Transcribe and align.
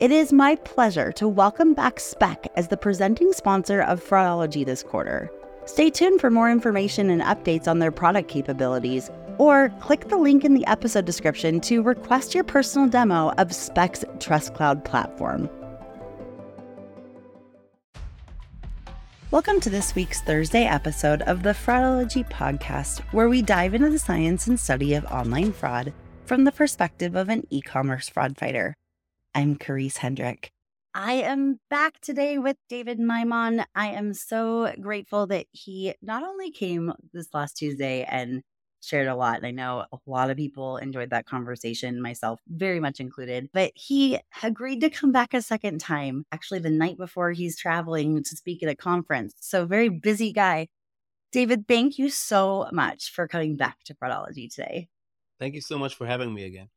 It 0.00 0.10
is 0.10 0.32
my 0.32 0.54
pleasure 0.56 1.12
to 1.12 1.28
welcome 1.28 1.74
back 1.74 2.00
Spec 2.00 2.50
as 2.56 2.68
the 2.68 2.76
presenting 2.78 3.34
sponsor 3.34 3.82
of 3.82 4.02
Fraudology 4.02 4.64
this 4.64 4.82
quarter. 4.82 5.30
Stay 5.66 5.90
tuned 5.90 6.22
for 6.22 6.30
more 6.30 6.50
information 6.50 7.10
and 7.10 7.20
updates 7.20 7.68
on 7.68 7.80
their 7.80 7.92
product 7.92 8.26
capabilities, 8.26 9.10
or 9.36 9.68
click 9.80 10.08
the 10.08 10.16
link 10.16 10.42
in 10.42 10.54
the 10.54 10.66
episode 10.66 11.04
description 11.04 11.60
to 11.60 11.82
request 11.82 12.34
your 12.34 12.44
personal 12.44 12.88
demo 12.88 13.32
of 13.36 13.54
Spec's 13.54 14.02
Trust 14.20 14.54
Cloud 14.54 14.86
platform. 14.86 15.50
Welcome 19.30 19.60
to 19.60 19.68
this 19.68 19.94
week's 19.94 20.22
Thursday 20.22 20.64
episode 20.64 21.20
of 21.26 21.42
the 21.42 21.50
Fraudology 21.50 22.26
podcast, 22.30 23.00
where 23.12 23.28
we 23.28 23.42
dive 23.42 23.74
into 23.74 23.90
the 23.90 23.98
science 23.98 24.46
and 24.46 24.58
study 24.58 24.94
of 24.94 25.04
online 25.04 25.52
fraud 25.52 25.92
from 26.24 26.44
the 26.44 26.52
perspective 26.52 27.14
of 27.14 27.28
an 27.28 27.46
e 27.50 27.60
commerce 27.60 28.08
fraud 28.08 28.38
fighter. 28.38 28.74
I'm 29.34 29.56
Karisse 29.56 29.98
Hendrick. 29.98 30.52
I 30.92 31.12
am 31.12 31.60
back 31.70 32.00
today 32.00 32.38
with 32.38 32.56
David 32.68 32.98
Maimon. 32.98 33.64
I 33.76 33.88
am 33.88 34.12
so 34.12 34.72
grateful 34.80 35.28
that 35.28 35.46
he 35.52 35.94
not 36.02 36.24
only 36.24 36.50
came 36.50 36.92
this 37.12 37.28
last 37.32 37.56
Tuesday 37.56 38.02
and 38.02 38.42
shared 38.80 39.06
a 39.06 39.14
lot. 39.14 39.44
I 39.44 39.52
know 39.52 39.84
a 39.92 39.98
lot 40.06 40.30
of 40.30 40.36
people 40.36 40.78
enjoyed 40.78 41.10
that 41.10 41.26
conversation, 41.26 42.02
myself 42.02 42.40
very 42.48 42.80
much 42.80 42.98
included, 42.98 43.50
but 43.52 43.70
he 43.76 44.18
agreed 44.42 44.80
to 44.80 44.90
come 44.90 45.12
back 45.12 45.32
a 45.32 45.42
second 45.42 45.80
time, 45.80 46.24
actually, 46.32 46.60
the 46.60 46.70
night 46.70 46.96
before 46.96 47.30
he's 47.30 47.56
traveling 47.56 48.24
to 48.24 48.36
speak 48.36 48.62
at 48.62 48.68
a 48.68 48.74
conference. 48.74 49.34
So, 49.40 49.66
very 49.66 49.90
busy 49.90 50.32
guy. 50.32 50.68
David, 51.30 51.68
thank 51.68 51.98
you 51.98 52.10
so 52.10 52.68
much 52.72 53.12
for 53.12 53.28
coming 53.28 53.56
back 53.56 53.76
to 53.84 53.94
Fraudology 53.94 54.52
today. 54.52 54.88
Thank 55.38 55.54
you 55.54 55.60
so 55.60 55.78
much 55.78 55.94
for 55.94 56.06
having 56.06 56.34
me 56.34 56.44
again. 56.44 56.68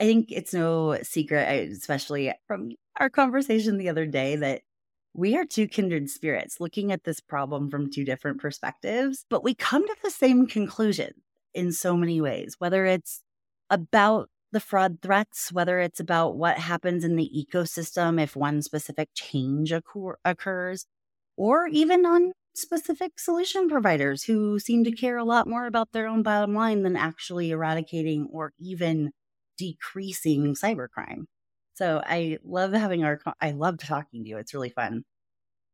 I 0.00 0.04
think 0.04 0.30
it's 0.30 0.54
no 0.54 0.98
secret, 1.02 1.70
especially 1.72 2.32
from 2.46 2.70
our 2.98 3.10
conversation 3.10 3.78
the 3.78 3.88
other 3.88 4.06
day, 4.06 4.36
that 4.36 4.62
we 5.14 5.36
are 5.36 5.44
two 5.44 5.66
kindred 5.66 6.08
spirits 6.10 6.60
looking 6.60 6.92
at 6.92 7.04
this 7.04 7.20
problem 7.20 7.70
from 7.70 7.90
two 7.90 8.04
different 8.04 8.40
perspectives, 8.40 9.24
but 9.28 9.42
we 9.42 9.54
come 9.54 9.86
to 9.86 9.96
the 10.02 10.10
same 10.10 10.46
conclusion 10.46 11.10
in 11.54 11.72
so 11.72 11.96
many 11.96 12.20
ways, 12.20 12.54
whether 12.58 12.84
it's 12.86 13.22
about 13.70 14.28
the 14.52 14.60
fraud 14.60 14.98
threats, 15.02 15.52
whether 15.52 15.80
it's 15.80 16.00
about 16.00 16.36
what 16.36 16.58
happens 16.58 17.04
in 17.04 17.16
the 17.16 17.30
ecosystem 17.36 18.22
if 18.22 18.36
one 18.36 18.62
specific 18.62 19.08
change 19.14 19.72
occur- 19.72 20.18
occurs, 20.24 20.86
or 21.36 21.66
even 21.66 22.06
on 22.06 22.32
specific 22.54 23.18
solution 23.18 23.68
providers 23.68 24.24
who 24.24 24.58
seem 24.58 24.84
to 24.84 24.92
care 24.92 25.16
a 25.16 25.24
lot 25.24 25.48
more 25.48 25.66
about 25.66 25.92
their 25.92 26.06
own 26.06 26.22
bottom 26.22 26.54
line 26.54 26.82
than 26.82 26.96
actually 26.96 27.50
eradicating 27.50 28.28
or 28.32 28.52
even 28.58 29.10
decreasing 29.58 30.54
cybercrime. 30.54 31.24
So 31.74 32.02
I 32.04 32.38
love 32.44 32.72
having 32.72 33.04
our, 33.04 33.20
I 33.40 33.50
love 33.50 33.78
talking 33.78 34.24
to 34.24 34.28
you. 34.28 34.38
It's 34.38 34.54
really 34.54 34.70
fun. 34.70 35.04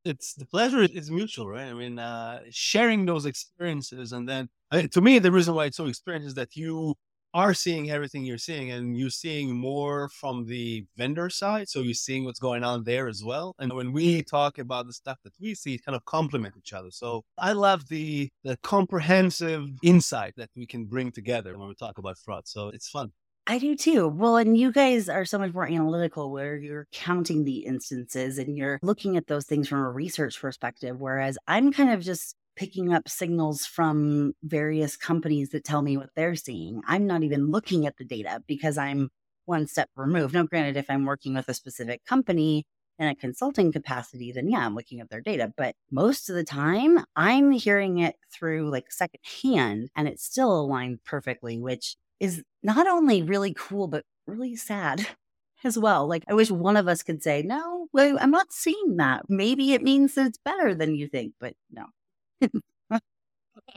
It's 0.04 0.34
the 0.34 0.44
pleasure 0.44 0.82
is 0.82 1.10
mutual, 1.10 1.48
right? 1.48 1.68
I 1.68 1.72
mean, 1.72 1.98
uh, 1.98 2.40
sharing 2.50 3.06
those 3.06 3.24
experiences. 3.24 4.12
And 4.12 4.28
then 4.28 4.48
I 4.70 4.78
mean, 4.78 4.88
to 4.90 5.00
me, 5.00 5.18
the 5.18 5.32
reason 5.32 5.54
why 5.54 5.66
it's 5.66 5.76
so 5.76 5.86
experienced 5.86 6.28
is 6.28 6.34
that 6.34 6.56
you 6.56 6.94
are 7.34 7.52
seeing 7.52 7.90
everything 7.90 8.24
you're 8.24 8.38
seeing 8.38 8.70
and 8.70 8.96
you're 8.96 9.10
seeing 9.10 9.56
more 9.56 10.08
from 10.08 10.46
the 10.46 10.86
vendor 10.96 11.28
side. 11.28 11.68
So 11.68 11.80
you're 11.80 11.94
seeing 11.94 12.24
what's 12.24 12.38
going 12.38 12.62
on 12.62 12.84
there 12.84 13.08
as 13.08 13.24
well. 13.24 13.56
And 13.58 13.72
when 13.72 13.92
we 13.92 14.22
talk 14.22 14.58
about 14.58 14.86
the 14.86 14.92
stuff 14.92 15.18
that 15.24 15.32
we 15.40 15.54
see, 15.54 15.74
it 15.74 15.84
kind 15.84 15.96
of 15.96 16.04
complement 16.04 16.54
each 16.56 16.72
other. 16.72 16.90
So 16.90 17.24
I 17.36 17.52
love 17.52 17.88
the 17.88 18.30
the 18.44 18.56
comprehensive 18.58 19.68
insight 19.82 20.34
that 20.36 20.50
we 20.54 20.66
can 20.66 20.84
bring 20.84 21.10
together 21.10 21.58
when 21.58 21.68
we 21.68 21.74
talk 21.74 21.98
about 21.98 22.18
fraud. 22.18 22.46
So 22.46 22.68
it's 22.68 22.88
fun. 22.88 23.12
I 23.46 23.58
do 23.58 23.76
too. 23.76 24.08
Well, 24.08 24.36
and 24.38 24.56
you 24.56 24.72
guys 24.72 25.08
are 25.08 25.26
so 25.26 25.38
much 25.38 25.52
more 25.52 25.66
analytical 25.66 26.30
where 26.30 26.56
you're 26.56 26.86
counting 26.92 27.44
the 27.44 27.58
instances 27.66 28.38
and 28.38 28.56
you're 28.56 28.78
looking 28.82 29.18
at 29.18 29.26
those 29.26 29.44
things 29.44 29.68
from 29.68 29.80
a 29.80 29.90
research 29.90 30.40
perspective. 30.40 30.98
Whereas 30.98 31.36
I'm 31.46 31.70
kind 31.70 31.90
of 31.90 32.00
just 32.00 32.36
picking 32.56 32.94
up 32.94 33.06
signals 33.08 33.66
from 33.66 34.32
various 34.42 34.96
companies 34.96 35.50
that 35.50 35.64
tell 35.64 35.82
me 35.82 35.96
what 35.98 36.10
they're 36.16 36.36
seeing. 36.36 36.80
I'm 36.86 37.06
not 37.06 37.22
even 37.22 37.50
looking 37.50 37.86
at 37.86 37.98
the 37.98 38.04
data 38.04 38.42
because 38.46 38.78
I'm 38.78 39.10
one 39.44 39.66
step 39.66 39.90
removed. 39.94 40.32
Now, 40.32 40.44
granted, 40.44 40.78
if 40.78 40.86
I'm 40.88 41.04
working 41.04 41.34
with 41.34 41.48
a 41.48 41.54
specific 41.54 42.04
company 42.06 42.64
in 42.98 43.08
a 43.08 43.14
consulting 43.14 43.72
capacity, 43.72 44.32
then 44.32 44.48
yeah, 44.48 44.64
I'm 44.64 44.74
looking 44.74 45.00
at 45.00 45.10
their 45.10 45.20
data. 45.20 45.52
But 45.54 45.74
most 45.90 46.30
of 46.30 46.36
the 46.36 46.44
time, 46.44 47.04
I'm 47.14 47.50
hearing 47.50 47.98
it 47.98 48.16
through 48.32 48.70
like 48.70 48.90
secondhand 48.90 49.90
and 49.96 50.08
it's 50.08 50.24
still 50.24 50.58
aligned 50.58 51.04
perfectly, 51.04 51.58
which 51.58 51.96
is 52.20 52.42
not 52.62 52.86
only 52.86 53.22
really 53.22 53.54
cool, 53.54 53.88
but 53.88 54.04
really 54.26 54.56
sad 54.56 55.06
as 55.64 55.78
well. 55.78 56.06
Like, 56.06 56.24
I 56.28 56.34
wish 56.34 56.50
one 56.50 56.76
of 56.76 56.88
us 56.88 57.02
could 57.02 57.22
say, 57.22 57.42
no, 57.42 57.88
I'm 57.96 58.30
not 58.30 58.52
seeing 58.52 58.96
that. 58.96 59.22
Maybe 59.28 59.72
it 59.72 59.82
means 59.82 60.14
that 60.14 60.26
it's 60.26 60.38
better 60.44 60.74
than 60.74 60.94
you 60.94 61.08
think, 61.08 61.34
but 61.40 61.54
no. 61.70 61.86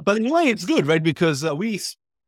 but 0.04 0.18
in 0.18 0.28
a 0.28 0.32
way, 0.32 0.46
it's 0.46 0.66
good, 0.66 0.88
right? 0.88 1.04
Because 1.04 1.46
uh, 1.46 1.56
we, 1.56 1.80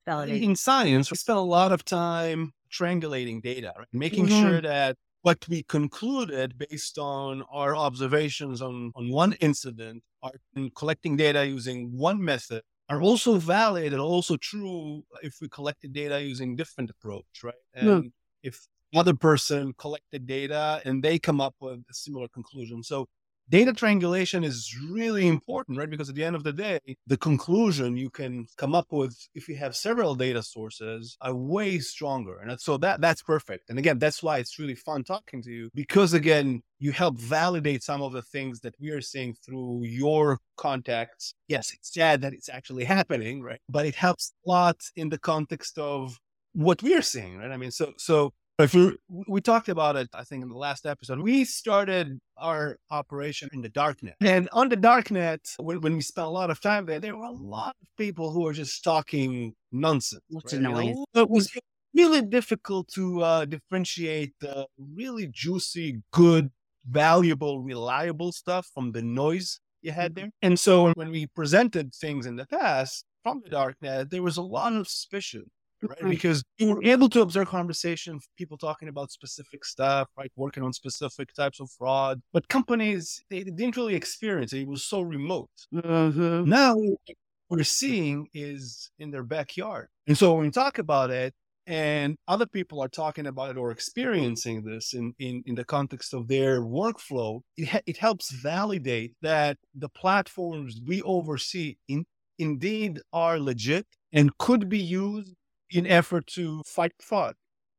Validate. 0.06 0.44
in 0.44 0.56
science, 0.56 1.12
we 1.12 1.18
spend 1.18 1.38
a 1.40 1.42
lot 1.42 1.72
of 1.72 1.84
time 1.84 2.54
triangulating 2.72 3.42
data, 3.42 3.74
right? 3.78 3.88
making 3.92 4.28
mm-hmm. 4.28 4.42
sure 4.42 4.62
that 4.62 4.96
what 5.22 5.46
we 5.50 5.64
concluded 5.64 6.58
based 6.58 6.98
on 6.98 7.44
our 7.52 7.76
observations 7.76 8.62
on, 8.62 8.92
on 8.96 9.10
one 9.10 9.34
incident 9.34 10.04
are 10.24 10.32
collecting 10.76 11.18
data 11.18 11.46
using 11.46 11.92
one 11.98 12.24
method 12.24 12.62
are 12.90 13.02
also 13.02 13.38
valid 13.38 13.94
and 13.94 14.02
also 14.02 14.36
true 14.38 15.04
if 15.22 15.36
we 15.42 15.48
collected 15.50 15.94
data 15.94 16.22
using 16.22 16.56
different 16.56 16.90
approach, 16.90 17.44
right? 17.44 17.54
Hmm. 17.76 17.88
And 17.88 18.04
yeah. 18.04 18.50
if 18.50 18.68
other 18.96 19.14
person 19.14 19.74
collected 19.78 20.26
data 20.26 20.82
and 20.84 21.04
they 21.04 21.20
come 21.20 21.40
up 21.40 21.56
with 21.60 21.84
a 21.90 21.94
similar 21.94 22.28
conclusion. 22.28 22.82
So 22.84 23.08
data 23.50 23.74
triangulation 23.74 24.44
is 24.44 24.76
really 24.90 25.28
important, 25.28 25.78
right? 25.78 25.90
Because 25.90 26.10
at 26.10 26.16
the 26.16 26.24
end 26.24 26.36
of 26.36 26.44
the 26.44 26.54
day, 26.54 26.80
the 27.08 27.18
conclusion 27.18 27.98
you 27.98 28.10
can 28.10 28.48
come 28.58 28.76
up 28.76 28.88
with 28.92 29.16
if 29.34 29.48
you 29.50 29.56
have 29.58 29.76
several 29.76 30.16
data 30.16 30.44
sources 30.44 31.18
are 31.22 31.34
way 31.34 31.80
stronger. 31.80 32.40
And 32.40 32.60
so 32.60 32.78
that 32.78 33.02
that's 33.02 33.22
perfect. 33.22 33.70
And 33.70 33.80
again, 33.80 34.00
that's 34.00 34.22
why 34.22 34.38
it's 34.38 34.60
really 34.60 34.76
fun 34.76 35.04
talking 35.04 35.42
to 35.44 35.52
you 35.52 35.70
because 35.74 36.14
again, 36.14 36.62
you 36.80 36.92
help 36.92 37.18
validate 37.18 37.84
some 37.84 38.02
of 38.02 38.14
the 38.14 38.22
things 38.22 38.62
that 38.62 38.76
we 38.80 38.90
are 38.92 39.02
seeing 39.02 39.34
through 39.34 39.84
your 39.84 40.40
contacts. 40.56 41.34
Yes, 41.48 41.74
it's 41.74 41.94
sad 41.94 42.22
that 42.22 42.34
it's 42.34 42.50
actually 42.50 42.84
happening, 42.98 43.42
right? 43.42 43.60
But 43.68 43.86
it 43.86 43.96
helps 43.96 44.32
a 44.46 44.50
lot 44.50 44.78
in 44.96 45.10
the 45.10 45.18
context 45.20 45.78
of 45.78 46.18
what 46.54 46.82
we're 46.82 47.02
seeing, 47.02 47.38
right? 47.38 47.52
I 47.52 47.58
mean, 47.58 47.72
so 47.72 47.94
so 47.98 48.34
if 48.60 48.74
we, 48.74 48.98
we 49.28 49.42
talked 49.42 49.70
about 49.70 49.96
it, 49.96 50.10
I 50.14 50.24
think 50.24 50.44
in 50.44 50.50
the 50.50 50.58
last 50.58 50.86
episode, 50.86 51.20
we 51.20 51.46
started 51.46 52.20
our 52.38 52.78
operation 52.92 53.50
in 53.54 53.62
the 53.62 53.70
darknet. 53.70 54.14
And 54.22 54.50
on 54.52 54.70
the 54.70 54.78
darknet, 54.78 55.40
when, 55.58 55.82
when 55.82 55.96
we 55.96 56.02
spent 56.02 56.28
a 56.28 56.32
lot 56.32 56.50
of 56.50 56.62
time 56.62 56.86
there, 56.86 57.00
there 57.00 57.16
were 57.16 57.26
a 57.26 57.32
lot 57.32 57.76
of 57.82 57.88
people 57.98 58.32
who 58.32 58.44
were 58.44 58.54
just 58.54 58.84
talking 58.84 59.54
nonsense. 59.72 60.22
What's 60.30 60.54
right? 60.54 60.62
noise? 60.62 60.96
it 61.16 61.30
was 61.30 61.52
really 61.96 62.22
difficult 62.22 62.88
to 62.96 63.22
uh, 63.22 63.46
differentiate 63.46 64.34
the 64.42 64.68
really 64.78 65.28
juicy, 65.28 66.02
good, 66.12 66.50
valuable, 66.88 67.62
reliable 67.62 68.32
stuff 68.32 68.68
from 68.74 68.92
the 68.92 69.02
noise 69.02 69.60
you 69.82 69.92
had 69.92 70.14
mm-hmm. 70.14 70.22
there. 70.22 70.32
And 70.42 70.60
so 70.60 70.92
when 70.94 71.12
we 71.12 71.28
presented 71.28 71.94
things 71.94 72.26
in 72.26 72.36
the 72.36 72.46
past 72.46 73.06
from 73.24 73.42
the 73.44 73.50
darknet, 73.50 74.10
there 74.10 74.24
was 74.24 74.38
a 74.38 74.42
lot 74.42 74.74
of 74.74 74.88
suspicion 74.88 75.46
right? 75.82 76.10
Because 76.10 76.44
you 76.58 76.74
were 76.74 76.84
able 76.84 77.10
to 77.10 77.22
observe 77.22 77.48
conversation, 77.48 78.20
people 78.38 78.58
talking 78.58 78.90
about 78.90 79.12
specific 79.12 79.66
stuff, 79.66 80.10
right? 80.18 80.32
Working 80.36 80.64
on 80.64 80.74
specific 80.74 81.34
types 81.34 81.60
of 81.60 81.70
fraud. 81.72 82.22
But 82.34 82.48
companies, 82.48 83.24
they, 83.30 83.44
didn't 83.44 83.78
really 83.78 83.96
experience 83.96 84.54
it. 84.54 84.62
It 84.62 84.68
was 84.68 84.84
so 84.84 85.02
remote. 85.02 85.50
Mm-hmm. 85.74 86.50
Now, 86.50 86.76
what 86.76 87.58
we're 87.58 87.64
seeing 87.64 88.28
is 88.34 88.92
in 89.00 89.12
their 89.12 89.24
backyard. 89.24 89.88
And 90.08 90.18
so 90.18 90.34
when 90.34 90.46
we 90.46 90.52
talk 90.52 90.78
about 90.78 91.10
it, 91.10 91.34
and 91.70 92.16
other 92.28 92.48
people 92.48 92.82
are 92.82 92.88
talking 92.88 93.28
about 93.28 93.52
it 93.52 93.58
or 93.58 93.70
experiencing 93.70 94.64
this 94.64 94.96
in, 94.96 95.14
in, 95.20 95.44
in 95.46 95.54
the 95.54 95.64
context 95.64 96.16
of 96.16 96.28
their 96.28 96.62
workflow, 96.62 97.42
it, 97.58 97.68
ha- 97.68 97.82
it 97.86 97.98
helps 97.98 98.32
validate 98.32 99.14
that 99.22 99.58
the 99.76 99.90
platforms 99.90 100.82
we 100.88 101.04
oversee 101.04 101.76
in, 101.88 102.06
indeed 102.40 103.00
are 103.14 103.38
legit 103.38 103.86
and 104.12 104.36
could 104.40 104.68
be 104.68 104.80
used 104.80 105.36
in 105.72 105.88
effort 105.88 106.28
to 106.28 106.62
fight 106.66 106.94
fraud. 107.02 107.36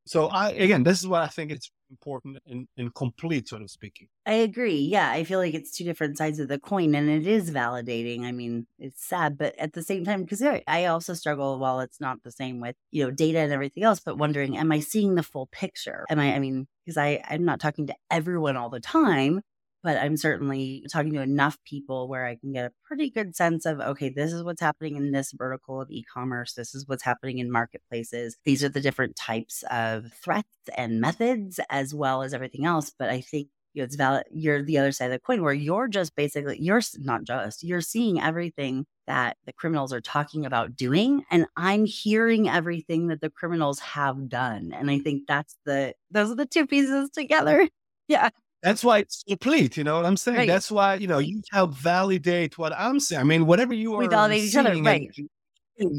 So 0.07 0.27
I 0.29 0.51
again, 0.51 0.83
this 0.83 1.01
is 1.01 1.07
what 1.07 1.23
I 1.23 1.29
think 1.29 1.53
it's 1.53 1.71
important 1.91 2.39
and, 2.47 2.69
and 2.77 2.95
complete, 2.95 3.49
sort 3.49 3.63
of 3.63 3.71
speaking. 3.71 4.09
I 4.25 4.35
agree. 4.35 4.79
Yeah, 4.79 5.11
I 5.11 5.25
feel 5.25 5.39
like 5.39 5.55
it's 5.55 5.71
two 5.71 5.85
different 5.85 6.17
sides 6.17 6.39
of 6.39 6.49
the 6.49 6.59
coin, 6.59 6.95
and 6.95 7.11
it 7.11 7.27
is 7.27 7.51
validating. 7.51 8.23
I 8.25 8.33
mean, 8.33 8.67
it's 8.79 9.05
sad, 9.05 9.37
but 9.37 9.57
at 9.59 9.73
the 9.73 9.83
same 9.83 10.05
time, 10.05 10.23
because 10.23 10.43
I 10.43 10.85
also 10.87 11.15
struggle. 11.15 11.59
While 11.59 11.81
it's 11.81 12.01
not 12.01 12.23
the 12.23 12.33
same 12.33 12.61
with 12.61 12.77
you 12.91 13.05
know 13.05 13.11
data 13.11 13.39
and 13.39 13.53
everything 13.53 13.83
else, 13.83 14.01
but 14.01 14.19
wondering, 14.19 14.57
am 14.57 14.73
I 14.73 14.81
seeing 14.81 15.15
the 15.15 15.23
full 15.23 15.47
picture? 15.47 16.07
Am 16.09 16.19
I? 16.19 16.35
I 16.35 16.39
mean, 16.39 16.67
because 16.85 16.97
I 16.97 17.23
I'm 17.29 17.45
not 17.45 17.61
talking 17.61 17.87
to 17.89 17.95
everyone 18.11 18.57
all 18.57 18.71
the 18.71 18.81
time, 18.81 19.43
but 19.83 19.97
I'm 19.97 20.17
certainly 20.17 20.85
talking 20.93 21.13
to 21.15 21.23
enough 21.23 21.59
people 21.65 22.09
where 22.09 22.27
I 22.27 22.37
can 22.37 22.53
get 22.53 22.67
a 22.67 22.73
pretty 22.85 23.11
good 23.11 23.35
sense 23.37 23.67
of 23.67 23.81
okay, 23.81 24.09
this 24.09 24.33
is 24.33 24.43
what's 24.43 24.61
happening 24.61 24.97
in 24.97 25.13
this 25.13 25.33
vertical 25.33 25.81
of 25.81 25.91
e 25.91 26.05
commerce. 26.13 26.55
This 26.55 26.75
is 26.75 26.87
what's 26.87 27.03
happening 27.03 27.39
in 27.39 27.51
marketplaces. 27.51 28.37
These 28.45 28.63
are 28.65 28.69
the 28.69 28.81
different 28.81 29.17
types 29.17 29.65
of 29.71 30.13
threats 30.13 30.49
and 30.77 31.01
methods, 31.01 31.61
as 31.71 31.95
well 31.95 32.23
as 32.23 32.35
everything 32.35 32.65
else. 32.67 32.93
But 32.99 33.11
I 33.11 33.21
think 33.21 33.49
you 33.73 33.83
know, 33.83 33.85
it's 33.85 33.97
valid. 33.97 34.25
You're 34.33 34.63
the 34.63 34.79
other 34.79 34.93
side 34.93 35.07
of 35.07 35.13
the 35.13 35.19
coin 35.21 35.43
where 35.43 35.53
you're 35.53 35.89
just 35.89 36.17
basically, 36.17 36.59
you're 36.61 36.81
not 36.99 37.25
just, 37.25 37.63
you're 37.63 37.81
seeing 37.81 38.21
everything 38.21 38.87
that 39.07 39.37
the 39.47 39.53
criminals 39.53 39.93
are 39.93 40.01
talking 40.01 40.45
about 40.45 40.77
doing. 40.77 41.25
And 41.31 41.47
I'm 41.57 41.85
hearing 41.85 42.49
everything 42.49 43.09
that 43.09 43.21
the 43.21 43.31
criminals 43.31 43.79
have 43.81 44.29
done. 44.29 44.73
And 44.75 44.91
I 44.91 44.99
think 44.99 45.25
that's 45.29 45.57
the, 45.65 45.95
those 46.11 46.31
are 46.31 46.37
the 46.37 46.47
two 46.47 46.67
pieces 46.67 47.11
together. 47.11 47.69
Yeah. 48.09 48.31
That's 48.63 48.85
why 48.85 48.99
it's 48.99 49.23
complete. 49.27 49.77
You 49.77 49.85
know 49.85 49.97
what 49.97 50.05
I'm 50.05 50.17
saying? 50.17 50.39
Right. 50.39 50.49
That's 50.49 50.71
why, 50.71 50.95
you 50.95 51.07
know, 51.07 51.19
you 51.19 51.43
help 51.51 51.75
validate 51.75 52.59
what 52.59 52.73
I'm 52.77 53.01
saying. 53.01 53.21
I 53.21 53.25
mean, 53.25 53.47
whatever 53.47 53.73
you 53.75 53.95
are 53.95 53.99
we 53.99 54.09
validate 54.09 54.45
each 54.45 54.57
other, 54.57 54.75
right? 54.83 55.09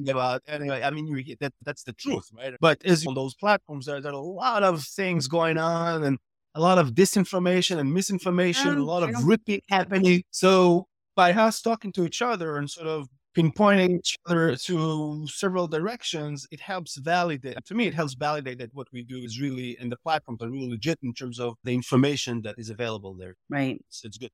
about 0.08 0.44
anyway. 0.48 0.84
I 0.84 0.92
mean, 0.92 1.08
you, 1.08 1.36
that 1.40 1.54
that's 1.64 1.84
the 1.84 1.94
truth, 1.94 2.30
right? 2.38 2.54
But 2.60 2.86
as 2.86 3.06
on 3.06 3.16
those 3.16 3.34
platforms, 3.34 3.86
there, 3.86 4.00
there 4.02 4.12
are 4.12 4.16
a 4.16 4.20
lot 4.20 4.64
of 4.64 4.84
things 4.84 5.28
going 5.28 5.58
on 5.58 6.04
and 6.04 6.18
a 6.54 6.62
lot 6.62 6.78
of 6.78 6.92
disinformation 6.92 7.78
and 7.78 7.94
misinformation, 7.94 8.78
a 8.78 8.84
lot 8.84 9.04
of 9.04 9.26
ripping 9.26 9.62
happening. 9.70 10.24
So 10.32 10.86
by 11.16 11.34
us 11.34 11.62
talking 11.62 11.92
to 11.94 12.06
each 12.06 12.22
other 12.22 12.58
and 12.58 12.70
sort 12.70 12.88
of 12.88 13.08
pinpointing 13.36 14.00
each 14.00 14.18
other 14.26 14.56
to 14.56 15.28
several 15.28 15.68
directions, 15.68 16.48
it 16.52 16.60
helps 16.60 16.98
validate. 16.98 17.64
To 17.66 17.76
me, 17.76 17.88
it 17.88 17.94
helps 17.94 18.14
validate 18.14 18.58
that 18.60 18.74
what 18.74 18.88
we 18.92 19.04
do 19.04 19.18
is 19.18 19.40
really, 19.40 19.78
and 19.80 19.92
the 19.92 19.98
platforms 19.98 20.42
are 20.42 20.50
really 20.50 20.70
legit 20.70 21.00
in 21.04 21.14
terms 21.14 21.40
of 21.40 21.56
the 21.64 21.74
information 21.74 22.42
that 22.44 22.56
is 22.58 22.70
available 22.70 23.14
there. 23.14 23.36
Right. 23.50 23.84
So 23.90 24.08
it's 24.08 24.18
good. 24.18 24.32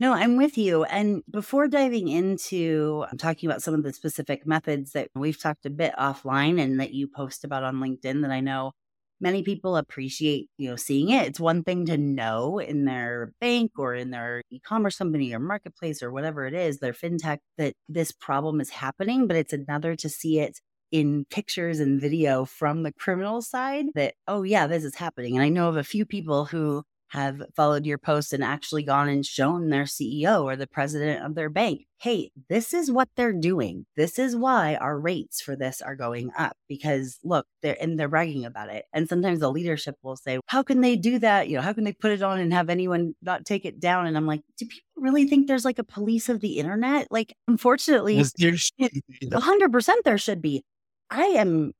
No, 0.00 0.12
I'm 0.12 0.36
with 0.36 0.58
you. 0.58 0.84
And 0.84 1.22
before 1.30 1.68
diving 1.68 2.08
into 2.08 3.04
talking 3.16 3.48
about 3.48 3.62
some 3.62 3.74
of 3.74 3.84
the 3.84 3.92
specific 3.92 4.44
methods 4.46 4.92
that 4.92 5.08
we've 5.14 5.40
talked 5.40 5.66
a 5.66 5.70
bit 5.70 5.94
offline 5.96 6.60
and 6.60 6.80
that 6.80 6.92
you 6.92 7.06
post 7.06 7.44
about 7.44 7.62
on 7.62 7.76
LinkedIn 7.76 8.22
that 8.22 8.32
I 8.32 8.40
know 8.40 8.72
many 9.24 9.42
people 9.42 9.76
appreciate, 9.76 10.48
you 10.58 10.68
know, 10.68 10.76
seeing 10.76 11.08
it. 11.08 11.26
It's 11.26 11.40
one 11.40 11.64
thing 11.64 11.86
to 11.86 11.96
know 11.96 12.58
in 12.58 12.84
their 12.84 13.32
bank 13.40 13.72
or 13.78 13.94
in 13.94 14.10
their 14.10 14.42
e-commerce 14.50 14.98
company 14.98 15.34
or 15.34 15.40
marketplace 15.40 16.02
or 16.02 16.12
whatever 16.12 16.46
it 16.46 16.52
is, 16.52 16.78
their 16.78 16.92
fintech 16.92 17.38
that 17.56 17.72
this 17.88 18.12
problem 18.12 18.60
is 18.60 18.70
happening, 18.70 19.26
but 19.26 19.36
it's 19.36 19.54
another 19.54 19.96
to 19.96 20.08
see 20.10 20.38
it 20.38 20.60
in 20.92 21.24
pictures 21.30 21.80
and 21.80 22.00
video 22.00 22.44
from 22.44 22.82
the 22.82 22.92
criminal 22.92 23.40
side 23.40 23.86
that, 23.94 24.14
oh 24.28 24.42
yeah, 24.42 24.66
this 24.66 24.84
is 24.84 24.94
happening. 24.94 25.34
And 25.34 25.42
I 25.42 25.48
know 25.48 25.68
of 25.68 25.76
a 25.76 25.82
few 25.82 26.04
people 26.04 26.44
who 26.44 26.84
have 27.08 27.42
followed 27.54 27.86
your 27.86 27.98
post 27.98 28.32
and 28.32 28.42
actually 28.42 28.82
gone 28.82 29.08
and 29.08 29.24
shown 29.24 29.68
their 29.68 29.84
CEO 29.84 30.42
or 30.42 30.56
the 30.56 30.66
president 30.66 31.24
of 31.24 31.34
their 31.34 31.48
bank, 31.48 31.86
hey, 31.98 32.30
this 32.48 32.74
is 32.74 32.90
what 32.90 33.08
they're 33.16 33.32
doing. 33.32 33.86
This 33.96 34.18
is 34.18 34.34
why 34.34 34.74
our 34.76 34.98
rates 34.98 35.40
for 35.40 35.54
this 35.56 35.80
are 35.80 35.96
going 35.96 36.30
up 36.36 36.56
because 36.68 37.18
look, 37.22 37.46
they're 37.62 37.76
and 37.80 37.98
they're 37.98 38.08
bragging 38.08 38.44
about 38.44 38.68
it. 38.68 38.84
And 38.92 39.08
sometimes 39.08 39.40
the 39.40 39.50
leadership 39.50 39.96
will 40.02 40.16
say, 40.16 40.40
how 40.46 40.62
can 40.62 40.80
they 40.80 40.96
do 40.96 41.18
that? 41.20 41.48
You 41.48 41.56
know, 41.56 41.62
how 41.62 41.72
can 41.72 41.84
they 41.84 41.92
put 41.92 42.10
it 42.10 42.22
on 42.22 42.40
and 42.40 42.52
have 42.52 42.68
anyone 42.68 43.14
not 43.22 43.44
take 43.44 43.64
it 43.64 43.80
down? 43.80 44.06
And 44.06 44.16
I'm 44.16 44.26
like, 44.26 44.42
do 44.58 44.66
people 44.66 44.82
really 44.96 45.28
think 45.28 45.46
there's 45.46 45.64
like 45.64 45.78
a 45.78 45.84
police 45.84 46.28
of 46.28 46.40
the 46.40 46.58
internet? 46.58 47.08
Like, 47.10 47.36
unfortunately, 47.46 48.16
100% 48.18 49.94
there 50.04 50.18
should 50.18 50.42
be. 50.42 50.64
I 51.10 51.24
am 51.24 51.72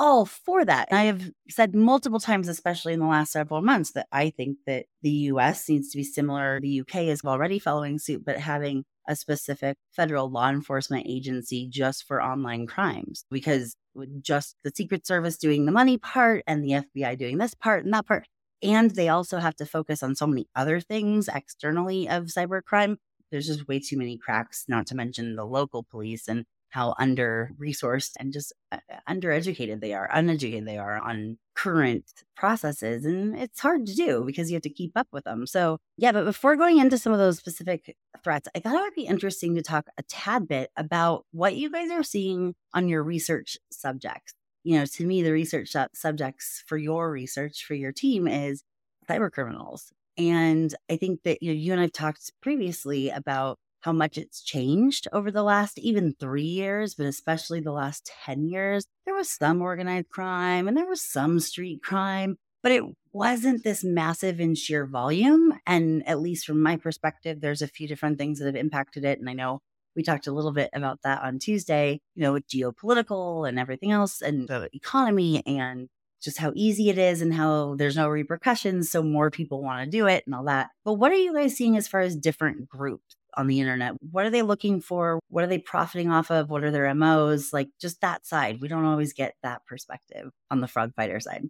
all 0.00 0.24
for 0.24 0.64
that. 0.64 0.88
I 0.90 1.02
have 1.02 1.30
said 1.50 1.74
multiple 1.74 2.18
times, 2.18 2.48
especially 2.48 2.94
in 2.94 3.00
the 3.00 3.06
last 3.06 3.32
several 3.32 3.60
months, 3.60 3.92
that 3.92 4.08
I 4.10 4.30
think 4.30 4.56
that 4.66 4.86
the 5.02 5.10
US 5.10 5.68
needs 5.68 5.90
to 5.90 5.98
be 5.98 6.04
similar. 6.04 6.58
The 6.60 6.80
UK 6.80 6.96
is 7.02 7.22
already 7.22 7.58
following 7.58 7.98
suit, 7.98 8.24
but 8.24 8.38
having 8.38 8.84
a 9.06 9.14
specific 9.14 9.76
federal 9.92 10.30
law 10.30 10.48
enforcement 10.48 11.06
agency 11.06 11.68
just 11.68 12.06
for 12.06 12.22
online 12.22 12.66
crimes 12.66 13.24
because 13.30 13.76
with 13.94 14.22
just 14.22 14.56
the 14.64 14.72
Secret 14.74 15.06
Service 15.06 15.36
doing 15.36 15.66
the 15.66 15.72
money 15.72 15.98
part 15.98 16.44
and 16.46 16.64
the 16.64 16.82
FBI 16.82 17.18
doing 17.18 17.36
this 17.36 17.54
part 17.54 17.84
and 17.84 17.92
that 17.92 18.06
part. 18.06 18.26
And 18.62 18.90
they 18.92 19.08
also 19.08 19.38
have 19.38 19.56
to 19.56 19.66
focus 19.66 20.02
on 20.02 20.14
so 20.14 20.26
many 20.26 20.46
other 20.56 20.80
things 20.80 21.28
externally 21.28 22.08
of 22.08 22.24
cybercrime. 22.26 22.96
There's 23.30 23.46
just 23.46 23.68
way 23.68 23.80
too 23.80 23.98
many 23.98 24.16
cracks, 24.16 24.64
not 24.66 24.86
to 24.88 24.94
mention 24.94 25.36
the 25.36 25.44
local 25.44 25.82
police 25.82 26.26
and 26.26 26.44
how 26.70 26.94
under 26.98 27.50
resourced 27.60 28.12
and 28.18 28.32
just 28.32 28.52
uh, 28.72 28.78
uh, 28.90 28.96
undereducated 29.08 29.80
they 29.80 29.92
are, 29.92 30.08
uneducated 30.12 30.66
they 30.66 30.78
are 30.78 30.98
on 30.98 31.36
current 31.54 32.04
processes. 32.36 33.04
And 33.04 33.36
it's 33.36 33.60
hard 33.60 33.86
to 33.86 33.94
do 33.94 34.24
because 34.24 34.50
you 34.50 34.54
have 34.54 34.62
to 34.62 34.70
keep 34.70 34.92
up 34.96 35.08
with 35.12 35.24
them. 35.24 35.46
So, 35.46 35.78
yeah, 35.96 36.12
but 36.12 36.24
before 36.24 36.56
going 36.56 36.78
into 36.78 36.96
some 36.96 37.12
of 37.12 37.18
those 37.18 37.38
specific 37.38 37.96
threats, 38.22 38.48
I 38.54 38.60
thought 38.60 38.74
it 38.74 38.80
would 38.80 38.94
be 38.94 39.06
interesting 39.06 39.54
to 39.56 39.62
talk 39.62 39.86
a 39.98 40.02
tad 40.04 40.48
bit 40.48 40.70
about 40.76 41.26
what 41.32 41.56
you 41.56 41.70
guys 41.70 41.90
are 41.90 42.02
seeing 42.02 42.54
on 42.72 42.88
your 42.88 43.02
research 43.02 43.58
subjects. 43.70 44.32
You 44.62 44.78
know, 44.78 44.86
to 44.86 45.06
me, 45.06 45.22
the 45.22 45.32
research 45.32 45.74
subjects 45.94 46.62
for 46.66 46.76
your 46.76 47.10
research 47.10 47.64
for 47.64 47.74
your 47.74 47.92
team 47.92 48.28
is 48.28 48.62
cyber 49.08 49.30
criminals. 49.30 49.90
And 50.16 50.74
I 50.90 50.96
think 50.96 51.22
that 51.24 51.42
you 51.42 51.52
know, 51.52 51.58
you 51.58 51.72
and 51.72 51.80
I've 51.80 51.92
talked 51.92 52.30
previously 52.42 53.10
about 53.10 53.58
how 53.80 53.92
much 53.92 54.18
it's 54.18 54.42
changed 54.42 55.08
over 55.12 55.30
the 55.30 55.42
last 55.42 55.78
even 55.78 56.14
three 56.18 56.42
years, 56.42 56.94
but 56.94 57.06
especially 57.06 57.60
the 57.60 57.72
last 57.72 58.10
10 58.24 58.46
years. 58.46 58.86
There 59.06 59.14
was 59.14 59.30
some 59.30 59.62
organized 59.62 60.08
crime 60.08 60.68
and 60.68 60.76
there 60.76 60.86
was 60.86 61.02
some 61.02 61.40
street 61.40 61.82
crime, 61.82 62.36
but 62.62 62.72
it 62.72 62.84
wasn't 63.12 63.64
this 63.64 63.82
massive 63.82 64.40
in 64.40 64.54
sheer 64.54 64.86
volume. 64.86 65.54
And 65.66 66.06
at 66.06 66.20
least 66.20 66.46
from 66.46 66.62
my 66.62 66.76
perspective, 66.76 67.40
there's 67.40 67.62
a 67.62 67.68
few 67.68 67.88
different 67.88 68.18
things 68.18 68.38
that 68.38 68.46
have 68.46 68.56
impacted 68.56 69.04
it. 69.04 69.18
And 69.18 69.28
I 69.28 69.32
know 69.32 69.60
we 69.96 70.02
talked 70.02 70.26
a 70.26 70.32
little 70.32 70.52
bit 70.52 70.70
about 70.72 71.00
that 71.02 71.22
on 71.22 71.38
Tuesday, 71.38 72.00
you 72.14 72.22
know, 72.22 72.34
with 72.34 72.46
geopolitical 72.46 73.48
and 73.48 73.58
everything 73.58 73.90
else 73.90 74.20
and 74.20 74.46
the 74.48 74.68
economy 74.72 75.42
and 75.46 75.88
just 76.22 76.38
how 76.38 76.52
easy 76.54 76.90
it 76.90 76.98
is 76.98 77.22
and 77.22 77.34
how 77.34 77.74
there's 77.76 77.96
no 77.96 78.08
repercussions. 78.08 78.90
So 78.90 79.02
more 79.02 79.30
people 79.30 79.62
want 79.62 79.84
to 79.84 79.90
do 79.90 80.06
it 80.06 80.24
and 80.26 80.34
all 80.34 80.44
that. 80.44 80.68
But 80.84 80.94
what 80.94 81.12
are 81.12 81.16
you 81.16 81.34
guys 81.34 81.56
seeing 81.56 81.76
as 81.76 81.88
far 81.88 82.00
as 82.00 82.14
different 82.14 82.68
groups? 82.68 83.16
On 83.36 83.46
the 83.46 83.60
internet? 83.60 83.94
What 84.10 84.26
are 84.26 84.30
they 84.30 84.42
looking 84.42 84.80
for? 84.80 85.20
What 85.28 85.44
are 85.44 85.48
they 85.48 85.58
profiting 85.58 86.10
off 86.10 86.30
of? 86.30 86.50
What 86.50 86.64
are 86.64 86.70
their 86.70 86.92
MOs? 86.94 87.52
Like 87.52 87.68
just 87.80 88.00
that 88.00 88.26
side. 88.26 88.60
We 88.60 88.68
don't 88.68 88.84
always 88.84 89.12
get 89.12 89.34
that 89.42 89.64
perspective 89.66 90.30
on 90.50 90.60
the 90.60 90.68
fraud 90.68 90.92
fighter 90.94 91.20
side. 91.20 91.48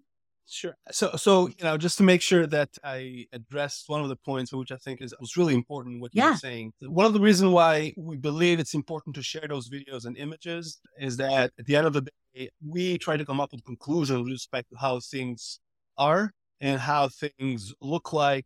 Sure. 0.52 0.74
So, 0.90 1.12
so 1.12 1.46
you 1.46 1.62
know, 1.62 1.76
just 1.76 1.96
to 1.98 2.02
make 2.02 2.20
sure 2.20 2.44
that 2.48 2.70
I 2.82 3.26
address 3.32 3.84
one 3.86 4.02
of 4.02 4.08
the 4.08 4.16
points, 4.16 4.52
which 4.52 4.72
I 4.72 4.76
think 4.76 5.00
is 5.00 5.14
was 5.20 5.36
really 5.36 5.54
important, 5.54 6.00
what 6.00 6.10
yeah. 6.12 6.24
you 6.24 6.30
were 6.32 6.36
saying. 6.38 6.72
One 6.82 7.06
of 7.06 7.12
the 7.12 7.20
reasons 7.20 7.52
why 7.52 7.94
we 7.96 8.16
believe 8.16 8.58
it's 8.58 8.74
important 8.74 9.14
to 9.14 9.22
share 9.22 9.46
those 9.48 9.70
videos 9.70 10.06
and 10.06 10.16
images 10.16 10.80
is 10.98 11.16
that 11.18 11.52
at 11.56 11.66
the 11.66 11.76
end 11.76 11.86
of 11.86 11.92
the 11.92 12.02
day, 12.34 12.50
we 12.66 12.98
try 12.98 13.16
to 13.16 13.24
come 13.24 13.40
up 13.40 13.52
with 13.52 13.64
conclusions 13.64 14.24
with 14.24 14.32
respect 14.32 14.70
to 14.70 14.76
how 14.76 14.98
things 14.98 15.60
are 15.96 16.32
and 16.60 16.80
how 16.80 17.08
things 17.08 17.72
look 17.80 18.12
like 18.12 18.44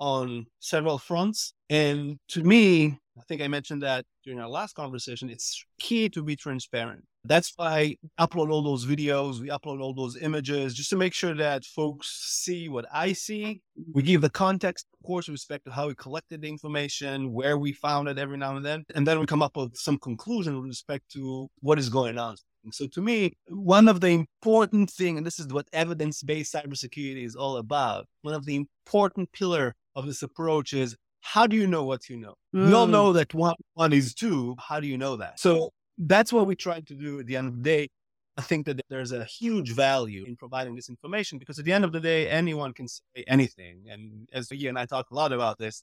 on 0.00 0.46
several 0.58 0.98
fronts. 0.98 1.52
And 1.68 2.18
to 2.28 2.42
me, 2.42 2.98
I 3.18 3.22
think 3.28 3.42
I 3.42 3.48
mentioned 3.48 3.82
that 3.82 4.06
during 4.24 4.40
our 4.40 4.48
last 4.48 4.74
conversation, 4.74 5.28
it's 5.28 5.62
key 5.78 6.08
to 6.08 6.22
be 6.22 6.34
transparent. 6.34 7.04
That's 7.24 7.52
why 7.56 7.96
I 8.18 8.26
upload 8.26 8.50
all 8.50 8.62
those 8.62 8.86
videos, 8.86 9.40
we 9.40 9.48
upload 9.48 9.82
all 9.82 9.92
those 9.92 10.16
images 10.16 10.74
just 10.74 10.88
to 10.88 10.96
make 10.96 11.12
sure 11.12 11.34
that 11.34 11.66
folks 11.66 12.08
see 12.42 12.70
what 12.70 12.86
I 12.90 13.12
see. 13.12 13.60
We 13.92 14.02
give 14.02 14.22
the 14.22 14.30
context, 14.30 14.86
of 14.98 15.06
course, 15.06 15.28
with 15.28 15.34
respect 15.34 15.66
to 15.66 15.70
how 15.70 15.88
we 15.88 15.94
collected 15.94 16.40
the 16.40 16.48
information, 16.48 17.34
where 17.34 17.58
we 17.58 17.72
found 17.74 18.08
it 18.08 18.18
every 18.18 18.38
now 18.38 18.56
and 18.56 18.64
then. 18.64 18.84
And 18.94 19.06
then 19.06 19.20
we 19.20 19.26
come 19.26 19.42
up 19.42 19.54
with 19.54 19.76
some 19.76 19.98
conclusion 19.98 20.56
with 20.56 20.64
respect 20.64 21.10
to 21.12 21.48
what 21.60 21.78
is 21.78 21.90
going 21.90 22.16
on. 22.16 22.36
So 22.72 22.86
to 22.88 23.02
me, 23.02 23.32
one 23.48 23.88
of 23.88 24.00
the 24.00 24.08
important 24.08 24.90
thing, 24.90 25.18
and 25.18 25.26
this 25.26 25.38
is 25.38 25.48
what 25.48 25.66
evidence-based 25.72 26.54
cybersecurity 26.54 27.24
is 27.24 27.34
all 27.34 27.56
about, 27.58 28.06
one 28.22 28.34
of 28.34 28.46
the 28.46 28.56
important 28.56 29.32
pillar 29.32 29.74
of 29.94 30.06
this 30.06 30.22
approach 30.22 30.72
is 30.72 30.96
how 31.20 31.46
do 31.46 31.56
you 31.56 31.66
know 31.66 31.84
what 31.84 32.08
you 32.08 32.16
know? 32.16 32.34
Mm. 32.54 32.66
We 32.66 32.72
all 32.72 32.86
mm. 32.86 32.90
know 32.90 33.12
that 33.12 33.34
one, 33.34 33.54
one 33.74 33.92
is 33.92 34.14
two. 34.14 34.56
How 34.58 34.80
do 34.80 34.86
you 34.86 34.96
know 34.96 35.16
that? 35.16 35.38
So 35.38 35.70
that's 35.98 36.32
what 36.32 36.46
we 36.46 36.56
try 36.56 36.80
to 36.80 36.94
do 36.94 37.20
at 37.20 37.26
the 37.26 37.36
end 37.36 37.48
of 37.48 37.56
the 37.56 37.62
day. 37.62 37.88
I 38.36 38.42
think 38.42 38.64
that 38.66 38.80
there's 38.88 39.12
a 39.12 39.24
huge 39.24 39.72
value 39.74 40.24
in 40.26 40.36
providing 40.36 40.74
this 40.74 40.88
information 40.88 41.38
because 41.38 41.58
at 41.58 41.64
the 41.64 41.72
end 41.72 41.84
of 41.84 41.92
the 41.92 42.00
day, 42.00 42.28
anyone 42.28 42.72
can 42.72 42.88
say 42.88 43.24
anything. 43.26 43.84
And 43.90 44.28
as 44.32 44.50
you 44.50 44.68
and 44.68 44.78
I 44.78 44.86
talk 44.86 45.10
a 45.10 45.14
lot 45.14 45.32
about 45.32 45.58
this, 45.58 45.82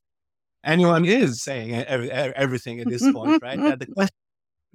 anyone 0.64 1.06
is 1.06 1.44
saying 1.44 1.74
every, 1.74 2.10
everything 2.12 2.80
at 2.80 2.90
this 2.90 3.04
point, 3.12 3.44
right? 3.44 3.60
That 3.60 3.80
the 3.80 3.86
question 3.94 4.16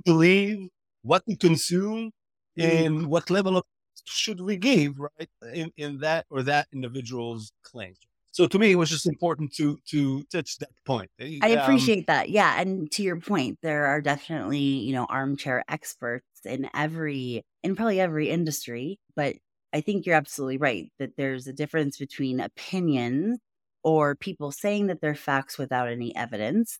believe, 0.05 0.69
what 1.03 1.23
we 1.27 1.37
consume, 1.37 2.12
mm. 2.59 2.87
and 2.87 3.07
what 3.09 3.31
level 3.31 3.57
of 3.57 3.65
should 4.05 4.41
we 4.41 4.57
give, 4.57 4.99
right, 4.99 5.29
in, 5.53 5.73
in 5.77 5.99
that 6.01 6.27
or 6.31 6.43
that 6.43 6.69
individual's 6.73 7.53
claims. 7.62 7.99
So 8.33 8.47
to 8.47 8.59
me, 8.59 8.73
it 8.73 8.77
was 8.77 8.91
just 8.91 9.07
important 9.07 9.55
to 9.57 9.79
to 9.91 10.23
touch 10.25 10.59
that 10.59 10.71
point. 10.87 11.11
Eh, 11.21 11.39
I 11.43 11.53
um, 11.53 11.59
appreciate 11.59 12.07
that. 12.07 12.31
Yeah, 12.31 12.61
and 12.61 12.91
to 12.93 13.03
your 13.03 13.21
point, 13.21 13.59
there 13.62 13.87
are 13.87 14.01
definitely 14.01 14.59
you 14.59 14.93
know 14.95 15.07
armchair 15.09 15.62
experts 15.69 16.27
in 16.45 16.69
every 16.75 17.45
in 17.62 17.77
probably 17.77 18.01
every 18.01 18.31
industry, 18.31 18.99
but 19.15 19.37
I 19.75 19.83
think 19.83 20.07
you're 20.07 20.17
absolutely 20.17 20.59
right 20.59 20.91
that 20.99 21.17
there's 21.17 21.47
a 21.47 21.53
difference 21.53 21.99
between 21.99 22.41
opinions 22.41 23.39
or 23.85 24.15
people 24.17 24.51
saying 24.51 24.87
that 24.89 25.01
they're 25.01 25.15
facts 25.15 25.59
without 25.59 25.89
any 25.89 26.15
evidence. 26.17 26.79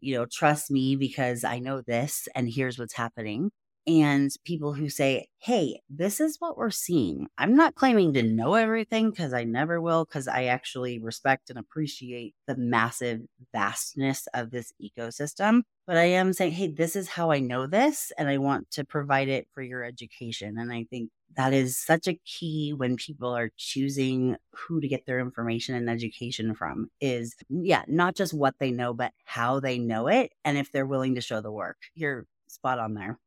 You 0.00 0.16
know, 0.16 0.26
trust 0.26 0.70
me 0.70 0.96
because 0.96 1.44
I 1.44 1.58
know 1.58 1.82
this 1.82 2.28
and 2.34 2.48
here's 2.48 2.78
what's 2.78 2.94
happening 2.94 3.50
and 3.86 4.34
people 4.44 4.72
who 4.72 4.88
say, 4.88 5.28
Hey, 5.38 5.80
this 5.90 6.20
is 6.20 6.36
what 6.38 6.56
we're 6.56 6.70
seeing. 6.70 7.26
I'm 7.36 7.54
not 7.54 7.74
claiming 7.74 8.14
to 8.14 8.22
know 8.22 8.54
everything 8.54 9.10
because 9.10 9.34
I 9.34 9.44
never 9.44 9.80
will, 9.80 10.04
because 10.04 10.26
I 10.26 10.44
actually 10.44 10.98
respect 10.98 11.50
and 11.50 11.58
appreciate 11.58 12.34
the 12.46 12.56
massive 12.56 13.20
vastness 13.52 14.26
of 14.32 14.50
this 14.50 14.72
ecosystem. 14.82 15.62
But 15.86 15.98
I 15.98 16.04
am 16.04 16.32
saying, 16.32 16.52
Hey, 16.52 16.68
this 16.68 16.96
is 16.96 17.08
how 17.08 17.30
I 17.30 17.40
know 17.40 17.66
this, 17.66 18.12
and 18.18 18.28
I 18.28 18.38
want 18.38 18.70
to 18.72 18.84
provide 18.84 19.28
it 19.28 19.48
for 19.52 19.62
your 19.62 19.84
education. 19.84 20.56
And 20.58 20.72
I 20.72 20.84
think 20.88 21.10
that 21.36 21.52
is 21.52 21.76
such 21.76 22.06
a 22.06 22.18
key 22.24 22.72
when 22.72 22.96
people 22.96 23.30
are 23.36 23.50
choosing 23.56 24.36
who 24.52 24.80
to 24.80 24.88
get 24.88 25.06
their 25.06 25.20
information 25.20 25.74
and 25.74 25.90
education 25.90 26.54
from 26.54 26.88
is 27.00 27.34
yeah 27.48 27.82
not 27.88 28.14
just 28.14 28.32
what 28.32 28.54
they 28.58 28.70
know 28.70 28.92
but 28.94 29.12
how 29.24 29.60
they 29.60 29.78
know 29.78 30.06
it 30.06 30.32
and 30.44 30.56
if 30.56 30.70
they're 30.70 30.86
willing 30.86 31.14
to 31.14 31.20
show 31.20 31.40
the 31.40 31.50
work 31.50 31.76
you're 31.94 32.26
spot 32.46 32.78
on 32.78 32.94
there 32.94 33.18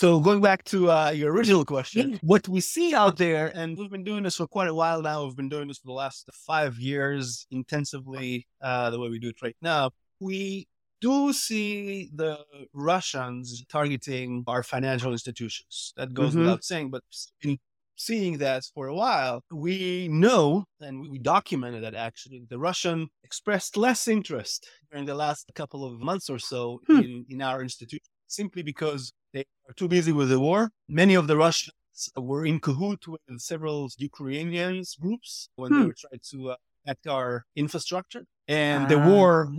so 0.00 0.18
going 0.18 0.40
back 0.40 0.64
to 0.64 0.90
uh, 0.90 1.10
your 1.10 1.30
original 1.30 1.62
question, 1.62 2.18
what 2.22 2.48
we 2.48 2.62
see 2.62 2.94
out 2.94 3.18
there, 3.18 3.52
and 3.54 3.76
we've 3.76 3.90
been 3.90 4.02
doing 4.02 4.22
this 4.22 4.36
for 4.36 4.46
quite 4.46 4.68
a 4.68 4.72
while 4.72 5.02
now. 5.02 5.26
We've 5.26 5.36
been 5.36 5.50
doing 5.50 5.68
this 5.68 5.76
for 5.76 5.88
the 5.88 5.92
last 5.92 6.26
five 6.32 6.78
years 6.78 7.46
intensively, 7.50 8.46
uh, 8.62 8.88
the 8.88 8.98
way 8.98 9.10
we 9.10 9.18
do 9.18 9.28
it 9.28 9.42
right 9.42 9.58
now. 9.60 9.90
We 10.18 10.68
do 11.02 11.34
see 11.34 12.08
the 12.14 12.38
Russians 12.72 13.62
targeting 13.70 14.42
our 14.46 14.62
financial 14.62 15.12
institutions. 15.12 15.92
That 15.98 16.14
goes 16.14 16.30
mm-hmm. 16.30 16.44
without 16.44 16.64
saying, 16.64 16.88
but 16.88 17.02
in 17.42 17.58
seeing 17.96 18.38
that 18.38 18.62
for 18.74 18.86
a 18.86 18.94
while, 18.94 19.44
we 19.52 20.08
know 20.08 20.64
and 20.80 21.10
we 21.10 21.18
documented 21.18 21.84
that 21.84 21.94
actually 21.94 22.46
the 22.48 22.58
Russian 22.58 23.08
expressed 23.22 23.76
less 23.76 24.08
interest 24.08 24.66
during 24.90 25.04
the 25.04 25.14
last 25.14 25.50
couple 25.54 25.84
of 25.84 26.00
months 26.00 26.30
or 26.30 26.38
so 26.38 26.80
hmm. 26.86 27.00
in, 27.00 27.26
in 27.28 27.42
our 27.42 27.60
institution 27.60 28.06
simply 28.30 28.62
because 28.62 29.12
they 29.32 29.44
are 29.68 29.74
too 29.74 29.88
busy 29.88 30.12
with 30.12 30.28
the 30.28 30.40
war. 30.40 30.70
Many 30.88 31.14
of 31.14 31.26
the 31.26 31.36
Russians 31.36 31.74
were 32.16 32.46
in 32.46 32.60
cahoot 32.60 33.06
with 33.06 33.20
several 33.38 33.88
Ukrainian 33.98 34.82
groups 35.00 35.48
when 35.56 35.70
hmm. 35.70 35.80
they 35.80 35.86
were 35.86 35.96
trying 36.04 36.20
to 36.30 36.50
uh, 36.50 36.56
attack 36.84 36.98
our 37.08 37.44
infrastructure. 37.56 38.24
And 38.48 38.86
uh, 38.86 38.88
the 38.88 39.00
ah. 39.00 39.08
war, 39.08 39.52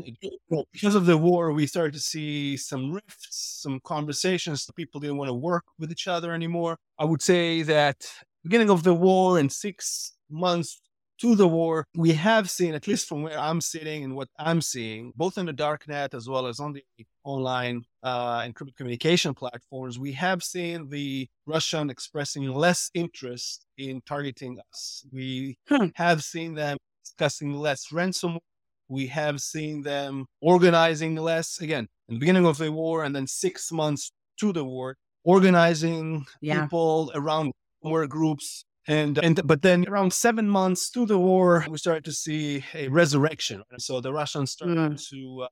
because 0.73 0.95
of 0.95 1.05
the 1.05 1.17
war, 1.17 1.51
we 1.51 1.67
started 1.67 1.93
to 1.93 1.99
see 1.99 2.57
some 2.57 2.91
rifts, 2.91 3.59
some 3.63 3.79
conversations. 3.83 4.69
People 4.75 4.99
didn't 4.99 5.17
want 5.17 5.29
to 5.29 5.33
work 5.33 5.65
with 5.79 5.91
each 5.91 6.07
other 6.07 6.33
anymore. 6.33 6.77
I 6.97 7.05
would 7.05 7.21
say 7.21 7.61
that 7.63 7.97
beginning 8.43 8.69
of 8.69 8.83
the 8.83 8.93
war 8.93 9.37
and 9.37 9.51
six 9.51 10.13
months 10.29 10.81
to 11.21 11.35
the 11.35 11.47
war, 11.47 11.85
we 11.95 12.13
have 12.13 12.49
seen, 12.49 12.73
at 12.73 12.87
least 12.87 13.07
from 13.07 13.21
where 13.21 13.39
I'm 13.39 13.61
sitting 13.61 14.03
and 14.03 14.15
what 14.15 14.29
I'm 14.39 14.59
seeing, 14.59 15.13
both 15.15 15.37
in 15.37 15.45
the 15.45 15.53
dark 15.53 15.87
net 15.87 16.13
as 16.13 16.27
well 16.27 16.47
as 16.47 16.59
on 16.59 16.73
the 16.73 16.83
online 17.23 17.83
uh, 18.03 18.41
encrypted 18.41 18.75
communication 18.75 19.33
platforms, 19.33 19.99
we 19.99 20.13
have 20.13 20.43
seen 20.43 20.89
the 20.89 21.27
Russian 21.45 21.89
expressing 21.89 22.51
less 22.51 22.89
interest 22.93 23.65
in 23.77 24.01
targeting 24.05 24.59
us. 24.71 25.05
We 25.11 25.57
hmm. 25.67 25.87
have 25.95 26.23
seen 26.23 26.55
them 26.55 26.77
discussing 27.03 27.53
less 27.53 27.87
ransomware. 27.91 28.39
We 28.87 29.07
have 29.07 29.39
seen 29.39 29.83
them 29.83 30.25
organizing 30.41 31.15
less, 31.15 31.61
again, 31.61 31.87
in 32.09 32.15
the 32.15 32.19
beginning 32.19 32.45
of 32.45 32.57
the 32.57 32.71
war 32.71 33.03
and 33.03 33.15
then 33.15 33.27
six 33.27 33.71
months 33.71 34.11
to 34.39 34.51
the 34.51 34.65
war, 34.65 34.97
organizing 35.23 36.25
yeah. 36.41 36.61
people 36.61 37.11
around 37.15 37.53
war 37.81 38.05
groups 38.07 38.65
and 38.87 39.17
and 39.19 39.39
but 39.45 39.61
then 39.61 39.87
around 39.87 40.11
seven 40.11 40.49
months 40.49 40.89
to 40.91 41.05
the 41.05 41.17
war, 41.17 41.65
we 41.69 41.77
started 41.77 42.03
to 42.05 42.11
see 42.11 42.63
a 42.73 42.87
resurrection. 42.87 43.63
And 43.71 43.81
so 43.81 44.01
the 44.01 44.11
Russians 44.11 44.51
started 44.51 44.77
mm. 44.77 45.09
to 45.09 45.43
uh, 45.43 45.47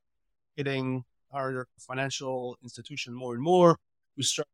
hitting 0.56 1.04
our 1.32 1.68
financial 1.78 2.58
institution 2.64 3.14
more 3.14 3.34
and 3.34 3.44
more. 3.44 3.78
We 4.18 4.24
start 4.24 4.48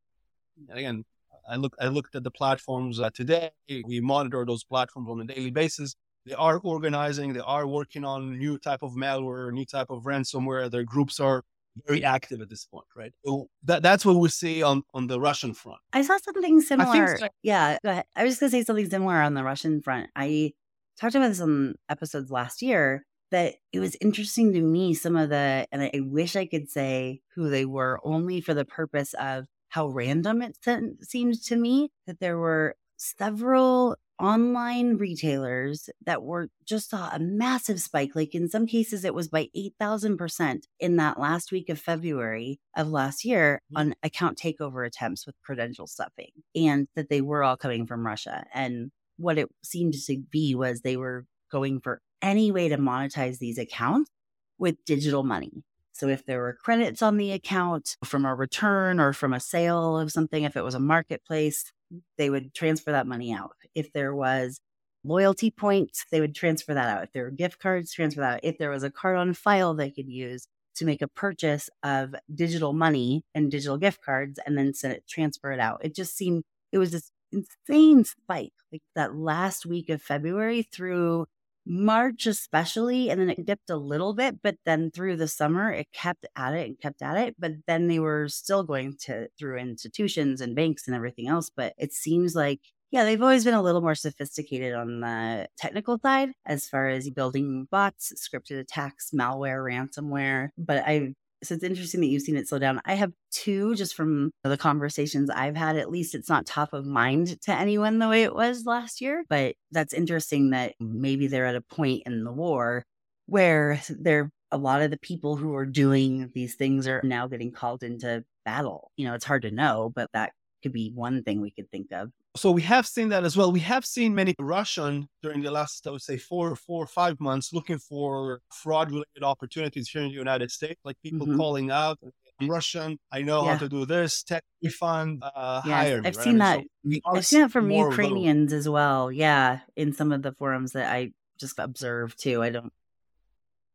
again. 0.70 1.06
I 1.48 1.58
look. 1.58 1.76
I 1.80 1.88
looked 1.88 2.16
at 2.16 2.24
the 2.24 2.32
platforms 2.32 3.00
uh, 3.00 3.10
today. 3.14 3.52
We 3.70 4.00
monitor 4.00 4.46
those 4.46 4.64
platforms 4.64 5.10
on 5.10 5.22
a 5.22 5.26
daily 5.26 5.52
basis. 5.52 5.96
They 6.26 6.34
are 6.34 6.60
organizing. 6.64 7.34
They 7.34 7.40
are 7.42 7.68
working 7.68 8.04
on 8.04 8.40
new 8.40 8.58
type 8.58 8.82
of 8.82 8.94
malware, 8.94 9.52
new 9.52 9.66
type 9.66 9.92
of 9.92 10.04
ransomware. 10.04 10.72
Their 10.72 10.84
groups 10.84 11.20
are 11.20 11.44
very 11.86 12.04
active 12.04 12.42
at 12.42 12.50
this 12.50 12.66
point, 12.66 12.86
right? 12.96 13.12
So 13.26 13.48
that, 13.66 13.84
that's 13.84 14.06
what 14.06 14.16
we 14.16 14.30
see 14.30 14.64
on, 14.64 14.84
on 14.94 15.08
the 15.08 15.20
Russian 15.20 15.54
front. 15.54 15.80
I 15.94 16.02
saw 16.02 16.18
something 16.18 16.62
similar. 16.62 17.18
So. 17.18 17.28
Yeah, 17.44 17.78
go 17.84 17.92
ahead. 17.92 18.06
I 18.16 18.24
was 18.24 18.32
just 18.32 18.40
going 18.40 18.52
to 18.52 18.58
say 18.58 18.64
something 18.64 18.90
similar 18.90 19.22
on 19.22 19.34
the 19.34 19.44
Russian 19.44 19.82
front. 19.82 20.10
I 20.16 20.54
talked 21.00 21.16
about 21.16 21.28
this 21.28 21.42
on 21.42 21.76
episodes 21.90 22.32
last 22.32 22.62
year 22.62 23.06
that 23.32 23.56
it 23.74 23.80
was 23.80 23.98
interesting 24.02 24.54
to 24.54 24.62
me 24.62 24.94
some 24.94 25.16
of 25.16 25.30
the, 25.30 25.68
and 25.72 25.82
I, 25.84 25.92
wish 26.02 26.36
I 26.36 26.46
could 26.46 26.70
say 26.70 27.22
who 27.36 27.50
they 27.50 27.66
were 27.66 28.00
only 28.04 28.42
for 28.42 28.54
the 28.54 28.66
purpose 28.66 29.14
of 29.16 29.46
how 29.70 29.88
random 29.88 30.42
it 30.42 30.58
seemed 31.02 31.44
to 31.44 31.56
me 31.56 31.92
that 32.08 32.20
there 32.20 32.38
were 32.38 32.76
several 32.98 33.98
online 34.20 34.96
retailers 34.96 35.90
that 36.06 36.24
were 36.24 36.48
just 36.66 36.90
saw 36.90 37.10
a 37.10 37.20
massive 37.20 37.82
spike. 37.82 38.12
Like 38.16 38.34
in 38.34 38.48
some 38.48 38.66
cases, 38.66 39.04
it 39.04 39.14
was 39.14 39.28
by 39.28 39.50
8,000% 39.56 40.64
in 40.80 40.96
that 40.98 41.20
last 41.20 41.52
week 41.52 41.70
of 41.70 41.80
February 41.80 42.60
of 42.78 42.90
last 42.90 43.26
year 43.26 43.62
mm-hmm. 43.66 43.90
on 43.90 43.96
account 44.04 44.38
takeover 44.38 44.88
attempts 44.88 45.26
with 45.26 45.36
credential 45.44 45.88
stuffing, 45.88 46.32
and 46.56 46.88
that 46.96 47.10
they 47.10 47.22
were 47.22 47.44
all 47.44 47.58
coming 47.58 47.86
from 47.86 48.06
Russia. 48.06 48.46
And 48.54 48.92
what 49.18 49.38
it 49.38 49.50
seemed 49.64 49.94
to 49.94 50.18
be 50.32 50.56
was 50.56 50.82
they 50.82 50.98
were 50.98 51.26
going 51.56 51.80
for 51.80 52.02
any 52.22 52.52
way 52.52 52.68
to 52.68 52.78
monetize 52.78 53.38
these 53.40 53.58
accounts 53.58 54.12
with 54.58 54.76
digital 54.86 55.24
money. 55.24 55.64
So 55.94 56.10
if 56.10 56.26
there 56.26 56.42
were 56.42 56.58
credits 56.62 57.02
on 57.02 57.16
the 57.16 57.32
account 57.32 57.96
from 58.04 58.26
a 58.26 58.36
return 58.36 59.00
or 59.00 59.14
from 59.14 59.32
a 59.32 59.40
sale 59.40 59.98
of 59.98 60.12
something, 60.12 60.44
if 60.44 60.58
it 60.58 60.66
was 60.66 60.76
a 60.76 60.80
marketplace, 60.82 61.72
they 62.18 62.30
would 62.30 62.54
transfer 62.54 62.92
that 62.92 63.08
money 63.08 63.32
out. 63.34 63.56
If 63.74 63.94
there 63.94 64.14
was 64.14 64.60
loyalty 65.06 65.50
points, 65.50 66.04
they 66.12 66.20
would 66.20 66.36
transfer 66.36 66.74
that 66.74 66.90
out. 66.90 67.04
If 67.06 67.14
there 67.14 67.24
were 67.24 67.32
gift 67.32 67.60
cards, 67.60 67.94
transfer 67.94 68.20
that 68.20 68.34
out. 68.34 68.40
If 68.44 68.58
there 68.58 68.70
was 68.70 68.84
a 68.84 68.92
card 68.92 69.16
on 69.16 69.34
file 69.34 69.74
they 69.74 69.92
could 69.92 70.10
use 70.10 70.46
to 70.76 70.84
make 70.84 71.02
a 71.02 71.08
purchase 71.08 71.70
of 71.84 72.14
digital 72.34 72.74
money 72.74 73.24
and 73.34 73.50
digital 73.50 73.78
gift 73.78 74.02
cards 74.04 74.42
and 74.46 74.58
then 74.58 74.74
send 74.74 74.96
it, 74.96 75.08
transfer 75.08 75.54
it 75.54 75.62
out. 75.62 75.80
It 75.86 75.96
just 75.96 76.18
seemed, 76.18 76.44
it 76.74 76.80
was 76.80 76.92
this 76.92 77.12
insane 77.32 78.04
spike. 78.04 78.52
Like 78.74 78.82
that 78.96 79.16
last 79.16 79.66
week 79.66 79.90
of 79.90 80.02
February 80.02 80.64
through 80.64 81.28
March, 81.66 82.28
especially, 82.28 83.10
and 83.10 83.20
then 83.20 83.30
it 83.30 83.46
dipped 83.46 83.70
a 83.70 83.78
little 83.78 84.14
bit, 84.14 84.42
but 84.44 84.56
then 84.66 84.92
through 84.92 85.18
the 85.18 85.28
summer, 85.28 85.72
it 85.72 85.88
kept 85.94 86.26
at 86.36 86.54
it 86.54 86.68
and 86.68 86.80
kept 86.80 87.02
at 87.02 87.18
it. 87.18 87.36
But 87.40 87.54
then 87.68 87.88
they 87.88 88.00
were 88.00 88.28
still 88.30 88.64
going 88.64 88.98
to 89.06 89.28
through 89.40 89.58
institutions 89.58 90.42
and 90.42 90.56
banks 90.56 90.88
and 90.88 90.96
everything 90.96 91.28
else. 91.28 91.50
But 91.56 91.74
it 91.78 91.94
seems 91.94 92.36
like, 92.36 92.62
yeah, 92.92 93.04
they've 93.04 93.22
always 93.22 93.44
been 93.44 93.56
a 93.56 93.64
little 93.64 93.82
more 93.82 93.96
sophisticated 93.96 94.74
on 94.74 95.00
the 95.02 95.48
technical 95.58 96.00
side 96.00 96.30
as 96.46 96.68
far 96.68 96.88
as 96.88 97.10
building 97.10 97.68
bots, 97.72 98.14
scripted 98.16 98.60
attacks, 98.60 99.12
malware, 99.12 99.64
ransomware. 99.64 100.50
But 100.58 100.84
I 100.86 101.14
so 101.44 101.56
it's 101.56 101.64
interesting 101.64 102.02
that 102.02 102.08
you've 102.08 102.22
seen 102.22 102.38
it 102.38 102.48
slow 102.48 102.60
down. 102.60 102.82
I 102.86 102.96
have 102.96 103.12
two 103.32 103.76
just 103.76 103.96
from 103.96 104.32
the 104.44 104.58
conversations 104.58 105.30
I've 105.30 105.56
had. 105.56 105.78
At 105.78 105.92
least 105.92 106.16
it's 106.16 106.30
not 106.30 106.46
top 106.46 106.74
of 106.74 106.86
mind 106.86 107.40
to 107.42 107.54
anyone 107.54 108.00
the 108.00 108.10
way 108.10 108.24
it 108.24 108.34
was 108.36 108.66
last 108.66 109.02
year. 109.02 109.24
But 109.30 109.56
that's 109.72 109.94
interesting 109.94 110.52
that 110.52 110.74
maybe 110.80 111.28
they're 111.28 111.46
at 111.46 111.56
a 111.56 111.62
point 111.62 112.04
in 112.06 112.24
the 112.24 112.32
war 112.32 112.84
where 113.28 113.82
they're 113.90 114.30
a 114.52 114.58
lot 114.58 114.82
of 114.82 114.92
the 114.92 114.98
people 114.98 115.36
who 115.36 115.56
are 115.56 115.66
doing 115.66 116.32
these 116.34 116.56
things 116.56 116.88
are 116.88 117.02
now 117.04 117.28
getting 117.28 117.52
called 117.52 117.84
into 117.84 118.24
battle. 118.46 118.92
You 118.96 119.08
know, 119.08 119.14
it's 119.14 119.26
hard 119.26 119.42
to 119.44 119.52
know, 119.52 119.92
but 119.94 120.10
that 120.14 120.32
could 120.66 120.74
be 120.74 120.92
one 120.96 121.22
thing 121.22 121.42
we 121.42 121.52
could 121.52 121.70
think 121.70 121.92
of. 121.92 122.10
So 122.36 122.50
we 122.50 122.64
have 122.64 122.88
seen 122.88 123.10
that 123.10 123.24
as 123.24 123.38
well. 123.38 123.52
We 123.52 123.60
have 123.60 123.86
seen 123.86 124.16
many 124.16 124.34
Russian 124.40 125.08
during 125.22 125.44
the 125.44 125.52
last, 125.52 125.86
I 125.86 125.92
would 125.92 126.02
say, 126.02 126.18
four, 126.18 126.56
four 126.56 126.84
or 126.86 126.88
five 126.88 127.20
months 127.20 127.54
looking 127.54 127.78
for 127.78 128.42
fraud-related 128.52 129.24
opportunities 129.24 129.90
here 129.92 130.02
in 130.02 130.08
the 130.08 130.16
United 130.16 130.50
States, 130.50 130.82
like 130.84 130.98
people 131.04 131.28
mm-hmm. 131.28 131.38
calling 131.38 131.70
out, 131.70 132.00
I'm 132.42 132.50
Russian. 132.50 132.98
I 133.12 133.22
know 133.22 133.44
yeah. 133.44 133.52
how 133.52 133.58
to 133.60 133.70
do 133.70 133.86
this. 133.86 134.24
Tech 134.24 134.44
refund. 134.64 135.24
Uh, 135.24 135.62
yes, 135.66 135.74
hire 135.74 136.02
me, 136.02 136.08
I've 136.08 136.18
right? 136.18 136.24
seen 136.24 136.38
that. 136.40 136.60
So 136.60 137.00
I've 137.06 137.26
seen 137.26 137.42
that 137.42 137.52
from 137.52 137.70
Ukrainians 137.70 138.52
as 138.54 138.68
well. 138.68 139.12
Yeah, 139.12 139.60
in 139.76 139.94
some 139.94 140.12
of 140.12 140.24
the 140.24 140.34
forums 140.34 140.72
that 140.74 140.92
I 140.92 141.12
just 141.40 141.60
observed 141.60 142.20
too. 142.20 142.42
I 142.42 142.50
don't. 142.50 142.74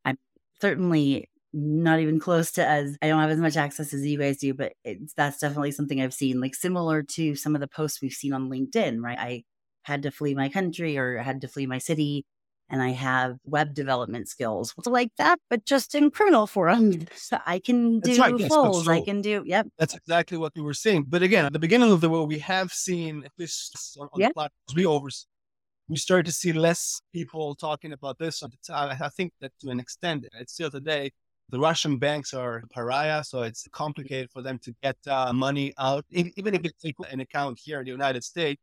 I'm 0.04 0.18
certainly 0.60 1.30
not 1.52 2.00
even 2.00 2.20
close 2.20 2.52
to 2.52 2.66
as 2.66 2.96
I 3.02 3.08
don't 3.08 3.20
have 3.20 3.30
as 3.30 3.38
much 3.38 3.56
access 3.56 3.92
as 3.92 4.06
you 4.06 4.18
guys 4.18 4.38
do, 4.38 4.54
but 4.54 4.72
it's 4.84 5.14
that's 5.14 5.38
definitely 5.38 5.72
something 5.72 6.00
I've 6.00 6.14
seen, 6.14 6.40
like 6.40 6.54
similar 6.54 7.02
to 7.02 7.34
some 7.34 7.54
of 7.54 7.60
the 7.60 7.68
posts 7.68 8.00
we've 8.00 8.12
seen 8.12 8.32
on 8.32 8.48
LinkedIn, 8.48 9.00
right? 9.00 9.18
I 9.18 9.44
had 9.82 10.02
to 10.02 10.10
flee 10.10 10.34
my 10.34 10.48
country 10.48 10.96
or 10.96 11.18
had 11.18 11.40
to 11.40 11.48
flee 11.48 11.66
my 11.66 11.78
city 11.78 12.24
and 12.70 12.80
I 12.80 12.90
have 12.90 13.36
web 13.44 13.74
development 13.74 14.28
skills. 14.28 14.72
Like 14.86 15.10
that, 15.18 15.38
but 15.50 15.64
just 15.66 15.94
in 15.94 16.10
criminal 16.10 16.46
forums. 16.46 17.06
So 17.16 17.38
I 17.46 17.58
can 17.58 18.00
do 18.00 18.16
right, 18.20 18.36
yes, 18.38 18.50
so 18.50 18.90
I 18.90 19.02
can 19.02 19.20
do, 19.20 19.42
yep. 19.46 19.66
That's 19.78 19.94
exactly 19.94 20.36
what 20.38 20.52
we 20.56 20.62
were 20.62 20.74
saying. 20.74 21.06
But 21.08 21.22
again, 21.22 21.44
at 21.44 21.52
the 21.52 21.58
beginning 21.58 21.92
of 21.92 22.00
the 22.00 22.08
war, 22.08 22.26
we 22.26 22.38
have 22.40 22.72
seen, 22.72 23.24
at 23.24 23.32
least 23.38 23.96
on, 23.98 24.08
on 24.12 24.20
the 24.20 24.30
platforms 24.30 24.74
we 24.74 24.86
over, 24.86 25.08
we 25.88 25.96
started 25.96 26.26
to 26.26 26.32
see 26.32 26.52
less 26.52 27.00
people 27.12 27.54
talking 27.54 27.92
about 27.92 28.18
this. 28.18 28.42
I 28.72 29.08
think 29.10 29.32
that 29.40 29.52
to 29.60 29.70
an 29.70 29.80
extent, 29.80 30.26
it's 30.40 30.54
still 30.54 30.70
today, 30.70 31.12
the 31.50 31.58
Russian 31.58 31.98
banks 31.98 32.32
are 32.34 32.62
pariah, 32.72 33.22
so 33.24 33.42
it's 33.42 33.66
complicated 33.72 34.30
for 34.30 34.42
them 34.42 34.58
to 34.60 34.74
get 34.82 34.96
uh, 35.06 35.32
money 35.32 35.72
out. 35.78 36.04
Even 36.10 36.54
if 36.54 36.62
it's 36.64 36.84
an 37.10 37.20
account 37.20 37.58
here 37.62 37.78
in 37.80 37.84
the 37.84 37.90
United 37.90 38.24
States, 38.24 38.60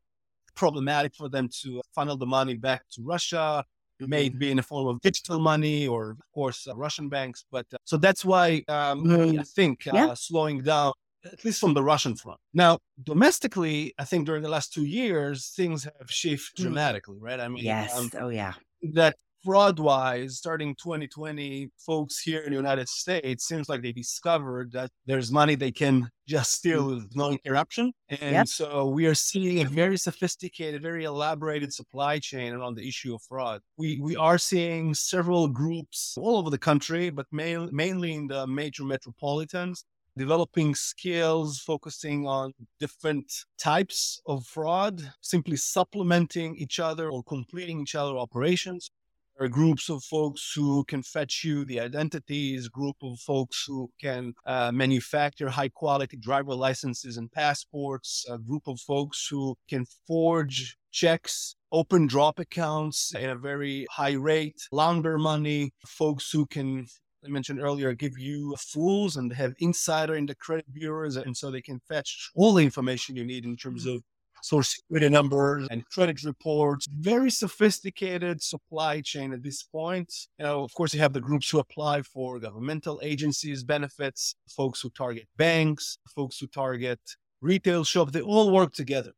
problematic 0.56 1.16
for 1.16 1.30
them 1.30 1.48
to 1.62 1.82
funnel 1.94 2.18
the 2.18 2.26
money 2.26 2.56
back 2.56 2.82
to 2.92 3.02
Russia. 3.04 3.64
It 4.00 4.10
may 4.10 4.30
mm-hmm. 4.30 4.38
be 4.38 4.52
in 4.52 4.58
the 4.58 4.64
form 4.64 4.88
of 4.88 5.02
digital 5.02 5.40
money 5.40 5.88
or, 5.88 6.12
of 6.12 6.32
course, 6.34 6.68
uh, 6.68 6.76
Russian 6.76 7.10
banks. 7.10 7.46
But 7.52 7.66
uh, 7.74 7.78
so 7.84 7.98
that's 7.98 8.24
why 8.26 8.64
um, 8.68 9.06
mm-hmm. 9.06 9.40
I 9.40 9.44
think 9.44 9.88
uh, 9.88 9.92
yeah. 9.94 10.14
slowing 10.14 10.62
down, 10.62 10.94
at 11.26 11.44
least 11.46 11.60
from 11.60 11.74
the 11.74 11.84
Russian 11.84 12.16
front. 12.16 12.40
Now, 12.54 12.80
domestically, 13.04 13.94
I 13.98 14.04
think 14.04 14.26
during 14.26 14.44
the 14.44 14.50
last 14.50 14.74
two 14.74 14.86
years, 14.86 15.54
things 15.56 15.84
have 15.86 16.12
shifted 16.12 16.62
mm. 16.62 16.64
dramatically, 16.66 17.18
right? 17.20 17.40
I 17.40 17.48
mean, 17.48 17.64
yes. 17.64 17.98
Um, 17.98 18.12
oh, 18.20 18.30
yeah. 18.30 18.54
That 18.94 19.16
fraud 19.48 19.80
wise, 19.80 20.36
starting 20.36 20.76
2020, 20.76 21.72
folks 21.78 22.20
here 22.20 22.42
in 22.42 22.50
the 22.50 22.58
United 22.58 22.90
States 22.90 23.48
seems 23.48 23.70
like 23.70 23.82
they 23.82 23.94
discovered 23.94 24.74
that 24.74 24.92
there's 25.06 25.32
money 25.32 25.56
they 25.56 25.72
can 25.72 26.10
just 26.28 26.52
steal 26.52 26.84
mm. 26.84 26.96
with 26.96 27.16
no 27.16 27.32
interruption. 27.32 27.94
And 28.10 28.34
yep. 28.34 28.48
so 28.50 28.88
we 28.88 29.06
are 29.06 29.16
seeing 29.16 29.66
a 29.66 29.70
very 29.70 29.96
sophisticated, 29.96 30.82
very 30.82 31.06
elaborated 31.06 31.72
supply 31.72 32.20
chain 32.20 32.52
around 32.52 32.76
the 32.76 32.86
issue 32.86 33.16
of 33.16 33.22
fraud. 33.22 33.62
We 33.78 34.02
we 34.02 34.18
are 34.18 34.38
seeing 34.38 34.94
several 34.94 35.48
groups 35.48 36.18
all 36.20 36.36
over 36.36 36.50
the 36.50 36.58
country, 36.58 37.10
but 37.10 37.26
main, 37.32 37.70
mainly 37.72 38.16
in 38.16 38.28
the 38.28 38.46
major 38.48 38.84
metropolitans 38.84 39.86
developing 40.18 40.74
skills, 40.76 41.60
focusing 41.60 42.28
on 42.28 42.52
different 42.82 43.32
types 43.58 44.20
of 44.26 44.44
fraud, 44.46 45.00
simply 45.22 45.56
supplementing 45.56 46.56
each 46.58 46.80
other 46.80 47.10
or 47.10 47.24
completing 47.24 47.80
each 47.80 47.96
other 47.96 48.18
operations 48.18 48.92
are 49.40 49.48
groups 49.48 49.90
of 49.90 50.04
folks 50.04 50.52
who 50.56 50.84
can 50.86 51.04
fetch 51.04 51.44
you 51.44 51.66
the 51.66 51.80
identities, 51.80 52.68
group 52.68 52.96
of 53.04 53.20
folks 53.20 53.66
who 53.68 53.92
can 54.02 54.34
uh, 54.46 54.72
manufacture 54.72 55.50
high 55.50 55.70
quality 55.70 56.18
driver 56.18 56.56
licenses 56.56 57.18
and 57.18 57.32
passports, 57.32 58.26
a 58.30 58.38
group 58.38 58.64
of 58.68 58.80
folks 58.80 59.28
who 59.30 59.56
can 59.70 59.86
forge 60.08 60.78
checks, 60.92 61.56
open 61.72 62.08
drop 62.08 62.40
accounts 62.40 63.14
at 63.16 63.30
a 63.30 63.36
very 63.36 63.86
high 63.92 64.14
rate, 64.14 64.60
launder 64.72 65.18
money, 65.18 65.72
folks 65.86 66.32
who 66.32 66.46
can 66.46 66.88
I 67.26 67.30
mentioned 67.30 67.60
earlier, 67.60 67.94
give 67.94 68.18
you 68.18 68.56
fullz 68.58 69.18
and 69.18 69.34
have 69.34 69.54
insider 69.60 70.16
in 70.16 70.28
the 70.28 70.36
credit 70.36 70.72
bureaus. 70.72 71.18
And 71.18 71.36
so 71.36 71.50
they 71.52 71.62
can 71.62 71.82
fetch 71.88 72.30
all 72.36 72.54
the 72.54 72.64
information 72.64 73.16
you 73.16 73.26
need 73.26 73.44
in 73.44 73.58
terms 73.58 73.86
mm. 73.86 73.96
of 73.96 74.04
social 74.42 74.64
security 74.64 75.10
numbers 75.10 75.68
and 75.72 75.88
credit 75.90 76.24
reports. 76.24 76.88
Very 77.00 77.32
sophisticated 77.32 78.42
supply 78.42 79.02
chain 79.02 79.34
at 79.34 79.44
this 79.44 79.64
point. 79.64 80.14
You 80.40 80.46
know, 80.46 80.64
of 80.64 80.74
course, 80.74 80.94
you 80.94 81.00
have 81.00 81.14
the 81.14 81.22
groups 81.22 81.50
who 81.50 81.60
apply 81.60 82.02
for 82.04 82.40
governmental 82.40 83.00
agencies 83.04 83.64
benefits, 83.64 84.36
folks 84.50 84.82
who 84.82 84.90
target 84.90 85.28
banks, 85.38 85.98
folks 86.16 86.40
who 86.40 86.48
target 86.48 87.00
retail 87.42 87.84
shops. 87.84 88.12
They 88.12 88.22
all 88.22 88.52
work 88.52 88.74
together. 88.74 89.12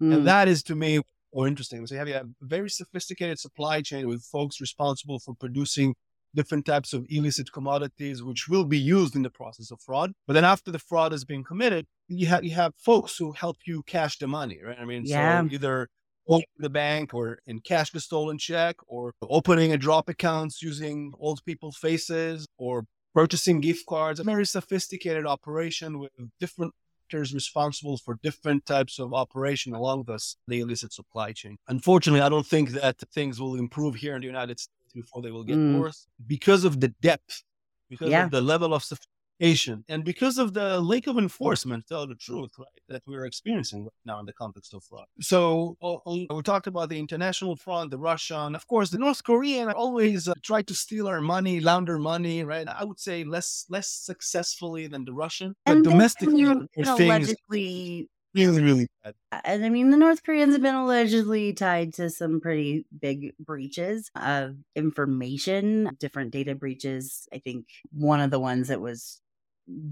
Mm. 0.00 0.14
And 0.14 0.26
that 0.26 0.48
is 0.48 0.62
to 0.64 0.74
me 0.74 1.00
more 1.34 1.48
interesting. 1.48 1.86
So 1.86 1.94
you 1.94 1.98
have, 1.98 2.08
you 2.08 2.14
have 2.14 2.26
a 2.26 2.46
very 2.46 2.70
sophisticated 2.70 3.38
supply 3.38 3.80
chain 3.80 4.06
with 4.06 4.22
folks 4.22 4.60
responsible 4.60 5.18
for 5.18 5.34
producing 5.34 5.94
different 6.34 6.66
types 6.66 6.92
of 6.92 7.06
illicit 7.08 7.52
commodities, 7.52 8.22
which 8.22 8.48
will 8.48 8.64
be 8.64 8.78
used 8.78 9.14
in 9.14 9.22
the 9.22 9.30
process 9.30 9.70
of 9.70 9.80
fraud. 9.80 10.12
But 10.26 10.34
then 10.34 10.44
after 10.44 10.70
the 10.70 10.78
fraud 10.78 11.12
has 11.12 11.24
been 11.24 11.44
committed, 11.44 11.86
you 12.08 12.26
have 12.26 12.44
you 12.44 12.52
have 12.52 12.74
folks 12.76 13.16
who 13.16 13.32
help 13.32 13.58
you 13.66 13.82
cash 13.84 14.18
the 14.18 14.26
money, 14.26 14.60
right? 14.64 14.78
I 14.78 14.84
mean, 14.84 15.04
yeah. 15.04 15.42
so 15.42 15.48
either 15.52 15.88
open 16.28 16.46
the 16.58 16.70
bank 16.70 17.14
or 17.14 17.38
in 17.46 17.60
cash 17.60 17.90
the 17.90 18.00
stolen 18.00 18.38
check 18.38 18.76
or 18.86 19.12
opening 19.22 19.72
a 19.72 19.76
drop 19.76 20.08
accounts 20.08 20.62
using 20.62 21.12
old 21.18 21.40
people's 21.44 21.76
faces 21.76 22.46
or 22.58 22.84
purchasing 23.14 23.60
gift 23.60 23.86
cards. 23.86 24.20
A 24.20 24.24
very 24.24 24.46
sophisticated 24.46 25.26
operation 25.26 25.98
with 25.98 26.10
different 26.38 26.72
actors 27.12 27.34
responsible 27.34 27.98
for 27.98 28.18
different 28.22 28.64
types 28.64 28.98
of 28.98 29.12
operation 29.12 29.74
along 29.74 30.04
this 30.06 30.36
the 30.48 30.60
illicit 30.60 30.92
supply 30.92 31.32
chain. 31.32 31.56
Unfortunately, 31.68 32.22
I 32.22 32.28
don't 32.28 32.46
think 32.46 32.70
that 32.70 32.96
things 33.12 33.40
will 33.40 33.56
improve 33.56 33.96
here 33.96 34.14
in 34.14 34.20
the 34.20 34.26
United 34.26 34.58
States 34.60 34.81
before 34.94 35.22
they 35.22 35.30
will 35.30 35.44
get 35.44 35.56
mm. 35.56 35.80
worse 35.80 36.06
because 36.26 36.64
of 36.64 36.80
the 36.80 36.88
depth, 37.00 37.42
because 37.88 38.10
yeah. 38.10 38.24
of 38.24 38.30
the 38.30 38.40
level 38.40 38.74
of 38.74 38.82
sophistication, 38.82 39.84
and 39.88 40.04
because 40.04 40.38
of 40.38 40.54
the 40.54 40.80
lack 40.80 41.06
of 41.08 41.18
enforcement, 41.18 41.84
tell 41.88 42.06
the 42.06 42.14
truth, 42.14 42.52
right, 42.58 42.68
that 42.88 43.02
we're 43.06 43.24
experiencing 43.24 43.82
right 43.82 44.04
now 44.04 44.20
in 44.20 44.26
the 44.26 44.32
context 44.32 44.72
of 44.72 44.84
fraud. 44.84 45.06
So 45.20 45.76
we 46.06 46.28
talked 46.42 46.68
about 46.68 46.90
the 46.90 46.98
international 46.98 47.56
front, 47.56 47.90
the 47.90 47.98
Russian, 47.98 48.54
of 48.54 48.66
course, 48.68 48.90
the 48.90 48.98
North 48.98 49.24
Korean 49.24 49.70
always 49.70 50.28
uh, 50.28 50.34
try 50.42 50.62
to 50.62 50.74
steal 50.74 51.08
our 51.08 51.20
money, 51.20 51.58
launder 51.58 51.98
money, 51.98 52.44
right? 52.44 52.68
I 52.68 52.84
would 52.84 53.00
say 53.00 53.24
less 53.24 53.66
less 53.68 53.88
successfully 53.88 54.86
than 54.86 55.04
the 55.04 55.12
Russian, 55.12 55.56
and 55.66 55.82
but 55.82 55.90
domestically, 55.90 56.44
allegedly 56.76 58.08
really, 58.34 58.62
really 58.62 58.88
bad. 59.02 59.14
Uh, 59.30 59.40
and 59.44 59.64
I 59.64 59.68
mean, 59.68 59.90
the 59.90 59.96
North 59.96 60.22
Koreans 60.22 60.54
have 60.54 60.62
been 60.62 60.74
allegedly 60.74 61.52
tied 61.52 61.94
to 61.94 62.10
some 62.10 62.40
pretty 62.40 62.86
big 63.00 63.32
breaches 63.38 64.10
of 64.14 64.56
information, 64.74 65.90
different 65.98 66.32
data 66.32 66.54
breaches. 66.54 67.28
I 67.32 67.38
think 67.38 67.66
one 67.92 68.20
of 68.20 68.30
the 68.30 68.40
ones 68.40 68.68
that 68.68 68.80
was 68.80 69.20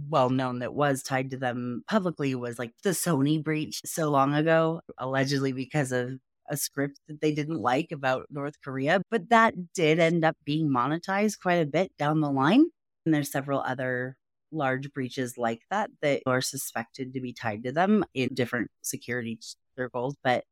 well 0.08 0.30
known 0.30 0.58
that 0.60 0.74
was 0.74 1.02
tied 1.02 1.30
to 1.30 1.36
them 1.36 1.84
publicly 1.88 2.34
was 2.34 2.58
like 2.58 2.72
the 2.82 2.90
Sony 2.90 3.42
breach 3.42 3.80
so 3.84 4.10
long 4.10 4.34
ago, 4.34 4.80
allegedly 4.98 5.52
because 5.52 5.92
of 5.92 6.18
a 6.48 6.56
script 6.56 7.00
that 7.08 7.20
they 7.20 7.32
didn't 7.32 7.60
like 7.60 7.92
about 7.92 8.26
North 8.30 8.60
Korea. 8.62 9.02
But 9.10 9.30
that 9.30 9.72
did 9.72 10.00
end 10.00 10.24
up 10.24 10.36
being 10.44 10.68
monetized 10.68 11.40
quite 11.40 11.60
a 11.60 11.66
bit 11.66 11.92
down 11.96 12.20
the 12.20 12.30
line. 12.30 12.66
And 13.06 13.14
there's 13.14 13.30
several 13.30 13.60
other 13.60 14.16
large 14.52 14.92
breaches 14.92 15.38
like 15.38 15.62
that 15.70 15.90
that 16.02 16.22
are 16.26 16.40
suspected 16.40 17.14
to 17.14 17.20
be 17.20 17.32
tied 17.32 17.64
to 17.64 17.72
them 17.72 18.04
in 18.14 18.34
different 18.34 18.70
security 18.82 19.38
circles. 19.76 20.16
But 20.22 20.44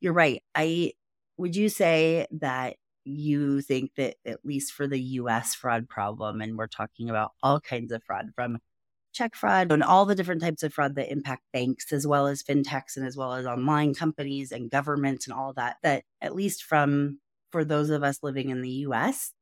you're 0.00 0.12
right. 0.12 0.42
I 0.54 0.92
would 1.36 1.56
you 1.56 1.68
say 1.68 2.26
that 2.32 2.76
you 3.04 3.60
think 3.60 3.92
that 3.96 4.16
at 4.24 4.44
least 4.44 4.72
for 4.72 4.86
the 4.86 5.00
US 5.00 5.54
fraud 5.54 5.88
problem, 5.88 6.40
and 6.40 6.56
we're 6.56 6.66
talking 6.66 7.10
about 7.10 7.32
all 7.42 7.60
kinds 7.60 7.92
of 7.92 8.02
fraud 8.04 8.30
from 8.34 8.58
check 9.12 9.36
fraud 9.36 9.70
and 9.70 9.82
all 9.82 10.04
the 10.04 10.14
different 10.14 10.42
types 10.42 10.62
of 10.62 10.74
fraud 10.74 10.96
that 10.96 11.10
impact 11.10 11.42
banks 11.52 11.92
as 11.92 12.06
well 12.06 12.26
as 12.26 12.42
fintechs 12.42 12.96
and 12.96 13.06
as 13.06 13.16
well 13.16 13.32
as 13.32 13.46
online 13.46 13.94
companies 13.94 14.50
and 14.52 14.70
governments 14.70 15.26
and 15.26 15.34
all 15.34 15.52
that, 15.52 15.76
that 15.82 16.02
at 16.20 16.34
least 16.34 16.64
from 16.64 17.18
for 17.52 17.64
those 17.64 17.90
of 17.90 18.02
us 18.02 18.18
living 18.22 18.50
in 18.50 18.60
the 18.60 18.70
US, 18.88 19.32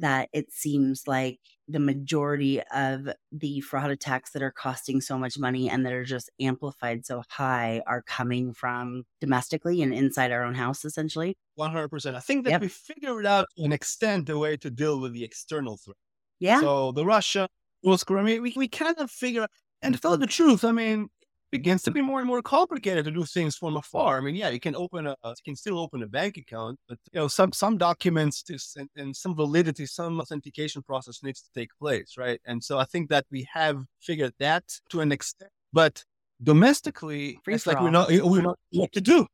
that 0.00 0.28
it 0.32 0.52
seems 0.52 1.06
like 1.06 1.38
the 1.68 1.78
majority 1.78 2.60
of 2.74 3.08
the 3.30 3.60
fraud 3.60 3.90
attacks 3.90 4.32
that 4.32 4.42
are 4.42 4.50
costing 4.50 5.00
so 5.00 5.16
much 5.16 5.38
money 5.38 5.70
and 5.70 5.86
that 5.86 5.92
are 5.92 6.04
just 6.04 6.30
amplified 6.40 7.06
so 7.06 7.22
high 7.28 7.82
are 7.86 8.02
coming 8.02 8.52
from 8.52 9.04
domestically 9.20 9.80
and 9.82 9.94
inside 9.94 10.32
our 10.32 10.42
own 10.42 10.54
house, 10.54 10.84
essentially. 10.84 11.36
100%. 11.58 12.14
I 12.14 12.20
think 12.20 12.44
that 12.44 12.50
yep. 12.50 12.60
we 12.60 12.68
figured 12.68 13.26
out 13.26 13.46
to 13.56 13.64
an 13.64 13.72
extent 13.72 14.26
the 14.26 14.38
way 14.38 14.56
to 14.56 14.70
deal 14.70 15.00
with 15.00 15.12
the 15.12 15.24
external 15.24 15.76
threat. 15.76 15.96
Yeah. 16.40 16.60
So 16.60 16.92
the 16.92 17.04
Russia, 17.04 17.48
was, 17.82 18.04
I 18.08 18.22
mean, 18.22 18.42
we, 18.42 18.52
we 18.56 18.68
kind 18.68 18.96
of 18.98 19.10
figure 19.10 19.42
out, 19.42 19.50
and 19.82 19.94
to 19.94 20.00
tell 20.00 20.16
the 20.16 20.26
truth, 20.26 20.64
I 20.64 20.72
mean, 20.72 21.08
begins 21.50 21.82
to 21.82 21.90
be 21.90 22.00
more 22.00 22.20
and 22.20 22.28
more 22.28 22.42
complicated 22.42 23.04
to 23.04 23.10
do 23.10 23.24
things 23.24 23.56
from 23.56 23.76
afar. 23.76 24.18
I 24.18 24.20
mean, 24.20 24.34
yeah, 24.34 24.48
you 24.48 24.60
can 24.60 24.76
open 24.76 25.06
a, 25.06 25.16
you 25.24 25.34
can 25.44 25.56
still 25.56 25.78
open 25.78 26.02
a 26.02 26.06
bank 26.06 26.36
account, 26.36 26.78
but 26.88 26.98
you 27.12 27.20
know, 27.20 27.28
some 27.28 27.52
some 27.52 27.76
documents 27.76 28.44
and, 28.76 28.88
and, 28.96 29.14
some 29.14 29.34
validity, 29.34 29.86
some 29.86 30.20
authentication 30.20 30.82
process 30.82 31.22
needs 31.22 31.40
to 31.42 31.50
take 31.54 31.70
place, 31.78 32.14
right? 32.16 32.40
And 32.44 32.62
so 32.62 32.78
I 32.78 32.84
think 32.84 33.10
that 33.10 33.26
we 33.30 33.48
have 33.52 33.84
figured 34.00 34.32
that 34.38 34.64
to 34.90 35.00
an 35.00 35.12
extent, 35.12 35.50
but 35.72 36.04
domestically, 36.42 37.38
Free 37.44 37.54
it's 37.54 37.66
like 37.66 37.80
we're 37.80 37.90
not 37.90 38.08
we're 38.10 38.42
not 38.42 38.58
what 38.72 38.92
to 38.92 39.00
do. 39.00 39.26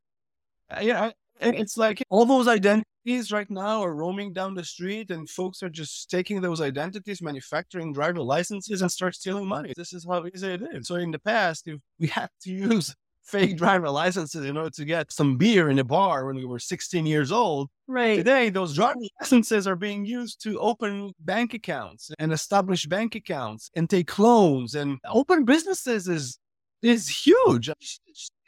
Uh, 0.69 0.79
yeah, 0.81 1.11
it's 1.39 1.77
like 1.77 2.03
all 2.09 2.25
those 2.25 2.47
identities 2.47 2.85
right 3.31 3.49
now 3.49 3.83
are 3.83 3.95
roaming 3.95 4.33
down 4.33 4.53
the 4.53 4.63
street, 4.63 5.11
and 5.11 5.29
folks 5.29 5.63
are 5.63 5.69
just 5.69 6.09
taking 6.09 6.41
those 6.41 6.59
identities, 6.59 7.21
manufacturing 7.21 7.93
driver 7.93 8.19
licenses, 8.19 8.81
and 8.81 8.91
start 8.91 9.15
stealing 9.15 9.47
money. 9.47 9.73
This 9.75 9.93
is 9.93 10.05
how 10.05 10.25
easy 10.25 10.53
it 10.53 10.61
is. 10.73 10.87
So 10.87 10.95
in 10.95 11.11
the 11.11 11.19
past, 11.19 11.67
if 11.67 11.79
we 11.99 12.07
had 12.07 12.29
to 12.41 12.51
use 12.51 12.95
fake 13.23 13.57
driver 13.57 13.89
licenses 13.89 14.45
in 14.45 14.57
order 14.57 14.69
to 14.71 14.85
get 14.85 15.11
some 15.11 15.37
beer 15.37 15.69
in 15.69 15.79
a 15.79 15.83
bar 15.83 16.25
when 16.25 16.35
we 16.35 16.45
were 16.45 16.59
16 16.59 17.05
years 17.05 17.31
old. 17.31 17.69
Right. 17.87 18.17
Today, 18.17 18.49
those 18.49 18.75
driver 18.75 18.99
licenses 19.21 19.67
are 19.67 19.75
being 19.75 20.05
used 20.05 20.41
to 20.43 20.59
open 20.59 21.13
bank 21.19 21.53
accounts 21.53 22.11
and 22.19 22.31
establish 22.33 22.85
bank 22.85 23.15
accounts 23.15 23.69
and 23.75 23.89
take 23.89 24.17
loans 24.19 24.75
and 24.75 24.99
open 25.05 25.45
businesses 25.45 26.07
is 26.07 26.39
is 26.81 27.07
huge. 27.09 27.69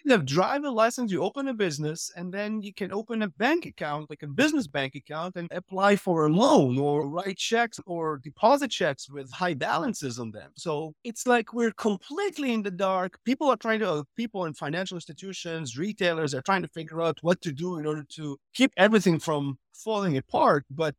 You 0.04 0.12
have 0.12 0.26
driver 0.26 0.70
license, 0.70 1.12
you 1.12 1.24
open 1.24 1.48
a 1.48 1.54
business, 1.54 2.12
and 2.16 2.34
then 2.34 2.62
you 2.62 2.74
can 2.74 2.92
open 2.92 3.22
a 3.22 3.28
bank 3.28 3.66
account, 3.66 4.10
like 4.10 4.24
a 4.24 4.28
business 4.28 4.68
bank 4.68 4.96
account, 4.96 5.36
and 5.36 5.48
apply 5.52 5.96
for 5.96 6.26
a 6.26 6.30
loan 6.30 6.78
or 6.78 7.08
write 7.08 7.38
checks 7.38 7.80
or 7.86 8.20
deposit 8.24 8.72
checks 8.72 9.10
with 9.10 9.32
high 9.32 9.54
balances 9.54 10.20
on 10.20 10.32
them. 10.32 10.52
So 10.56 10.94
it's 11.04 11.28
like 11.28 11.54
we're 11.54 11.72
completely 11.72 12.54
in 12.54 12.64
the 12.64 12.72
dark. 12.72 13.20
People 13.26 13.50
are 13.50 13.58
trying 13.58 13.80
to, 13.80 14.06
people 14.16 14.46
in 14.46 14.54
financial 14.54 14.98
institutions, 14.98 15.78
retailers 15.78 16.34
are 16.34 16.42
trying 16.42 16.62
to 16.62 16.68
figure 16.70 17.02
out 17.02 17.20
what 17.22 17.42
to 17.42 17.52
do 17.52 17.78
in 17.78 17.86
order 17.86 18.06
to 18.16 18.38
keep 18.54 18.72
everything 18.78 19.20
from 19.20 19.58
falling 19.74 20.18
apart. 20.18 20.66
But 20.70 20.96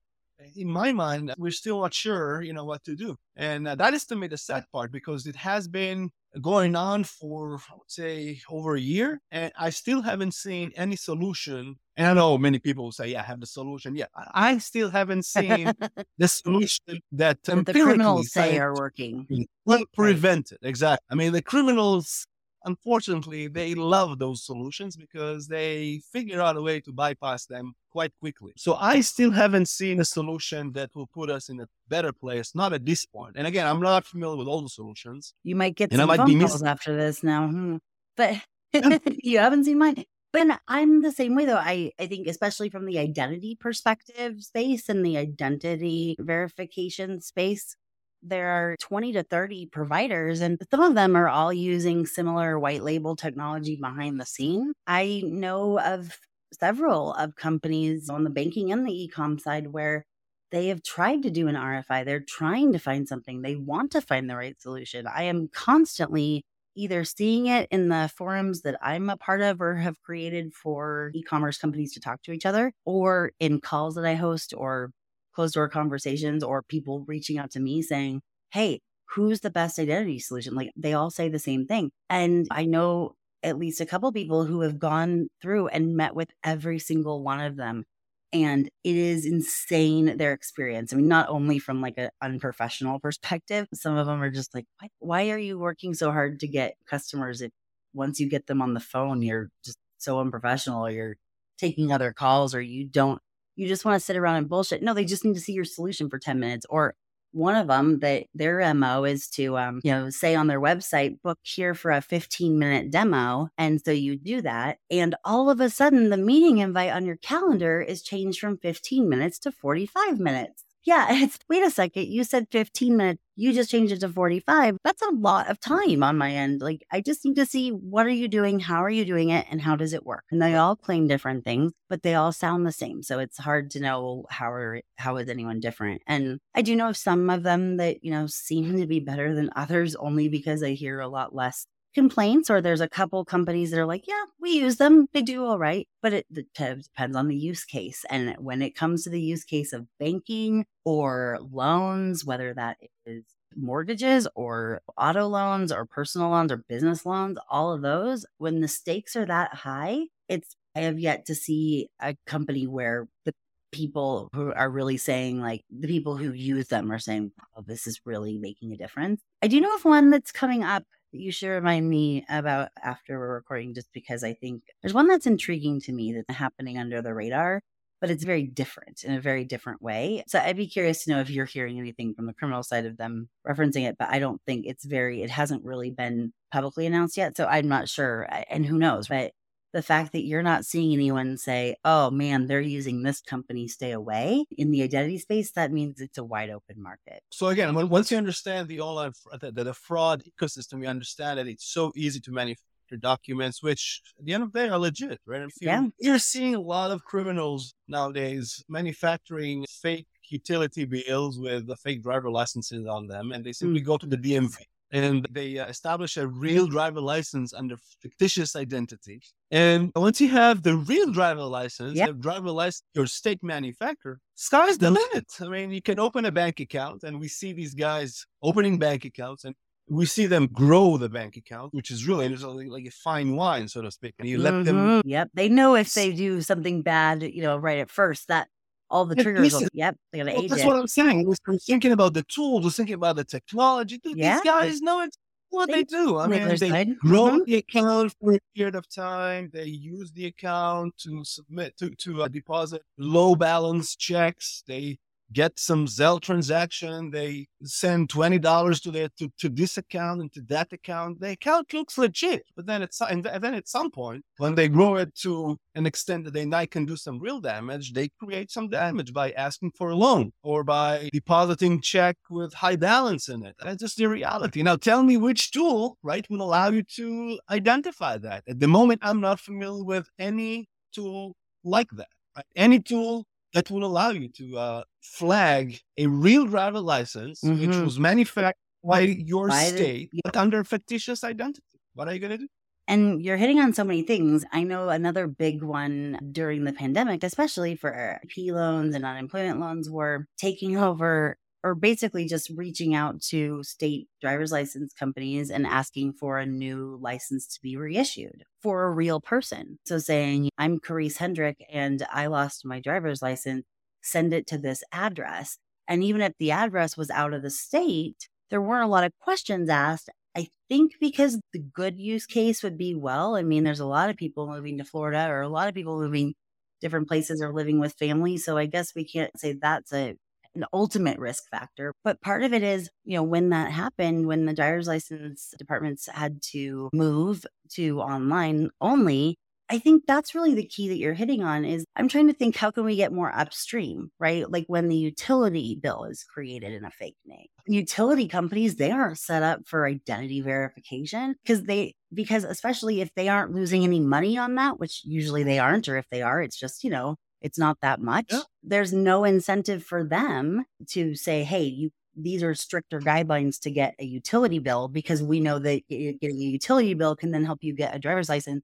in 0.56 0.68
my 0.68 0.92
mind, 0.92 1.34
we're 1.38 1.50
still 1.50 1.80
not 1.80 1.94
sure, 1.94 2.42
you 2.42 2.52
know, 2.52 2.64
what 2.64 2.84
to 2.84 2.96
do. 2.96 3.16
And 3.36 3.68
uh, 3.68 3.74
that 3.76 3.94
is 3.94 4.04
to 4.06 4.16
me 4.16 4.26
the 4.26 4.38
sad 4.38 4.64
part 4.72 4.92
because 4.92 5.26
it 5.26 5.36
has 5.36 5.68
been 5.68 6.10
going 6.40 6.76
on 6.76 7.04
for, 7.04 7.56
I 7.70 7.74
would 7.74 7.90
say, 7.90 8.40
over 8.50 8.74
a 8.76 8.80
year. 8.80 9.20
And 9.30 9.52
I 9.58 9.70
still 9.70 10.02
haven't 10.02 10.34
seen 10.34 10.70
mm. 10.70 10.74
any 10.76 10.96
solution. 10.96 11.76
And 11.96 12.06
I 12.06 12.14
know 12.14 12.38
many 12.38 12.58
people 12.58 12.84
will 12.84 12.92
say, 12.92 13.08
yeah, 13.08 13.20
I 13.20 13.24
have 13.24 13.40
the 13.40 13.46
solution. 13.46 13.94
Yeah, 13.94 14.06
I 14.34 14.58
still 14.58 14.90
haven't 14.90 15.24
seen 15.24 15.72
the 16.18 16.28
solution 16.28 17.00
that, 17.12 17.42
the 17.42 17.64
criminals 17.64 18.32
say 18.32 18.58
are 18.58 18.74
working. 18.74 19.46
Will 19.64 19.84
prevent 19.94 20.52
it. 20.52 20.58
Exactly. 20.62 21.04
I 21.10 21.14
mean, 21.14 21.32
the 21.32 21.42
criminals 21.42 22.26
unfortunately, 22.64 23.48
they 23.48 23.74
love 23.74 24.18
those 24.18 24.44
solutions 24.44 24.96
because 24.96 25.48
they 25.48 26.00
figure 26.12 26.40
out 26.40 26.56
a 26.56 26.62
way 26.62 26.80
to 26.80 26.92
bypass 26.92 27.46
them 27.46 27.74
quite 27.90 28.12
quickly. 28.20 28.52
So 28.56 28.74
I 28.74 29.00
still 29.00 29.30
haven't 29.30 29.68
seen 29.68 30.00
a 30.00 30.04
solution 30.04 30.72
that 30.72 30.90
will 30.94 31.06
put 31.06 31.30
us 31.30 31.48
in 31.48 31.60
a 31.60 31.68
better 31.88 32.12
place, 32.12 32.54
not 32.54 32.72
at 32.72 32.84
this 32.84 33.04
point. 33.06 33.36
And 33.36 33.46
again, 33.46 33.66
I'm 33.66 33.80
not 33.80 34.06
familiar 34.06 34.36
with 34.36 34.48
all 34.48 34.62
the 34.62 34.68
solutions. 34.68 35.34
You 35.42 35.56
might 35.56 35.76
get 35.76 35.90
and 35.90 36.00
some 36.00 36.10
I 36.10 36.16
might 36.16 36.26
phone 36.26 36.38
be 36.38 36.44
calls 36.44 36.62
after 36.62 36.96
this 36.96 37.22
now, 37.22 37.48
hmm. 37.48 37.76
but 38.16 38.34
you 39.22 39.38
haven't 39.38 39.64
seen 39.64 39.78
mine. 39.78 40.04
But 40.32 40.60
I'm 40.68 41.02
the 41.02 41.10
same 41.10 41.34
way 41.34 41.44
though. 41.44 41.56
I, 41.56 41.90
I 41.98 42.06
think 42.06 42.28
especially 42.28 42.70
from 42.70 42.86
the 42.86 42.98
identity 42.98 43.56
perspective 43.58 44.42
space 44.42 44.88
and 44.88 45.04
the 45.04 45.16
identity 45.16 46.16
verification 46.20 47.20
space, 47.20 47.76
there 48.22 48.48
are 48.50 48.76
20 48.80 49.12
to 49.14 49.22
30 49.22 49.66
providers, 49.66 50.40
and 50.40 50.58
some 50.70 50.80
of 50.80 50.94
them 50.94 51.16
are 51.16 51.28
all 51.28 51.52
using 51.52 52.06
similar 52.06 52.58
white 52.58 52.82
label 52.82 53.16
technology 53.16 53.76
behind 53.76 54.20
the 54.20 54.26
scene. 54.26 54.72
I 54.86 55.22
know 55.26 55.78
of 55.80 56.18
several 56.52 57.12
of 57.14 57.36
companies 57.36 58.08
on 58.10 58.24
the 58.24 58.30
banking 58.30 58.72
and 58.72 58.86
the 58.86 59.10
ecom 59.10 59.40
side 59.40 59.68
where 59.68 60.04
they 60.50 60.68
have 60.68 60.82
tried 60.82 61.22
to 61.22 61.30
do 61.30 61.48
an 61.48 61.54
RFI. 61.56 62.04
They're 62.04 62.20
trying 62.26 62.72
to 62.72 62.78
find 62.78 63.06
something. 63.08 63.42
They 63.42 63.54
want 63.56 63.92
to 63.92 64.00
find 64.00 64.28
the 64.28 64.36
right 64.36 64.60
solution. 64.60 65.06
I 65.06 65.24
am 65.24 65.48
constantly 65.52 66.44
either 66.76 67.04
seeing 67.04 67.46
it 67.46 67.68
in 67.70 67.88
the 67.88 68.10
forums 68.16 68.62
that 68.62 68.76
I'm 68.82 69.10
a 69.10 69.16
part 69.16 69.40
of 69.42 69.60
or 69.60 69.76
have 69.76 70.00
created 70.02 70.52
for 70.54 71.10
e 71.14 71.22
commerce 71.22 71.58
companies 71.58 71.92
to 71.94 72.00
talk 72.00 72.22
to 72.22 72.32
each 72.32 72.46
other, 72.46 72.72
or 72.84 73.32
in 73.40 73.60
calls 73.60 73.94
that 73.96 74.04
I 74.04 74.14
host 74.14 74.54
or 74.56 74.90
closed 75.34 75.54
door 75.54 75.68
conversations 75.68 76.42
or 76.42 76.62
people 76.62 77.04
reaching 77.06 77.38
out 77.38 77.50
to 77.52 77.60
me 77.60 77.82
saying, 77.82 78.22
Hey, 78.52 78.80
who's 79.14 79.40
the 79.40 79.50
best 79.50 79.78
identity 79.78 80.18
solution? 80.18 80.54
Like 80.54 80.70
they 80.76 80.92
all 80.94 81.10
say 81.10 81.28
the 81.28 81.38
same 81.38 81.66
thing. 81.66 81.90
And 82.08 82.46
I 82.50 82.64
know 82.64 83.14
at 83.42 83.58
least 83.58 83.80
a 83.80 83.86
couple 83.86 84.12
people 84.12 84.44
who 84.44 84.60
have 84.60 84.78
gone 84.78 85.28
through 85.40 85.68
and 85.68 85.96
met 85.96 86.14
with 86.14 86.30
every 86.44 86.78
single 86.78 87.22
one 87.22 87.40
of 87.40 87.56
them. 87.56 87.84
And 88.32 88.68
it 88.84 88.96
is 88.96 89.26
insane 89.26 90.16
their 90.16 90.32
experience. 90.32 90.92
I 90.92 90.96
mean, 90.96 91.08
not 91.08 91.28
only 91.28 91.58
from 91.58 91.80
like 91.80 91.94
an 91.96 92.10
unprofessional 92.22 93.00
perspective, 93.00 93.66
some 93.74 93.96
of 93.96 94.06
them 94.06 94.22
are 94.22 94.30
just 94.30 94.54
like, 94.54 94.66
why, 94.78 94.88
why 95.00 95.30
are 95.30 95.38
you 95.38 95.58
working 95.58 95.94
so 95.94 96.12
hard 96.12 96.40
to 96.40 96.48
get 96.48 96.74
customers 96.88 97.40
if 97.40 97.50
once 97.92 98.20
you 98.20 98.28
get 98.28 98.46
them 98.46 98.62
on 98.62 98.74
the 98.74 98.80
phone, 98.80 99.22
you're 99.22 99.48
just 99.64 99.78
so 99.98 100.20
unprofessional 100.20 100.86
or 100.86 100.90
you're 100.90 101.16
taking 101.58 101.92
other 101.92 102.12
calls 102.12 102.54
or 102.54 102.60
you 102.60 102.86
don't 102.86 103.20
you 103.56 103.68
just 103.68 103.84
want 103.84 103.98
to 104.00 104.04
sit 104.04 104.16
around 104.16 104.36
and 104.36 104.48
bullshit. 104.48 104.82
No, 104.82 104.94
they 104.94 105.04
just 105.04 105.24
need 105.24 105.34
to 105.34 105.40
see 105.40 105.52
your 105.52 105.64
solution 105.64 106.08
for 106.08 106.18
10 106.18 106.38
minutes. 106.40 106.66
Or 106.68 106.94
one 107.32 107.54
of 107.54 107.68
them 107.68 108.00
that 108.00 108.26
their 108.34 108.74
MO 108.74 109.04
is 109.04 109.28
to, 109.28 109.56
um, 109.56 109.80
you 109.84 109.92
know, 109.92 110.10
say 110.10 110.34
on 110.34 110.46
their 110.46 110.60
website, 110.60 111.20
book 111.22 111.38
here 111.42 111.74
for 111.74 111.90
a 111.90 112.00
15 112.02 112.58
minute 112.58 112.90
demo. 112.90 113.48
And 113.56 113.80
so 113.80 113.92
you 113.92 114.16
do 114.16 114.42
that. 114.42 114.78
And 114.90 115.14
all 115.24 115.50
of 115.50 115.60
a 115.60 115.70
sudden, 115.70 116.10
the 116.10 116.16
meeting 116.16 116.58
invite 116.58 116.92
on 116.92 117.06
your 117.06 117.16
calendar 117.16 117.80
is 117.80 118.02
changed 118.02 118.40
from 118.40 118.58
15 118.58 119.08
minutes 119.08 119.38
to 119.40 119.52
45 119.52 120.18
minutes. 120.18 120.64
Yeah, 120.84 121.08
it's 121.10 121.38
wait 121.48 121.62
a 121.62 121.70
second. 121.70 122.06
You 122.08 122.24
said 122.24 122.46
15 122.50 122.96
minutes. 122.96 123.20
You 123.36 123.52
just 123.52 123.70
changed 123.70 123.92
it 123.92 124.00
to 124.00 124.08
45. 124.08 124.76
That's 124.84 125.02
a 125.02 125.10
lot 125.10 125.48
of 125.50 125.60
time 125.60 126.02
on 126.02 126.18
my 126.18 126.30
end. 126.32 126.60
Like, 126.60 126.82
I 126.90 127.00
just 127.00 127.24
need 127.24 127.36
to 127.36 127.46
see 127.46 127.70
what 127.70 128.06
are 128.06 128.10
you 128.10 128.28
doing? 128.28 128.60
How 128.60 128.82
are 128.84 128.90
you 128.90 129.04
doing 129.04 129.30
it? 129.30 129.46
And 129.50 129.60
how 129.60 129.76
does 129.76 129.92
it 129.94 130.04
work? 130.04 130.24
And 130.30 130.40
they 130.42 130.54
all 130.56 130.76
claim 130.76 131.06
different 131.06 131.44
things, 131.44 131.72
but 131.88 132.02
they 132.02 132.14
all 132.14 132.32
sound 132.32 132.66
the 132.66 132.72
same. 132.72 133.02
So 133.02 133.18
it's 133.18 133.38
hard 133.38 133.70
to 133.72 133.80
know 133.80 134.24
how 134.30 134.50
are, 134.52 134.80
how 134.96 135.16
is 135.16 135.28
anyone 135.28 135.60
different. 135.60 136.02
And 136.06 136.38
I 136.54 136.62
do 136.62 136.76
know 136.76 136.88
of 136.88 136.96
some 136.96 137.30
of 137.30 137.42
them 137.42 137.76
that, 137.78 138.04
you 138.04 138.10
know, 138.10 138.26
seem 138.26 138.76
to 138.78 138.86
be 138.86 139.00
better 139.00 139.34
than 139.34 139.50
others 139.56 139.94
only 139.96 140.28
because 140.28 140.62
I 140.62 140.70
hear 140.72 141.00
a 141.00 141.08
lot 141.08 141.34
less 141.34 141.66
complaints 141.94 142.50
or 142.50 142.60
there's 142.60 142.80
a 142.80 142.88
couple 142.88 143.24
companies 143.24 143.70
that 143.70 143.80
are 143.80 143.86
like, 143.86 144.06
yeah, 144.06 144.24
we 144.40 144.50
use 144.50 144.76
them. 144.76 145.06
They 145.12 145.22
do 145.22 145.44
all 145.44 145.58
right. 145.58 145.88
But 146.02 146.12
it 146.12 146.26
depends 146.32 146.88
on 146.98 147.28
the 147.28 147.36
use 147.36 147.64
case. 147.64 148.04
And 148.10 148.34
when 148.38 148.62
it 148.62 148.74
comes 148.74 149.04
to 149.04 149.10
the 149.10 149.20
use 149.20 149.44
case 149.44 149.72
of 149.72 149.86
banking 149.98 150.66
or 150.84 151.38
loans, 151.40 152.24
whether 152.24 152.54
that 152.54 152.78
is 153.06 153.24
mortgages 153.56 154.28
or 154.34 154.80
auto 154.96 155.26
loans 155.26 155.72
or 155.72 155.84
personal 155.84 156.30
loans 156.30 156.52
or 156.52 156.58
business 156.68 157.04
loans, 157.04 157.38
all 157.48 157.72
of 157.72 157.82
those, 157.82 158.24
when 158.38 158.60
the 158.60 158.68
stakes 158.68 159.16
are 159.16 159.26
that 159.26 159.54
high, 159.54 160.06
it's, 160.28 160.54
I 160.76 160.80
have 160.80 161.00
yet 161.00 161.26
to 161.26 161.34
see 161.34 161.88
a 162.00 162.16
company 162.26 162.66
where 162.66 163.08
the 163.24 163.34
people 163.72 164.28
who 164.34 164.52
are 164.52 164.68
really 164.68 164.96
saying 164.96 165.40
like 165.40 165.64
the 165.70 165.86
people 165.86 166.16
who 166.16 166.32
use 166.32 166.68
them 166.68 166.90
are 166.90 166.98
saying 166.98 167.30
oh 167.56 167.62
this 167.66 167.86
is 167.86 168.00
really 168.04 168.36
making 168.36 168.72
a 168.72 168.76
difference 168.76 169.20
i 169.42 169.46
do 169.46 169.60
know 169.60 169.72
of 169.74 169.84
one 169.84 170.10
that's 170.10 170.32
coming 170.32 170.64
up 170.64 170.82
you 171.12 171.32
should 171.32 171.48
remind 171.48 171.88
me 171.88 172.24
about 172.28 172.70
after 172.82 173.18
we're 173.18 173.34
recording, 173.34 173.74
just 173.74 173.92
because 173.92 174.22
I 174.24 174.34
think 174.34 174.62
there's 174.82 174.94
one 174.94 175.08
that's 175.08 175.26
intriguing 175.26 175.80
to 175.82 175.92
me 175.92 176.12
that's 176.12 176.38
happening 176.38 176.78
under 176.78 177.02
the 177.02 177.14
radar, 177.14 177.62
but 178.00 178.10
it's 178.10 178.24
very 178.24 178.44
different 178.44 179.04
in 179.04 179.12
a 179.12 179.20
very 179.20 179.44
different 179.44 179.82
way. 179.82 180.24
So 180.26 180.38
I'd 180.38 180.56
be 180.56 180.66
curious 180.66 181.04
to 181.04 181.10
know 181.10 181.20
if 181.20 181.30
you're 181.30 181.44
hearing 181.44 181.78
anything 181.78 182.14
from 182.14 182.26
the 182.26 182.32
criminal 182.32 182.62
side 182.62 182.86
of 182.86 182.96
them 182.96 183.28
referencing 183.46 183.88
it, 183.88 183.96
but 183.98 184.08
I 184.08 184.18
don't 184.18 184.40
think 184.46 184.64
it's 184.66 184.84
very, 184.84 185.22
it 185.22 185.30
hasn't 185.30 185.64
really 185.64 185.90
been 185.90 186.32
publicly 186.52 186.86
announced 186.86 187.16
yet. 187.16 187.36
So 187.36 187.46
I'm 187.46 187.68
not 187.68 187.88
sure. 187.88 188.26
And 188.48 188.64
who 188.64 188.78
knows? 188.78 189.08
But 189.08 189.32
the 189.72 189.82
fact 189.82 190.12
that 190.12 190.24
you're 190.24 190.42
not 190.42 190.64
seeing 190.64 190.92
anyone 190.92 191.36
say, 191.36 191.76
oh 191.84 192.10
man, 192.10 192.46
they're 192.46 192.60
using 192.60 193.02
this 193.02 193.20
company, 193.20 193.68
stay 193.68 193.92
away 193.92 194.44
in 194.56 194.70
the 194.70 194.82
identity 194.82 195.18
space, 195.18 195.52
that 195.52 195.72
means 195.72 196.00
it's 196.00 196.18
a 196.18 196.24
wide 196.24 196.50
open 196.50 196.82
market. 196.82 197.22
So 197.30 197.48
again, 197.48 197.74
once 197.88 198.10
you 198.10 198.18
understand 198.18 198.68
the 198.68 198.80
online, 198.80 199.12
the, 199.40 199.52
the 199.52 199.74
fraud 199.74 200.22
ecosystem, 200.24 200.82
you 200.82 200.88
understand 200.88 201.38
that 201.38 201.46
it's 201.46 201.66
so 201.66 201.92
easy 201.96 202.20
to 202.20 202.32
manufacture 202.32 202.66
documents, 202.98 203.62
which 203.62 204.02
at 204.18 204.24
the 204.24 204.34
end 204.34 204.42
of 204.42 204.52
the 204.52 204.60
day 204.60 204.68
are 204.68 204.78
legit, 204.78 205.20
right? 205.26 205.42
You, 205.42 205.48
yeah. 205.60 205.86
You're 205.98 206.18
seeing 206.18 206.54
a 206.54 206.60
lot 206.60 206.90
of 206.90 207.04
criminals 207.04 207.74
nowadays 207.88 208.64
manufacturing 208.68 209.64
fake 209.82 210.06
utility 210.28 210.84
bills 210.84 211.38
with 211.38 211.66
the 211.66 211.76
fake 211.76 212.02
driver 212.02 212.30
licenses 212.30 212.86
on 212.86 213.06
them, 213.06 213.32
and 213.32 213.44
they 213.44 213.52
simply 213.52 213.80
mm. 213.80 213.86
go 213.86 213.96
to 213.98 214.06
the 214.06 214.16
DMV 214.16 214.56
and 214.92 215.26
they 215.30 215.58
uh, 215.58 215.66
establish 215.66 216.16
a 216.16 216.26
real 216.26 216.66
driver 216.66 217.00
license 217.00 217.52
under 217.52 217.76
fictitious 218.00 218.56
identity. 218.56 219.20
And 219.50 219.90
once 219.96 220.20
you 220.20 220.28
have 220.28 220.62
the 220.62 220.76
real 220.76 221.12
driver 221.12 221.42
license, 221.42 221.96
yep. 221.96 222.08
the 222.08 222.14
driver 222.14 222.50
license, 222.50 222.84
your 222.94 223.06
state 223.06 223.42
manufacturer, 223.42 224.20
sky's 224.34 224.78
the 224.78 224.90
limit. 224.90 225.26
I 225.40 225.48
mean, 225.48 225.70
you 225.70 225.82
can 225.82 225.98
open 225.98 226.24
a 226.24 226.32
bank 226.32 226.60
account, 226.60 227.02
and 227.02 227.20
we 227.20 227.28
see 227.28 227.52
these 227.52 227.74
guys 227.74 228.26
opening 228.42 228.78
bank 228.78 229.04
accounts, 229.04 229.44
and 229.44 229.54
we 229.88 230.06
see 230.06 230.26
them 230.26 230.46
grow 230.46 230.96
the 230.96 231.08
bank 231.08 231.36
account, 231.36 231.74
which 231.74 231.90
is 231.90 232.06
really 232.06 232.28
like 232.68 232.86
a 232.86 232.90
fine 232.90 233.34
wine, 233.34 233.66
so 233.66 233.82
to 233.82 233.90
speak. 233.90 234.14
And 234.18 234.28
you 234.28 234.38
let 234.38 234.54
mm-hmm. 234.54 234.64
them. 234.64 235.02
Yep, 235.04 235.30
they 235.34 235.48
know 235.48 235.74
if 235.74 235.92
they 235.94 236.12
do 236.12 236.40
something 236.42 236.82
bad, 236.82 237.22
you 237.22 237.42
know, 237.42 237.56
right 237.56 237.78
at 237.78 237.90
first 237.90 238.28
that 238.28 238.48
all 238.90 239.06
the 239.06 239.14
triggers. 239.16 239.52
Yep, 239.72 239.96
they're 240.12 240.24
gonna 240.24 240.34
well, 240.34 240.44
age 240.44 240.50
That's 240.50 240.62
it. 240.62 240.66
what 240.66 240.76
I'm 240.76 240.88
saying. 240.88 241.32
I'm 241.46 241.58
thinking 241.58 241.92
about 241.92 242.14
the 242.14 242.22
tools. 242.24 242.64
I'm 242.64 242.70
thinking 242.70 242.94
about 242.94 243.16
the 243.16 243.24
technology. 243.24 243.98
Dude, 243.98 244.16
yeah. 244.16 244.34
These 244.34 244.42
guys 244.42 244.82
know 244.82 245.02
it. 245.02 245.16
What 245.52 245.66
they, 245.68 245.78
they 245.78 245.84
do. 245.84 246.18
I 246.18 246.28
mean, 246.28 246.46
they 246.56 246.84
grow 247.00 247.24
mm-hmm. 247.24 247.44
the 247.44 247.56
account 247.56 248.14
for 248.20 248.34
a 248.34 248.38
period 248.54 248.76
of 248.76 248.88
time. 248.88 249.50
They 249.52 249.64
use 249.64 250.12
the 250.12 250.26
account 250.26 250.96
to 250.98 251.24
submit 251.24 251.76
to 251.78 251.90
to 251.90 252.22
uh, 252.22 252.28
deposit 252.28 252.82
low 252.98 253.34
balance 253.34 253.96
checks. 253.96 254.62
They 254.68 254.98
get 255.32 255.58
some 255.58 255.86
Zelle 255.86 256.20
transaction. 256.20 257.10
They 257.10 257.48
send 257.64 258.10
twenty 258.10 258.38
dollars 258.38 258.80
to 258.82 258.90
their 258.90 259.08
to, 259.18 259.30
to 259.38 259.48
this 259.48 259.76
account 259.76 260.20
and 260.20 260.32
to 260.32 260.42
that 260.42 260.72
account. 260.72 261.20
The 261.20 261.30
account 261.30 261.72
looks 261.72 261.98
legit, 261.98 262.44
but 262.56 262.66
then 262.66 262.82
it's 262.82 263.00
and 263.00 263.24
then 263.24 263.54
at 263.54 263.68
some 263.68 263.90
point 263.90 264.24
when 264.38 264.54
they 264.54 264.68
grow 264.68 264.96
it 264.96 265.14
to 265.22 265.56
an 265.74 265.86
extent 265.86 266.24
that 266.24 266.34
they 266.34 266.46
might 266.46 266.70
can 266.70 266.86
do 266.86 266.96
some 266.96 267.18
real 267.20 267.40
damage, 267.40 267.92
they 267.92 268.08
create 268.22 268.50
some 268.50 268.68
damage 268.68 269.12
by 269.12 269.30
asking 269.32 269.72
for 269.76 269.90
a 269.90 269.96
loan 269.96 270.32
or 270.42 270.64
by 270.64 271.08
depositing 271.12 271.80
check 271.80 272.16
with 272.28 272.54
high 272.54 272.76
balance 272.76 273.28
in 273.28 273.44
it. 273.44 273.54
That's 273.62 273.80
just 273.80 273.96
the 273.96 274.06
reality. 274.06 274.62
Now 274.62 274.76
tell 274.76 275.02
me 275.02 275.16
which 275.16 275.50
tool, 275.50 275.96
right, 276.02 276.26
will 276.30 276.42
allow 276.42 276.70
you 276.70 276.82
to 276.96 277.38
identify 277.50 278.18
that. 278.18 278.44
At 278.48 278.60
the 278.60 278.68
moment, 278.68 279.00
I'm 279.02 279.20
not 279.20 279.40
familiar 279.40 279.84
with 279.84 280.08
any 280.18 280.68
tool 280.92 281.34
like 281.64 281.90
that. 281.92 282.08
Right? 282.36 282.46
Any 282.56 282.80
tool 282.80 283.26
that 283.54 283.70
will 283.70 283.84
allow 283.84 284.10
you 284.10 284.28
to 284.28 284.58
uh, 284.58 284.82
flag 285.02 285.80
a 285.98 286.06
real 286.06 286.46
driver 286.46 286.80
license, 286.80 287.40
mm-hmm. 287.42 287.66
which 287.66 287.76
was 287.76 287.98
manufactured 287.98 288.54
by 288.84 289.00
your 289.00 289.48
by 289.48 289.64
state, 289.64 290.10
the, 290.12 290.20
but 290.24 290.36
under 290.36 290.64
fictitious 290.64 291.24
identity. 291.24 291.62
What 291.94 292.08
are 292.08 292.14
you 292.14 292.20
going 292.20 292.32
to 292.32 292.38
do? 292.38 292.48
And 292.88 293.22
you're 293.22 293.36
hitting 293.36 293.60
on 293.60 293.72
so 293.72 293.84
many 293.84 294.02
things. 294.02 294.44
I 294.52 294.64
know 294.64 294.88
another 294.88 295.28
big 295.28 295.62
one 295.62 296.18
during 296.32 296.64
the 296.64 296.72
pandemic, 296.72 297.22
especially 297.22 297.76
for 297.76 298.20
P 298.28 298.50
loans 298.52 298.94
and 298.94 299.04
unemployment 299.04 299.60
loans, 299.60 299.88
were 299.88 300.26
taking 300.38 300.76
over 300.76 301.38
or 301.62 301.74
basically 301.74 302.26
just 302.26 302.50
reaching 302.56 302.94
out 302.94 303.20
to 303.20 303.62
state 303.62 304.08
driver's 304.20 304.52
license 304.52 304.92
companies 304.92 305.50
and 305.50 305.66
asking 305.66 306.14
for 306.14 306.38
a 306.38 306.46
new 306.46 306.98
license 307.00 307.46
to 307.46 307.60
be 307.62 307.76
reissued 307.76 308.44
for 308.62 308.84
a 308.84 308.90
real 308.90 309.20
person. 309.20 309.78
So 309.84 309.98
saying, 309.98 310.50
I'm 310.58 310.78
Karisse 310.78 311.18
Hendrick 311.18 311.64
and 311.70 312.06
I 312.12 312.26
lost 312.26 312.64
my 312.64 312.80
driver's 312.80 313.22
license, 313.22 313.64
send 314.02 314.32
it 314.32 314.46
to 314.48 314.58
this 314.58 314.82
address. 314.92 315.58
And 315.86 316.02
even 316.04 316.22
if 316.22 316.32
the 316.38 316.52
address 316.52 316.96
was 316.96 317.10
out 317.10 317.34
of 317.34 317.42
the 317.42 317.50
state, 317.50 318.28
there 318.50 318.62
weren't 318.62 318.84
a 318.84 318.88
lot 318.88 319.04
of 319.04 319.12
questions 319.20 319.68
asked. 319.68 320.08
I 320.36 320.48
think 320.68 320.92
because 321.00 321.38
the 321.52 321.58
good 321.58 321.98
use 321.98 322.26
case 322.26 322.62
would 322.62 322.78
be 322.78 322.94
well, 322.94 323.36
I 323.36 323.42
mean, 323.42 323.64
there's 323.64 323.80
a 323.80 323.86
lot 323.86 324.10
of 324.10 324.16
people 324.16 324.46
moving 324.46 324.78
to 324.78 324.84
Florida 324.84 325.26
or 325.28 325.40
a 325.42 325.48
lot 325.48 325.68
of 325.68 325.74
people 325.74 325.98
moving 325.98 326.34
different 326.80 327.08
places 327.08 327.42
or 327.42 327.52
living 327.52 327.80
with 327.80 327.94
family. 327.94 328.36
So 328.38 328.56
I 328.56 328.66
guess 328.66 328.94
we 328.94 329.04
can't 329.04 329.36
say 329.38 329.54
that's 329.60 329.92
a 329.92 330.14
an 330.54 330.64
ultimate 330.72 331.18
risk 331.18 331.44
factor. 331.50 331.92
But 332.04 332.20
part 332.20 332.42
of 332.42 332.52
it 332.52 332.62
is, 332.62 332.90
you 333.04 333.16
know, 333.16 333.22
when 333.22 333.50
that 333.50 333.70
happened, 333.70 334.26
when 334.26 334.46
the 334.46 334.54
driver's 334.54 334.88
license 334.88 335.54
departments 335.58 336.08
had 336.12 336.42
to 336.50 336.90
move 336.92 337.46
to 337.74 338.00
online 338.00 338.70
only, 338.80 339.36
I 339.70 339.78
think 339.78 340.02
that's 340.04 340.34
really 340.34 340.54
the 340.54 340.66
key 340.66 340.88
that 340.88 340.98
you're 340.98 341.14
hitting 341.14 341.44
on 341.44 341.64
is 341.64 341.84
I'm 341.94 342.08
trying 342.08 342.26
to 342.26 342.32
think 342.32 342.56
how 342.56 342.72
can 342.72 342.84
we 342.84 342.96
get 342.96 343.12
more 343.12 343.32
upstream, 343.32 344.10
right? 344.18 344.50
Like 344.50 344.64
when 344.66 344.88
the 344.88 344.96
utility 344.96 345.78
bill 345.80 346.04
is 346.04 346.24
created 346.24 346.72
in 346.72 346.84
a 346.84 346.90
fake 346.90 347.16
name. 347.24 347.46
Utility 347.68 348.26
companies, 348.26 348.74
they 348.74 348.90
aren't 348.90 349.18
set 349.18 349.44
up 349.44 349.60
for 349.66 349.86
identity 349.86 350.40
verification 350.40 351.36
because 351.44 351.62
they 351.62 351.94
because 352.12 352.42
especially 352.42 353.00
if 353.00 353.14
they 353.14 353.28
aren't 353.28 353.54
losing 353.54 353.84
any 353.84 354.00
money 354.00 354.36
on 354.36 354.56
that, 354.56 354.80
which 354.80 355.02
usually 355.04 355.44
they 355.44 355.60
aren't, 355.60 355.88
or 355.88 355.96
if 355.96 356.06
they 356.10 356.22
are, 356.22 356.42
it's 356.42 356.58
just, 356.58 356.82
you 356.82 356.90
know, 356.90 357.14
it's 357.40 357.58
not 357.58 357.78
that 357.82 358.00
much. 358.00 358.26
Yeah. 358.30 358.42
There's 358.62 358.92
no 358.92 359.24
incentive 359.24 359.84
for 359.84 360.04
them 360.04 360.64
to 360.88 361.14
say, 361.14 361.44
hey, 361.44 361.64
you 361.64 361.90
these 362.16 362.42
are 362.42 362.54
stricter 362.54 363.00
guidelines 363.00 363.60
to 363.60 363.70
get 363.70 363.94
a 363.98 364.04
utility 364.04 364.58
bill 364.58 364.88
because 364.88 365.22
we 365.22 365.40
know 365.40 365.58
that 365.58 365.88
getting 365.88 366.18
a 366.22 366.44
utility 366.44 366.94
bill 366.94 367.16
can 367.16 367.30
then 367.30 367.44
help 367.44 367.62
you 367.62 367.74
get 367.74 367.94
a 367.94 367.98
driver's 367.98 368.28
license. 368.28 368.62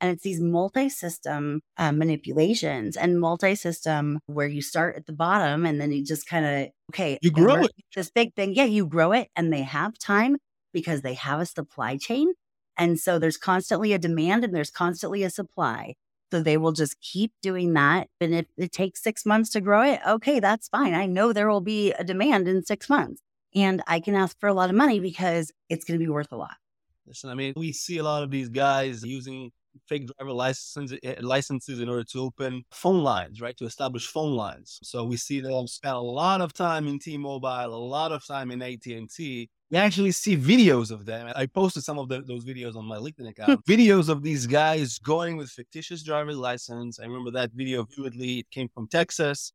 And 0.00 0.10
it's 0.12 0.22
these 0.22 0.40
multi 0.40 0.88
system 0.88 1.60
uh, 1.78 1.92
manipulations 1.92 2.96
and 2.96 3.20
multi 3.20 3.54
system 3.54 4.20
where 4.26 4.48
you 4.48 4.60
start 4.60 4.96
at 4.96 5.06
the 5.06 5.12
bottom 5.12 5.64
and 5.64 5.80
then 5.80 5.92
you 5.92 6.04
just 6.04 6.26
kind 6.26 6.44
of, 6.44 6.68
okay, 6.92 7.18
you 7.22 7.30
grow 7.30 7.62
it. 7.62 7.72
This 7.94 8.10
big 8.10 8.34
thing. 8.34 8.54
Yeah, 8.54 8.64
you 8.64 8.86
grow 8.86 9.12
it 9.12 9.28
and 9.36 9.52
they 9.52 9.62
have 9.62 9.98
time 9.98 10.36
because 10.72 11.02
they 11.02 11.14
have 11.14 11.40
a 11.40 11.46
supply 11.46 11.96
chain. 11.96 12.34
And 12.76 12.98
so 12.98 13.18
there's 13.18 13.36
constantly 13.36 13.92
a 13.92 13.98
demand 13.98 14.44
and 14.44 14.54
there's 14.54 14.70
constantly 14.70 15.22
a 15.22 15.30
supply. 15.30 15.94
So 16.34 16.42
they 16.42 16.56
will 16.56 16.72
just 16.72 17.00
keep 17.00 17.30
doing 17.42 17.74
that. 17.74 18.08
And 18.20 18.34
if 18.34 18.46
it 18.56 18.72
takes 18.72 19.00
six 19.00 19.24
months 19.24 19.50
to 19.50 19.60
grow 19.60 19.82
it, 19.82 20.00
okay, 20.04 20.40
that's 20.40 20.66
fine. 20.66 20.92
I 20.92 21.06
know 21.06 21.32
there 21.32 21.48
will 21.48 21.60
be 21.60 21.92
a 21.92 22.02
demand 22.02 22.48
in 22.48 22.64
six 22.64 22.90
months 22.90 23.22
and 23.54 23.80
I 23.86 24.00
can 24.00 24.16
ask 24.16 24.36
for 24.40 24.48
a 24.48 24.52
lot 24.52 24.68
of 24.68 24.74
money 24.74 24.98
because 24.98 25.52
it's 25.68 25.84
going 25.84 25.96
to 25.96 26.04
be 26.04 26.10
worth 26.10 26.32
a 26.32 26.36
lot. 26.36 26.56
Listen, 27.06 27.30
I 27.30 27.34
mean, 27.36 27.52
we 27.54 27.70
see 27.70 27.98
a 27.98 28.02
lot 28.02 28.24
of 28.24 28.32
these 28.32 28.48
guys 28.48 29.04
using 29.04 29.52
fake 29.88 30.08
driver 30.08 30.32
licenses, 30.32 30.98
eh, 31.04 31.14
licenses 31.20 31.78
in 31.78 31.88
order 31.88 32.02
to 32.02 32.22
open 32.22 32.64
phone 32.72 33.04
lines, 33.04 33.40
right? 33.40 33.56
To 33.58 33.64
establish 33.64 34.08
phone 34.08 34.34
lines. 34.34 34.80
So 34.82 35.04
we 35.04 35.16
see 35.16 35.38
them 35.38 35.68
spend 35.68 35.94
a 35.94 36.00
lot 36.00 36.40
of 36.40 36.52
time 36.52 36.88
in 36.88 36.98
T-Mobile, 36.98 37.46
a 37.46 37.66
lot 37.66 38.10
of 38.10 38.26
time 38.26 38.50
in 38.50 38.60
AT&T 38.60 39.50
we 39.74 39.80
actually 39.80 40.12
see 40.12 40.36
videos 40.36 40.92
of 40.92 41.04
them. 41.04 41.32
I 41.34 41.46
posted 41.46 41.82
some 41.82 41.98
of 41.98 42.08
the, 42.08 42.20
those 42.20 42.44
videos 42.44 42.76
on 42.76 42.84
my 42.84 42.96
LinkedIn 42.96 43.22
hmm. 43.22 43.26
account. 43.26 43.66
videos 43.66 44.08
of 44.08 44.22
these 44.22 44.46
guys 44.46 45.00
going 45.00 45.36
with 45.36 45.50
fictitious 45.50 46.04
driver's 46.04 46.36
license. 46.36 47.00
I 47.00 47.06
remember 47.06 47.32
that 47.32 47.50
video 47.52 47.84
vividly. 47.84 48.38
It 48.38 48.50
came 48.52 48.68
from 48.68 48.86
Texas. 48.86 49.52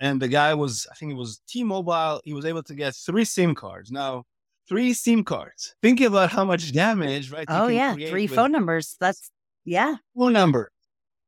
And 0.00 0.22
the 0.22 0.28
guy 0.28 0.54
was, 0.54 0.86
I 0.90 0.94
think 0.94 1.12
it 1.12 1.16
was 1.16 1.42
T 1.46 1.64
Mobile. 1.64 2.22
He 2.24 2.32
was 2.32 2.46
able 2.46 2.62
to 2.62 2.74
get 2.74 2.94
three 2.94 3.26
SIM 3.26 3.54
cards. 3.54 3.90
Now, 3.90 4.24
three 4.66 4.94
SIM 4.94 5.22
cards. 5.22 5.74
Think 5.82 6.00
about 6.00 6.30
how 6.30 6.46
much 6.46 6.72
damage, 6.72 7.30
right? 7.30 7.44
Oh, 7.48 7.66
yeah. 7.66 7.94
Three 7.94 8.26
phone 8.26 8.52
numbers. 8.52 8.96
That's, 8.98 9.30
yeah. 9.66 9.96
Phone 10.16 10.32
number 10.32 10.70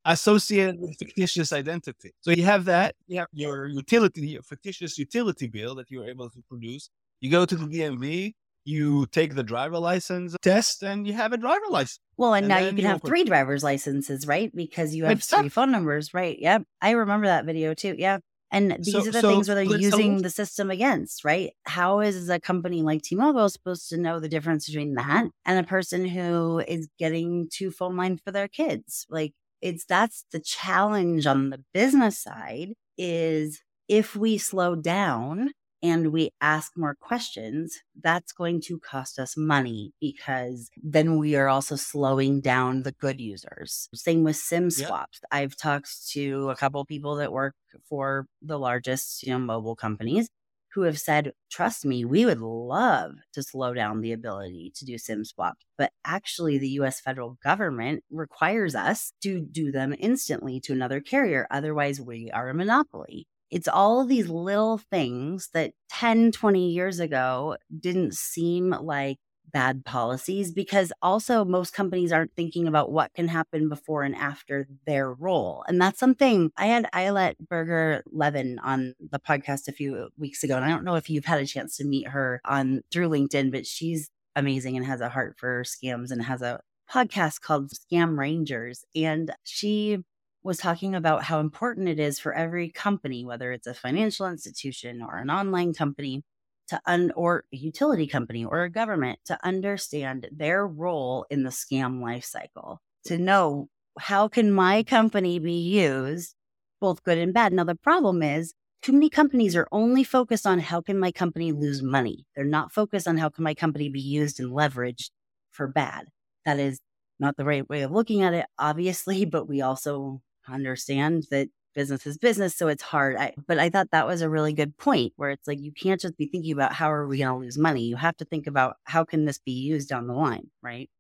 associated 0.05 0.81
with 0.81 0.97
fictitious 0.99 1.53
identity. 1.53 2.13
So 2.21 2.31
you 2.31 2.45
have 2.45 2.65
that, 2.67 2.95
you 3.07 3.19
have 3.19 3.29
your 3.33 3.67
utility, 3.67 4.29
your 4.29 4.43
fictitious 4.43 4.99
utility 4.99 5.47
bill 5.47 5.75
that 5.77 5.91
you're 5.91 6.09
able 6.09 6.31
to 6.31 6.43
produce. 6.49 6.91
You 7.21 7.31
go 7.31 7.45
to 7.45 7.55
the 7.55 7.67
DMV, 7.67 8.35
you 8.65 9.07
take 9.07 9.35
the 9.35 9.43
driver 9.43 9.79
license 9.79 10.37
test, 10.43 10.83
and 10.83 11.07
you 11.07 11.13
have 11.13 11.33
a 11.33 11.37
driver 11.37 11.67
license. 11.69 12.01
Well, 12.17 12.35
and, 12.35 12.45
and 12.45 12.49
now 12.49 12.59
you 12.59 12.75
can 12.75 12.85
have 12.85 13.03
three 13.03 13.25
driver's 13.25 13.63
licenses, 13.63 14.27
right? 14.27 14.55
Because 14.55 14.95
you 14.95 15.05
have 15.05 15.19
it's 15.19 15.27
three 15.27 15.49
phone 15.49 15.71
numbers, 15.71 16.15
right? 16.15 16.37
Yeah. 16.39 16.59
I 16.81 16.91
remember 16.91 17.27
that 17.27 17.45
video 17.45 17.75
too. 17.75 17.95
Yeah. 17.99 18.19
And 18.53 18.77
these 18.81 18.93
so, 18.93 19.01
are 19.01 19.13
the 19.13 19.21
so, 19.21 19.31
things 19.31 19.49
where 19.49 19.55
they're 19.55 19.79
using 19.79 20.19
so, 20.19 20.23
the 20.23 20.31
system 20.31 20.71
against, 20.71 21.25
right? 21.25 21.51
How 21.65 22.01
is 22.01 22.29
a 22.29 22.41
company 22.41 22.83
like 22.83 23.03
T-Mobile 23.03 23.49
supposed 23.49 23.89
to 23.91 23.97
know 23.97 24.19
the 24.19 24.29
difference 24.29 24.67
between 24.67 24.95
that 24.95 25.27
and 25.45 25.59
a 25.59 25.63
person 25.63 26.05
who 26.05 26.59
is 26.59 26.89
getting 26.99 27.49
two 27.53 27.71
phone 27.71 27.97
lines 27.97 28.21
for 28.25 28.33
their 28.33 28.49
kids? 28.49 29.07
Like 29.09 29.35
it's 29.61 29.85
that's 29.85 30.25
the 30.33 30.41
challenge 30.41 31.27
on 31.27 31.51
the 31.51 31.63
business 31.73 32.19
side 32.19 32.71
is 32.97 33.63
if 33.89 34.15
we 34.17 34.39
slow 34.39 34.75
down 34.75 35.51
and 35.83 36.13
we 36.13 36.31
ask 36.41 36.73
more 36.77 36.95
questions, 37.01 37.81
that's 38.03 38.33
going 38.33 38.61
to 38.61 38.79
cost 38.79 39.19
us 39.19 39.37
money 39.37 39.93
because 40.01 40.71
then 40.83 41.17
we 41.17 41.37
are 41.37 41.49
also 41.49 41.75
slowing 41.77 42.41
down 42.41 42.83
the 42.83 42.93
good 42.93 43.21
users. 43.21 43.89
Same 43.95 44.23
with 44.23 44.37
SIM 44.37 44.71
swaps. 44.71 45.21
Yeah. 45.23 45.39
I've 45.39 45.57
talked 45.57 46.09
to 46.11 46.51
a 46.51 46.57
couple 46.57 46.85
people 46.85 47.17
that 47.17 47.33
work 47.33 47.55
for 47.89 48.27
the 48.43 48.59
largest, 48.59 49.23
you 49.23 49.33
know, 49.33 49.39
mobile 49.39 49.77
companies 49.77 50.29
who 50.75 50.83
have 50.83 50.99
said, 50.99 51.33
trust 51.51 51.85
me, 51.85 52.05
we 52.05 52.25
would 52.25 52.41
love 52.41 53.13
to 53.33 53.43
slow 53.43 53.75
down 53.75 54.01
the 54.01 54.13
ability 54.13 54.73
to 54.77 54.85
do 54.85 54.99
SIM 54.99 55.25
swaps. 55.25 55.65
But 55.77 55.93
actually, 56.05 56.59
the 56.59 56.69
US 56.81 57.01
federal 57.01 57.39
government 57.43 58.05
requires 58.11 58.75
us 58.75 59.13
to 59.23 59.41
do 59.41 59.73
them 59.73 59.95
instantly 59.99 60.61
to 60.61 60.73
another 60.73 61.01
carrier. 61.01 61.47
Otherwise, 61.51 62.01
we 62.01 62.31
are 62.33 62.49
a 62.49 62.55
monopoly. 62.55 63.27
It's 63.51 63.69
all 63.69 64.05
these 64.05 64.29
little 64.29 64.79
things 64.79 65.49
that 65.55 65.73
10, 65.91 66.31
20 66.33 66.71
years 66.71 67.01
ago 67.01 67.57
didn't 67.81 68.15
seem 68.15 68.71
like 68.71 69.19
bad 69.53 69.85
policies 69.85 70.53
because 70.53 70.93
also 71.03 71.45
most 71.45 71.73
companies 71.73 72.13
aren't 72.13 72.35
thinking 72.35 72.67
about 72.67 72.91
what 72.91 73.13
can 73.15 73.29
happen 73.29 73.69
before 73.69 74.03
and 74.03 74.15
after 74.15 74.69
their 74.87 75.13
role. 75.13 75.65
And 75.69 75.81
that's 75.81 75.99
something 75.99 76.51
I 76.57 76.67
had 76.67 76.89
Ayelet 76.95 77.35
Biger 77.51 78.03
Levin 78.11 78.59
on 78.61 78.95
the 78.99 79.19
podcast 79.19 79.69
a 79.69 79.73
few 79.73 80.09
weeks 80.19 80.43
ago. 80.43 80.57
And 80.57 80.65
I 80.65 80.69
don't 80.69 80.85
know 80.85 80.97
if 80.97 81.11
you've 81.11 81.25
had 81.25 81.41
a 81.41 81.47
chance 81.47 81.77
to 81.77 81.85
meet 81.85 82.09
her 82.09 82.41
on 82.45 82.83
through 82.93 83.09
LinkedIn, 83.09 83.51
but 83.53 83.67
she's 83.67 84.11
amazing 84.37 84.77
and 84.77 84.87
has 84.87 85.01
a 85.01 85.09
heart 85.09 85.37
for 85.39 85.63
scams 85.65 86.11
and 86.11 86.23
has 86.23 86.43
a 86.43 86.61
podcast 86.91 87.41
called 87.41 87.71
Scam 87.71 88.19
Rangers. 88.19 88.85
And 88.95 89.33
she 89.45 89.99
was 90.43 90.59
talking 90.59 90.95
about 90.95 91.25
how 91.25 91.41
important 91.41 91.89
it 91.89 92.01
is 92.01 92.19
for 92.19 92.33
every 92.33 92.71
company, 92.71 93.25
whether 93.25 93.53
it's 93.53 93.67
a 93.67 93.75
financial 93.75 94.27
institution 94.27 95.03
or 95.03 95.19
an 95.19 95.31
online 95.31 95.75
company, 95.75 96.23
to 96.71 96.81
un 96.87 97.13
or 97.17 97.45
a 97.53 97.57
utility 97.57 98.07
company 98.07 98.45
or 98.45 98.63
a 98.63 98.71
government 98.71 99.19
to 99.27 99.39
understand 99.45 100.29
their 100.33 100.67
role 100.67 101.27
in 101.31 101.43
the 101.43 101.51
scam 101.51 102.01
life 102.01 102.25
cycle, 102.25 102.81
to 103.05 103.19
know 103.19 103.69
how 103.99 104.29
can 104.29 104.53
my 104.53 104.83
company 104.83 105.39
be 105.39 105.53
used, 105.53 106.35
both 106.81 107.03
good 107.03 107.19
and 107.19 107.35
bad. 107.35 107.53
Now 107.53 107.65
the 107.65 107.75
problem 107.75 108.23
is 108.23 108.55
too 108.83 108.93
many 108.93 109.11
companies 109.11 109.57
are 109.57 109.69
only 109.73 110.05
focused 110.05 110.47
on 110.47 110.61
how 110.61 110.81
can 110.81 110.99
my 110.99 111.13
company 111.13 111.53
lose 111.53 111.83
money. 111.83 112.25
They're 112.35 112.45
not 112.45 112.73
focused 112.73 113.07
on 113.07 113.19
how 113.19 113.29
can 113.29 113.45
my 113.45 113.55
company 113.55 113.89
be 113.89 114.01
used 114.01 114.41
and 114.41 114.53
leveraged 114.53 115.11
for 115.51 115.67
bad. 115.67 116.07
That 116.47 116.59
is 116.59 116.81
not 117.19 117.37
the 117.37 117.45
right 117.45 117.69
way 117.69 117.83
of 117.83 117.91
looking 117.91 118.23
at 118.23 118.33
it, 118.33 118.47
obviously, 118.59 119.25
but 119.27 119.49
we 119.49 119.61
also 119.61 120.23
understand 120.49 121.27
that 121.31 121.49
business 121.75 122.07
is 122.07 122.19
business, 122.19 122.55
so 122.55 122.69
it's 122.69 122.83
hard. 122.83 123.17
I, 123.17 123.35
but 123.47 123.59
I 123.59 123.71
thought 123.71 123.91
that 123.93 124.07
was 124.07 124.23
a 124.23 124.29
really 124.29 124.53
good 124.53 124.77
point 124.77 125.13
where 125.17 125.31
it's 125.31 125.47
like 125.47 125.61
you 125.61 125.73
can't 125.73 126.01
just 126.01 126.17
be 126.17 126.27
thinking 126.27 126.53
about 126.53 126.73
how 126.73 126.91
are 126.93 127.07
we 127.07 127.19
going 127.19 127.29
to 127.29 127.45
lose 127.45 127.59
money. 127.59 127.83
You 127.83 127.97
have 127.97 128.17
to 128.19 128.25
think 128.25 128.47
about 128.47 128.77
how 128.85 129.05
can 129.05 129.25
this 129.25 129.39
be 129.39 129.53
used 129.53 129.89
down 129.89 130.07
the 130.07 130.15
line, 130.15 130.51
right? 130.63 130.91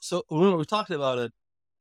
So 0.00 0.24
when 0.28 0.56
we 0.56 0.64
talked 0.64 0.90
about 0.90 1.18
it 1.18 1.32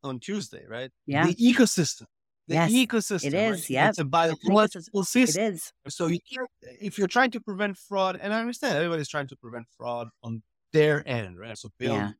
on 0.03 0.19
Tuesday, 0.19 0.63
right? 0.67 0.91
Yeah. 1.05 1.27
The 1.27 1.35
ecosystem. 1.35 2.05
The 2.47 2.55
yes, 2.55 2.71
ecosystem. 2.71 3.25
It 3.25 3.33
is. 3.33 3.61
Right? 3.61 3.69
Yeah. 3.69 3.89
It's 3.89 3.99
a 3.99 4.05
biological 4.05 5.03
system. 5.03 5.43
It 5.43 5.53
is. 5.53 5.73
So 5.89 6.07
you, 6.07 6.19
if 6.81 6.97
you're 6.97 7.07
trying 7.07 7.31
to 7.31 7.39
prevent 7.39 7.77
fraud, 7.77 8.19
and 8.21 8.33
I 8.33 8.39
understand 8.39 8.75
everybody's 8.75 9.09
trying 9.09 9.27
to 9.27 9.35
prevent 9.35 9.67
fraud 9.77 10.09
on 10.23 10.43
their 10.73 11.07
end, 11.07 11.39
right? 11.39 11.57
So 11.57 11.69
build 11.77 11.97
yeah 11.97 12.11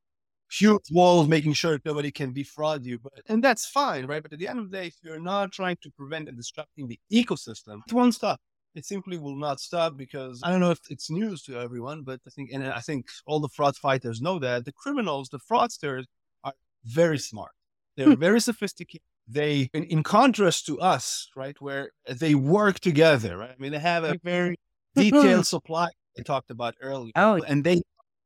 huge 0.51 0.91
walls, 0.91 1.27
making 1.27 1.53
sure 1.53 1.73
that 1.73 1.85
nobody 1.85 2.11
can 2.11 2.33
defraud 2.33 2.85
you. 2.85 2.99
But 2.99 3.13
and 3.27 3.43
that's 3.43 3.67
fine, 3.67 4.05
right? 4.05 4.21
But 4.21 4.33
at 4.33 4.39
the 4.39 4.47
end 4.47 4.59
of 4.59 4.69
the 4.69 4.77
day, 4.77 4.87
if 4.87 4.95
you're 5.03 5.19
not 5.19 5.51
trying 5.51 5.77
to 5.83 5.91
prevent 5.91 6.27
and 6.27 6.37
disrupting 6.37 6.87
the 6.87 6.99
ecosystem, 7.11 7.79
it 7.87 7.93
won't 7.93 8.15
stop. 8.15 8.39
It 8.73 8.85
simply 8.85 9.17
will 9.17 9.35
not 9.35 9.59
stop 9.59 9.97
because 9.97 10.41
I 10.43 10.51
don't 10.51 10.61
know 10.61 10.71
if 10.71 10.79
it's 10.89 11.09
news 11.09 11.43
to 11.43 11.59
everyone, 11.59 12.03
but 12.03 12.19
I 12.25 12.29
think 12.29 12.51
and 12.53 12.65
I 12.65 12.79
think 12.79 13.07
all 13.25 13.39
the 13.39 13.49
fraud 13.49 13.75
fighters 13.75 14.21
know 14.21 14.39
that 14.39 14.65
the 14.65 14.71
criminals, 14.71 15.29
the 15.29 15.39
fraudsters, 15.39 16.05
are 16.43 16.53
very 16.85 17.19
smart. 17.19 17.51
They're 17.97 18.07
hmm. 18.07 18.19
very 18.19 18.39
sophisticated. 18.39 19.03
They, 19.27 19.69
in, 19.73 19.83
in 19.83 20.03
contrast 20.03 20.65
to 20.65 20.79
us, 20.81 21.29
right, 21.35 21.55
where 21.61 21.91
they 22.09 22.35
work 22.35 22.79
together, 22.79 23.37
right? 23.37 23.51
I 23.51 23.61
mean, 23.61 23.71
they 23.71 23.79
have 23.79 24.03
a 24.03 24.19
very 24.23 24.57
detailed 24.95 25.47
supply 25.47 25.89
I 26.17 26.21
talked 26.23 26.51
about 26.51 26.75
earlier. 26.81 27.11
Oh, 27.15 27.41
and 27.47 27.63
they 27.63 27.81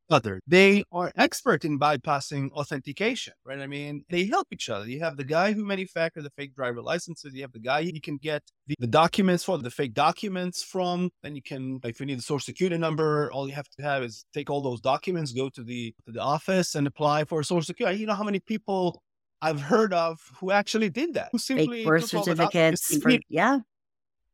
other. 0.09 0.39
They 0.47 0.83
are 0.91 1.11
expert 1.15 1.65
in 1.65 1.79
bypassing 1.79 2.51
authentication, 2.51 3.33
right? 3.43 3.59
I 3.59 3.67
mean, 3.67 4.03
they 4.09 4.25
help 4.25 4.47
each 4.51 4.69
other. 4.69 4.87
You 4.87 4.99
have 5.01 5.17
the 5.17 5.23
guy 5.23 5.53
who 5.53 5.65
manufactured 5.65 6.23
the 6.23 6.29
fake 6.31 6.55
driver 6.55 6.81
licenses. 6.81 7.33
You 7.33 7.41
have 7.41 7.51
the 7.51 7.59
guy 7.59 7.79
you 7.79 8.01
can 8.01 8.17
get 8.17 8.43
the, 8.67 8.75
the 8.79 8.87
documents 8.87 9.43
for 9.43 9.57
the 9.57 9.69
fake 9.69 9.93
documents 9.93 10.63
from. 10.63 11.09
Then 11.23 11.35
you 11.35 11.41
can, 11.41 11.79
if 11.83 11.99
you 11.99 12.05
need 12.05 12.19
the 12.19 12.23
social 12.23 12.45
security 12.45 12.77
number, 12.77 13.31
all 13.31 13.47
you 13.47 13.55
have 13.55 13.69
to 13.77 13.83
have 13.83 14.03
is 14.03 14.25
take 14.33 14.49
all 14.49 14.61
those 14.61 14.81
documents, 14.81 15.31
go 15.31 15.49
to 15.49 15.63
the 15.63 15.93
to 16.05 16.11
the 16.11 16.21
office, 16.21 16.75
and 16.75 16.87
apply 16.87 17.25
for 17.25 17.41
social 17.43 17.63
security. 17.63 17.99
You 17.99 18.07
know 18.07 18.15
how 18.15 18.23
many 18.23 18.39
people 18.39 19.01
I've 19.41 19.61
heard 19.61 19.93
of 19.93 20.19
who 20.39 20.51
actually 20.51 20.89
did 20.89 21.13
that? 21.15 21.29
Who 21.31 21.39
simply 21.39 21.79
fake 21.79 21.87
birth 21.87 22.07
certificates. 22.07 22.97
For, 22.97 23.11
yeah. 23.29 23.59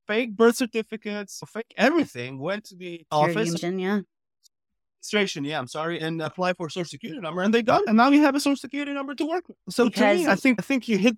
Fake 0.07 0.35
birth 0.35 0.57
certificates, 0.57 1.41
fake 1.47 1.73
everything. 1.77 2.39
Went 2.39 2.65
to 2.65 2.75
the 2.75 3.05
office. 3.11 3.61
yeah 3.63 4.01
registration, 5.01 5.43
yeah, 5.43 5.57
I'm 5.57 5.67
sorry, 5.67 5.99
and 5.99 6.21
apply 6.21 6.53
for 6.53 6.67
a 6.67 6.69
social 6.69 6.89
security 6.89 7.19
number, 7.19 7.41
and 7.41 7.53
they 7.53 7.61
done, 7.61 7.83
and 7.87 7.97
now 7.97 8.09
you 8.09 8.21
have 8.21 8.35
a 8.35 8.39
social 8.39 8.57
security 8.57 8.93
number 8.93 9.15
to 9.15 9.25
work 9.25 9.47
with. 9.47 9.57
So 9.69 9.85
because 9.85 10.19
to 10.19 10.25
me, 10.25 10.31
I 10.31 10.35
think 10.35 10.59
I 10.59 10.63
think 10.63 10.87
you 10.87 10.97
hit 10.97 11.17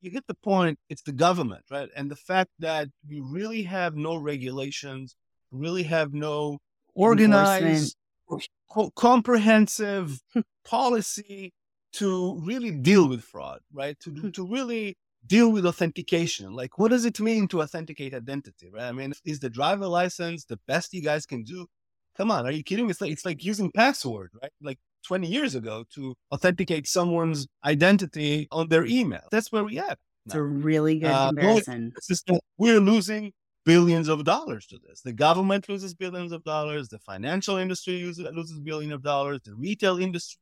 you 0.00 0.10
hit 0.10 0.24
the 0.26 0.34
point. 0.34 0.78
It's 0.88 1.02
the 1.02 1.12
government, 1.12 1.64
right, 1.70 1.88
and 1.96 2.10
the 2.10 2.16
fact 2.16 2.50
that 2.58 2.88
we 3.08 3.20
really 3.20 3.62
have 3.62 3.94
no 3.94 4.16
regulations, 4.16 5.14
really 5.50 5.84
have 5.84 6.12
no 6.12 6.58
organized, 6.94 7.96
comprehensive 8.96 10.20
policy 10.64 11.52
to 11.92 12.40
really 12.44 12.72
deal 12.72 13.08
with 13.08 13.22
fraud, 13.22 13.60
right? 13.72 13.98
To 14.00 14.10
hmm. 14.10 14.30
to 14.30 14.46
really 14.46 14.96
deal 15.24 15.52
with 15.52 15.64
authentication. 15.64 16.52
Like, 16.52 16.78
what 16.78 16.90
does 16.90 17.04
it 17.04 17.20
mean 17.20 17.46
to 17.48 17.62
authenticate 17.62 18.12
identity, 18.12 18.70
right? 18.72 18.88
I 18.88 18.92
mean, 18.92 19.12
is 19.24 19.38
the 19.38 19.50
driver 19.50 19.86
license 19.86 20.44
the 20.44 20.58
best 20.66 20.92
you 20.92 21.00
guys 21.00 21.26
can 21.26 21.44
do? 21.44 21.68
Come 22.16 22.30
on, 22.30 22.46
are 22.46 22.52
you 22.52 22.62
kidding? 22.62 22.90
It's 22.90 23.00
like 23.00 23.10
it's 23.10 23.24
like 23.24 23.44
using 23.44 23.70
password, 23.72 24.30
right? 24.42 24.52
Like 24.60 24.78
20 25.06 25.26
years 25.26 25.54
ago 25.54 25.84
to 25.94 26.14
authenticate 26.32 26.86
someone's 26.86 27.46
identity 27.64 28.48
on 28.50 28.68
their 28.68 28.84
email. 28.84 29.22
That's 29.30 29.50
where 29.50 29.64
we 29.64 29.78
at. 29.78 29.98
It's 30.26 30.34
a 30.34 30.42
really 30.42 31.00
good 31.00 31.10
uh, 31.10 31.28
comparison. 31.28 31.92
we're 32.56 32.80
losing 32.80 33.32
billions 33.64 34.08
of 34.08 34.24
dollars 34.24 34.66
to 34.66 34.78
this. 34.86 35.00
The 35.00 35.12
government 35.12 35.68
loses 35.68 35.94
billions 35.94 36.32
of 36.32 36.44
dollars. 36.44 36.88
The 36.88 36.98
financial 36.98 37.56
industry 37.56 38.02
loses 38.02 38.60
billions 38.60 38.92
of 38.92 39.02
dollars. 39.02 39.40
The 39.44 39.54
retail 39.54 39.98
industry 39.98 40.38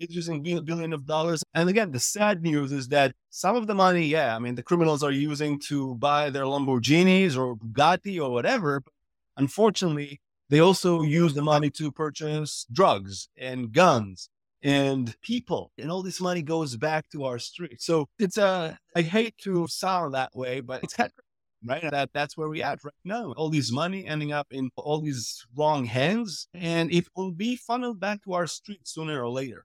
is 0.00 0.14
losing 0.14 0.42
billion 0.42 0.92
of 0.92 1.06
dollars. 1.06 1.42
And 1.54 1.68
again, 1.68 1.92
the 1.92 2.00
sad 2.00 2.42
news 2.42 2.72
is 2.72 2.88
that 2.88 3.14
some 3.30 3.54
of 3.54 3.66
the 3.66 3.74
money, 3.74 4.06
yeah, 4.06 4.34
I 4.34 4.38
mean, 4.38 4.54
the 4.54 4.62
criminals 4.62 5.02
are 5.02 5.12
using 5.12 5.60
to 5.68 5.94
buy 5.96 6.30
their 6.30 6.44
Lamborghinis 6.44 7.36
or 7.36 7.54
Bugatti 7.56 8.20
or 8.20 8.30
whatever. 8.30 8.80
But 8.80 8.92
unfortunately, 9.36 10.20
they 10.50 10.60
also 10.60 11.02
use 11.02 11.32
the 11.32 11.42
money 11.42 11.70
to 11.70 11.90
purchase 11.90 12.66
drugs 12.72 13.28
and 13.38 13.72
guns 13.72 14.28
and 14.62 15.18
people 15.22 15.72
and 15.78 15.90
all 15.90 16.02
this 16.02 16.20
money 16.20 16.42
goes 16.42 16.76
back 16.76 17.08
to 17.10 17.24
our 17.24 17.38
streets. 17.38 17.86
So 17.86 18.08
it's 18.18 18.36
a, 18.36 18.78
uh, 18.94 19.00
hate 19.00 19.38
to 19.44 19.66
sound 19.68 20.12
that 20.12 20.34
way, 20.34 20.60
but 20.60 20.82
it's 20.84 20.92
kind 20.92 21.10
of 21.16 21.24
right? 21.64 21.90
That 21.90 22.10
that's 22.12 22.36
where 22.36 22.48
we 22.48 22.62
at 22.62 22.82
right 22.84 22.92
now. 23.04 23.32
All 23.36 23.50
this 23.50 23.72
money 23.72 24.06
ending 24.06 24.32
up 24.32 24.48
in 24.50 24.70
all 24.76 25.00
these 25.00 25.46
wrong 25.56 25.84
hands, 25.84 26.48
and 26.54 26.92
it 26.92 27.06
will 27.16 27.32
be 27.32 27.56
funneled 27.56 28.00
back 28.00 28.22
to 28.24 28.32
our 28.34 28.46
streets 28.46 28.94
sooner 28.94 29.22
or 29.22 29.30
later. 29.30 29.64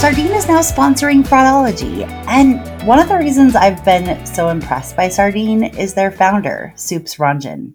Sardine 0.00 0.32
is 0.32 0.48
now 0.48 0.60
sponsoring 0.60 1.22
Fraudology. 1.22 2.08
And 2.26 2.58
one 2.86 2.98
of 2.98 3.10
the 3.10 3.18
reasons 3.18 3.54
I've 3.54 3.84
been 3.84 4.24
so 4.24 4.48
impressed 4.48 4.96
by 4.96 5.10
Sardine 5.10 5.62
is 5.62 5.92
their 5.92 6.10
founder, 6.10 6.72
Soups 6.74 7.16
Ranjan. 7.16 7.74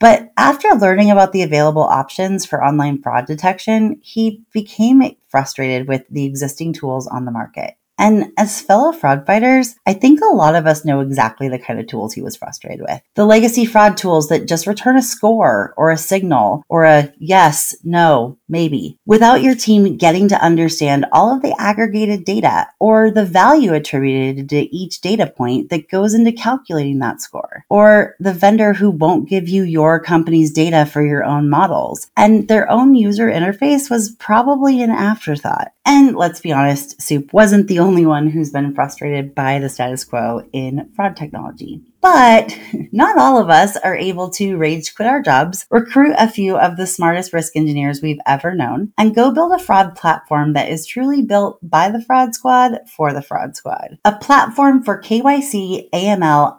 But 0.00 0.32
after 0.36 0.68
learning 0.68 1.10
about 1.10 1.32
the 1.32 1.42
available 1.42 1.82
options 1.82 2.46
for 2.46 2.64
online 2.64 3.02
fraud 3.02 3.26
detection, 3.26 3.98
he 4.02 4.44
became 4.52 5.02
frustrated 5.28 5.88
with 5.88 6.04
the 6.08 6.24
existing 6.24 6.72
tools 6.72 7.08
on 7.08 7.24
the 7.24 7.32
market. 7.32 7.77
And 7.98 8.32
as 8.38 8.60
fellow 8.60 8.92
fraud 8.92 9.26
fighters, 9.26 9.74
I 9.86 9.92
think 9.92 10.20
a 10.20 10.34
lot 10.34 10.54
of 10.54 10.66
us 10.66 10.84
know 10.84 11.00
exactly 11.00 11.48
the 11.48 11.58
kind 11.58 11.80
of 11.80 11.88
tools 11.88 12.14
he 12.14 12.22
was 12.22 12.36
frustrated 12.36 12.80
with. 12.88 13.02
The 13.14 13.26
legacy 13.26 13.66
fraud 13.66 13.96
tools 13.96 14.28
that 14.28 14.46
just 14.46 14.66
return 14.66 14.96
a 14.96 15.02
score 15.02 15.74
or 15.76 15.90
a 15.90 15.96
signal 15.96 16.62
or 16.68 16.84
a 16.84 17.12
yes, 17.18 17.74
no, 17.82 18.38
maybe, 18.48 18.98
without 19.04 19.42
your 19.42 19.54
team 19.54 19.96
getting 19.96 20.28
to 20.28 20.42
understand 20.42 21.06
all 21.12 21.34
of 21.34 21.42
the 21.42 21.54
aggregated 21.58 22.24
data 22.24 22.68
or 22.78 23.10
the 23.10 23.24
value 23.24 23.74
attributed 23.74 24.48
to 24.50 24.74
each 24.74 25.00
data 25.00 25.26
point 25.26 25.70
that 25.70 25.90
goes 25.90 26.14
into 26.14 26.32
calculating 26.32 27.00
that 27.00 27.20
score. 27.20 27.64
Or 27.68 28.14
the 28.20 28.32
vendor 28.32 28.74
who 28.74 28.90
won't 28.90 29.28
give 29.28 29.48
you 29.48 29.64
your 29.64 30.00
company's 30.00 30.52
data 30.52 30.86
for 30.86 31.04
your 31.04 31.24
own 31.24 31.50
models. 31.50 32.10
And 32.16 32.48
their 32.48 32.70
own 32.70 32.94
user 32.94 33.28
interface 33.28 33.90
was 33.90 34.10
probably 34.10 34.82
an 34.82 34.90
afterthought. 34.90 35.72
And 35.90 36.14
let's 36.16 36.40
be 36.40 36.52
honest, 36.52 37.00
Soup 37.00 37.32
wasn't 37.32 37.66
the 37.66 37.78
only 37.78 38.04
one 38.04 38.28
who's 38.28 38.50
been 38.50 38.74
frustrated 38.74 39.34
by 39.34 39.58
the 39.58 39.70
status 39.70 40.04
quo 40.04 40.46
in 40.52 40.92
fraud 40.94 41.16
technology. 41.16 41.80
But 42.02 42.58
not 42.92 43.16
all 43.16 43.38
of 43.38 43.48
us 43.48 43.74
are 43.78 43.96
able 43.96 44.28
to 44.32 44.58
rage 44.58 44.94
quit 44.94 45.08
our 45.08 45.22
jobs, 45.22 45.66
recruit 45.70 46.14
a 46.18 46.28
few 46.28 46.58
of 46.58 46.76
the 46.76 46.86
smartest 46.86 47.32
risk 47.32 47.56
engineers 47.56 48.02
we've 48.02 48.20
ever 48.26 48.54
known, 48.54 48.92
and 48.98 49.14
go 49.14 49.32
build 49.32 49.52
a 49.52 49.58
fraud 49.58 49.96
platform 49.96 50.52
that 50.52 50.68
is 50.68 50.86
truly 50.86 51.22
built 51.22 51.58
by 51.62 51.90
the 51.90 52.02
fraud 52.02 52.34
squad 52.34 52.80
for 52.86 53.14
the 53.14 53.22
fraud 53.22 53.56
squad. 53.56 53.98
A 54.04 54.14
platform 54.14 54.82
for 54.82 55.00
KYC, 55.00 55.88
AML, 55.94 56.58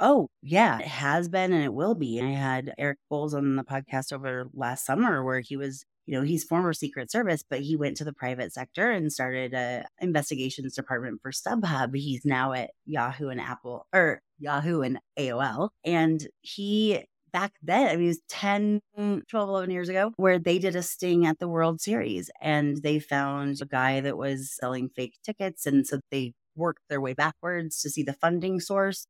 Oh, 0.00 0.28
yeah, 0.42 0.78
it 0.80 0.86
has 0.86 1.28
been 1.28 1.52
and 1.52 1.62
it 1.62 1.74
will 1.74 1.94
be. 1.94 2.20
I 2.20 2.30
had 2.30 2.72
Eric 2.78 2.98
Bowles 3.10 3.34
on 3.34 3.56
the 3.56 3.64
podcast 3.64 4.12
over 4.12 4.46
last 4.54 4.86
summer 4.86 5.22
where 5.22 5.40
he 5.40 5.56
was 5.56 5.84
you 6.06 6.18
know, 6.18 6.24
he's 6.24 6.42
former 6.42 6.72
Secret 6.72 7.08
Service, 7.08 7.44
but 7.48 7.60
he 7.60 7.76
went 7.76 7.96
to 7.98 8.04
the 8.04 8.12
private 8.12 8.52
sector 8.52 8.90
and 8.90 9.12
started 9.12 9.54
a 9.54 9.86
investigations 10.00 10.74
department 10.74 11.20
for 11.22 11.30
StubHub. 11.30 11.94
He's 11.94 12.24
now 12.24 12.52
at 12.52 12.70
Yahoo 12.84 13.28
and 13.28 13.40
Apple 13.40 13.86
or 13.94 14.20
Yahoo 14.40 14.80
and 14.80 14.98
AOL. 15.16 15.68
And 15.84 16.26
he 16.40 17.04
back 17.32 17.52
then, 17.62 17.86
I 17.88 17.96
mean, 17.96 18.06
it 18.06 18.08
was 18.08 18.20
10, 18.28 18.80
12, 18.96 19.24
11 19.32 19.70
years 19.70 19.88
ago, 19.88 20.12
where 20.16 20.40
they 20.40 20.58
did 20.58 20.74
a 20.74 20.82
sting 20.82 21.26
at 21.26 21.38
the 21.38 21.46
World 21.48 21.80
Series 21.80 22.28
and 22.40 22.78
they 22.78 22.98
found 22.98 23.60
a 23.62 23.66
guy 23.66 24.00
that 24.00 24.16
was 24.16 24.52
selling 24.52 24.88
fake 24.88 25.14
tickets. 25.24 25.64
And 25.64 25.86
so 25.86 26.00
they 26.10 26.32
worked 26.56 26.82
their 26.88 27.00
way 27.00 27.14
backwards 27.14 27.80
to 27.82 27.90
see 27.90 28.02
the 28.02 28.14
funding 28.14 28.58
source. 28.58 29.06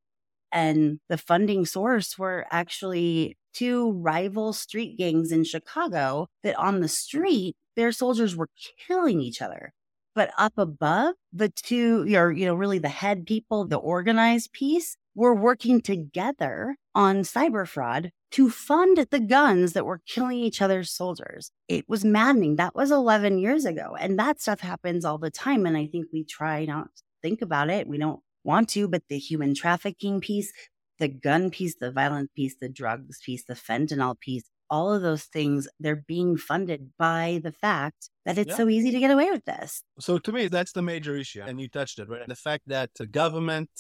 And 0.52 1.00
the 1.08 1.18
funding 1.18 1.64
source 1.64 2.18
were 2.18 2.46
actually 2.50 3.36
two 3.52 3.92
rival 3.92 4.52
street 4.52 4.96
gangs 4.98 5.32
in 5.32 5.44
Chicago 5.44 6.28
that 6.42 6.56
on 6.56 6.80
the 6.80 6.88
street, 6.88 7.56
their 7.76 7.92
soldiers 7.92 8.36
were 8.36 8.48
killing 8.86 9.20
each 9.20 9.42
other. 9.42 9.72
But 10.14 10.32
up 10.36 10.54
above, 10.56 11.14
the 11.32 11.50
two, 11.50 12.06
or, 12.14 12.32
you 12.32 12.44
know, 12.44 12.54
really 12.54 12.78
the 12.78 12.88
head 12.88 13.26
people, 13.26 13.64
the 13.64 13.76
organized 13.76 14.52
piece, 14.52 14.96
were 15.14 15.34
working 15.34 15.80
together 15.80 16.76
on 16.94 17.18
cyber 17.18 17.66
fraud 17.66 18.10
to 18.32 18.50
fund 18.50 19.06
the 19.10 19.20
guns 19.20 19.72
that 19.72 19.84
were 19.84 20.00
killing 20.06 20.38
each 20.38 20.62
other's 20.62 20.90
soldiers. 20.90 21.50
It 21.68 21.88
was 21.88 22.04
maddening. 22.04 22.56
That 22.56 22.74
was 22.74 22.90
11 22.90 23.38
years 23.38 23.64
ago. 23.64 23.96
And 23.98 24.18
that 24.18 24.40
stuff 24.40 24.60
happens 24.60 25.04
all 25.04 25.18
the 25.18 25.30
time. 25.30 25.66
And 25.66 25.76
I 25.76 25.86
think 25.86 26.06
we 26.12 26.24
try 26.24 26.64
not 26.64 26.94
to 26.96 27.02
think 27.22 27.42
about 27.42 27.70
it. 27.70 27.88
We 27.88 27.98
don't 27.98 28.20
want 28.44 28.68
to, 28.70 28.88
but 28.88 29.02
the 29.08 29.18
human 29.18 29.54
trafficking 29.54 30.20
piece, 30.20 30.52
the 30.98 31.08
gun 31.08 31.50
piece, 31.50 31.76
the 31.76 31.90
violent 31.90 32.32
piece, 32.34 32.56
the 32.60 32.68
drugs 32.68 33.20
piece, 33.24 33.44
the 33.44 33.54
fentanyl 33.54 34.18
piece, 34.18 34.44
all 34.70 34.92
of 34.92 35.02
those 35.02 35.24
things, 35.24 35.68
they're 35.80 36.04
being 36.06 36.36
funded 36.36 36.92
by 36.98 37.40
the 37.42 37.52
fact 37.52 38.10
that 38.24 38.38
it's 38.38 38.50
yeah. 38.50 38.56
so 38.56 38.68
easy 38.68 38.92
to 38.92 39.00
get 39.00 39.10
away 39.10 39.30
with 39.30 39.44
this. 39.44 39.82
So 39.98 40.18
to 40.18 40.32
me, 40.32 40.48
that's 40.48 40.72
the 40.72 40.82
major 40.82 41.16
issue. 41.16 41.42
And 41.42 41.60
you 41.60 41.68
touched 41.68 41.98
it, 41.98 42.08
right? 42.08 42.26
The 42.26 42.36
fact 42.36 42.64
that 42.68 42.90
the 42.96 43.06
government 43.06 43.70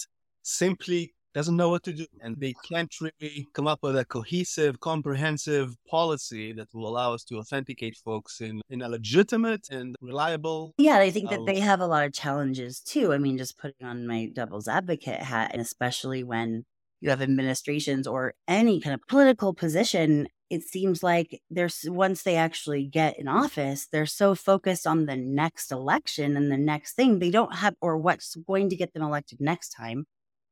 simply 0.42 1.14
doesn't 1.34 1.56
know 1.56 1.70
what 1.70 1.82
to 1.84 1.92
do. 1.92 2.06
And 2.20 2.36
they 2.38 2.54
can't 2.68 2.94
really 3.00 3.48
come 3.52 3.66
up 3.66 3.80
with 3.82 3.96
a 3.96 4.04
cohesive 4.04 4.80
comprehensive 4.80 5.76
policy 5.88 6.52
that 6.52 6.68
will 6.74 6.88
allow 6.88 7.14
us 7.14 7.24
to 7.24 7.36
authenticate 7.36 7.96
folks 7.96 8.40
in, 8.40 8.60
in 8.68 8.82
a 8.82 8.88
legitimate 8.88 9.68
and 9.70 9.96
reliable 10.00 10.74
yeah 10.78 10.98
i 10.98 11.10
think 11.10 11.30
that 11.30 11.44
they 11.46 11.60
have 11.60 11.80
a 11.80 11.86
lot 11.86 12.04
of 12.04 12.12
challenges 12.12 12.80
too. 12.80 13.12
I 13.12 13.18
mean 13.18 13.38
just 13.38 13.58
putting 13.58 13.86
on 13.86 14.06
my 14.06 14.30
devil's 14.32 14.68
advocate 14.68 15.22
hat 15.22 15.50
and 15.52 15.60
especially 15.60 16.22
when 16.24 16.64
you 17.00 17.10
have 17.10 17.22
administrations 17.22 18.06
or 18.06 18.34
any 18.46 18.80
kind 18.80 18.94
of 18.94 19.00
political 19.08 19.54
position 19.54 20.28
it 20.50 20.62
seems 20.62 21.02
like 21.02 21.40
there's 21.48 21.84
once 21.88 22.22
they 22.22 22.36
actually 22.36 22.86
get 22.86 23.18
in 23.18 23.28
office 23.28 23.86
they're 23.90 24.06
so 24.06 24.34
focused 24.34 24.86
on 24.86 25.06
the 25.06 25.16
next 25.16 25.70
election 25.72 26.36
and 26.36 26.50
the 26.50 26.58
next 26.58 26.94
thing 26.94 27.18
they 27.18 27.30
don't 27.30 27.56
have 27.56 27.74
or 27.80 27.96
what's 27.96 28.36
going 28.46 28.68
to 28.68 28.76
get 28.76 28.92
them 28.92 29.02
elected 29.02 29.40
next 29.40 29.70
time 29.70 30.06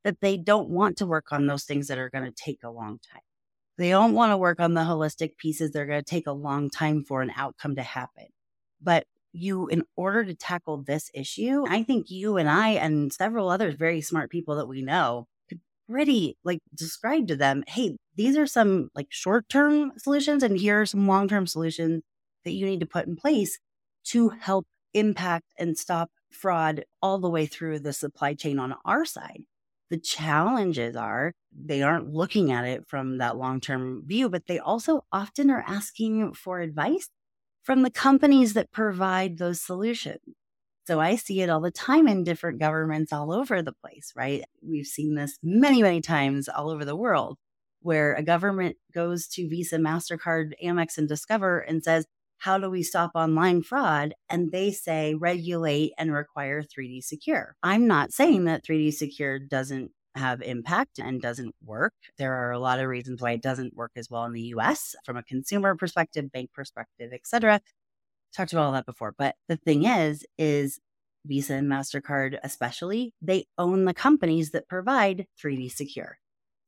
that 0.04 0.20
they 0.20 0.36
don't 0.36 0.68
want 0.68 0.96
to 0.98 1.06
work 1.06 1.32
on 1.32 1.46
those 1.46 1.64
things 1.64 1.88
that 1.88 1.98
are 1.98 2.10
going 2.10 2.24
to 2.24 2.30
take 2.30 2.60
a 2.64 2.70
long 2.70 2.98
time. 3.12 3.22
They 3.76 3.90
don't 3.90 4.14
want 4.14 4.32
to 4.32 4.36
work 4.36 4.60
on 4.60 4.74
the 4.74 4.80
holistic 4.80 5.36
pieces. 5.36 5.70
They're 5.70 5.86
going 5.86 6.02
to 6.02 6.10
take 6.10 6.26
a 6.26 6.32
long 6.32 6.68
time 6.68 7.04
for 7.04 7.22
an 7.22 7.32
outcome 7.36 7.76
to 7.76 7.82
happen. 7.82 8.26
But 8.82 9.06
you, 9.32 9.68
in 9.68 9.84
order 9.96 10.24
to 10.24 10.34
tackle 10.34 10.82
this 10.82 11.10
issue, 11.14 11.64
I 11.68 11.82
think 11.82 12.10
you 12.10 12.36
and 12.36 12.48
I 12.48 12.70
and 12.70 13.12
several 13.12 13.48
other 13.48 13.70
very 13.70 14.00
smart 14.00 14.30
people 14.30 14.56
that 14.56 14.66
we 14.66 14.82
know 14.82 15.28
could 15.48 15.60
pretty 15.88 16.36
like 16.44 16.60
describe 16.74 17.28
to 17.28 17.36
them, 17.36 17.62
hey, 17.68 17.96
these 18.16 18.36
are 18.36 18.46
some 18.46 18.90
like 18.94 19.08
short 19.10 19.48
term 19.48 19.92
solutions, 19.96 20.42
and 20.42 20.58
here 20.58 20.80
are 20.80 20.86
some 20.86 21.06
long 21.06 21.28
term 21.28 21.46
solutions 21.46 22.02
that 22.44 22.52
you 22.52 22.66
need 22.66 22.80
to 22.80 22.86
put 22.86 23.06
in 23.06 23.16
place 23.16 23.58
to 24.04 24.30
help 24.30 24.66
impact 24.94 25.52
and 25.58 25.76
stop 25.78 26.10
fraud 26.30 26.84
all 27.00 27.18
the 27.18 27.30
way 27.30 27.46
through 27.46 27.78
the 27.78 27.92
supply 27.92 28.34
chain 28.34 28.58
on 28.58 28.74
our 28.84 29.04
side. 29.04 29.42
The 29.90 29.98
challenges 29.98 30.96
are 30.96 31.32
they 31.52 31.82
aren't 31.82 32.12
looking 32.12 32.52
at 32.52 32.64
it 32.64 32.86
from 32.86 33.18
that 33.18 33.36
long 33.36 33.60
term 33.60 34.02
view, 34.06 34.28
but 34.28 34.46
they 34.46 34.58
also 34.58 35.04
often 35.12 35.50
are 35.50 35.64
asking 35.66 36.34
for 36.34 36.60
advice 36.60 37.08
from 37.62 37.82
the 37.82 37.90
companies 37.90 38.54
that 38.54 38.72
provide 38.72 39.38
those 39.38 39.60
solutions. 39.60 40.20
So 40.86 41.00
I 41.00 41.16
see 41.16 41.42
it 41.42 41.50
all 41.50 41.60
the 41.60 41.70
time 41.70 42.08
in 42.08 42.24
different 42.24 42.60
governments 42.60 43.12
all 43.12 43.32
over 43.32 43.60
the 43.60 43.74
place, 43.74 44.12
right? 44.16 44.44
We've 44.62 44.86
seen 44.86 45.14
this 45.14 45.38
many, 45.42 45.82
many 45.82 46.00
times 46.00 46.48
all 46.48 46.70
over 46.70 46.84
the 46.84 46.96
world 46.96 47.36
where 47.80 48.14
a 48.14 48.22
government 48.22 48.76
goes 48.94 49.26
to 49.28 49.48
Visa, 49.48 49.76
MasterCard, 49.76 50.52
Amex, 50.64 50.96
and 50.98 51.06
Discover 51.06 51.60
and 51.60 51.84
says, 51.84 52.06
how 52.38 52.58
do 52.58 52.70
we 52.70 52.82
stop 52.82 53.12
online 53.14 53.62
fraud? 53.62 54.14
And 54.28 54.50
they 54.52 54.70
say 54.70 55.14
regulate 55.14 55.92
and 55.98 56.12
require 56.12 56.62
3D 56.62 57.02
secure. 57.02 57.54
I'm 57.62 57.86
not 57.86 58.12
saying 58.12 58.44
that 58.44 58.64
3D 58.64 58.94
secure 58.94 59.38
doesn't 59.38 59.90
have 60.14 60.42
impact 60.42 60.98
and 60.98 61.20
doesn't 61.20 61.54
work. 61.64 61.92
There 62.16 62.34
are 62.34 62.50
a 62.50 62.58
lot 62.58 62.80
of 62.80 62.88
reasons 62.88 63.20
why 63.20 63.32
it 63.32 63.42
doesn't 63.42 63.76
work 63.76 63.92
as 63.96 64.08
well 64.10 64.24
in 64.24 64.32
the 64.32 64.52
US 64.54 64.94
from 65.04 65.16
a 65.16 65.22
consumer 65.22 65.74
perspective, 65.76 66.30
bank 66.32 66.50
perspective, 66.52 67.10
et 67.12 67.26
cetera. 67.26 67.60
Talked 68.34 68.52
about 68.52 68.66
all 68.66 68.72
that 68.72 68.86
before. 68.86 69.14
But 69.16 69.36
the 69.48 69.56
thing 69.56 69.84
is, 69.84 70.24
is 70.36 70.80
Visa 71.24 71.54
and 71.54 71.68
MasterCard, 71.70 72.38
especially, 72.42 73.14
they 73.20 73.46
own 73.56 73.84
the 73.84 73.94
companies 73.94 74.50
that 74.50 74.68
provide 74.68 75.26
3D 75.42 75.70
secure. 75.70 76.18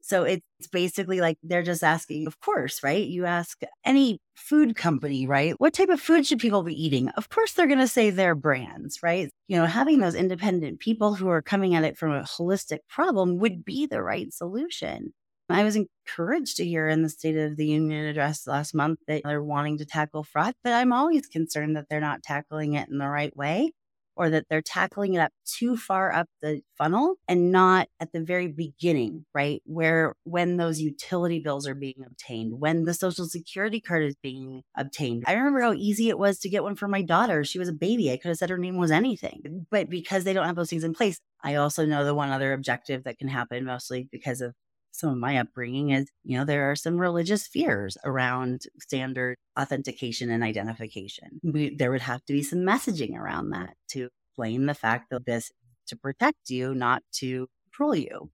So 0.02 0.24
it's 0.24 0.42
basically 0.72 1.20
like 1.20 1.38
they're 1.42 1.62
just 1.62 1.84
asking, 1.84 2.26
of 2.26 2.40
course, 2.40 2.82
right? 2.82 3.06
You 3.06 3.26
ask 3.26 3.60
any 3.84 4.18
food 4.34 4.76
company, 4.76 5.26
right? 5.26 5.54
What 5.58 5.74
type 5.74 5.88
of 5.90 6.00
food 6.00 6.26
should 6.26 6.38
people 6.38 6.62
be 6.62 6.74
eating? 6.82 7.08
Of 7.10 7.28
course, 7.28 7.52
they're 7.52 7.66
going 7.66 7.78
to 7.78 7.88
say 7.88 8.10
their 8.10 8.34
brands, 8.34 9.02
right? 9.02 9.30
You 9.48 9.58
know, 9.58 9.66
having 9.66 9.98
those 9.98 10.14
independent 10.14 10.80
people 10.80 11.14
who 11.14 11.28
are 11.28 11.42
coming 11.42 11.74
at 11.74 11.84
it 11.84 11.98
from 11.98 12.12
a 12.12 12.22
holistic 12.22 12.78
problem 12.88 13.38
would 13.38 13.64
be 13.64 13.86
the 13.86 14.02
right 14.02 14.32
solution. 14.32 15.12
I 15.48 15.64
was 15.64 15.76
encouraged 15.76 16.56
to 16.58 16.64
hear 16.64 16.88
in 16.88 17.02
the 17.02 17.08
State 17.08 17.36
of 17.36 17.56
the 17.56 17.66
Union 17.66 18.06
address 18.06 18.46
last 18.46 18.72
month 18.74 19.00
that 19.08 19.22
they're 19.24 19.42
wanting 19.42 19.78
to 19.78 19.84
tackle 19.86 20.22
fraud, 20.22 20.54
but 20.62 20.72
I'm 20.72 20.92
always 20.92 21.26
concerned 21.26 21.76
that 21.76 21.86
they're 21.90 22.00
not 22.00 22.22
tackling 22.22 22.74
it 22.74 22.88
in 22.88 22.98
the 22.98 23.08
right 23.08 23.36
way 23.36 23.72
or 24.20 24.28
that 24.28 24.44
they're 24.50 24.60
tackling 24.60 25.14
it 25.14 25.18
up 25.18 25.32
too 25.46 25.78
far 25.78 26.12
up 26.12 26.28
the 26.42 26.60
funnel 26.76 27.14
and 27.26 27.50
not 27.50 27.88
at 28.00 28.12
the 28.12 28.20
very 28.20 28.48
beginning, 28.48 29.24
right? 29.34 29.62
Where 29.64 30.14
when 30.24 30.58
those 30.58 30.78
utility 30.78 31.40
bills 31.40 31.66
are 31.66 31.74
being 31.74 32.04
obtained, 32.06 32.60
when 32.60 32.84
the 32.84 32.92
social 32.92 33.24
security 33.24 33.80
card 33.80 34.04
is 34.04 34.16
being 34.22 34.60
obtained. 34.76 35.24
I 35.26 35.32
remember 35.32 35.62
how 35.62 35.72
easy 35.72 36.10
it 36.10 36.18
was 36.18 36.38
to 36.40 36.50
get 36.50 36.62
one 36.62 36.76
for 36.76 36.86
my 36.86 37.00
daughter. 37.00 37.44
She 37.44 37.58
was 37.58 37.70
a 37.70 37.72
baby. 37.72 38.12
I 38.12 38.18
could 38.18 38.28
have 38.28 38.36
said 38.36 38.50
her 38.50 38.58
name 38.58 38.76
was 38.76 38.90
anything. 38.90 39.66
But 39.70 39.88
because 39.88 40.24
they 40.24 40.34
don't 40.34 40.44
have 40.44 40.56
those 40.56 40.68
things 40.68 40.84
in 40.84 40.92
place, 40.92 41.18
I 41.42 41.54
also 41.54 41.86
know 41.86 42.04
the 42.04 42.14
one 42.14 42.28
other 42.28 42.52
objective 42.52 43.04
that 43.04 43.18
can 43.18 43.28
happen, 43.28 43.64
mostly 43.64 44.06
because 44.12 44.42
of 44.42 44.54
some 44.92 45.10
of 45.10 45.18
my 45.18 45.38
upbringing 45.38 45.90
is, 45.90 46.10
you 46.24 46.38
know, 46.38 46.44
there 46.44 46.70
are 46.70 46.76
some 46.76 46.98
religious 46.98 47.46
fears 47.46 47.96
around 48.04 48.62
standard 48.80 49.36
authentication 49.58 50.30
and 50.30 50.42
identification. 50.42 51.40
We, 51.42 51.74
there 51.74 51.90
would 51.90 52.02
have 52.02 52.24
to 52.26 52.32
be 52.32 52.42
some 52.42 52.60
messaging 52.60 53.16
around 53.16 53.50
that 53.50 53.74
to 53.90 54.08
explain 54.28 54.66
the 54.66 54.74
fact 54.74 55.10
that 55.10 55.26
this 55.26 55.50
to 55.88 55.96
protect 55.96 56.50
you, 56.50 56.74
not 56.74 57.02
to 57.12 57.48
control 57.64 57.94
you. 57.94 58.30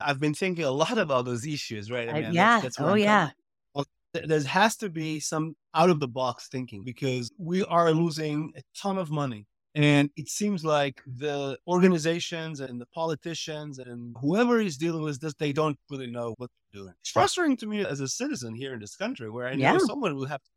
I've 0.00 0.20
been 0.20 0.34
thinking 0.34 0.64
a 0.64 0.70
lot 0.70 0.98
about 0.98 1.24
those 1.24 1.46
issues, 1.46 1.90
right? 1.90 2.08
I 2.08 2.12
mean, 2.12 2.32
yeah. 2.32 2.60
That's, 2.60 2.76
that's 2.76 2.80
oh, 2.80 2.94
yeah. 2.94 3.30
There 4.14 4.42
has 4.42 4.76
to 4.76 4.90
be 4.90 5.20
some 5.20 5.56
out 5.74 5.88
of 5.88 5.98
the 5.98 6.08
box 6.08 6.48
thinking 6.48 6.84
because 6.84 7.30
we 7.38 7.64
are 7.64 7.92
losing 7.92 8.52
a 8.56 8.62
ton 8.76 8.98
of 8.98 9.10
money 9.10 9.46
and 9.74 10.10
it 10.16 10.28
seems 10.28 10.64
like 10.64 11.02
the 11.06 11.58
organizations 11.66 12.60
and 12.60 12.80
the 12.80 12.86
politicians 12.86 13.78
and 13.78 14.14
whoever 14.20 14.60
is 14.60 14.76
dealing 14.76 15.02
with 15.02 15.20
this, 15.20 15.34
they 15.34 15.52
don't 15.52 15.78
really 15.90 16.10
know 16.10 16.34
what 16.38 16.50
they're 16.72 16.82
doing. 16.82 16.94
It's 17.00 17.10
frustrating 17.10 17.56
to 17.58 17.66
me 17.66 17.84
as 17.84 18.00
a 18.00 18.08
citizen 18.08 18.54
here 18.54 18.74
in 18.74 18.80
this 18.80 18.96
country 18.96 19.30
where 19.30 19.46
I 19.46 19.54
know 19.54 19.72
yeah. 19.72 19.78
someone 19.78 20.14
will 20.14 20.26
have 20.26 20.42
to 20.42 20.50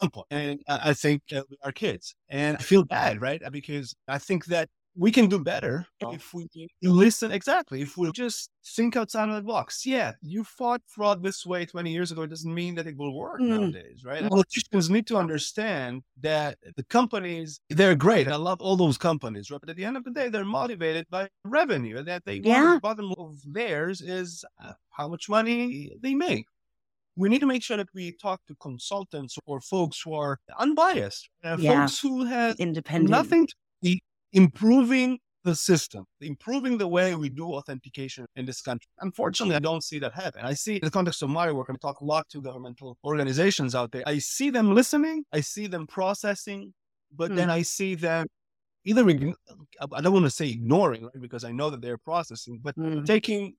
some 0.00 0.10
point. 0.10 0.26
And 0.30 0.60
I 0.68 0.94
think 0.94 1.22
uh, 1.34 1.42
our 1.64 1.72
kids. 1.72 2.14
And 2.28 2.56
I 2.56 2.60
feel 2.60 2.84
bad, 2.84 3.20
right? 3.20 3.42
Because 3.50 3.94
I 4.06 4.18
think 4.18 4.46
that 4.46 4.68
we 4.98 5.12
can 5.12 5.28
do 5.28 5.38
better 5.38 5.86
if 6.00 6.34
we 6.34 6.48
listen 6.82 7.30
exactly 7.30 7.80
if 7.80 7.96
we 7.96 8.10
just 8.12 8.50
think 8.66 8.96
outside 8.96 9.28
of 9.28 9.36
the 9.36 9.42
box 9.42 9.86
yeah 9.86 10.12
you 10.20 10.42
fought 10.42 10.82
fraud 10.86 11.22
this 11.22 11.46
way 11.46 11.64
20 11.64 11.90
years 11.90 12.10
ago 12.10 12.22
it 12.22 12.30
doesn't 12.30 12.52
mean 12.52 12.74
that 12.74 12.86
it 12.86 12.96
will 12.96 13.16
work 13.16 13.40
mm. 13.40 13.48
nowadays 13.48 14.04
right 14.04 14.22
mm. 14.22 14.28
politicians 14.28 14.90
need 14.90 15.06
to 15.06 15.16
understand 15.16 16.02
that 16.20 16.58
the 16.76 16.82
companies 16.84 17.60
they're 17.70 17.94
great 17.94 18.28
i 18.28 18.36
love 18.36 18.60
all 18.60 18.76
those 18.76 18.98
companies 18.98 19.50
right 19.50 19.60
but 19.60 19.70
at 19.70 19.76
the 19.76 19.84
end 19.84 19.96
of 19.96 20.04
the 20.04 20.10
day 20.10 20.28
they're 20.28 20.44
motivated 20.44 21.06
by 21.08 21.28
revenue 21.44 22.02
that 22.02 22.24
they 22.24 22.40
yeah. 22.42 22.74
the 22.74 22.80
bottom 22.80 23.12
of 23.16 23.36
theirs 23.46 24.00
is 24.00 24.44
uh, 24.62 24.72
how 24.90 25.06
much 25.08 25.28
money 25.28 25.92
they 26.02 26.14
make 26.14 26.46
we 27.16 27.28
need 27.28 27.40
to 27.40 27.46
make 27.46 27.64
sure 27.64 27.76
that 27.76 27.88
we 27.94 28.12
talk 28.12 28.40
to 28.46 28.54
consultants 28.60 29.36
or 29.44 29.60
folks 29.60 30.00
who 30.00 30.14
are 30.14 30.38
unbiased, 30.56 31.28
uh, 31.42 31.56
yeah. 31.58 31.80
folks 31.80 31.98
who 31.98 32.24
have 32.24 32.54
independent, 32.60 33.10
nothing 33.10 33.44
to 33.44 33.54
improving 34.32 35.18
the 35.44 35.54
system, 35.54 36.04
improving 36.20 36.78
the 36.78 36.88
way 36.88 37.14
we 37.14 37.28
do 37.28 37.54
authentication 37.54 38.26
in 38.36 38.44
this 38.44 38.60
country. 38.60 38.88
Unfortunately, 39.00 39.54
I 39.56 39.60
don't 39.60 39.82
see 39.82 39.98
that 40.00 40.12
happen. 40.12 40.44
I 40.44 40.54
see 40.54 40.76
in 40.76 40.84
the 40.84 40.90
context 40.90 41.22
of 41.22 41.30
my 41.30 41.50
work, 41.52 41.68
I 41.70 41.74
talk 41.80 42.00
a 42.00 42.04
lot 42.04 42.28
to 42.30 42.42
governmental 42.42 42.98
organizations 43.04 43.74
out 43.74 43.92
there. 43.92 44.02
I 44.06 44.18
see 44.18 44.50
them 44.50 44.74
listening, 44.74 45.24
I 45.32 45.40
see 45.40 45.66
them 45.66 45.86
processing, 45.86 46.74
but 47.16 47.30
mm. 47.30 47.36
then 47.36 47.50
I 47.50 47.62
see 47.62 47.94
them 47.94 48.26
either, 48.84 49.08
I 49.92 50.00
don't 50.00 50.12
want 50.12 50.24
to 50.24 50.30
say 50.30 50.48
ignoring, 50.50 51.04
right? 51.04 51.20
because 51.20 51.44
I 51.44 51.52
know 51.52 51.70
that 51.70 51.80
they're 51.80 51.98
processing, 51.98 52.60
but 52.62 52.76
mm. 52.76 53.04
taking 53.06 53.54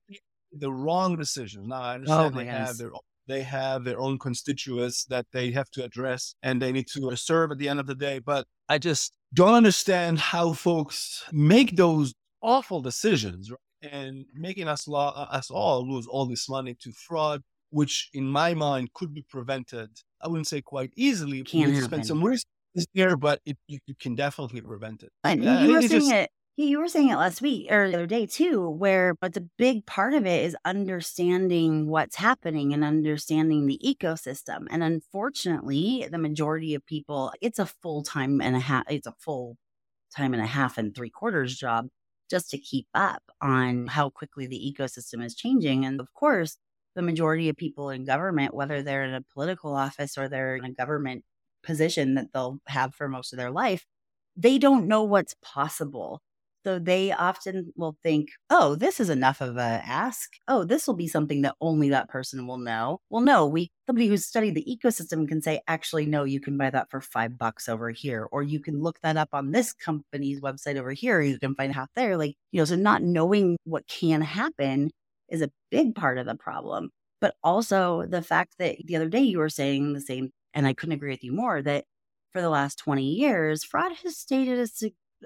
the 0.52 0.72
wrong 0.72 1.16
decisions. 1.16 1.66
Now, 1.66 1.82
I 1.82 1.94
understand 1.94 2.34
oh, 2.34 2.38
they 2.38 2.46
have 2.46 2.76
their 2.78 2.90
they 3.26 3.42
have 3.42 3.84
their 3.84 4.00
own 4.00 4.18
constituents 4.18 5.04
that 5.04 5.24
they 5.32 5.52
have 5.52 5.70
to 5.70 5.84
address 5.84 6.34
and 6.42 6.60
they 6.60 6.72
need 6.72 6.88
to 6.88 7.14
serve 7.14 7.52
at 7.52 7.58
the 7.58 7.68
end 7.68 7.78
of 7.78 7.86
the 7.86 7.94
day. 7.94 8.18
But 8.18 8.46
I 8.68 8.78
just 8.78 9.12
don't 9.34 9.54
understand 9.54 10.18
how 10.18 10.52
folks 10.52 11.24
make 11.32 11.76
those 11.76 12.14
awful 12.42 12.80
decisions 12.80 13.50
right? 13.50 13.58
and 13.92 14.24
making 14.34 14.68
us, 14.68 14.88
law, 14.88 15.28
us 15.30 15.50
all 15.50 15.88
lose 15.88 16.06
all 16.06 16.26
this 16.26 16.48
money 16.48 16.74
to 16.82 16.92
fraud, 16.92 17.42
which 17.70 18.10
in 18.12 18.26
my 18.26 18.54
mind 18.54 18.92
could 18.92 19.14
be 19.14 19.22
prevented. 19.28 19.90
I 20.20 20.28
wouldn't 20.28 20.48
say 20.48 20.60
quite 20.60 20.92
easily. 20.96 21.42
Can't 21.42 21.76
spend 21.82 22.06
some 22.06 22.22
resources 22.22 22.86
there, 22.94 23.16
but 23.16 23.40
it, 23.46 23.56
you, 23.68 23.78
you, 23.86 23.94
can 23.94 24.14
definitely 24.14 24.60
prevent 24.60 25.02
it. 25.02 25.10
And 25.24 25.46
uh, 25.46 25.60
you 25.62 25.72
were 25.72 25.80
saying 25.80 25.90
just, 25.90 26.12
it 26.12 26.30
you 26.64 26.78
were 26.78 26.88
saying 26.88 27.08
it 27.08 27.16
last 27.16 27.40
week 27.40 27.70
or 27.70 27.88
the 27.88 27.96
other 27.96 28.06
day 28.06 28.26
too, 28.26 28.68
where 28.68 29.14
but 29.14 29.34
the 29.34 29.48
big 29.56 29.86
part 29.86 30.14
of 30.14 30.26
it 30.26 30.44
is 30.44 30.56
understanding 30.64 31.88
what's 31.88 32.16
happening 32.16 32.72
and 32.72 32.84
understanding 32.84 33.66
the 33.66 33.80
ecosystem. 33.84 34.66
And 34.70 34.82
unfortunately, 34.82 36.06
the 36.10 36.18
majority 36.18 36.74
of 36.74 36.84
people, 36.86 37.32
it's 37.40 37.58
a 37.58 37.66
full 37.66 38.02
time 38.02 38.40
and 38.40 38.56
a 38.56 38.60
half, 38.60 38.84
it's 38.90 39.06
a 39.06 39.14
full 39.18 39.56
time 40.14 40.34
and 40.34 40.42
a 40.42 40.46
half 40.46 40.78
and 40.78 40.94
three 40.94 41.10
quarters 41.10 41.56
job 41.56 41.88
just 42.30 42.50
to 42.50 42.58
keep 42.58 42.86
up 42.94 43.22
on 43.40 43.86
how 43.86 44.10
quickly 44.10 44.46
the 44.46 44.74
ecosystem 44.76 45.24
is 45.24 45.34
changing. 45.34 45.84
And 45.84 46.00
of 46.00 46.12
course, 46.14 46.56
the 46.94 47.02
majority 47.02 47.48
of 47.48 47.56
people 47.56 47.90
in 47.90 48.04
government, 48.04 48.54
whether 48.54 48.82
they're 48.82 49.04
in 49.04 49.14
a 49.14 49.22
political 49.34 49.74
office 49.74 50.18
or 50.18 50.28
they're 50.28 50.56
in 50.56 50.64
a 50.64 50.72
government 50.72 51.24
position 51.62 52.14
that 52.14 52.32
they'll 52.32 52.58
have 52.66 52.94
for 52.94 53.08
most 53.08 53.32
of 53.32 53.38
their 53.38 53.50
life, 53.50 53.86
they 54.36 54.58
don't 54.58 54.88
know 54.88 55.04
what's 55.04 55.34
possible 55.42 56.20
so 56.64 56.78
they 56.78 57.12
often 57.12 57.72
will 57.76 57.96
think, 58.02 58.28
oh, 58.50 58.74
this 58.74 59.00
is 59.00 59.08
enough 59.08 59.40
of 59.40 59.56
a 59.56 59.82
ask. 59.84 60.30
Oh, 60.46 60.64
this 60.64 60.86
will 60.86 60.94
be 60.94 61.08
something 61.08 61.42
that 61.42 61.54
only 61.60 61.88
that 61.90 62.08
person 62.08 62.46
will 62.46 62.58
know. 62.58 62.98
Well, 63.08 63.22
no, 63.22 63.46
we 63.46 63.70
somebody 63.86 64.08
who's 64.08 64.26
studied 64.26 64.54
the 64.54 64.78
ecosystem 64.84 65.26
can 65.26 65.40
say, 65.40 65.60
actually, 65.66 66.06
no, 66.06 66.24
you 66.24 66.40
can 66.40 66.58
buy 66.58 66.70
that 66.70 66.90
for 66.90 67.00
five 67.00 67.38
bucks 67.38 67.68
over 67.68 67.90
here, 67.90 68.28
or 68.30 68.42
you 68.42 68.60
can 68.60 68.80
look 68.80 69.00
that 69.02 69.16
up 69.16 69.30
on 69.32 69.52
this 69.52 69.72
company's 69.72 70.40
website 70.40 70.76
over 70.76 70.92
here. 70.92 71.20
You 71.20 71.38
can 71.38 71.54
find 71.54 71.74
half 71.74 71.88
there. 71.96 72.16
Like, 72.16 72.34
you 72.52 72.60
know, 72.60 72.64
so 72.66 72.76
not 72.76 73.02
knowing 73.02 73.56
what 73.64 73.86
can 73.88 74.20
happen 74.20 74.90
is 75.28 75.42
a 75.42 75.50
big 75.70 75.94
part 75.94 76.18
of 76.18 76.26
the 76.26 76.34
problem. 76.34 76.90
But 77.20 77.34
also 77.42 78.06
the 78.06 78.22
fact 78.22 78.54
that 78.58 78.76
the 78.84 78.96
other 78.96 79.08
day 79.08 79.20
you 79.20 79.38
were 79.38 79.48
saying 79.48 79.92
the 79.92 80.00
same, 80.00 80.30
and 80.54 80.66
I 80.66 80.72
couldn't 80.74 80.94
agree 80.94 81.10
with 81.10 81.24
you 81.24 81.32
more, 81.32 81.62
that 81.62 81.84
for 82.32 82.40
the 82.40 82.50
last 82.50 82.78
20 82.78 83.02
years, 83.04 83.64
fraud 83.64 83.92
has 84.04 84.16
stayed 84.16 84.48
at 84.48 84.58
a 84.58 84.66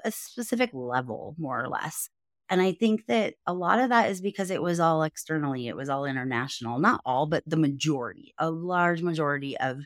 a 0.05 0.11
specific 0.11 0.71
level, 0.73 1.35
more 1.39 1.63
or 1.63 1.69
less. 1.69 2.09
And 2.51 2.61
I 2.61 2.73
think 2.73 3.07
that 3.07 3.35
a 3.47 3.55
lot 3.55 3.79
of 3.81 3.89
that 3.89 4.11
is 4.11 4.21
because 4.21 4.51
it 4.51 4.63
was 4.63 4.79
all 4.79 5.03
externally, 5.03 5.67
it 5.67 5.77
was 5.77 5.89
all 5.89 6.05
international, 6.05 6.79
not 6.79 7.01
all, 7.05 7.27
but 7.27 7.43
the 7.47 7.57
majority, 7.57 8.35
a 8.39 8.51
large 8.51 9.03
majority 9.03 9.57
of 9.57 9.79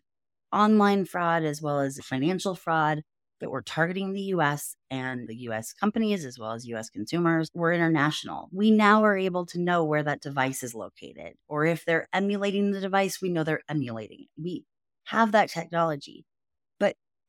online 0.52 1.04
fraud 1.04 1.44
as 1.44 1.62
well 1.62 1.80
as 1.80 2.00
financial 2.02 2.54
fraud 2.54 3.02
that 3.40 3.50
were 3.50 3.62
targeting 3.62 4.12
the 4.12 4.22
US 4.22 4.74
and 4.90 5.28
the 5.28 5.36
US 5.48 5.72
companies 5.72 6.24
as 6.24 6.38
well 6.38 6.52
as 6.52 6.66
US 6.66 6.90
consumers 6.90 7.48
were 7.54 7.72
international. 7.72 8.48
We 8.52 8.70
now 8.72 9.04
are 9.04 9.16
able 9.16 9.46
to 9.46 9.60
know 9.60 9.84
where 9.84 10.02
that 10.02 10.20
device 10.20 10.62
is 10.64 10.74
located, 10.74 11.34
or 11.48 11.64
if 11.64 11.84
they're 11.84 12.08
emulating 12.12 12.72
the 12.72 12.80
device, 12.80 13.22
we 13.22 13.28
know 13.28 13.44
they're 13.44 13.62
emulating 13.68 14.22
it. 14.22 14.42
We 14.42 14.64
have 15.04 15.32
that 15.32 15.50
technology 15.50 16.24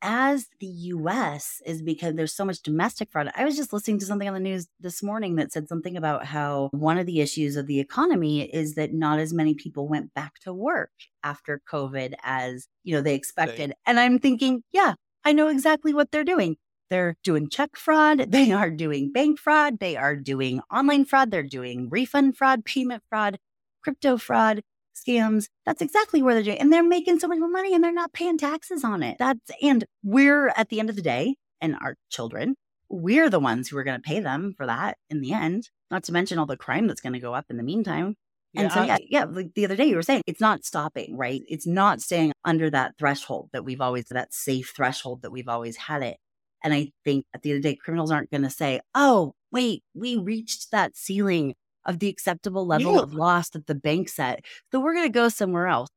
as 0.01 0.47
the 0.59 0.67
US 0.67 1.61
is 1.65 1.81
because 1.81 2.15
there's 2.15 2.35
so 2.35 2.45
much 2.45 2.61
domestic 2.61 3.11
fraud. 3.11 3.31
I 3.35 3.45
was 3.45 3.55
just 3.55 3.73
listening 3.73 3.99
to 3.99 4.05
something 4.05 4.27
on 4.27 4.33
the 4.33 4.39
news 4.39 4.67
this 4.79 5.03
morning 5.03 5.35
that 5.35 5.51
said 5.51 5.67
something 5.67 5.97
about 5.97 6.25
how 6.25 6.69
one 6.71 6.97
of 6.97 7.05
the 7.05 7.21
issues 7.21 7.55
of 7.55 7.67
the 7.67 7.79
economy 7.79 8.43
is 8.43 8.75
that 8.75 8.93
not 8.93 9.19
as 9.19 9.33
many 9.33 9.53
people 9.53 9.87
went 9.87 10.13
back 10.13 10.39
to 10.41 10.53
work 10.53 10.91
after 11.23 11.61
COVID 11.71 12.13
as, 12.23 12.67
you 12.83 12.95
know, 12.95 13.01
they 13.01 13.15
expected. 13.15 13.73
And 13.85 13.99
I'm 13.99 14.19
thinking, 14.19 14.63
yeah, 14.71 14.93
I 15.25 15.33
know 15.33 15.47
exactly 15.47 15.93
what 15.93 16.11
they're 16.11 16.23
doing. 16.23 16.57
They're 16.89 17.15
doing 17.23 17.49
check 17.49 17.75
fraud, 17.75 18.17
they 18.31 18.51
are 18.51 18.71
doing 18.71 19.11
bank 19.11 19.39
fraud, 19.39 19.79
they 19.79 19.95
are 19.95 20.15
doing 20.15 20.61
online 20.71 21.05
fraud, 21.05 21.31
they're 21.31 21.43
doing 21.43 21.89
refund 21.89 22.37
fraud, 22.37 22.65
payment 22.65 23.03
fraud, 23.09 23.37
crypto 23.83 24.17
fraud 24.17 24.61
scams. 25.05 25.45
That's 25.65 25.81
exactly 25.81 26.21
where 26.21 26.33
they're 26.33 26.43
doing. 26.43 26.59
And 26.59 26.71
they're 26.71 26.83
making 26.83 27.19
so 27.19 27.27
much 27.27 27.39
more 27.39 27.49
money 27.49 27.73
and 27.73 27.83
they're 27.83 27.91
not 27.91 28.13
paying 28.13 28.37
taxes 28.37 28.83
on 28.83 29.03
it. 29.03 29.17
That's, 29.19 29.39
and 29.61 29.85
we're 30.03 30.49
at 30.49 30.69
the 30.69 30.79
end 30.79 30.89
of 30.89 30.95
the 30.95 31.01
day, 31.01 31.35
and 31.61 31.75
our 31.81 31.95
children, 32.09 32.55
we're 32.89 33.29
the 33.29 33.39
ones 33.39 33.67
who 33.67 33.77
are 33.77 33.83
going 33.83 34.01
to 34.01 34.07
pay 34.07 34.19
them 34.19 34.53
for 34.57 34.65
that 34.65 34.97
in 35.09 35.21
the 35.21 35.33
end, 35.33 35.69
not 35.91 36.03
to 36.05 36.11
mention 36.11 36.39
all 36.39 36.45
the 36.45 36.57
crime 36.57 36.87
that's 36.87 37.01
going 37.01 37.13
to 37.13 37.19
go 37.19 37.33
up 37.33 37.45
in 37.49 37.57
the 37.57 37.63
meantime. 37.63 38.15
Yeah, 38.53 38.61
and 38.61 38.71
so, 38.71 38.81
yeah, 38.81 38.97
yeah, 39.07 39.25
like 39.25 39.53
the 39.53 39.65
other 39.65 39.75
day 39.75 39.85
you 39.85 39.95
were 39.95 40.01
saying 40.01 40.23
it's 40.25 40.41
not 40.41 40.65
stopping, 40.65 41.15
right? 41.15 41.41
It's 41.47 41.67
not 41.67 42.01
staying 42.01 42.31
under 42.43 42.71
that 42.71 42.95
threshold 42.97 43.49
that 43.53 43.63
we've 43.63 43.81
always, 43.81 44.05
that 44.05 44.33
safe 44.33 44.73
threshold 44.75 45.21
that 45.21 45.31
we've 45.31 45.47
always 45.47 45.77
had 45.77 46.01
it. 46.01 46.17
And 46.63 46.73
I 46.73 46.91
think 47.05 47.25
at 47.33 47.43
the 47.43 47.51
end 47.51 47.57
of 47.57 47.63
the 47.63 47.69
day, 47.69 47.75
criminals 47.75 48.11
aren't 48.11 48.31
going 48.31 48.41
to 48.41 48.49
say, 48.49 48.81
oh, 48.95 49.33
wait, 49.51 49.83
we 49.93 50.17
reached 50.17 50.71
that 50.71 50.97
ceiling 50.97 51.53
of 51.89 51.99
the 51.99 52.07
acceptable 52.07 52.67
level 52.67 52.93
yeah. 52.93 53.01
of 53.01 53.13
loss 53.13 53.49
that 53.49 53.65
the 53.65 53.75
bank 53.75 54.07
set. 54.07 54.45
So 54.71 54.79
we're 54.79 54.93
going 54.93 55.07
to 55.07 55.13
go 55.13 55.27
somewhere 55.27 55.67
else. 55.67 55.89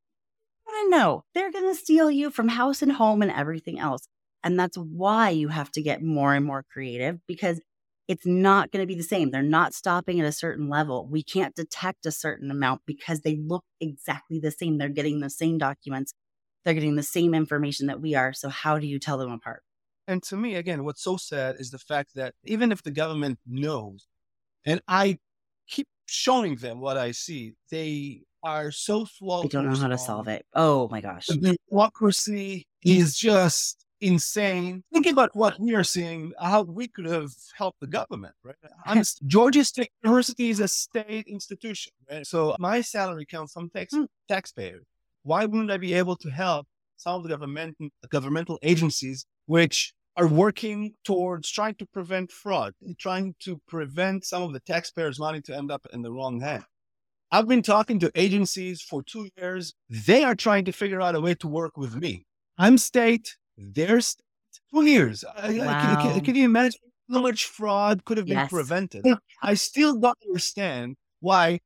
I 0.66 0.86
know 0.88 1.24
they're 1.34 1.52
going 1.52 1.68
to 1.68 1.78
steal 1.78 2.10
you 2.10 2.30
from 2.30 2.48
house 2.48 2.80
and 2.80 2.92
home 2.92 3.20
and 3.20 3.30
everything 3.30 3.78
else. 3.78 4.08
And 4.42 4.58
that's 4.58 4.76
why 4.76 5.28
you 5.28 5.48
have 5.48 5.70
to 5.72 5.82
get 5.82 6.02
more 6.02 6.34
and 6.34 6.46
more 6.46 6.64
creative 6.72 7.18
because 7.28 7.60
it's 8.08 8.26
not 8.26 8.72
going 8.72 8.82
to 8.82 8.86
be 8.86 8.96
the 8.96 9.02
same. 9.02 9.30
They're 9.30 9.42
not 9.42 9.74
stopping 9.74 10.18
at 10.18 10.26
a 10.26 10.32
certain 10.32 10.68
level. 10.68 11.06
We 11.08 11.22
can't 11.22 11.54
detect 11.54 12.06
a 12.06 12.10
certain 12.10 12.50
amount 12.50 12.80
because 12.86 13.20
they 13.20 13.36
look 13.36 13.64
exactly 13.78 14.40
the 14.40 14.50
same. 14.50 14.78
They're 14.78 14.88
getting 14.88 15.20
the 15.20 15.30
same 15.30 15.58
documents, 15.58 16.14
they're 16.64 16.74
getting 16.74 16.96
the 16.96 17.02
same 17.02 17.34
information 17.34 17.86
that 17.88 18.00
we 18.00 18.14
are. 18.14 18.32
So, 18.32 18.48
how 18.48 18.78
do 18.78 18.86
you 18.86 18.98
tell 18.98 19.18
them 19.18 19.30
apart? 19.30 19.62
And 20.08 20.22
to 20.24 20.36
me, 20.36 20.56
again, 20.56 20.84
what's 20.84 21.02
so 21.02 21.16
sad 21.16 21.56
is 21.58 21.70
the 21.70 21.78
fact 21.78 22.14
that 22.14 22.34
even 22.44 22.72
if 22.72 22.82
the 22.82 22.90
government 22.90 23.38
knows, 23.46 24.08
and 24.64 24.80
I 24.88 25.18
showing 26.12 26.56
them 26.56 26.80
what 26.80 26.96
I 26.96 27.12
see, 27.12 27.54
they 27.70 28.22
are 28.42 28.70
so 28.70 29.04
slow. 29.04 29.42
They 29.42 29.48
don't 29.48 29.68
know 29.68 29.76
how 29.76 29.88
to 29.88 29.98
solve 29.98 30.28
it. 30.28 30.44
Oh 30.54 30.88
my 30.88 31.00
gosh. 31.00 31.26
The 31.26 31.56
bureaucracy 31.68 32.66
is 32.84 33.16
just 33.16 33.86
insane. 34.00 34.82
Think 34.92 35.06
about 35.06 35.34
what 35.34 35.58
we 35.60 35.74
are 35.74 35.84
seeing, 35.84 36.32
how 36.40 36.62
we 36.62 36.88
could 36.88 37.06
have 37.06 37.30
helped 37.56 37.80
the 37.80 37.86
government, 37.86 38.34
right? 38.42 38.56
I'm, 38.84 39.02
Georgia 39.26 39.64
State 39.64 39.90
University 40.02 40.50
is 40.50 40.60
a 40.60 40.68
state 40.68 41.26
institution, 41.28 41.92
right? 42.10 42.26
So 42.26 42.56
my 42.58 42.80
salary 42.80 43.24
comes 43.24 43.52
from 43.52 43.70
tax, 43.70 43.94
mm. 43.94 44.06
taxpayers. 44.28 44.84
Why 45.22 45.46
wouldn't 45.46 45.70
I 45.70 45.78
be 45.78 45.94
able 45.94 46.16
to 46.16 46.30
help 46.30 46.66
some 46.96 47.14
of 47.14 47.22
the 47.22 47.28
government, 47.28 47.76
governmental 48.10 48.58
agencies 48.62 49.24
which 49.46 49.94
are 50.16 50.26
working 50.26 50.94
towards 51.04 51.50
trying 51.50 51.74
to 51.76 51.86
prevent 51.86 52.30
fraud, 52.30 52.74
trying 52.98 53.34
to 53.40 53.60
prevent 53.66 54.24
some 54.24 54.42
of 54.42 54.52
the 54.52 54.60
taxpayers' 54.60 55.18
money 55.18 55.40
to 55.42 55.56
end 55.56 55.70
up 55.70 55.86
in 55.92 56.02
the 56.02 56.12
wrong 56.12 56.40
hand. 56.40 56.64
I've 57.30 57.48
been 57.48 57.62
talking 57.62 57.98
to 58.00 58.12
agencies 58.14 58.82
for 58.82 59.02
two 59.02 59.30
years. 59.38 59.72
They 59.88 60.22
are 60.22 60.34
trying 60.34 60.66
to 60.66 60.72
figure 60.72 61.00
out 61.00 61.14
a 61.14 61.20
way 61.20 61.34
to 61.36 61.48
work 61.48 61.78
with 61.78 61.96
me. 61.96 62.26
I'm 62.58 62.76
state, 62.76 63.36
they're 63.56 64.02
state. 64.02 64.24
Two 64.72 64.84
years. 64.84 65.24
Wow. 65.24 66.02
Can, 66.02 66.20
can, 66.20 66.34
you 66.34 66.44
imagine 66.44 66.80
how 67.10 67.20
much 67.20 67.46
fraud 67.46 68.04
could 68.04 68.18
have 68.18 68.26
been 68.26 68.36
yes. 68.36 68.50
prevented? 68.50 69.06
I 69.42 69.54
still 69.54 69.98
don't 69.98 70.18
understand 70.28 70.96
why 71.20 71.60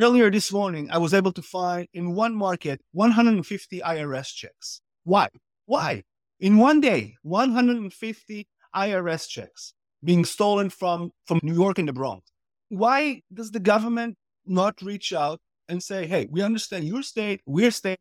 earlier 0.00 0.30
this 0.30 0.52
morning 0.52 0.90
I 0.90 0.98
was 0.98 1.14
able 1.14 1.32
to 1.32 1.42
find 1.42 1.86
in 1.92 2.14
one 2.14 2.34
market 2.34 2.80
150 2.92 3.80
IRS 3.80 4.34
checks. 4.34 4.80
Why? 5.04 5.28
Why? 5.66 6.02
In 6.40 6.58
one 6.58 6.80
day, 6.80 7.14
150 7.22 8.48
IRS 8.74 9.28
checks 9.28 9.74
being 10.02 10.24
stolen 10.24 10.68
from, 10.68 11.10
from 11.26 11.40
New 11.42 11.54
York 11.54 11.78
and 11.78 11.88
the 11.88 11.92
Bronx. 11.92 12.30
Why 12.68 13.22
does 13.32 13.50
the 13.50 13.60
government 13.60 14.16
not 14.44 14.82
reach 14.82 15.12
out 15.12 15.40
and 15.68 15.82
say, 15.82 16.06
"Hey, 16.06 16.26
we 16.30 16.42
understand 16.42 16.84
your 16.84 17.02
state, 17.02 17.40
we're 17.46 17.70
state. 17.70 17.98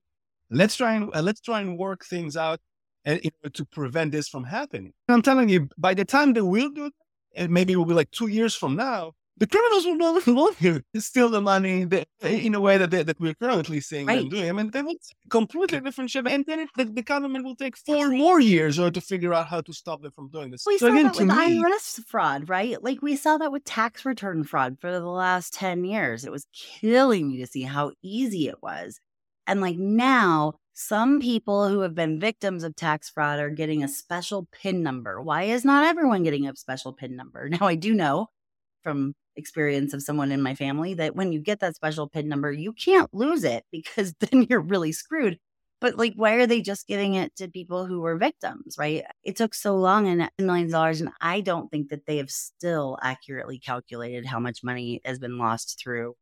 Let's 0.50 0.76
try 0.76 0.96
and 0.96 1.16
uh, 1.16 1.22
let's 1.22 1.42
try 1.42 1.62
and 1.62 1.78
work 1.78 2.06
things 2.06 2.36
out 2.36 2.60
and 3.06 3.20
in 3.20 3.32
order 3.44 3.54
to 3.54 3.66
prevent 3.66 4.12
this 4.12 4.28
from 4.28 4.44
happening." 4.46 4.94
And 5.08 5.16
I'm 5.16 5.22
telling 5.22 5.50
you, 5.50 5.70
by 5.78 5.94
the 5.94 6.06
time 6.06 6.34
they 6.34 6.42
will 6.42 6.70
do 6.70 6.86
it, 6.88 6.94
and 7.36 7.52
maybe 7.52 7.74
it 7.74 7.76
will 7.78 7.86
be 7.86 7.94
like 7.94 8.12
two 8.12 8.28
years 8.28 8.56
from 8.56 8.76
now, 8.76 9.14
the 9.38 9.48
criminals 9.48 9.86
will 9.86 9.96
not 9.96 10.28
want 10.28 10.62
you 10.62 10.82
to 10.94 11.02
steal 11.02 11.30
the 11.30 11.42
money 11.42 11.86
that, 11.86 12.08
in 12.22 12.54
a 12.54 12.62
way 12.62 12.78
that 12.78 12.92
they, 12.92 13.02
that 13.02 13.20
we're 13.20 13.34
currently 13.34 13.80
seeing 13.80 14.06
right. 14.06 14.20
them 14.20 14.30
doing. 14.30 14.50
I 14.50 14.52
mean, 14.52 14.70
they 14.70 14.82
will 14.82 14.96
completely 15.30 15.80
different 15.80 16.12
ship, 16.12 16.28
and 16.30 16.46
then 16.46 16.62
it, 16.62 16.70
the, 16.78 16.86
the, 16.86 17.02
government 17.02 17.44
will 17.44 17.56
take 17.56 17.76
four 17.76 18.10
more 18.10 18.40
years 18.40 18.78
or 18.78 18.92
to 18.92 19.02
figure 19.02 19.34
out 19.34 19.48
how 19.48 19.62
to 19.62 19.74
stop 19.74 20.02
them 20.02 20.12
from 20.12 20.30
doing 20.30 20.52
this. 20.52 20.64
We 20.66 20.78
so 20.78 20.88
saw 20.88 20.94
again, 20.94 21.06
that 21.06 21.18
with 21.18 21.28
me, 21.28 21.64
IRS 21.64 22.06
fraud, 22.06 22.48
right? 22.48 22.82
Like 22.84 23.02
we 23.02 23.16
saw 23.16 23.38
that 23.40 23.52
with 23.52 23.64
tax 23.64 24.06
return 24.06 24.44
fraud 24.44 24.78
for 24.80 24.92
the 24.92 25.00
last 25.02 25.54
ten 25.54 25.84
years. 25.84 26.26
It 26.26 26.32
was 26.32 26.46
killing 26.54 27.30
me 27.30 27.38
to 27.38 27.48
see 27.48 27.64
how 27.64 27.92
easy 28.02 28.48
it 28.48 28.62
was, 28.62 29.00
and 29.48 29.62
like 29.62 29.78
now. 29.78 30.54
Some 30.76 31.22
people 31.22 31.70
who 31.70 31.82
have 31.82 31.94
been 31.94 32.20
victims 32.20 32.64
of 32.64 32.76
tax 32.76 33.08
fraud 33.08 33.38
are 33.38 33.52
getting 33.52 33.84
a 33.84 33.88
special 33.88 34.48
PIN 34.52 34.82
number. 34.82 35.22
Why 35.22 35.44
is 35.44 35.64
not 35.64 35.84
everyone 35.86 36.24
getting 36.24 36.48
a 36.48 36.56
special 36.56 36.94
PIN 36.94 37.16
number? 37.16 37.48
Now, 37.50 37.68
I 37.68 37.76
do 37.76 37.94
know 37.94 38.30
from 38.82 39.14
experience 39.36 39.94
of 39.94 40.04
someone 40.04 40.32
in 40.32 40.42
my 40.42 40.56
family 40.56 40.94
that 40.96 41.16
when 41.16 41.32
you 41.32 41.40
get 41.40 41.60
that 41.60 41.76
special 41.76 42.08
PIN 42.08 42.28
number, 42.28 42.52
you 42.52 42.74
can't 42.74 43.14
lose 43.14 43.44
it 43.44 43.66
because 43.72 44.14
then 44.20 44.48
you're 44.50 44.62
really 44.62 44.92
screwed. 44.92 45.40
But 45.82 45.98
like, 45.98 46.14
why 46.16 46.36
are 46.36 46.48
they 46.48 46.62
just 46.62 46.88
giving 46.88 47.16
it 47.16 47.36
to 47.36 47.50
people 47.50 47.86
who 47.86 48.00
were 48.00 48.16
victims, 48.16 48.78
right? 48.78 49.04
It 49.24 49.36
took 49.36 49.54
so 49.54 49.76
long 49.76 50.08
and 50.08 50.30
millions 50.40 50.72
of 50.72 50.78
dollars. 50.78 51.02
And 51.02 51.10
I 51.20 51.42
don't 51.42 51.70
think 51.70 51.90
that 51.90 52.06
they 52.06 52.18
have 52.18 52.32
still 52.32 52.98
accurately 53.02 53.60
calculated 53.60 54.26
how 54.26 54.40
much 54.40 54.64
money 54.64 55.02
has 55.04 55.20
been 55.20 55.38
lost 55.38 55.82
through 55.84 56.16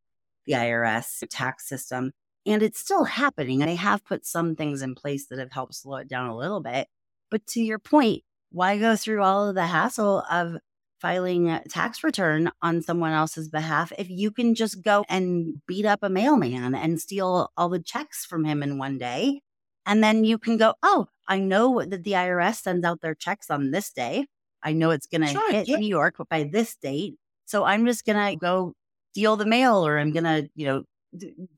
the 0.47 0.53
IRS 0.53 1.23
tax 1.29 1.69
system. 1.69 2.11
And 2.47 2.63
it's 2.63 2.79
still 2.79 3.03
happening. 3.03 3.59
They 3.59 3.75
have 3.75 4.03
put 4.03 4.25
some 4.25 4.55
things 4.55 4.81
in 4.81 4.95
place 4.95 5.27
that 5.27 5.37
have 5.37 5.51
helped 5.51 5.75
slow 5.75 5.97
it 5.97 6.07
down 6.07 6.27
a 6.27 6.35
little 6.35 6.61
bit. 6.61 6.87
But 7.29 7.45
to 7.47 7.61
your 7.61 7.77
point, 7.77 8.23
why 8.51 8.79
go 8.79 8.95
through 8.95 9.21
all 9.21 9.47
of 9.47 9.53
the 9.53 9.67
hassle 9.67 10.23
of 10.29 10.57
filing 11.01 11.49
a 11.49 11.63
tax 11.67 12.03
return 12.03 12.51
on 12.61 12.81
someone 12.81 13.11
else's 13.11 13.49
behalf 13.49 13.91
if 13.97 14.09
you 14.09 14.31
can 14.31 14.53
just 14.53 14.83
go 14.83 15.03
and 15.09 15.55
beat 15.67 15.85
up 15.85 15.99
a 16.03 16.09
mailman 16.09 16.75
and 16.75 17.01
steal 17.01 17.51
all 17.57 17.69
the 17.69 17.79
checks 17.79 18.23
from 18.23 18.45
him 18.45 18.61
in 18.61 18.77
one 18.77 18.97
day. 18.97 19.41
And 19.85 20.03
then 20.03 20.23
you 20.23 20.37
can 20.37 20.57
go, 20.57 20.75
oh, 20.83 21.07
I 21.27 21.39
know 21.39 21.83
that 21.83 22.03
the 22.03 22.11
IRS 22.11 22.61
sends 22.61 22.85
out 22.85 23.01
their 23.01 23.15
checks 23.15 23.49
on 23.49 23.71
this 23.71 23.91
day. 23.91 24.27
I 24.63 24.73
know 24.73 24.91
it's 24.91 25.07
going 25.07 25.21
to 25.21 25.27
sure, 25.27 25.51
hit 25.51 25.67
yeah. 25.67 25.77
New 25.77 25.87
York 25.87 26.15
by 26.29 26.43
this 26.43 26.75
date. 26.75 27.15
So 27.45 27.63
I'm 27.63 27.85
just 27.87 28.05
going 28.05 28.33
to 28.33 28.35
go 28.37 28.73
steal 29.11 29.35
the 29.35 29.45
mail 29.45 29.85
or 29.85 29.97
I'm 29.97 30.11
going 30.11 30.23
to, 30.23 30.47
you 30.55 30.67
know, 30.67 30.83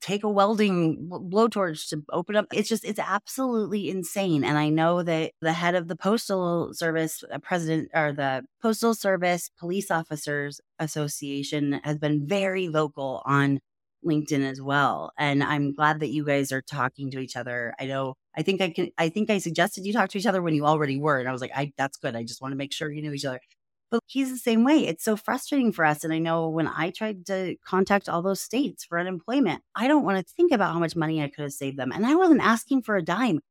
take 0.02 0.24
a 0.24 0.30
welding 0.30 1.10
blowtorch 1.10 1.90
to 1.90 2.04
open 2.12 2.36
up. 2.36 2.48
It's 2.54 2.70
just, 2.70 2.84
it's 2.86 3.00
absolutely 3.00 3.90
insane. 3.90 4.44
And 4.44 4.58
I 4.58 4.70
know 4.70 5.04
that 5.04 5.32
the 5.42 5.54
head 5.54 5.76
of 5.76 5.88
the 5.88 5.96
Postal 5.96 6.74
Service, 6.74 7.24
uh, 7.32 7.40
president 7.40 7.90
or 7.94 8.14
the 8.14 8.44
Postal 8.62 8.94
Service 8.94 9.50
Police 9.60 9.92
Officers 9.92 10.60
Association 10.80 11.80
has 11.84 11.98
been 11.98 12.28
very 12.28 12.68
vocal 12.68 13.22
on 13.26 13.60
LinkedIn 14.06 14.50
as 14.50 14.62
well. 14.62 15.12
And 15.18 15.44
I'm 15.44 15.74
glad 15.74 16.00
that 16.02 16.10
you 16.10 16.26
guys 16.26 16.52
are 16.52 16.62
talking 16.62 17.12
to 17.12 17.20
each 17.20 17.36
other. 17.36 17.74
I 17.80 17.86
know 17.86 18.16
I 18.36 18.42
think 18.42 18.62
I 18.62 18.70
can 18.70 18.90
I 18.98 19.10
think 19.10 19.30
I 19.30 19.38
suggested 19.38 19.86
you 19.86 19.94
talk 19.94 20.10
to 20.10 20.18
each 20.18 20.26
other 20.26 20.42
when 20.42 20.56
you 20.56 20.66
already 20.66 21.00
were. 21.00 21.20
And 21.20 21.30
I 21.30 21.32
was 21.32 21.42
like, 21.42 21.52
I 21.56 21.72
that's 21.78 21.98
good. 21.98 22.16
I 22.16 22.24
just 22.24 22.42
want 22.42 22.52
to 22.52 22.58
make 22.58 22.74
sure 22.74 22.92
you 22.92 23.02
knew 23.02 23.14
each 23.14 23.26
other. 23.26 23.40
But 23.94 24.02
he's 24.08 24.32
the 24.32 24.38
same 24.40 24.64
way. 24.64 24.88
It's 24.88 25.04
so 25.04 25.16
frustrating 25.16 25.72
for 25.72 25.86
us. 25.86 26.04
And 26.04 26.12
I 26.12 26.18
know 26.18 26.50
when 26.50 26.68
I 26.68 26.90
tried 26.90 27.28
to 27.28 27.56
contact 27.64 28.10
all 28.10 28.24
those 28.24 28.42
states 28.42 28.84
for 28.84 29.00
unemployment, 29.00 29.62
I 29.76 29.88
don't 29.88 30.04
want 30.04 30.18
to 30.18 30.34
think 30.34 30.52
about 30.52 30.74
how 30.74 30.80
much 30.80 30.96
money 30.96 31.22
I 31.22 31.28
could 31.30 31.44
have 31.44 31.54
saved 31.54 31.78
them. 31.78 31.92
And 31.92 32.04
I 32.04 32.16
wasn't 32.16 32.42
asking 32.42 32.82
for 32.82 32.96
a 32.96 33.04
dime. 33.04 33.42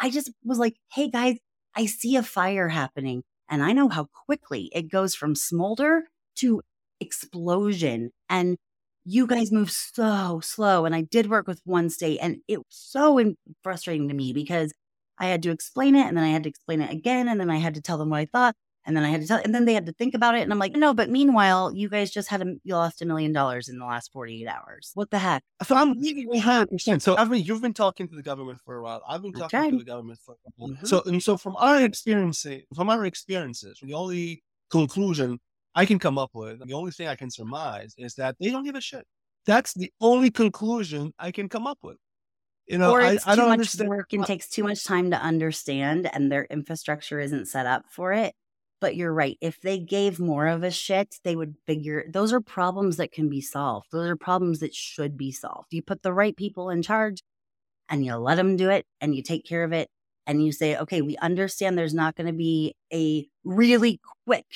I 0.00 0.10
just 0.10 0.32
was 0.44 0.58
like, 0.58 0.74
hey 0.92 1.08
guys, 1.08 1.36
I 1.76 1.86
see 1.86 2.16
a 2.16 2.24
fire 2.24 2.68
happening. 2.68 3.22
And 3.48 3.62
I 3.62 3.72
know 3.72 3.88
how 3.88 4.08
quickly 4.26 4.70
it 4.74 4.90
goes 4.90 5.14
from 5.14 5.36
smolder 5.36 6.04
to 6.38 6.62
explosion. 7.00 8.10
And 8.28 8.56
you 9.04 9.28
guys 9.28 9.52
move 9.52 9.70
so 9.70 10.40
slow. 10.42 10.84
And 10.84 10.96
I 10.96 11.02
did 11.02 11.30
work 11.30 11.46
with 11.46 11.60
one 11.64 11.90
state, 11.90 12.18
and 12.20 12.38
it 12.48 12.58
was 12.58 12.66
so 12.70 13.34
frustrating 13.62 14.08
to 14.08 14.14
me 14.14 14.32
because 14.32 14.72
I 15.18 15.26
had 15.26 15.42
to 15.44 15.50
explain 15.52 15.94
it 15.94 16.06
and 16.06 16.16
then 16.16 16.24
I 16.24 16.30
had 16.30 16.42
to 16.44 16.48
explain 16.48 16.80
it 16.80 16.90
again. 16.90 17.28
And 17.28 17.38
then 17.40 17.50
I 17.50 17.58
had 17.58 17.74
to 17.74 17.80
tell 17.82 17.98
them 17.98 18.10
what 18.10 18.18
I 18.20 18.26
thought. 18.26 18.56
And 18.84 18.96
then 18.96 19.04
I 19.04 19.10
had 19.10 19.20
to 19.20 19.26
tell, 19.26 19.40
and 19.42 19.54
then 19.54 19.64
they 19.64 19.74
had 19.74 19.86
to 19.86 19.92
think 19.92 20.14
about 20.14 20.34
it. 20.34 20.42
And 20.42 20.52
I'm 20.52 20.58
like, 20.58 20.74
no, 20.74 20.92
but 20.92 21.08
meanwhile, 21.08 21.72
you 21.72 21.88
guys 21.88 22.10
just 22.10 22.28
had 22.28 22.42
a, 22.42 22.54
you 22.64 22.74
lost 22.74 23.00
a 23.00 23.06
million 23.06 23.32
dollars 23.32 23.68
in 23.68 23.78
the 23.78 23.84
last 23.84 24.12
48 24.12 24.46
hours. 24.48 24.90
What 24.94 25.10
the 25.10 25.18
heck? 25.18 25.44
So 25.64 25.76
I'm 25.76 25.98
really 26.00 26.26
100%. 26.26 27.00
So 27.00 27.16
I've 27.16 27.30
been, 27.30 27.42
you've 27.42 27.62
been 27.62 27.74
talking 27.74 28.08
to 28.08 28.16
the 28.16 28.22
government 28.22 28.58
for 28.64 28.76
a 28.76 28.82
while. 28.82 29.02
I've 29.08 29.22
been 29.22 29.32
talking 29.32 29.58
okay. 29.58 29.70
to 29.70 29.76
the 29.76 29.84
government 29.84 30.18
for 30.24 30.34
a 30.34 30.50
while. 30.56 30.70
Mm-hmm. 30.70 30.86
So, 30.86 31.02
and 31.06 31.22
so 31.22 31.36
from 31.36 31.54
our 31.56 31.82
experiences, 31.82 32.62
from 32.74 32.90
our 32.90 33.04
experiences, 33.04 33.78
the 33.80 33.94
only 33.94 34.42
conclusion 34.70 35.38
I 35.74 35.86
can 35.86 35.98
come 35.98 36.18
up 36.18 36.30
with, 36.34 36.66
the 36.66 36.74
only 36.74 36.90
thing 36.90 37.06
I 37.06 37.14
can 37.14 37.30
surmise 37.30 37.94
is 37.96 38.14
that 38.16 38.36
they 38.40 38.50
don't 38.50 38.64
give 38.64 38.74
a 38.74 38.80
shit. 38.80 39.06
That's 39.46 39.74
the 39.74 39.92
only 40.00 40.30
conclusion 40.30 41.12
I 41.18 41.30
can 41.30 41.48
come 41.48 41.66
up 41.66 41.78
with. 41.82 41.96
You 42.66 42.78
know, 42.78 42.92
or 42.92 43.00
it's 43.00 43.26
I, 43.26 43.32
I 43.32 43.34
too 43.34 43.42
much 43.42 43.50
understand. 43.50 43.90
work 43.90 44.12
and 44.12 44.24
takes 44.24 44.48
too 44.48 44.62
much 44.62 44.84
time 44.84 45.10
to 45.10 45.20
understand, 45.20 46.08
and 46.12 46.30
their 46.30 46.44
infrastructure 46.44 47.18
isn't 47.18 47.46
set 47.46 47.66
up 47.66 47.86
for 47.90 48.12
it. 48.12 48.34
But 48.82 48.96
you're 48.96 49.14
right. 49.14 49.38
If 49.40 49.60
they 49.60 49.78
gave 49.78 50.18
more 50.18 50.48
of 50.48 50.64
a 50.64 50.70
shit, 50.72 51.14
they 51.22 51.36
would 51.36 51.54
figure 51.68 52.04
those 52.12 52.32
are 52.32 52.40
problems 52.40 52.96
that 52.96 53.12
can 53.12 53.28
be 53.28 53.40
solved. 53.40 53.86
Those 53.92 54.08
are 54.08 54.16
problems 54.16 54.58
that 54.58 54.74
should 54.74 55.16
be 55.16 55.30
solved. 55.30 55.68
You 55.70 55.82
put 55.82 56.02
the 56.02 56.12
right 56.12 56.36
people 56.36 56.68
in 56.68 56.82
charge 56.82 57.22
and 57.88 58.04
you 58.04 58.16
let 58.16 58.34
them 58.34 58.56
do 58.56 58.70
it 58.70 58.84
and 59.00 59.14
you 59.14 59.22
take 59.22 59.46
care 59.46 59.62
of 59.62 59.72
it 59.72 59.88
and 60.26 60.44
you 60.44 60.50
say, 60.50 60.76
okay, 60.76 61.00
we 61.00 61.16
understand 61.18 61.78
there's 61.78 61.94
not 61.94 62.16
going 62.16 62.26
to 62.26 62.32
be 62.32 62.74
a 62.92 63.28
really 63.44 64.00
quick, 64.26 64.46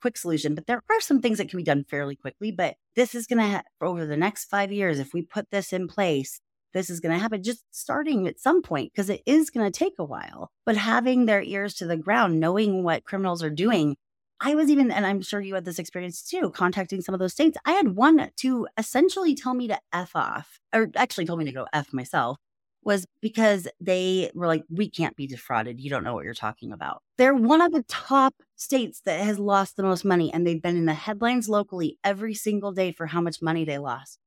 quick 0.00 0.16
solution, 0.16 0.54
but 0.54 0.66
there 0.66 0.82
are 0.90 1.00
some 1.00 1.20
things 1.20 1.36
that 1.36 1.50
can 1.50 1.58
be 1.58 1.62
done 1.62 1.84
fairly 1.90 2.16
quickly. 2.16 2.50
But 2.50 2.76
this 2.96 3.14
is 3.14 3.26
going 3.26 3.40
to, 3.40 3.62
over 3.82 4.06
the 4.06 4.16
next 4.16 4.46
five 4.46 4.72
years, 4.72 4.98
if 4.98 5.12
we 5.12 5.20
put 5.20 5.50
this 5.50 5.74
in 5.74 5.88
place, 5.88 6.40
this 6.72 6.90
is 6.90 7.00
going 7.00 7.12
to 7.12 7.18
happen 7.18 7.42
just 7.42 7.64
starting 7.70 8.26
at 8.26 8.40
some 8.40 8.62
point 8.62 8.92
because 8.92 9.10
it 9.10 9.22
is 9.26 9.50
going 9.50 9.70
to 9.70 9.76
take 9.76 9.94
a 9.98 10.04
while. 10.04 10.50
But 10.66 10.76
having 10.76 11.26
their 11.26 11.42
ears 11.42 11.74
to 11.74 11.86
the 11.86 11.96
ground, 11.96 12.40
knowing 12.40 12.82
what 12.82 13.04
criminals 13.04 13.42
are 13.42 13.50
doing. 13.50 13.96
I 14.40 14.54
was 14.54 14.70
even, 14.70 14.92
and 14.92 15.04
I'm 15.04 15.20
sure 15.20 15.40
you 15.40 15.54
had 15.54 15.64
this 15.64 15.80
experience 15.80 16.22
too, 16.22 16.50
contacting 16.50 17.00
some 17.00 17.12
of 17.12 17.18
those 17.18 17.32
states. 17.32 17.58
I 17.64 17.72
had 17.72 17.96
one 17.96 18.30
to 18.36 18.68
essentially 18.76 19.34
tell 19.34 19.52
me 19.52 19.66
to 19.66 19.78
F 19.92 20.14
off, 20.14 20.60
or 20.72 20.90
actually 20.94 21.26
told 21.26 21.40
me 21.40 21.44
to 21.46 21.52
go 21.52 21.66
F 21.72 21.92
myself, 21.92 22.38
was 22.84 23.04
because 23.20 23.66
they 23.80 24.30
were 24.34 24.46
like, 24.46 24.62
we 24.70 24.88
can't 24.88 25.16
be 25.16 25.26
defrauded. 25.26 25.80
You 25.80 25.90
don't 25.90 26.04
know 26.04 26.14
what 26.14 26.24
you're 26.24 26.34
talking 26.34 26.72
about. 26.72 27.02
They're 27.16 27.34
one 27.34 27.60
of 27.60 27.72
the 27.72 27.82
top 27.88 28.34
states 28.54 29.00
that 29.04 29.20
has 29.20 29.40
lost 29.40 29.76
the 29.76 29.82
most 29.82 30.04
money, 30.04 30.32
and 30.32 30.46
they've 30.46 30.62
been 30.62 30.76
in 30.76 30.86
the 30.86 30.94
headlines 30.94 31.48
locally 31.48 31.98
every 32.04 32.34
single 32.34 32.70
day 32.70 32.92
for 32.92 33.06
how 33.06 33.20
much 33.20 33.42
money 33.42 33.64
they 33.64 33.78
lost. 33.78 34.18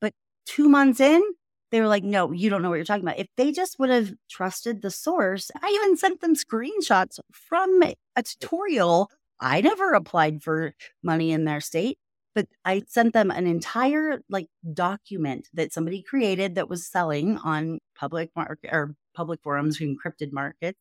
But 0.00 0.12
two 0.46 0.68
months 0.68 0.98
in, 0.98 1.22
they 1.70 1.80
were 1.80 1.88
like, 1.88 2.04
no, 2.04 2.32
you 2.32 2.50
don't 2.50 2.62
know 2.62 2.68
what 2.68 2.76
you're 2.76 2.84
talking 2.84 3.04
about. 3.04 3.18
If 3.18 3.28
they 3.36 3.52
just 3.52 3.78
would 3.78 3.90
have 3.90 4.12
trusted 4.28 4.82
the 4.82 4.90
source, 4.90 5.50
I 5.62 5.68
even 5.68 5.96
sent 5.96 6.20
them 6.20 6.34
screenshots 6.34 7.18
from 7.32 7.82
a 7.82 8.22
tutorial. 8.22 9.10
I 9.40 9.60
never 9.60 9.92
applied 9.92 10.42
for 10.42 10.74
money 11.02 11.30
in 11.32 11.44
their 11.44 11.60
state, 11.60 11.98
but 12.34 12.46
I 12.64 12.82
sent 12.88 13.12
them 13.12 13.30
an 13.30 13.46
entire 13.46 14.20
like 14.28 14.48
document 14.72 15.48
that 15.54 15.72
somebody 15.72 16.02
created 16.02 16.56
that 16.56 16.68
was 16.68 16.86
selling 16.86 17.38
on 17.38 17.78
public 17.96 18.30
market 18.34 18.70
or 18.72 18.94
public 19.14 19.40
forums, 19.42 19.78
encrypted 19.78 20.32
markets, 20.32 20.78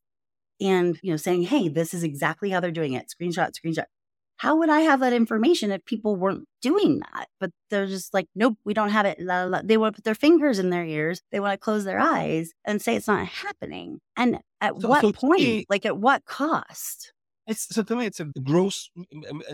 and 0.59 0.99
you 1.03 1.11
know, 1.11 1.17
saying, 1.17 1.43
hey, 1.43 1.69
this 1.69 1.93
is 1.93 2.03
exactly 2.03 2.49
how 2.49 2.59
they're 2.59 2.71
doing 2.71 2.93
it. 2.93 3.07
Screenshot, 3.09 3.51
screenshot 3.53 3.85
how 4.39 4.55
would 4.55 4.69
I 4.69 4.79
have 4.79 5.01
that 5.01 5.11
information 5.11 5.69
if 5.69 5.83
people 5.83 6.15
weren't 6.15 6.47
doing 6.61 6.99
that? 6.99 7.27
But 7.41 7.51
they're 7.69 7.87
just 7.87 8.13
like, 8.13 8.27
nope, 8.35 8.57
we 8.63 8.73
don't 8.73 8.89
have 8.89 9.05
it. 9.05 9.19
La, 9.19 9.43
la. 9.43 9.59
They 9.61 9.75
want 9.75 9.93
to 9.93 9.97
put 9.97 10.05
their 10.05 10.15
fingers 10.15 10.59
in 10.59 10.69
their 10.69 10.85
ears. 10.85 11.21
They 11.33 11.41
want 11.41 11.51
to 11.51 11.57
close 11.57 11.83
their 11.83 11.99
eyes 11.99 12.53
and 12.63 12.81
say 12.81 12.95
it's 12.95 13.07
not 13.07 13.27
happening. 13.27 13.99
And 14.15 14.39
at 14.61 14.79
so, 14.79 14.87
what 14.87 15.01
so 15.01 15.11
point? 15.11 15.41
Me, 15.41 15.65
like, 15.69 15.85
at 15.85 15.97
what 15.97 16.23
cost? 16.23 17.11
It's 17.47 17.67
so 17.67 17.83
to 17.83 17.95
me, 17.97 18.05
it's 18.05 18.21
a 18.21 18.27
gross 18.41 18.89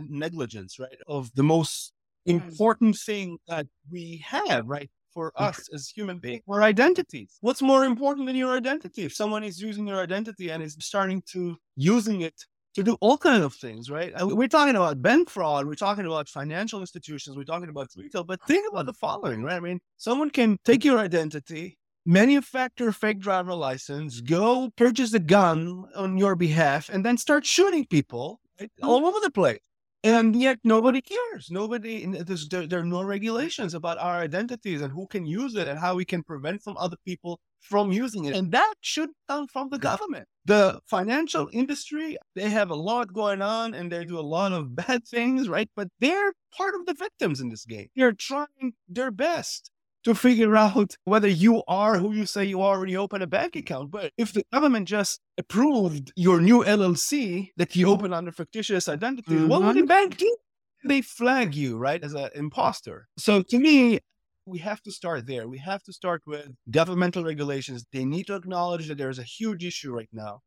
negligence, 0.07 0.77
right? 0.77 0.99
Of 1.07 1.33
the 1.33 1.43
most 1.43 1.91
important 2.27 2.95
thing 2.95 3.39
that 3.47 3.65
we 3.91 4.23
have, 4.23 4.67
right? 4.67 4.91
For 5.15 5.31
mm. 5.31 5.47
us 5.47 5.67
as 5.73 5.89
human 5.89 6.19
beings, 6.19 6.43
our 6.47 6.61
identities. 6.61 7.39
What's 7.41 7.63
more 7.63 7.85
important 7.85 8.27
than 8.27 8.35
your 8.35 8.55
identity? 8.55 9.03
If 9.03 9.15
someone 9.15 9.43
is 9.43 9.59
using 9.59 9.87
your 9.87 9.99
identity 9.99 10.51
and 10.51 10.61
is 10.61 10.77
starting 10.79 11.23
to 11.31 11.57
using 11.75 12.21
it 12.21 12.35
to 12.75 12.83
do 12.83 12.97
all 12.99 13.17
kinds 13.17 13.43
of 13.43 13.53
things, 13.53 13.89
right? 13.89 14.13
We're 14.21 14.47
talking 14.47 14.75
about 14.75 15.01
bank 15.01 15.29
fraud, 15.29 15.65
we're 15.65 15.75
talking 15.75 16.05
about 16.05 16.27
financial 16.27 16.81
institutions, 16.81 17.37
we're 17.37 17.45
talking 17.45 17.69
about 17.69 17.89
mm. 17.89 18.03
retail, 18.03 18.23
but 18.23 18.41
think 18.43 18.69
about 18.71 18.85
the 18.85 18.93
following, 18.93 19.43
right? 19.43 19.55
I 19.55 19.59
mean, 19.61 19.79
someone 19.97 20.29
can 20.29 20.57
take 20.65 20.83
your 20.83 20.99
identity, 20.99 21.77
manufacture 22.05 22.89
a 22.89 22.93
fake 22.93 23.19
driver 23.19 23.53
license, 23.53 24.21
go 24.21 24.71
purchase 24.75 25.13
a 25.13 25.19
gun 25.19 25.85
on 25.95 26.17
your 26.17 26.35
behalf, 26.35 26.89
and 26.89 27.05
then 27.05 27.17
start 27.17 27.45
shooting 27.45 27.85
people 27.85 28.41
right? 28.59 28.69
Mm. 28.81 28.87
all 28.87 29.05
over 29.05 29.19
the 29.21 29.31
place. 29.31 29.59
And 30.03 30.39
yet 30.39 30.59
nobody 30.63 31.01
cares. 31.01 31.49
Nobody, 31.49 32.05
there, 32.05 32.67
there, 32.67 32.79
are 32.81 32.85
no 32.85 33.01
regulations 33.01 33.73
about 33.73 33.97
our 33.97 34.19
identities 34.19 34.83
and 34.83 34.93
who 34.93 35.07
can 35.07 35.25
use 35.25 35.55
it 35.55 35.67
and 35.67 35.79
how 35.79 35.95
we 35.95 36.05
can 36.05 36.21
prevent 36.21 36.61
from 36.61 36.77
other 36.77 36.97
people 37.03 37.39
from 37.69 37.91
using 37.91 38.25
it. 38.25 38.35
And 38.35 38.51
that 38.51 38.75
should 38.81 39.09
come 39.27 39.47
from 39.47 39.69
the 39.69 39.79
government. 39.79 40.27
The 40.45 40.79
financial 40.85 41.49
industry, 41.51 42.17
they 42.35 42.49
have 42.49 42.69
a 42.69 42.75
lot 42.75 43.13
going 43.13 43.41
on 43.41 43.73
and 43.73 43.91
they 43.91 44.05
do 44.05 44.19
a 44.19 44.21
lot 44.21 44.51
of 44.51 44.75
bad 44.83 45.07
things, 45.07 45.49
right? 45.49 45.69
But 45.75 45.87
they're 45.99 46.33
part 46.55 46.75
of 46.75 46.85
the 46.85 46.93
victims 46.93 47.41
in 47.41 47.49
this 47.49 47.65
game. 47.65 47.87
They're 47.95 48.13
trying 48.13 48.73
their 48.87 49.11
best 49.11 49.71
to 50.03 50.13
figure 50.13 50.55
out 50.55 50.95
whether 51.03 51.27
you 51.27 51.63
are 51.67 51.97
who 51.97 52.13
you 52.13 52.27
say 52.27 52.45
you 52.45 52.61
are 52.61 52.79
when 52.79 52.89
you 52.89 52.99
open 52.99 53.23
a 53.23 53.27
bank 53.27 53.55
account. 53.55 53.89
But 53.89 54.11
if 54.17 54.33
the 54.33 54.43
government 54.53 54.87
just 54.87 55.19
approved 55.37 56.13
your 56.15 56.39
new 56.39 56.63
LLC 56.63 57.49
that 57.57 57.75
you 57.75 57.89
open 57.89 58.13
under 58.13 58.31
fictitious 58.31 58.87
identity, 58.87 59.33
mm-hmm. 59.33 59.47
what 59.47 59.63
would 59.63 59.75
the 59.75 59.83
bank 59.83 60.17
do? 60.17 60.37
They 60.85 61.01
flag 61.01 61.55
you, 61.55 61.77
right, 61.77 62.03
as 62.03 62.13
an 62.13 62.29
imposter. 62.35 63.07
So 63.17 63.41
to 63.41 63.57
me, 63.57 64.01
we 64.45 64.59
have 64.59 64.81
to 64.83 64.91
start 64.91 65.27
there. 65.27 65.47
We 65.47 65.59
have 65.59 65.83
to 65.83 65.93
start 65.93 66.23
with 66.25 66.49
governmental 66.69 67.23
regulations. 67.23 67.85
They 67.91 68.05
need 68.05 68.27
to 68.27 68.35
acknowledge 68.35 68.87
that 68.87 68.97
there's 68.97 69.19
a 69.19 69.23
huge 69.23 69.63
issue 69.63 69.93
right 69.93 70.09
now 70.13 70.41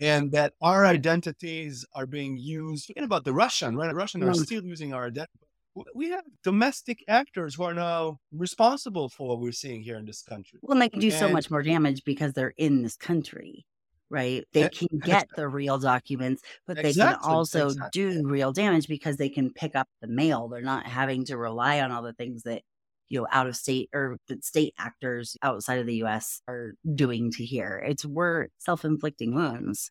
and 0.00 0.32
that 0.32 0.54
our 0.60 0.84
identities 0.84 1.84
are 1.94 2.06
being 2.06 2.36
used. 2.36 2.86
Forget 2.86 3.04
about 3.04 3.24
the 3.24 3.32
Russian, 3.32 3.76
right? 3.76 3.88
The 3.88 3.94
Russian 3.94 4.22
are 4.22 4.32
mm. 4.32 4.44
still 4.44 4.64
using 4.64 4.92
our 4.92 5.06
identity 5.06 5.46
we 5.94 6.10
have 6.10 6.24
domestic 6.42 7.04
actors 7.08 7.54
who 7.54 7.64
are 7.64 7.74
now 7.74 8.18
responsible 8.32 9.08
for 9.08 9.28
what 9.28 9.40
we're 9.40 9.52
seeing 9.52 9.82
here 9.82 9.96
in 9.96 10.06
this 10.06 10.22
country. 10.22 10.58
Well, 10.62 10.72
and 10.72 10.82
they 10.82 10.88
can 10.88 11.00
do 11.00 11.08
and, 11.08 11.16
so 11.16 11.28
much 11.28 11.50
more 11.50 11.62
damage 11.62 12.02
because 12.04 12.32
they're 12.32 12.54
in 12.56 12.82
this 12.82 12.96
country, 12.96 13.66
right? 14.08 14.44
They 14.52 14.68
can 14.68 14.88
get 15.04 15.28
the 15.36 15.48
real 15.48 15.78
documents, 15.78 16.42
but 16.66 16.76
they 16.76 16.88
exactly, 16.88 17.22
can 17.22 17.32
also 17.32 17.66
exactly. 17.66 17.90
do 17.92 18.28
real 18.28 18.52
damage 18.52 18.88
because 18.88 19.16
they 19.16 19.28
can 19.28 19.52
pick 19.52 19.74
up 19.74 19.88
the 20.00 20.08
mail. 20.08 20.48
They're 20.48 20.62
not 20.62 20.86
having 20.86 21.24
to 21.26 21.36
rely 21.36 21.80
on 21.80 21.92
all 21.92 22.02
the 22.02 22.14
things 22.14 22.44
that 22.44 22.62
you 23.08 23.20
know 23.20 23.26
out 23.30 23.46
of 23.46 23.56
state 23.56 23.88
or 23.92 24.18
state 24.40 24.74
actors 24.78 25.36
outside 25.42 25.78
of 25.78 25.86
the 25.86 25.96
US 26.04 26.40
are 26.48 26.74
doing 26.94 27.30
to 27.32 27.44
here. 27.44 27.82
It's 27.86 28.04
we're 28.04 28.48
self-inflicting 28.58 29.34
wounds. 29.34 29.90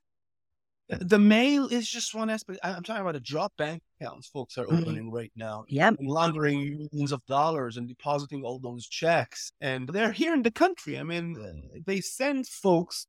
The 0.88 1.18
mail 1.18 1.68
is 1.68 1.90
just 1.90 2.14
one 2.14 2.30
aspect. 2.30 2.60
I'm 2.64 2.84
talking 2.84 3.02
about 3.02 3.14
the 3.14 3.20
drop 3.20 3.54
bank 3.58 3.82
accounts 4.00 4.28
folks 4.28 4.56
are 4.58 4.66
mm-hmm. 4.66 4.84
opening 4.84 5.12
right 5.12 5.32
now. 5.36 5.66
Yeah. 5.68 5.92
Laundering 6.00 6.88
millions 6.92 7.12
of 7.12 7.26
dollars 7.26 7.78
and 7.78 7.88
depositing 7.88 8.44
all 8.44 8.60
those 8.60 8.86
checks. 8.88 9.52
And 9.60 9.90
they're 9.90 10.12
here 10.12 10.34
in 10.34 10.44
the 10.44 10.52
country. 10.52 11.00
I 11.00 11.04
mean, 11.04 11.38
uh, 11.40 11.80
they 11.88 12.02
send 12.02 12.48
folks 12.48 13.08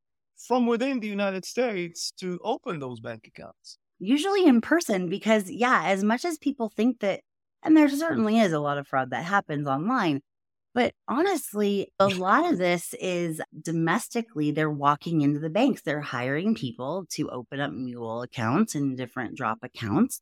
from 0.48 0.66
within 0.66 1.00
the 1.00 1.06
United 1.06 1.44
States 1.44 2.12
to 2.20 2.38
open 2.42 2.78
those 2.78 3.00
bank 3.00 3.26
accounts. 3.26 3.78
Usually 3.98 4.46
in 4.46 4.62
person, 4.62 5.08
because, 5.10 5.50
yeah, 5.50 5.82
as 5.84 6.02
much 6.02 6.24
as 6.24 6.38
people 6.38 6.70
think 6.70 7.00
that, 7.00 7.20
and 7.66 7.76
there 7.76 7.88
certainly 7.88 8.38
is 8.38 8.52
a 8.52 8.60
lot 8.60 8.78
of 8.78 8.86
fraud 8.88 9.10
that 9.10 9.24
happens 9.24 9.66
online, 9.66 10.20
but 10.74 10.92
honestly, 11.08 11.90
a 11.98 12.08
lot 12.08 12.50
of 12.52 12.58
this 12.58 12.94
is 13.00 13.40
domestically, 13.62 14.50
they're 14.50 14.70
walking 14.70 15.22
into 15.22 15.40
the 15.40 15.50
banks. 15.50 15.82
They're 15.82 16.00
hiring 16.02 16.54
people 16.54 17.06
to 17.12 17.30
open 17.30 17.60
up 17.60 17.72
mule 17.72 18.22
accounts 18.22 18.74
and 18.74 18.96
different 18.96 19.36
drop 19.36 19.58
accounts. 19.62 20.20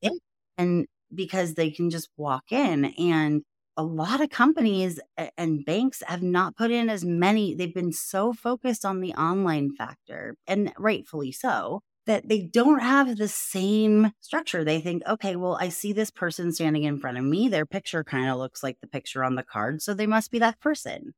And 0.57 0.86
because 1.12 1.55
they 1.55 1.70
can 1.70 1.90
just 1.90 2.09
walk 2.16 2.53
in. 2.53 2.86
And 2.99 3.42
a 3.76 3.82
lot 3.82 4.20
of 4.20 4.30
companies 4.30 5.01
and 5.36 5.64
banks 5.64 6.03
have 6.07 6.22
not 6.22 6.57
put 6.57 6.70
in 6.70 6.88
as 6.88 7.05
many, 7.05 7.55
they've 7.55 7.74
been 7.74 7.92
so 7.92 8.32
focused 8.32 8.84
on 8.84 9.01
the 9.01 9.12
online 9.14 9.74
factor, 9.76 10.36
and 10.47 10.72
rightfully 10.78 11.32
so 11.32 11.80
that 12.07 12.29
they 12.29 12.43
don't 12.43 12.81
have 12.81 13.17
the 13.17 13.29
same 13.29 14.13
structure. 14.21 14.65
They 14.65 14.81
think, 14.81 15.03
okay, 15.07 15.37
well, 15.37 15.57
I 15.61 15.69
see 15.69 15.93
this 15.93 16.11
person 16.11 16.53
standing 16.53 16.85
in 16.85 16.99
front 16.99 17.19
of 17.19 17.25
me. 17.25 17.49
Their 17.49 17.67
picture 17.67 18.05
kind 18.05 18.29
of 18.29 18.39
looks 18.39 18.63
like 18.63 18.79
the 18.81 18.87
picture 18.87 19.25
on 19.25 19.35
the 19.35 19.43
card. 19.43 19.83
So 19.83 19.95
they 19.95 20.07
must 20.07 20.31
be 20.31 20.39
that 20.41 20.61
person. 20.61 21.15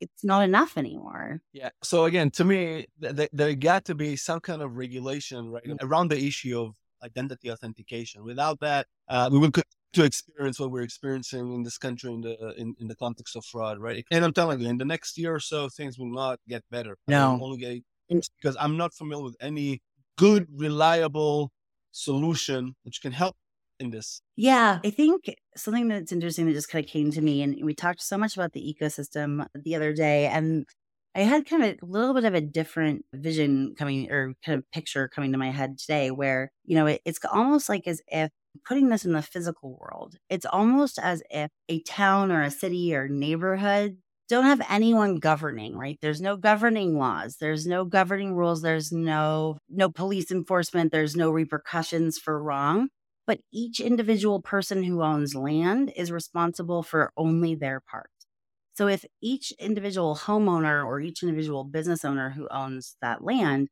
It's 0.00 0.22
not 0.22 0.44
enough 0.44 0.78
anymore. 0.78 1.40
Yeah. 1.52 1.70
So 1.82 2.04
again, 2.04 2.30
to 2.32 2.44
me, 2.44 2.86
th- 3.02 3.30
there 3.32 3.54
got 3.54 3.84
to 3.86 3.96
be 3.96 4.14
some 4.14 4.38
kind 4.38 4.62
of 4.62 4.76
regulation 4.76 5.50
right 5.50 5.64
mm. 5.64 5.76
around 5.82 6.08
the 6.08 6.24
issue 6.24 6.60
of 6.60 6.76
identity 7.02 7.50
authentication. 7.50 8.24
Without 8.24 8.60
that, 8.60 8.86
uh, 9.08 9.28
we 9.32 9.38
will 9.38 9.50
to 9.92 10.04
experience 10.04 10.58
what 10.58 10.70
we're 10.70 10.82
experiencing 10.82 11.52
in 11.52 11.62
this 11.62 11.78
country 11.78 12.12
in 12.12 12.20
the 12.22 12.54
in, 12.56 12.74
in 12.80 12.88
the 12.88 12.94
context 12.96 13.36
of 13.36 13.44
fraud, 13.44 13.78
right? 13.78 14.04
And 14.10 14.24
I'm 14.24 14.32
telling 14.32 14.60
you, 14.60 14.68
in 14.68 14.78
the 14.78 14.84
next 14.84 15.18
year 15.18 15.34
or 15.34 15.40
so, 15.40 15.68
things 15.68 15.98
will 15.98 16.12
not 16.12 16.38
get 16.48 16.62
better. 16.70 16.96
No, 17.06 17.38
only 17.42 17.58
get 17.58 17.82
because 18.08 18.56
I'm 18.58 18.76
not 18.76 18.94
familiar 18.94 19.24
with 19.24 19.36
any 19.40 19.80
good, 20.18 20.46
reliable 20.54 21.52
solution 21.92 22.74
which 22.82 23.00
can 23.02 23.12
help 23.12 23.36
in 23.78 23.90
this. 23.90 24.22
Yeah, 24.36 24.80
I 24.84 24.90
think 24.90 25.26
something 25.56 25.88
that's 25.88 26.12
interesting 26.12 26.46
that 26.46 26.52
just 26.52 26.68
kind 26.70 26.84
of 26.84 26.90
came 26.90 27.10
to 27.12 27.20
me, 27.20 27.42
and 27.42 27.62
we 27.64 27.74
talked 27.74 28.00
so 28.02 28.16
much 28.16 28.34
about 28.36 28.52
the 28.52 28.74
ecosystem 28.74 29.46
the 29.54 29.74
other 29.76 29.92
day, 29.92 30.26
and 30.26 30.66
I 31.14 31.20
had 31.20 31.46
kind 31.46 31.62
of 31.62 31.78
a 31.82 31.86
little 31.86 32.14
bit 32.14 32.24
of 32.24 32.34
a 32.34 32.40
different 32.40 33.04
vision 33.12 33.74
coming 33.76 34.10
or 34.10 34.34
kind 34.44 34.58
of 34.58 34.70
picture 34.70 35.08
coming 35.08 35.32
to 35.32 35.38
my 35.38 35.50
head 35.50 35.78
today 35.78 36.10
where, 36.10 36.50
you 36.64 36.74
know, 36.74 36.86
it, 36.86 37.02
it's 37.04 37.18
almost 37.30 37.68
like 37.68 37.86
as 37.86 38.00
if 38.08 38.30
putting 38.66 38.88
this 38.88 39.04
in 39.04 39.12
the 39.12 39.20
physical 39.22 39.76
world, 39.78 40.16
it's 40.30 40.46
almost 40.46 40.98
as 40.98 41.22
if 41.30 41.50
a 41.68 41.82
town 41.82 42.32
or 42.32 42.42
a 42.42 42.50
city 42.50 42.94
or 42.94 43.08
neighborhood 43.08 43.98
don't 44.32 44.46
have 44.46 44.62
anyone 44.70 45.16
governing, 45.16 45.76
right? 45.76 45.98
There's 46.02 46.20
no 46.22 46.36
governing 46.36 46.98
laws, 46.98 47.36
there's 47.40 47.66
no 47.66 47.84
governing 47.84 48.34
rules, 48.34 48.62
there's 48.62 48.92
no 48.92 49.58
no 49.70 49.90
police 49.90 50.30
enforcement, 50.32 50.92
there's 50.92 51.16
no 51.16 51.30
repercussions 51.30 52.18
for 52.18 52.42
wrong. 52.42 52.88
But 53.26 53.40
each 53.52 53.80
individual 53.80 54.42
person 54.42 54.82
who 54.84 55.02
owns 55.02 55.34
land 55.34 55.92
is 55.96 56.12
responsible 56.12 56.82
for 56.82 57.12
only 57.16 57.54
their 57.54 57.80
part. 57.80 58.10
So 58.74 58.88
if 58.88 59.04
each 59.22 59.52
individual 59.58 60.16
homeowner 60.16 60.84
or 60.84 61.00
each 61.00 61.22
individual 61.22 61.64
business 61.64 62.04
owner 62.04 62.30
who 62.30 62.48
owns 62.50 62.96
that 63.02 63.22
land 63.24 63.68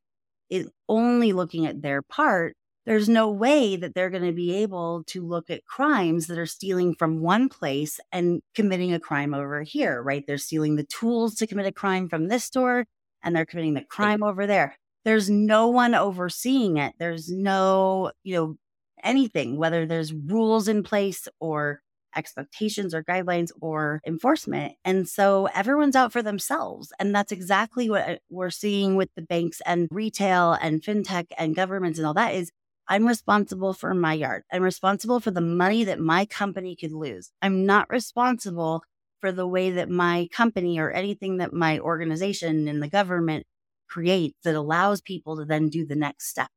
is 0.49 0.69
only 0.89 1.33
looking 1.33 1.65
at 1.65 1.81
their 1.81 2.01
part, 2.03 2.55
there's 2.85 3.07
no 3.07 3.29
way 3.29 3.75
that 3.75 3.93
they're 3.93 4.09
going 4.09 4.25
to 4.25 4.31
be 4.31 4.55
able 4.55 5.03
to 5.07 5.25
look 5.25 5.49
at 5.49 5.65
crimes 5.65 6.27
that 6.27 6.39
are 6.39 6.47
stealing 6.47 6.95
from 6.95 7.21
one 7.21 7.47
place 7.47 7.99
and 8.11 8.41
committing 8.55 8.93
a 8.93 8.99
crime 8.99 9.33
over 9.33 9.61
here, 9.61 10.01
right? 10.01 10.23
They're 10.25 10.37
stealing 10.37 10.75
the 10.75 10.83
tools 10.83 11.35
to 11.35 11.47
commit 11.47 11.67
a 11.67 11.71
crime 11.71 12.09
from 12.09 12.27
this 12.27 12.43
store 12.43 12.85
and 13.23 13.35
they're 13.35 13.45
committing 13.45 13.75
the 13.75 13.83
crime 13.83 14.23
over 14.23 14.47
there. 14.47 14.77
There's 15.05 15.29
no 15.29 15.67
one 15.67 15.93
overseeing 15.95 16.77
it. 16.77 16.93
There's 16.97 17.29
no, 17.29 18.11
you 18.23 18.35
know, 18.35 18.55
anything, 19.03 19.57
whether 19.57 19.85
there's 19.85 20.13
rules 20.13 20.67
in 20.67 20.83
place 20.83 21.27
or 21.39 21.81
expectations 22.15 22.93
or 22.93 23.03
guidelines 23.03 23.51
or 23.61 24.01
enforcement. 24.05 24.73
And 24.83 25.07
so 25.07 25.47
everyone's 25.53 25.95
out 25.95 26.11
for 26.11 26.21
themselves. 26.21 26.91
And 26.99 27.15
that's 27.15 27.31
exactly 27.31 27.89
what 27.89 28.09
uh, 28.09 28.15
we're 28.29 28.49
seeing 28.49 28.95
with 28.95 29.09
the 29.15 29.21
banks 29.21 29.61
and 29.65 29.87
retail 29.91 30.53
and 30.53 30.81
fintech 30.81 31.27
and 31.37 31.55
governments 31.55 31.99
and 31.99 32.05
all 32.05 32.13
that 32.15 32.35
is 32.35 32.51
I'm 32.87 33.07
responsible 33.07 33.73
for 33.73 33.93
my 33.93 34.13
yard. 34.13 34.43
I'm 34.51 34.63
responsible 34.63 35.19
for 35.19 35.31
the 35.31 35.41
money 35.41 35.83
that 35.85 35.99
my 35.99 36.25
company 36.25 36.75
could 36.75 36.91
lose. 36.91 37.31
I'm 37.41 37.65
not 37.65 37.89
responsible 37.89 38.83
for 39.19 39.31
the 39.31 39.47
way 39.47 39.71
that 39.71 39.89
my 39.89 40.27
company 40.33 40.79
or 40.79 40.91
anything 40.91 41.37
that 41.37 41.53
my 41.53 41.79
organization 41.79 42.67
and 42.67 42.81
the 42.81 42.89
government 42.89 43.45
creates 43.87 44.37
that 44.43 44.55
allows 44.55 45.01
people 45.01 45.37
to 45.37 45.45
then 45.45 45.69
do 45.69 45.85
the 45.85 45.95
next 45.95 46.27
step. 46.27 46.49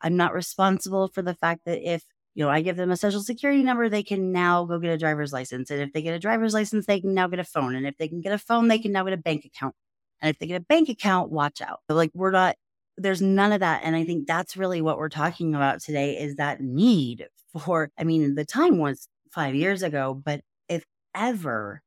I'm 0.00 0.16
not 0.16 0.34
responsible 0.34 1.08
for 1.08 1.22
the 1.22 1.34
fact 1.34 1.62
that 1.64 1.80
if 1.80 2.04
you 2.34 2.44
know, 2.44 2.50
I 2.50 2.60
give 2.60 2.76
them 2.76 2.92
a 2.92 2.96
social 2.96 3.20
security 3.20 3.64
number, 3.64 3.88
they 3.88 4.04
can 4.04 4.30
now 4.30 4.64
go 4.64 4.78
get 4.78 4.92
a 4.92 4.98
driver's 4.98 5.32
license. 5.32 5.72
And 5.72 5.80
if 5.80 5.92
they 5.92 6.02
get 6.02 6.14
a 6.14 6.20
driver's 6.20 6.54
license, 6.54 6.86
they 6.86 7.00
can 7.00 7.12
now 7.12 7.26
get 7.26 7.40
a 7.40 7.44
phone. 7.44 7.74
And 7.74 7.84
if 7.84 7.96
they 7.96 8.06
can 8.06 8.20
get 8.20 8.32
a 8.32 8.38
phone, 8.38 8.68
they 8.68 8.78
can 8.78 8.92
now 8.92 9.02
get 9.02 9.12
a 9.12 9.16
bank 9.16 9.44
account. 9.44 9.74
And 10.22 10.30
if 10.30 10.38
they 10.38 10.46
get 10.46 10.60
a 10.60 10.64
bank 10.64 10.88
account, 10.88 11.32
watch 11.32 11.60
out. 11.60 11.80
Like 11.88 12.12
we're 12.14 12.30
not 12.30 12.54
there's 12.98 13.22
none 13.22 13.52
of 13.52 13.60
that. 13.60 13.82
And 13.84 13.96
I 13.96 14.04
think 14.04 14.26
that's 14.26 14.56
really 14.56 14.80
what 14.82 14.98
we're 14.98 15.08
talking 15.08 15.54
about 15.54 15.80
today 15.80 16.18
is 16.18 16.36
that 16.36 16.60
need 16.60 17.26
for, 17.58 17.90
I 17.98 18.04
mean, 18.04 18.34
the 18.34 18.44
time 18.44 18.78
was 18.78 19.08
five 19.30 19.54
years 19.54 19.82
ago, 19.82 20.14
but 20.14 20.42
if 20.68 20.84
ever 21.14 21.82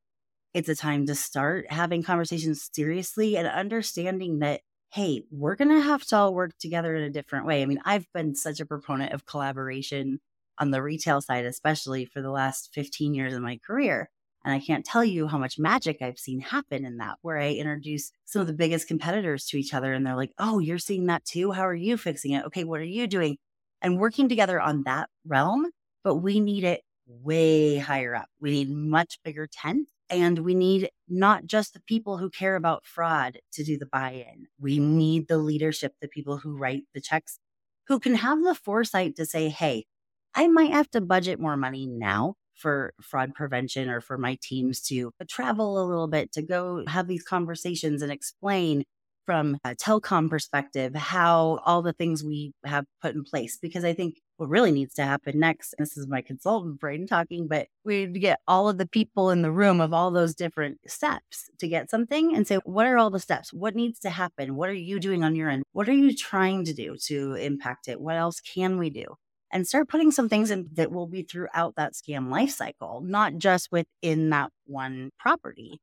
it's 0.54 0.68
a 0.68 0.74
time 0.74 1.06
to 1.06 1.14
start 1.14 1.70
having 1.70 2.02
conversations 2.02 2.68
seriously 2.72 3.36
and 3.36 3.46
understanding 3.46 4.40
that, 4.40 4.60
hey, 4.90 5.22
we're 5.30 5.56
going 5.56 5.70
to 5.70 5.80
have 5.80 6.04
to 6.04 6.16
all 6.16 6.34
work 6.34 6.52
together 6.58 6.94
in 6.94 7.02
a 7.02 7.10
different 7.10 7.46
way. 7.46 7.62
I 7.62 7.66
mean, 7.66 7.80
I've 7.84 8.06
been 8.12 8.34
such 8.34 8.60
a 8.60 8.66
proponent 8.66 9.12
of 9.12 9.24
collaboration 9.24 10.20
on 10.58 10.70
the 10.70 10.82
retail 10.82 11.22
side, 11.22 11.46
especially 11.46 12.04
for 12.04 12.20
the 12.20 12.30
last 12.30 12.70
15 12.74 13.14
years 13.14 13.32
of 13.32 13.40
my 13.40 13.58
career. 13.66 14.10
And 14.44 14.54
I 14.54 14.58
can't 14.58 14.84
tell 14.84 15.04
you 15.04 15.28
how 15.28 15.38
much 15.38 15.58
magic 15.58 15.98
I've 16.00 16.18
seen 16.18 16.40
happen 16.40 16.84
in 16.84 16.96
that, 16.98 17.18
where 17.22 17.38
I 17.38 17.50
introduce 17.52 18.12
some 18.24 18.40
of 18.40 18.48
the 18.48 18.52
biggest 18.52 18.88
competitors 18.88 19.46
to 19.46 19.58
each 19.58 19.74
other 19.74 19.92
and 19.92 20.04
they're 20.04 20.16
like, 20.16 20.32
oh, 20.38 20.58
you're 20.58 20.78
seeing 20.78 21.06
that 21.06 21.24
too? 21.24 21.52
How 21.52 21.66
are 21.66 21.74
you 21.74 21.96
fixing 21.96 22.32
it? 22.32 22.44
Okay, 22.46 22.64
what 22.64 22.80
are 22.80 22.84
you 22.84 23.06
doing? 23.06 23.36
And 23.80 23.98
working 23.98 24.28
together 24.28 24.60
on 24.60 24.82
that 24.84 25.10
realm, 25.26 25.66
but 26.04 26.16
we 26.16 26.40
need 26.40 26.64
it 26.64 26.82
way 27.06 27.78
higher 27.78 28.14
up. 28.14 28.28
We 28.40 28.50
need 28.50 28.70
much 28.70 29.18
bigger 29.24 29.48
tent 29.50 29.88
and 30.10 30.40
we 30.40 30.54
need 30.54 30.90
not 31.08 31.46
just 31.46 31.74
the 31.74 31.80
people 31.80 32.18
who 32.18 32.30
care 32.30 32.56
about 32.56 32.86
fraud 32.86 33.38
to 33.52 33.64
do 33.64 33.78
the 33.78 33.86
buy 33.86 34.24
in. 34.32 34.46
We 34.60 34.78
need 34.78 35.28
the 35.28 35.38
leadership, 35.38 35.94
the 36.00 36.08
people 36.08 36.38
who 36.38 36.56
write 36.56 36.82
the 36.94 37.00
checks, 37.00 37.38
who 37.88 37.98
can 37.98 38.14
have 38.16 38.42
the 38.42 38.54
foresight 38.54 39.16
to 39.16 39.26
say, 39.26 39.48
hey, 39.48 39.86
I 40.34 40.48
might 40.48 40.72
have 40.72 40.90
to 40.90 41.00
budget 41.00 41.40
more 41.40 41.56
money 41.56 41.86
now 41.86 42.34
for 42.62 42.94
fraud 43.02 43.34
prevention 43.34 43.90
or 43.90 44.00
for 44.00 44.16
my 44.16 44.38
teams 44.40 44.80
to 44.80 45.10
travel 45.28 45.82
a 45.82 45.84
little 45.84 46.08
bit 46.08 46.32
to 46.32 46.42
go 46.42 46.84
have 46.86 47.08
these 47.08 47.24
conversations 47.24 48.00
and 48.00 48.12
explain 48.12 48.84
from 49.26 49.56
a 49.64 49.74
telecom 49.74 50.28
perspective 50.30 50.94
how 50.94 51.60
all 51.64 51.82
the 51.82 51.92
things 51.92 52.24
we 52.24 52.52
have 52.64 52.84
put 53.00 53.14
in 53.14 53.24
place 53.24 53.58
because 53.60 53.84
i 53.84 53.92
think 53.92 54.20
what 54.36 54.48
really 54.48 54.72
needs 54.72 54.94
to 54.94 55.04
happen 55.04 55.38
next 55.38 55.74
and 55.78 55.86
this 55.86 55.96
is 55.96 56.08
my 56.08 56.20
consultant 56.20 56.80
brain 56.80 57.06
talking 57.06 57.46
but 57.46 57.68
we 57.84 58.06
get 58.06 58.40
all 58.48 58.68
of 58.68 58.78
the 58.78 58.86
people 58.86 59.30
in 59.30 59.42
the 59.42 59.52
room 59.52 59.80
of 59.80 59.92
all 59.92 60.10
those 60.10 60.34
different 60.34 60.78
steps 60.86 61.48
to 61.58 61.68
get 61.68 61.90
something 61.90 62.34
and 62.34 62.46
say 62.46 62.56
what 62.64 62.86
are 62.86 62.98
all 62.98 63.10
the 63.10 63.20
steps? 63.20 63.52
What 63.52 63.74
needs 63.74 64.00
to 64.00 64.10
happen? 64.10 64.56
What 64.56 64.68
are 64.68 64.74
you 64.74 64.98
doing 64.98 65.24
on 65.24 65.36
your 65.36 65.48
end? 65.48 65.64
What 65.72 65.88
are 65.88 65.92
you 65.92 66.14
trying 66.14 66.64
to 66.64 66.74
do 66.74 66.96
to 67.06 67.34
impact 67.34 67.88
it? 67.88 68.00
What 68.00 68.16
else 68.16 68.40
can 68.40 68.78
we 68.78 68.90
do 68.90 69.16
and 69.52 69.66
start 69.66 69.88
putting 69.88 70.10
some 70.10 70.28
things 70.28 70.50
in 70.50 70.68
that 70.72 70.90
will 70.90 71.06
be 71.06 71.22
throughout 71.22 71.74
that 71.76 71.92
scam 71.92 72.30
life 72.30 72.50
cycle 72.50 73.02
not 73.04 73.36
just 73.36 73.70
within 73.70 74.30
that 74.30 74.50
one 74.66 75.10
property 75.18 75.80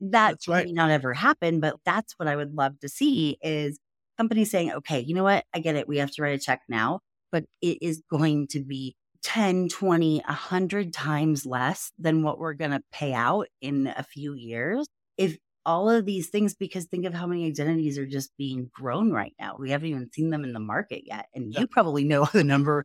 that 0.00 0.30
that's 0.30 0.48
right. 0.48 0.66
may 0.66 0.72
not 0.72 0.90
ever 0.90 1.14
happen, 1.14 1.60
but 1.60 1.76
that's 1.84 2.14
what 2.18 2.28
I 2.28 2.36
would 2.36 2.54
love 2.54 2.78
to 2.80 2.88
see 2.88 3.38
is 3.42 3.78
companies 4.18 4.50
saying, 4.50 4.72
okay, 4.72 5.00
you 5.00 5.14
know 5.14 5.24
what? 5.24 5.44
I 5.54 5.60
get 5.60 5.76
it. 5.76 5.88
We 5.88 5.98
have 5.98 6.10
to 6.12 6.22
write 6.22 6.38
a 6.38 6.42
check 6.42 6.62
now, 6.68 7.00
but 7.32 7.44
it 7.60 7.78
is 7.80 8.02
going 8.10 8.48
to 8.48 8.60
be 8.60 8.96
10, 9.22 9.68
20, 9.68 10.22
100 10.26 10.92
times 10.92 11.46
less 11.46 11.92
than 11.98 12.22
what 12.22 12.38
we're 12.38 12.54
going 12.54 12.72
to 12.72 12.82
pay 12.92 13.14
out 13.14 13.46
in 13.60 13.92
a 13.96 14.02
few 14.02 14.34
years. 14.34 14.86
If 15.16 15.38
all 15.66 15.90
of 15.90 16.04
these 16.06 16.28
things, 16.28 16.54
because 16.54 16.84
think 16.86 17.06
of 17.06 17.14
how 17.14 17.26
many 17.26 17.46
identities 17.46 17.98
are 17.98 18.06
just 18.06 18.36
being 18.36 18.70
grown 18.72 19.10
right 19.10 19.34
now. 19.38 19.56
We 19.58 19.70
haven't 19.70 19.88
even 19.88 20.10
seen 20.12 20.30
them 20.30 20.44
in 20.44 20.52
the 20.52 20.60
market 20.60 21.02
yet. 21.06 21.26
And 21.34 21.52
yeah. 21.52 21.60
you 21.60 21.66
probably 21.66 22.04
know 22.04 22.24
the 22.32 22.44
number. 22.44 22.84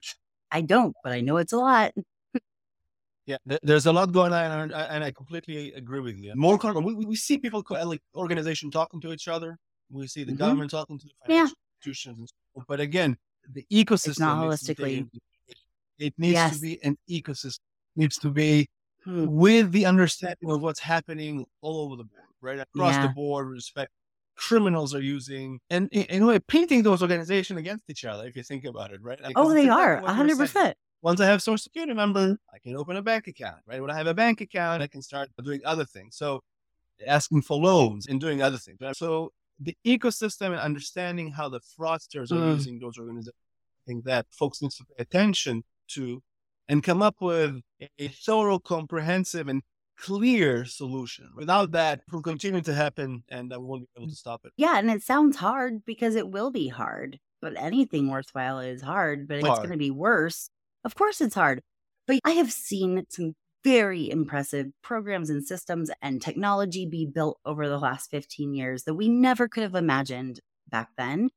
I 0.52 0.62
don't, 0.62 0.96
but 1.04 1.14
I 1.14 1.22
know 1.22 1.38
it's 1.38 1.54
a 1.54 1.58
lot. 1.58 1.94
Yeah, 3.26 3.38
there's 3.62 3.86
a 3.86 3.94
lot 3.94 4.12
going 4.12 4.34
on, 4.34 4.72
and, 4.72 5.04
I 5.04 5.12
completely 5.12 5.72
agree 5.74 6.00
with 6.00 6.18
you. 6.18 6.34
More, 6.36 6.58
we, 6.58 6.96
we 6.96 7.16
see 7.16 7.38
people 7.38 7.64
like 7.70 8.02
organization 8.16 8.72
talking 8.72 9.00
to 9.02 9.14
each 9.14 9.28
other. 9.28 9.60
We 9.92 10.08
see 10.08 10.24
the 10.24 10.32
mm-hmm. 10.32 10.40
government 10.40 10.72
talking 10.72 10.98
to 10.98 11.06
the 11.06 11.12
financial 11.24 11.56
yeah. 11.56 11.88
institutions, 11.88 12.34
but 12.68 12.80
again, 12.80 13.18
the 13.54 13.66
ecosystem. 13.72 14.08
It's 14.10 14.20
not 14.20 14.44
holistically. 14.44 15.08
It 15.98 16.14
needs 16.18 16.34
yes. 16.34 16.56
to 16.56 16.62
be 16.62 16.84
an 16.84 16.98
ecosystem. 17.10 17.60
It 17.96 18.00
needs 18.00 18.18
to 18.20 18.32
be 18.32 18.68
hmm. 19.04 19.26
with 19.28 19.72
the 19.72 19.86
understanding 19.86 20.50
of 20.50 20.62
what's 20.62 20.80
happening 20.80 21.46
all 21.62 21.82
over 21.82 21.98
the 21.98 22.06
board, 22.06 22.29
right 22.42 22.60
across 22.60 22.94
yeah. 22.94 23.08
the 23.08 23.14
board. 23.14 23.48
Respect 23.50 23.92
criminals 24.36 24.96
are 24.96 25.02
using, 25.02 25.60
and 25.70 25.90
in 25.92 26.24
a 26.24 26.26
way, 26.26 26.40
painting 26.40 26.82
those 26.84 27.02
organizations 27.02 27.60
against 27.60 27.84
each 27.90 28.06
other. 28.06 28.26
If 28.26 28.36
you 28.36 28.44
think 28.44 28.66
about 28.66 28.92
it, 28.92 29.02
right? 29.02 29.22
Like, 29.22 29.34
oh, 29.36 29.54
they 29.54 29.68
are 29.70 30.02
hundred 30.02 30.38
percent. 30.38 30.78
Once 31.02 31.22
I 31.22 31.26
have 31.28 31.42
social 31.42 31.58
security 31.58 31.94
number, 31.94 32.38
I 32.54 32.60
can 32.60 32.76
open 32.76 32.98
a 32.98 33.02
bank 33.02 33.28
account, 33.28 33.62
right? 33.66 33.82
When 33.82 33.90
I 33.90 33.98
have 33.98 34.08
a 34.08 34.14
bank 34.14 34.42
account, 34.42 34.84
I 34.84 34.88
can 34.88 35.02
start 35.02 35.30
doing 35.42 35.62
other 35.64 35.86
things. 35.86 36.18
So 36.18 36.42
asking 37.08 37.42
for 37.42 37.58
loans 37.58 38.08
and 38.08 38.20
doing 38.20 38.42
other 38.42 38.58
things. 38.58 38.78
Right? 38.82 38.96
So 38.96 39.32
the 39.60 39.76
ecosystem 39.86 40.48
and 40.48 40.60
understanding 40.60 41.32
how 41.32 41.50
the 41.50 41.60
fraudsters 41.60 42.32
are 42.32 42.36
mm. 42.36 42.56
using 42.56 42.80
those 42.80 42.98
organizations, 42.98 43.36
I 43.36 43.86
think 43.86 44.06
that 44.06 44.26
folks 44.32 44.62
need 44.62 44.72
to 44.72 44.86
pay 44.86 45.02
attention 45.02 45.64
to 45.90 46.22
and 46.68 46.84
come 46.84 47.02
up 47.02 47.16
with 47.20 47.62
a 47.98 48.08
thorough, 48.10 48.60
comprehensive, 48.60 49.48
and 49.48 49.64
clear 50.02 50.66
solution. 50.66 51.30
Without 51.36 51.72
that, 51.72 52.00
it 52.08 52.14
will 52.14 52.22
continue 52.22 52.62
to 52.62 52.74
happen 52.74 53.24
and 53.30 53.50
we 53.50 53.58
won't 53.58 53.82
be 53.82 53.88
able 53.98 54.08
mm. 54.08 54.12
to 54.12 54.16
stop 54.16 54.42
it. 54.46 54.54
Yeah. 54.58 54.78
And 54.78 54.90
it 54.90 55.04
sounds 55.04 55.38
hard 55.38 55.86
because 55.86 56.16
it 56.16 56.30
will 56.30 56.52
be 56.52 56.68
hard, 56.68 57.20
but 57.42 57.54
anything 57.58 58.10
worthwhile 58.10 58.60
is 58.60 58.82
hard, 58.82 59.28
but 59.28 59.38
it's 59.38 59.48
going 59.48 59.72
to 59.72 59.78
be 59.78 59.92
worse 59.92 60.50
of 60.86 60.96
course, 60.96 61.22
it's 61.22 61.36
hard, 61.36 61.62
but 62.08 62.20
I 62.24 62.32
have 62.32 62.52
seen 62.52 63.06
some 63.10 63.34
very 63.64 64.10
impressive 64.10 64.68
programs 64.82 65.30
and 65.30 65.46
systems 65.46 65.92
and 66.02 66.22
technology 66.22 66.86
be 66.86 67.06
built 67.06 67.40
over 67.46 67.68
the 67.68 67.78
last 67.78 68.10
15 68.10 68.54
years 68.54 68.84
that 68.84 68.94
we 68.94 69.10
never 69.10 69.48
could 69.50 69.64
have 69.64 69.76
imagined 69.76 70.40
back 70.70 70.90
then. 70.98 71.30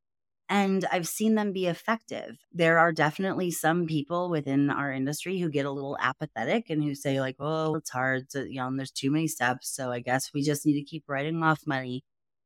And 0.52 0.84
I've 0.92 1.08
seen 1.08 1.34
them 1.34 1.54
be 1.54 1.64
effective. 1.66 2.36
There 2.52 2.78
are 2.78 2.92
definitely 2.92 3.50
some 3.50 3.86
people 3.86 4.28
within 4.28 4.68
our 4.68 4.92
industry 4.92 5.38
who 5.38 5.48
get 5.48 5.64
a 5.64 5.70
little 5.70 5.96
apathetic 5.98 6.68
and 6.68 6.84
who 6.84 6.94
say, 6.94 7.20
like, 7.20 7.36
oh, 7.40 7.76
it's 7.76 7.88
hard 7.88 8.28
to, 8.32 8.46
you 8.46 8.60
know, 8.60 8.70
there's 8.76 8.90
too 8.90 9.10
many 9.10 9.28
steps. 9.28 9.74
So 9.74 9.90
I 9.90 10.00
guess 10.00 10.30
we 10.34 10.42
just 10.42 10.66
need 10.66 10.74
to 10.74 10.84
keep 10.84 11.04
writing 11.08 11.42
off 11.42 11.60
money. 11.66 12.04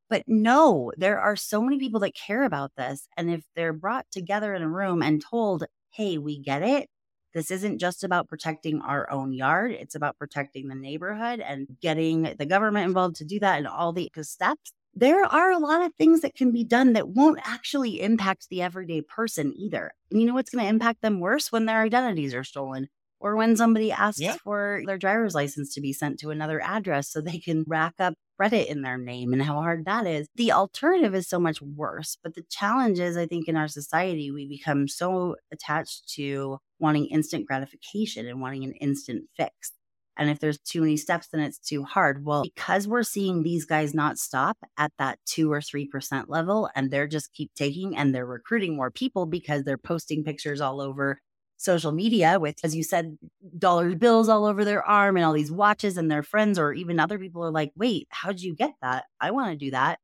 But 0.08 0.22
no, 0.28 0.92
there 0.96 1.18
are 1.18 1.34
so 1.34 1.60
many 1.60 1.80
people 1.80 1.98
that 1.98 2.14
care 2.14 2.44
about 2.44 2.70
this. 2.76 3.08
And 3.16 3.28
if 3.28 3.42
they're 3.56 3.72
brought 3.72 4.06
together 4.12 4.54
in 4.54 4.62
a 4.62 4.68
room 4.68 5.02
and 5.02 5.20
told, 5.20 5.64
hey, 5.90 6.16
we 6.16 6.38
get 6.38 6.62
it. 6.62 6.88
This 7.34 7.50
isn't 7.50 7.78
just 7.80 8.04
about 8.04 8.28
protecting 8.28 8.82
our 8.82 9.10
own 9.10 9.32
yard, 9.32 9.72
it's 9.72 9.96
about 9.96 10.16
protecting 10.16 10.68
the 10.68 10.76
neighborhood 10.76 11.40
and 11.40 11.66
getting 11.82 12.36
the 12.38 12.46
government 12.46 12.86
involved 12.86 13.16
to 13.16 13.24
do 13.24 13.40
that 13.40 13.58
and 13.58 13.66
all 13.66 13.92
the 13.92 14.08
steps. 14.22 14.72
There 14.98 15.26
are 15.26 15.52
a 15.52 15.58
lot 15.58 15.82
of 15.82 15.94
things 15.94 16.22
that 16.22 16.34
can 16.34 16.52
be 16.52 16.64
done 16.64 16.94
that 16.94 17.10
won't 17.10 17.38
actually 17.44 18.00
impact 18.00 18.48
the 18.48 18.62
everyday 18.62 19.02
person 19.02 19.52
either. 19.54 19.92
And 20.10 20.18
you 20.18 20.26
know 20.26 20.32
what's 20.32 20.50
going 20.50 20.64
to 20.64 20.70
impact 20.70 21.02
them 21.02 21.20
worse 21.20 21.52
when 21.52 21.66
their 21.66 21.82
identities 21.82 22.32
are 22.32 22.42
stolen 22.42 22.88
or 23.20 23.36
when 23.36 23.56
somebody 23.56 23.92
asks 23.92 24.20
yeah. 24.20 24.36
for 24.42 24.80
their 24.86 24.96
driver's 24.96 25.34
license 25.34 25.74
to 25.74 25.82
be 25.82 25.92
sent 25.92 26.18
to 26.20 26.30
another 26.30 26.62
address 26.62 27.10
so 27.10 27.20
they 27.20 27.38
can 27.38 27.64
rack 27.66 27.92
up 27.98 28.14
credit 28.38 28.68
in 28.68 28.80
their 28.80 28.96
name 28.96 29.34
and 29.34 29.42
how 29.42 29.54
hard 29.54 29.84
that 29.84 30.06
is. 30.06 30.28
The 30.34 30.52
alternative 30.52 31.14
is 31.14 31.28
so 31.28 31.38
much 31.38 31.60
worse. 31.60 32.16
But 32.22 32.34
the 32.34 32.44
challenge 32.50 32.98
is, 32.98 33.18
I 33.18 33.26
think, 33.26 33.48
in 33.48 33.56
our 33.56 33.68
society, 33.68 34.30
we 34.30 34.48
become 34.48 34.88
so 34.88 35.36
attached 35.52 36.08
to 36.14 36.58
wanting 36.78 37.06
instant 37.06 37.46
gratification 37.46 38.26
and 38.26 38.40
wanting 38.40 38.64
an 38.64 38.72
instant 38.72 39.24
fix. 39.36 39.72
And 40.16 40.30
if 40.30 40.38
there's 40.38 40.58
too 40.58 40.80
many 40.80 40.96
steps, 40.96 41.28
then 41.28 41.40
it's 41.40 41.58
too 41.58 41.84
hard. 41.84 42.24
Well, 42.24 42.42
because 42.42 42.88
we're 42.88 43.02
seeing 43.02 43.42
these 43.42 43.64
guys 43.64 43.94
not 43.94 44.18
stop 44.18 44.56
at 44.78 44.92
that 44.98 45.18
two 45.26 45.52
or 45.52 45.60
3% 45.60 46.24
level 46.28 46.70
and 46.74 46.90
they're 46.90 47.06
just 47.06 47.32
keep 47.32 47.52
taking 47.54 47.96
and 47.96 48.14
they're 48.14 48.26
recruiting 48.26 48.76
more 48.76 48.90
people 48.90 49.26
because 49.26 49.64
they're 49.64 49.78
posting 49.78 50.24
pictures 50.24 50.60
all 50.60 50.80
over 50.80 51.20
social 51.56 51.92
media 51.92 52.38
with, 52.38 52.56
as 52.62 52.74
you 52.74 52.82
said, 52.82 53.18
dollar 53.58 53.94
bills 53.94 54.28
all 54.28 54.44
over 54.44 54.64
their 54.64 54.84
arm 54.84 55.16
and 55.16 55.24
all 55.24 55.32
these 55.32 55.50
watches, 55.52 55.96
and 55.96 56.10
their 56.10 56.22
friends 56.22 56.58
or 56.58 56.72
even 56.72 57.00
other 57.00 57.18
people 57.18 57.44
are 57.44 57.50
like, 57.50 57.72
wait, 57.76 58.06
how'd 58.10 58.40
you 58.40 58.54
get 58.54 58.72
that? 58.82 59.04
I 59.20 59.30
want 59.30 59.50
to 59.50 59.64
do 59.64 59.70
that. 59.70 59.98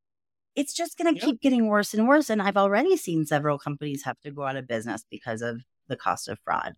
It's 0.55 0.75
just 0.75 0.99
going 0.99 1.15
to 1.15 1.19
yep. 1.19 1.25
keep 1.25 1.41
getting 1.41 1.69
worse 1.69 1.95
and 1.95 2.07
worse. 2.07 2.29
And 2.29 2.43
I've 2.43 2.57
already 2.57 2.97
seen 2.97 3.25
several 3.25 3.59
companies 3.59 4.05
have 4.05 4.21
to 4.21 4.31
go 4.31 4.45
out 4.45 4.57
of 4.57 4.67
business 4.67 5.05
because 5.11 5.41
of 5.41 5.63
the 5.89 5.97
cost 5.97 6.29
of 6.29 6.39
fraud. 6.45 6.75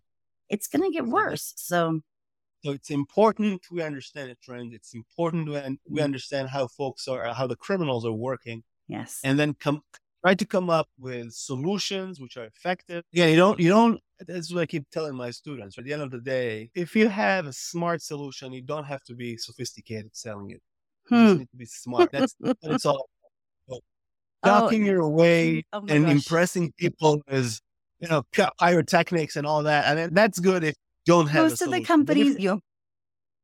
It's 0.49 0.67
going 0.67 0.83
to 0.83 0.95
get 0.95 1.07
worse. 1.07 1.53
So, 1.57 2.01
so 2.65 2.71
it's 2.71 2.89
important 2.89 3.61
we 3.69 3.83
understand 3.83 4.31
the 4.31 4.35
trend. 4.43 4.73
It's 4.73 4.95
important 4.95 5.47
we, 5.47 5.53
we 5.53 5.59
mm-hmm. 5.59 5.99
understand 5.99 6.49
how 6.49 6.65
folks 6.65 7.07
are, 7.07 7.31
how 7.31 7.45
the 7.45 7.55
criminals 7.55 8.07
are 8.07 8.11
working. 8.11 8.63
Yes. 8.87 9.19
And 9.23 9.37
then 9.37 9.53
come 9.53 9.83
try 10.25 10.33
to 10.33 10.45
come 10.47 10.71
up 10.71 10.89
with 10.97 11.31
solutions 11.31 12.19
which 12.19 12.37
are 12.37 12.45
effective. 12.45 13.03
Yeah, 13.11 13.27
you 13.27 13.35
don't, 13.35 13.59
you 13.59 13.69
don't, 13.69 13.99
that's 14.27 14.51
what 14.51 14.61
I 14.61 14.65
keep 14.65 14.89
telling 14.89 15.13
my 15.13 15.29
students. 15.29 15.77
At 15.77 15.83
the 15.83 15.93
end 15.93 16.01
of 16.01 16.09
the 16.09 16.19
day, 16.19 16.71
if 16.73 16.95
you 16.95 17.07
have 17.07 17.45
a 17.45 17.53
smart 17.53 18.01
solution, 18.01 18.51
you 18.51 18.63
don't 18.63 18.85
have 18.85 19.03
to 19.03 19.13
be 19.13 19.37
sophisticated 19.37 20.09
selling 20.15 20.49
it. 20.49 20.61
You 21.11 21.17
hmm. 21.17 21.25
just 21.27 21.39
need 21.41 21.51
to 21.51 21.57
be 21.57 21.65
smart. 21.65 22.11
That's, 22.11 22.35
that's 22.63 22.85
all. 22.87 23.07
Oh, 24.43 24.59
talking 24.61 24.83
oh, 24.83 24.91
your 24.91 25.09
way 25.09 25.63
oh 25.73 25.83
and 25.87 26.05
gosh. 26.05 26.11
impressing 26.11 26.71
people 26.77 27.19
is, 27.27 27.61
you 27.99 28.07
know, 28.07 28.21
pyrotechnics 28.59 29.37
and 29.37 29.47
all 29.47 29.63
that. 29.63 29.87
I 29.87 29.95
mean, 29.95 30.13
that's 30.13 30.39
good 30.39 30.63
if 30.63 30.75
you 30.75 30.84
don't 31.05 31.27
have 31.27 31.51
most 31.51 31.61
of 31.61 31.71
the 31.71 31.81
companies. 31.81 32.37
You, 32.39 32.61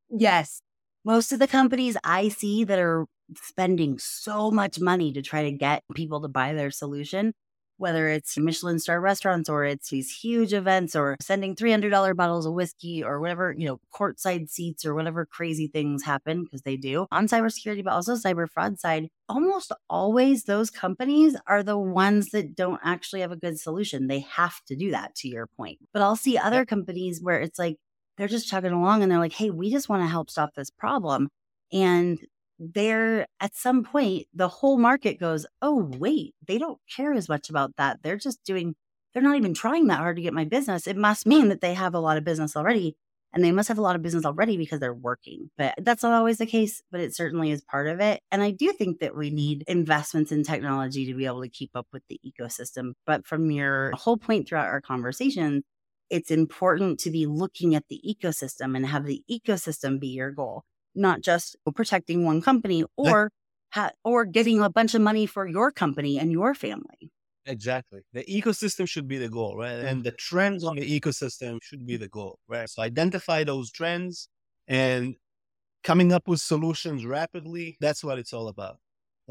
yes, 0.09 0.61
most 1.05 1.31
of 1.31 1.39
the 1.39 1.47
companies 1.47 1.97
I 2.03 2.29
see 2.29 2.63
that 2.65 2.79
are 2.79 3.05
spending 3.35 3.97
so 3.99 4.51
much 4.51 4.79
money 4.79 5.13
to 5.13 5.21
try 5.21 5.43
to 5.43 5.51
get 5.51 5.83
people 5.95 6.21
to 6.21 6.27
buy 6.27 6.53
their 6.53 6.71
solution, 6.71 7.33
whether 7.81 8.07
it's 8.07 8.37
Michelin 8.37 8.79
star 8.79 9.01
restaurants 9.01 9.49
or 9.49 9.65
it's 9.65 9.89
these 9.89 10.11
huge 10.11 10.53
events 10.53 10.95
or 10.95 11.17
sending 11.19 11.55
$300 11.55 12.15
bottles 12.15 12.45
of 12.45 12.53
whiskey 12.53 13.03
or 13.03 13.19
whatever, 13.19 13.53
you 13.57 13.65
know, 13.65 13.79
courtside 13.93 14.49
seats 14.49 14.85
or 14.85 14.93
whatever 14.93 15.25
crazy 15.25 15.67
things 15.67 16.03
happen 16.03 16.43
because 16.43 16.61
they 16.61 16.77
do 16.77 17.07
on 17.11 17.27
cybersecurity, 17.27 17.83
but 17.83 17.93
also 17.93 18.13
cyber 18.13 18.47
fraud 18.47 18.79
side. 18.79 19.09
Almost 19.27 19.71
always 19.89 20.43
those 20.43 20.69
companies 20.69 21.35
are 21.47 21.63
the 21.63 21.77
ones 21.77 22.29
that 22.29 22.55
don't 22.55 22.79
actually 22.83 23.21
have 23.21 23.31
a 23.31 23.35
good 23.35 23.59
solution. 23.59 24.07
They 24.07 24.19
have 24.19 24.61
to 24.67 24.75
do 24.75 24.91
that 24.91 25.15
to 25.15 25.27
your 25.27 25.47
point. 25.47 25.79
But 25.91 26.03
I'll 26.03 26.15
see 26.15 26.37
other 26.37 26.65
companies 26.65 27.19
where 27.21 27.41
it's 27.41 27.57
like, 27.57 27.77
they're 28.17 28.27
just 28.27 28.47
chugging 28.47 28.71
along 28.71 29.01
and 29.01 29.11
they're 29.11 29.19
like, 29.19 29.33
hey, 29.33 29.49
we 29.49 29.71
just 29.71 29.89
want 29.89 30.03
to 30.03 30.07
help 30.07 30.29
stop 30.29 30.53
this 30.53 30.69
problem. 30.69 31.29
And 31.73 32.19
there 32.61 33.25
at 33.39 33.55
some 33.55 33.83
point 33.83 34.27
the 34.35 34.47
whole 34.47 34.77
market 34.77 35.19
goes 35.19 35.47
oh 35.63 35.89
wait 35.97 36.35
they 36.47 36.59
don't 36.59 36.79
care 36.95 37.13
as 37.13 37.27
much 37.27 37.49
about 37.49 37.75
that. 37.77 37.99
They're 38.03 38.17
just 38.17 38.43
doing 38.43 38.75
they're 39.13 39.23
not 39.23 39.37
even 39.37 39.53
trying 39.53 39.87
that 39.87 39.97
hard 39.97 40.15
to 40.17 40.21
get 40.21 40.33
my 40.33 40.45
business. 40.45 40.87
It 40.87 40.95
must 40.95 41.25
mean 41.25 41.49
that 41.49 41.59
they 41.59 41.73
have 41.73 41.93
a 41.95 41.99
lot 41.99 42.17
of 42.17 42.23
business 42.23 42.55
already 42.55 42.95
and 43.33 43.43
they 43.43 43.51
must 43.51 43.67
have 43.67 43.77
a 43.77 43.81
lot 43.81 43.95
of 43.95 44.01
business 44.01 44.25
already 44.25 44.57
because 44.57 44.79
they're 44.79 44.93
working. 44.93 45.49
But 45.57 45.73
that's 45.79 46.03
not 46.03 46.13
always 46.13 46.37
the 46.37 46.45
case 46.45 46.83
but 46.91 47.01
it 47.01 47.15
certainly 47.15 47.49
is 47.51 47.61
part 47.63 47.87
of 47.87 47.99
it 47.99 48.21
and 48.31 48.43
i 48.43 48.51
do 48.51 48.71
think 48.73 48.99
that 48.99 49.17
we 49.17 49.31
need 49.31 49.63
investments 49.67 50.31
in 50.31 50.43
technology 50.43 51.07
to 51.07 51.15
be 51.15 51.25
able 51.25 51.41
to 51.41 51.49
keep 51.49 51.71
up 51.75 51.87
with 51.91 52.03
the 52.09 52.19
ecosystem. 52.25 52.93
But 53.07 53.25
from 53.25 53.49
your 53.49 53.91
whole 53.95 54.17
point 54.17 54.47
throughout 54.47 54.67
our 54.67 54.81
conversation 54.81 55.63
it's 56.11 56.29
important 56.29 56.99
to 56.99 57.09
be 57.09 57.25
looking 57.25 57.73
at 57.73 57.85
the 57.89 58.01
ecosystem 58.05 58.75
and 58.75 58.85
have 58.85 59.05
the 59.05 59.23
ecosystem 59.31 59.97
be 59.97 60.09
your 60.09 60.29
goal, 60.29 60.65
not 60.95 61.21
just 61.21 61.55
protecting 61.75 62.25
one 62.25 62.41
company 62.41 62.83
or 62.97 63.31
ha- 63.71 63.91
or 64.03 64.25
getting 64.25 64.61
a 64.61 64.69
bunch 64.69 64.93
of 64.93 65.01
money 65.01 65.25
for 65.25 65.47
your 65.47 65.71
company 65.71 66.19
and 66.19 66.31
your 66.31 66.53
family. 66.53 67.11
Exactly. 67.45 68.01
The 68.13 68.23
ecosystem 68.25 68.87
should 68.87 69.07
be 69.07 69.17
the 69.17 69.29
goal, 69.29 69.57
right? 69.57 69.71
Mm-hmm. 69.71 69.87
And 69.87 70.03
the 70.03 70.11
trends 70.11 70.63
on 70.63 70.75
the 70.75 70.99
ecosystem 70.99 71.57
should 71.61 71.85
be 71.85 71.97
the 71.97 72.07
goal, 72.07 72.37
right? 72.47 72.69
So 72.69 72.81
identify 72.81 73.43
those 73.43 73.71
trends 73.71 74.29
and 74.67 75.15
coming 75.83 76.13
up 76.13 76.27
with 76.27 76.39
solutions 76.39 77.05
rapidly. 77.05 77.77
That's 77.79 78.03
what 78.03 78.19
it's 78.19 78.33
all 78.33 78.47
about. 78.47 78.77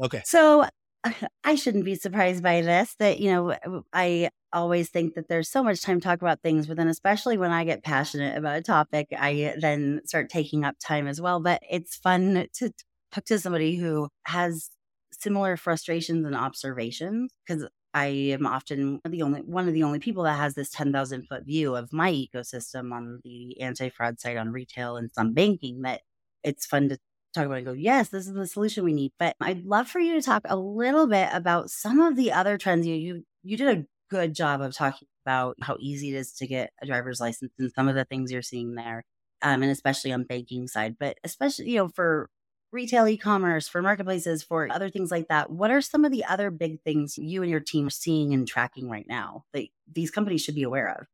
Okay. 0.01 0.21
So 0.25 0.65
I 1.43 1.55
shouldn't 1.55 1.85
be 1.85 1.95
surprised 1.95 2.43
by 2.43 2.61
this 2.61 2.95
that, 2.99 3.19
you 3.19 3.31
know, 3.31 3.83
I 3.93 4.29
always 4.53 4.89
think 4.89 5.15
that 5.15 5.27
there's 5.27 5.49
so 5.49 5.63
much 5.63 5.81
time 5.81 5.99
to 5.99 6.03
talk 6.03 6.21
about 6.21 6.41
things, 6.41 6.67
but 6.67 6.77
then 6.77 6.87
especially 6.87 7.37
when 7.37 7.51
I 7.51 7.63
get 7.63 7.83
passionate 7.83 8.37
about 8.37 8.57
a 8.57 8.61
topic, 8.61 9.07
I 9.17 9.55
then 9.59 10.01
start 10.05 10.29
taking 10.29 10.63
up 10.65 10.75
time 10.79 11.07
as 11.07 11.21
well. 11.21 11.39
But 11.39 11.61
it's 11.69 11.95
fun 11.95 12.47
to 12.55 12.73
talk 13.11 13.25
to 13.25 13.39
somebody 13.39 13.75
who 13.75 14.09
has 14.25 14.69
similar 15.11 15.57
frustrations 15.57 16.25
and 16.25 16.35
observations 16.35 17.31
because 17.45 17.67
I 17.93 18.07
am 18.07 18.45
often 18.45 19.01
the 19.05 19.21
only 19.21 19.41
one 19.41 19.67
of 19.67 19.73
the 19.73 19.83
only 19.83 19.99
people 19.99 20.23
that 20.23 20.37
has 20.37 20.55
this 20.55 20.69
10,000 20.69 21.27
foot 21.27 21.45
view 21.45 21.75
of 21.75 21.91
my 21.91 22.11
ecosystem 22.11 22.93
on 22.93 23.19
the 23.23 23.59
anti 23.61 23.89
fraud 23.89 24.19
side 24.19 24.37
on 24.37 24.51
retail 24.51 24.97
and 24.97 25.11
some 25.11 25.33
banking 25.33 25.81
that 25.81 26.01
it's 26.43 26.65
fun 26.65 26.89
to 26.89 26.97
talk 27.33 27.45
about 27.45 27.57
and 27.57 27.65
go, 27.65 27.73
yes, 27.73 28.09
this 28.09 28.27
is 28.27 28.33
the 28.33 28.47
solution 28.47 28.83
we 28.83 28.93
need. 28.93 29.11
But 29.19 29.35
I'd 29.41 29.65
love 29.65 29.87
for 29.89 29.99
you 29.99 30.13
to 30.13 30.21
talk 30.21 30.43
a 30.45 30.55
little 30.55 31.07
bit 31.07 31.29
about 31.33 31.69
some 31.69 31.99
of 31.99 32.15
the 32.15 32.31
other 32.31 32.57
trends. 32.57 32.87
You 32.87 32.95
you 32.95 33.23
you 33.43 33.57
did 33.57 33.77
a 33.77 33.85
good 34.11 34.35
job 34.35 34.61
of 34.61 34.75
talking 34.75 35.07
about 35.25 35.55
how 35.61 35.77
easy 35.79 36.13
it 36.13 36.17
is 36.17 36.33
to 36.33 36.45
get 36.45 36.71
a 36.81 36.85
driver's 36.85 37.19
license 37.19 37.51
and 37.57 37.71
some 37.73 37.87
of 37.87 37.95
the 37.95 38.05
things 38.05 38.31
you're 38.31 38.41
seeing 38.41 38.75
there. 38.75 39.03
Um, 39.41 39.63
and 39.63 39.71
especially 39.71 40.11
on 40.11 40.23
banking 40.25 40.67
side, 40.67 40.97
but 40.99 41.17
especially, 41.23 41.71
you 41.71 41.77
know, 41.77 41.87
for 41.87 42.29
retail 42.71 43.07
e-commerce, 43.07 43.67
for 43.67 43.81
marketplaces, 43.81 44.43
for 44.43 44.71
other 44.71 44.89
things 44.89 45.09
like 45.09 45.27
that. 45.29 45.49
What 45.49 45.71
are 45.71 45.81
some 45.81 46.05
of 46.05 46.11
the 46.11 46.23
other 46.25 46.51
big 46.51 46.81
things 46.83 47.17
you 47.17 47.41
and 47.41 47.49
your 47.49 47.59
team 47.59 47.87
are 47.87 47.89
seeing 47.89 48.33
and 48.35 48.47
tracking 48.47 48.87
right 48.87 49.07
now 49.07 49.45
that 49.53 49.65
these 49.91 50.11
companies 50.11 50.43
should 50.43 50.55
be 50.55 50.63
aware 50.63 50.89
of? 50.89 51.07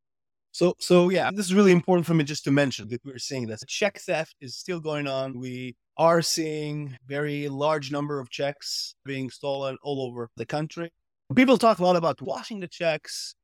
So, 0.52 0.76
so 0.80 1.10
yeah, 1.10 1.30
this 1.32 1.46
is 1.46 1.54
really 1.54 1.72
important 1.72 2.06
for 2.06 2.16
me 2.16 2.24
just 2.24 2.44
to 2.46 2.52
mention 2.52 2.90
that 2.90 3.06
we're 3.06 3.18
seeing 3.18 3.48
this. 3.48 3.64
Check 3.68 4.00
theft 4.00 4.36
is 4.42 4.58
still 4.58 4.80
going 4.80 5.08
on. 5.08 5.40
We 5.40 5.78
are 5.98 6.22
seeing 6.22 6.98
very 7.06 7.48
large 7.48 7.92
number 7.92 8.20
of 8.20 8.30
checks 8.30 8.96
being 9.06 9.30
stolen 9.30 9.78
all 9.84 10.02
over 10.02 10.30
the 10.36 10.46
country. 10.46 10.92
People 11.36 11.58
talk 11.58 11.80
a 11.80 11.84
lot 11.84 11.96
about 11.96 12.22
washing 12.22 12.60
the 12.60 12.68
checks. 12.68 13.36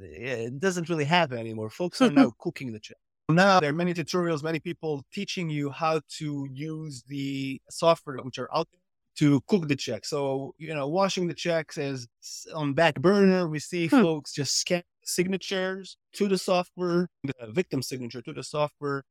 It 0.00 0.58
doesn't 0.58 0.88
really 0.88 1.04
happen 1.04 1.38
anymore. 1.38 1.70
Folks 1.70 2.00
are 2.00 2.10
now 2.10 2.32
cooking 2.38 2.72
the 2.72 2.80
check. 2.80 2.96
Now 3.28 3.60
there 3.60 3.70
are 3.70 3.74
many 3.74 3.92
tutorials, 3.92 4.42
many 4.42 4.58
people 4.58 5.04
teaching 5.12 5.50
you 5.50 5.70
how 5.70 6.00
to 6.18 6.48
use 6.50 7.02
the 7.06 7.60
software 7.68 8.16
which 8.22 8.38
are 8.38 8.48
out 8.54 8.68
there 8.72 8.80
to 9.18 9.42
cook 9.48 9.68
the 9.68 9.76
check. 9.76 10.06
So, 10.06 10.54
you 10.58 10.72
know, 10.74 10.88
washing 10.88 11.26
the 11.26 11.34
checks 11.34 11.76
is 11.76 12.08
on 12.54 12.72
back 12.72 12.94
burner. 12.94 13.48
We 13.48 13.58
see 13.58 13.88
hmm. 13.88 14.00
folks 14.00 14.32
just 14.32 14.56
scan 14.58 14.82
signatures 15.04 15.96
to 16.14 16.28
the 16.28 16.38
software, 16.38 17.08
the 17.24 17.52
victim 17.52 17.82
signature 17.82 18.22
to 18.22 18.32
the 18.32 18.42
software, 18.42 19.04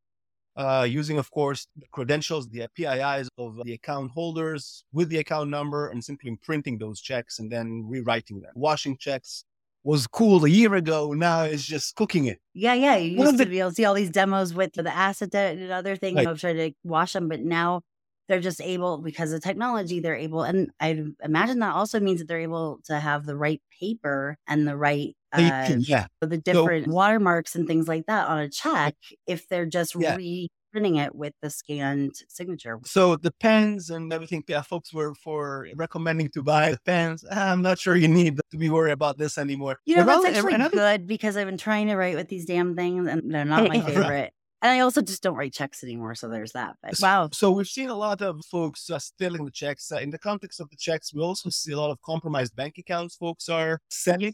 uh, 0.57 0.87
using, 0.89 1.17
of 1.19 1.29
course, 1.31 1.67
the 1.77 1.85
credentials, 1.91 2.49
the 2.49 2.67
PIIs 2.77 3.27
of 3.37 3.61
the 3.63 3.73
account 3.73 4.11
holders 4.11 4.83
with 4.91 5.07
the 5.09 5.19
account 5.19 5.49
number 5.49 5.89
and 5.89 6.03
simply 6.03 6.35
printing 6.43 6.79
those 6.79 6.99
checks 6.99 7.39
and 7.39 7.51
then 7.51 7.85
rewriting 7.87 8.41
them. 8.41 8.51
Washing 8.55 8.97
checks 8.97 9.45
was 9.83 10.07
cool 10.07 10.43
a 10.43 10.49
year 10.49 10.73
ago. 10.73 11.13
Now 11.13 11.43
it's 11.43 11.63
just 11.63 11.95
cooking 11.95 12.25
it. 12.25 12.39
Yeah, 12.53 12.73
yeah. 12.73 12.97
You 12.97 13.23
used 13.23 13.37
to 13.37 13.45
be 13.45 13.59
able 13.59 13.69
to 13.69 13.75
see 13.75 13.85
all 13.85 13.93
these 13.93 14.09
demos 14.09 14.53
with 14.53 14.73
the 14.73 14.93
asset 14.93 15.33
and 15.35 15.71
other 15.71 15.95
things 15.95 16.17
right. 16.17 16.27
of 16.27 16.41
trying 16.41 16.57
to 16.57 16.71
wash 16.83 17.13
them, 17.13 17.29
but 17.29 17.41
now 17.41 17.83
they're 18.27 18.39
just 18.39 18.61
able 18.61 18.99
because 18.99 19.31
of 19.31 19.41
technology. 19.41 19.99
They're 19.99 20.15
able, 20.15 20.43
and 20.43 20.69
I 20.79 21.03
imagine 21.23 21.59
that 21.59 21.75
also 21.75 21.99
means 21.99 22.19
that 22.19 22.27
they're 22.27 22.39
able 22.39 22.79
to 22.85 22.99
have 22.99 23.25
the 23.25 23.37
right 23.37 23.61
paper 23.79 24.37
and 24.47 24.67
the 24.67 24.77
right 24.77 25.15
uh, 25.33 25.69
yeah. 25.79 26.07
the 26.21 26.37
different 26.37 26.85
so, 26.85 26.91
watermarks 26.91 27.55
and 27.55 27.67
things 27.67 27.87
like 27.87 28.05
that 28.07 28.27
on 28.27 28.39
a 28.39 28.49
check 28.49 28.95
if 29.27 29.47
they're 29.47 29.65
just 29.65 29.95
yeah. 29.95 30.15
reprinting 30.15 30.95
it 30.95 31.15
with 31.15 31.33
the 31.41 31.49
scanned 31.49 32.15
signature. 32.29 32.79
So 32.85 33.17
the 33.17 33.31
pens 33.31 33.89
and 33.89 34.11
everything, 34.13 34.43
yeah, 34.47 34.61
folks 34.61 34.93
were 34.93 35.13
for 35.15 35.67
recommending 35.75 36.29
to 36.29 36.43
buy 36.43 36.71
the 36.71 36.79
pens. 36.85 37.25
I'm 37.29 37.61
not 37.61 37.79
sure 37.79 37.95
you 37.95 38.07
need 38.07 38.39
to 38.51 38.57
be 38.57 38.69
worried 38.69 38.93
about 38.93 39.17
this 39.17 39.37
anymore. 39.37 39.79
You 39.85 39.97
know, 39.97 40.05
well, 40.05 40.23
that's 40.23 40.37
actually 40.37 40.55
another... 40.55 40.75
good 40.75 41.07
because 41.07 41.35
I've 41.35 41.47
been 41.47 41.57
trying 41.57 41.87
to 41.87 41.95
write 41.95 42.15
with 42.15 42.29
these 42.29 42.45
damn 42.45 42.75
things 42.75 43.07
and 43.07 43.33
they're 43.33 43.45
not 43.45 43.67
my 43.67 43.81
favorite. 43.85 44.33
And 44.61 44.71
I 44.71 44.79
also 44.79 45.01
just 45.01 45.21
don't 45.21 45.35
write 45.35 45.53
checks 45.53 45.83
anymore. 45.83 46.15
So 46.15 46.29
there's 46.29 46.53
that. 46.53 46.75
But 46.81 46.95
wow. 46.99 47.29
So 47.31 47.51
we've 47.51 47.67
seen 47.67 47.89
a 47.89 47.95
lot 47.95 48.21
of 48.21 48.43
folks 48.45 48.89
uh, 48.89 48.97
stealing 48.97 49.45
the 49.45 49.51
checks. 49.51 49.91
Uh, 49.91 49.97
in 49.97 50.09
the 50.09 50.17
context 50.17 50.59
of 50.59 50.69
the 50.69 50.77
checks, 50.77 51.13
we 51.13 51.21
also 51.21 51.49
see 51.49 51.73
a 51.73 51.77
lot 51.77 51.91
of 51.91 52.01
compromised 52.01 52.55
bank 52.55 52.77
accounts 52.77 53.15
folks 53.15 53.49
are 53.49 53.79
selling. 53.89 54.33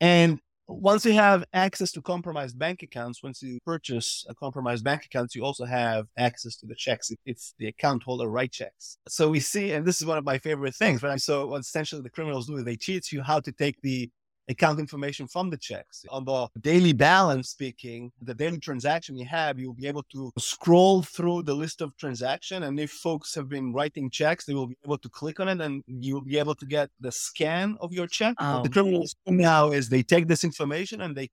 And 0.00 0.38
once 0.70 1.04
you 1.04 1.12
have 1.12 1.44
access 1.52 1.90
to 1.92 2.00
compromised 2.00 2.58
bank 2.58 2.82
accounts, 2.82 3.22
once 3.22 3.42
you 3.42 3.58
purchase 3.66 4.24
a 4.28 4.34
compromised 4.34 4.84
bank 4.84 5.04
account, 5.04 5.34
you 5.34 5.44
also 5.44 5.64
have 5.64 6.06
access 6.16 6.56
to 6.56 6.66
the 6.66 6.76
checks 6.76 7.10
if 7.10 7.18
it's 7.26 7.54
the 7.58 7.66
account 7.66 8.02
holder 8.04 8.28
write 8.28 8.52
checks. 8.52 8.98
So 9.08 9.28
we 9.28 9.40
see, 9.40 9.72
and 9.72 9.84
this 9.84 10.00
is 10.00 10.06
one 10.06 10.16
of 10.18 10.24
my 10.24 10.38
favorite 10.38 10.76
things, 10.76 11.02
right? 11.02 11.20
So 11.20 11.48
what 11.48 11.60
essentially 11.60 12.02
the 12.02 12.10
criminals 12.10 12.46
do 12.46 12.56
is 12.56 12.64
they 12.64 12.76
teach 12.76 13.12
you 13.12 13.20
how 13.20 13.40
to 13.40 13.50
take 13.50 13.80
the 13.82 14.10
account 14.50 14.78
information 14.78 15.26
from 15.26 15.48
the 15.48 15.56
checks. 15.56 16.04
On 16.10 16.24
the 16.24 16.48
daily 16.60 16.92
balance 16.92 17.48
speaking, 17.50 18.12
the 18.20 18.34
daily 18.34 18.58
transaction 18.58 19.16
you 19.16 19.24
have, 19.26 19.58
you'll 19.58 19.72
be 19.74 19.86
able 19.86 20.02
to 20.12 20.32
scroll 20.38 21.02
through 21.02 21.44
the 21.44 21.54
list 21.54 21.80
of 21.80 21.96
transaction. 21.96 22.64
And 22.64 22.78
if 22.78 22.90
folks 22.90 23.34
have 23.34 23.48
been 23.48 23.72
writing 23.72 24.10
checks, 24.10 24.44
they 24.44 24.54
will 24.54 24.66
be 24.66 24.76
able 24.84 24.98
to 24.98 25.08
click 25.08 25.40
on 25.40 25.48
it 25.48 25.60
and 25.60 25.82
you'll 25.86 26.20
be 26.20 26.38
able 26.38 26.54
to 26.56 26.66
get 26.66 26.90
the 27.00 27.12
scan 27.12 27.76
of 27.80 27.92
your 27.92 28.06
check. 28.06 28.34
Oh. 28.38 28.62
The 28.62 28.68
criminals 28.68 29.14
now 29.26 29.70
is 29.70 29.88
they 29.88 30.02
take 30.02 30.26
this 30.28 30.44
information 30.44 31.02
and 31.02 31.16
they 31.16 31.30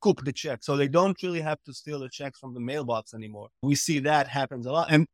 cook 0.00 0.24
the 0.24 0.32
check. 0.32 0.62
So 0.62 0.76
they 0.76 0.88
don't 0.88 1.22
really 1.22 1.42
have 1.42 1.62
to 1.64 1.72
steal 1.74 2.00
the 2.00 2.08
checks 2.08 2.38
from 2.38 2.54
the 2.54 2.60
mailbox 2.60 3.14
anymore. 3.14 3.48
We 3.62 3.74
see 3.74 3.98
that 4.00 4.26
happens 4.26 4.66
a 4.66 4.72
lot. 4.72 4.88
And 4.90 5.06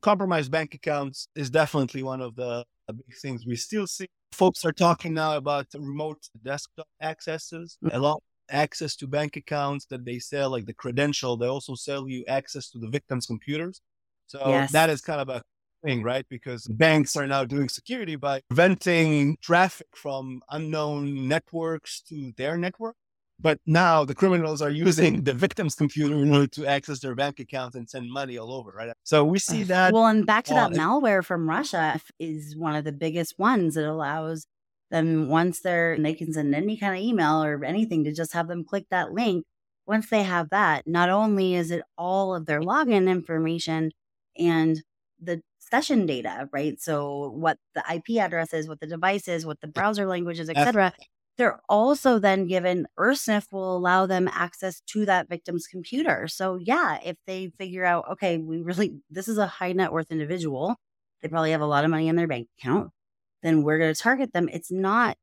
compromised 0.00 0.50
bank 0.50 0.74
accounts 0.74 1.28
is 1.34 1.50
definitely 1.50 2.02
one 2.02 2.20
of 2.20 2.34
the 2.36 2.64
big 2.88 3.16
things 3.22 3.46
we 3.46 3.56
still 3.56 3.86
see 3.86 4.06
folks 4.32 4.64
are 4.64 4.72
talking 4.72 5.14
now 5.14 5.36
about 5.36 5.66
remote 5.74 6.28
desktop 6.42 6.88
accesses, 7.00 7.78
mm. 7.84 7.94
a 7.94 7.98
lot 7.98 8.22
access 8.50 8.96
to 8.96 9.06
bank 9.06 9.36
accounts 9.36 9.86
that 9.86 10.04
they 10.04 10.18
sell, 10.18 10.50
like 10.50 10.66
the 10.66 10.74
credential. 10.74 11.36
They 11.36 11.46
also 11.46 11.74
sell 11.74 12.08
you 12.08 12.24
access 12.26 12.70
to 12.70 12.78
the 12.78 12.88
victim's 12.88 13.26
computers. 13.26 13.80
So 14.26 14.40
yes. 14.46 14.72
that 14.72 14.90
is 14.90 15.00
kind 15.00 15.20
of 15.20 15.28
a 15.28 15.42
thing, 15.84 16.02
right? 16.02 16.26
Because 16.28 16.66
banks 16.66 17.16
are 17.16 17.26
now 17.26 17.44
doing 17.44 17.68
security 17.68 18.16
by 18.16 18.40
preventing 18.48 19.36
traffic 19.40 19.88
from 19.94 20.42
unknown 20.50 21.28
networks 21.28 22.00
to 22.08 22.32
their 22.36 22.56
network. 22.56 22.96
But 23.42 23.58
now 23.66 24.04
the 24.04 24.14
criminals 24.14 24.62
are 24.62 24.70
using 24.70 25.24
the 25.24 25.34
victim's 25.34 25.74
computer 25.74 26.14
in 26.14 26.32
order 26.32 26.46
to 26.46 26.66
access 26.66 27.00
their 27.00 27.14
bank 27.14 27.40
account 27.40 27.74
and 27.74 27.88
send 27.90 28.10
money 28.10 28.38
all 28.38 28.52
over, 28.52 28.70
right? 28.70 28.92
So 29.02 29.24
we 29.24 29.38
see 29.38 29.64
that. 29.64 29.92
Well, 29.92 30.06
and 30.06 30.24
back 30.24 30.44
to 30.46 30.54
that 30.54 30.72
malware 30.72 31.24
from 31.24 31.48
Russia 31.48 32.00
is 32.18 32.56
one 32.56 32.76
of 32.76 32.84
the 32.84 32.92
biggest 32.92 33.38
ones 33.38 33.76
It 33.76 33.84
allows 33.84 34.46
them 34.90 35.28
once 35.28 35.60
they're, 35.60 35.98
they 35.98 36.14
can 36.14 36.32
send 36.32 36.54
any 36.54 36.76
kind 36.76 36.94
of 36.96 37.02
email 37.02 37.42
or 37.42 37.64
anything 37.64 38.04
to 38.04 38.12
just 38.12 38.32
have 38.32 38.46
them 38.48 38.64
click 38.64 38.86
that 38.90 39.12
link. 39.12 39.44
Once 39.86 40.08
they 40.10 40.22
have 40.22 40.50
that, 40.50 40.86
not 40.86 41.08
only 41.08 41.54
is 41.54 41.70
it 41.72 41.82
all 41.98 42.34
of 42.34 42.46
their 42.46 42.60
login 42.60 43.10
information 43.10 43.90
and 44.38 44.82
the 45.20 45.42
session 45.58 46.06
data, 46.06 46.48
right? 46.52 46.80
So 46.80 47.30
what 47.30 47.58
the 47.74 47.82
IP 47.92 48.20
address 48.20 48.52
is, 48.52 48.68
what 48.68 48.80
the 48.80 48.86
device 48.86 49.26
is, 49.26 49.44
what 49.46 49.60
the 49.60 49.66
browser 49.66 50.06
language 50.06 50.38
is, 50.38 50.48
etc. 50.48 50.92
They're 51.42 51.60
also 51.68 52.20
then 52.20 52.46
given 52.46 52.86
Ursnif 52.96 53.50
will 53.50 53.76
allow 53.76 54.06
them 54.06 54.28
access 54.28 54.80
to 54.90 55.04
that 55.06 55.28
victim's 55.28 55.66
computer. 55.66 56.28
So 56.28 56.54
yeah, 56.54 57.00
if 57.04 57.16
they 57.26 57.50
figure 57.58 57.84
out, 57.84 58.04
okay, 58.12 58.38
we 58.38 58.60
really 58.60 59.00
this 59.10 59.26
is 59.26 59.38
a 59.38 59.48
high 59.48 59.72
net 59.72 59.90
worth 59.90 60.12
individual, 60.12 60.76
they 61.20 61.26
probably 61.26 61.50
have 61.50 61.60
a 61.60 61.66
lot 61.66 61.82
of 61.82 61.90
money 61.90 62.06
in 62.06 62.14
their 62.14 62.28
bank 62.28 62.46
account, 62.60 62.92
then 63.42 63.64
we're 63.64 63.80
going 63.80 63.92
to 63.92 64.00
target 64.00 64.32
them. 64.32 64.48
It's 64.52 64.70
not 64.70 65.16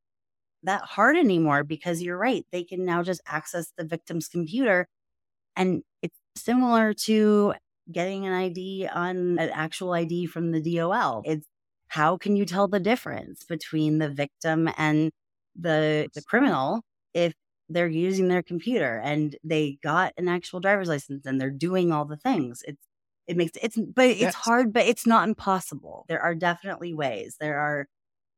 that 0.63 0.81
hard 0.81 1.15
anymore 1.15 1.63
because 1.63 2.01
you're 2.03 2.17
right. 2.17 2.45
They 2.51 2.65
can 2.65 2.83
now 2.83 3.01
just 3.01 3.21
access 3.25 3.71
the 3.77 3.85
victim's 3.85 4.27
computer. 4.27 4.89
And 5.55 5.83
it's 6.01 6.19
similar 6.35 6.93
to 7.05 7.53
getting 7.89 8.25
an 8.25 8.33
ID 8.33 8.89
on 8.93 9.39
an 9.39 9.49
actual 9.51 9.93
ID 9.93 10.25
from 10.25 10.51
the 10.51 10.59
DOL. 10.59 11.23
It's 11.25 11.47
how 11.87 12.17
can 12.17 12.35
you 12.35 12.45
tell 12.45 12.67
the 12.67 12.81
difference 12.81 13.45
between 13.45 13.99
the 13.99 14.09
victim 14.09 14.69
and 14.77 15.11
the 15.59 16.07
the 16.13 16.21
criminal 16.21 16.81
if 17.13 17.33
they're 17.69 17.87
using 17.87 18.27
their 18.27 18.41
computer 18.41 18.99
and 19.03 19.35
they 19.43 19.77
got 19.83 20.13
an 20.17 20.27
actual 20.27 20.59
driver's 20.59 20.89
license 20.89 21.25
and 21.25 21.39
they're 21.39 21.51
doing 21.51 21.91
all 21.91 22.05
the 22.05 22.17
things. 22.17 22.63
It's 22.67 22.87
it 23.27 23.37
makes 23.37 23.51
it's 23.61 23.77
but 23.77 24.07
it's 24.07 24.21
yes. 24.21 24.35
hard, 24.35 24.73
but 24.73 24.87
it's 24.87 25.05
not 25.05 25.27
impossible. 25.27 26.05
There 26.07 26.21
are 26.21 26.33
definitely 26.33 26.93
ways. 26.93 27.37
There 27.39 27.59
are 27.59 27.87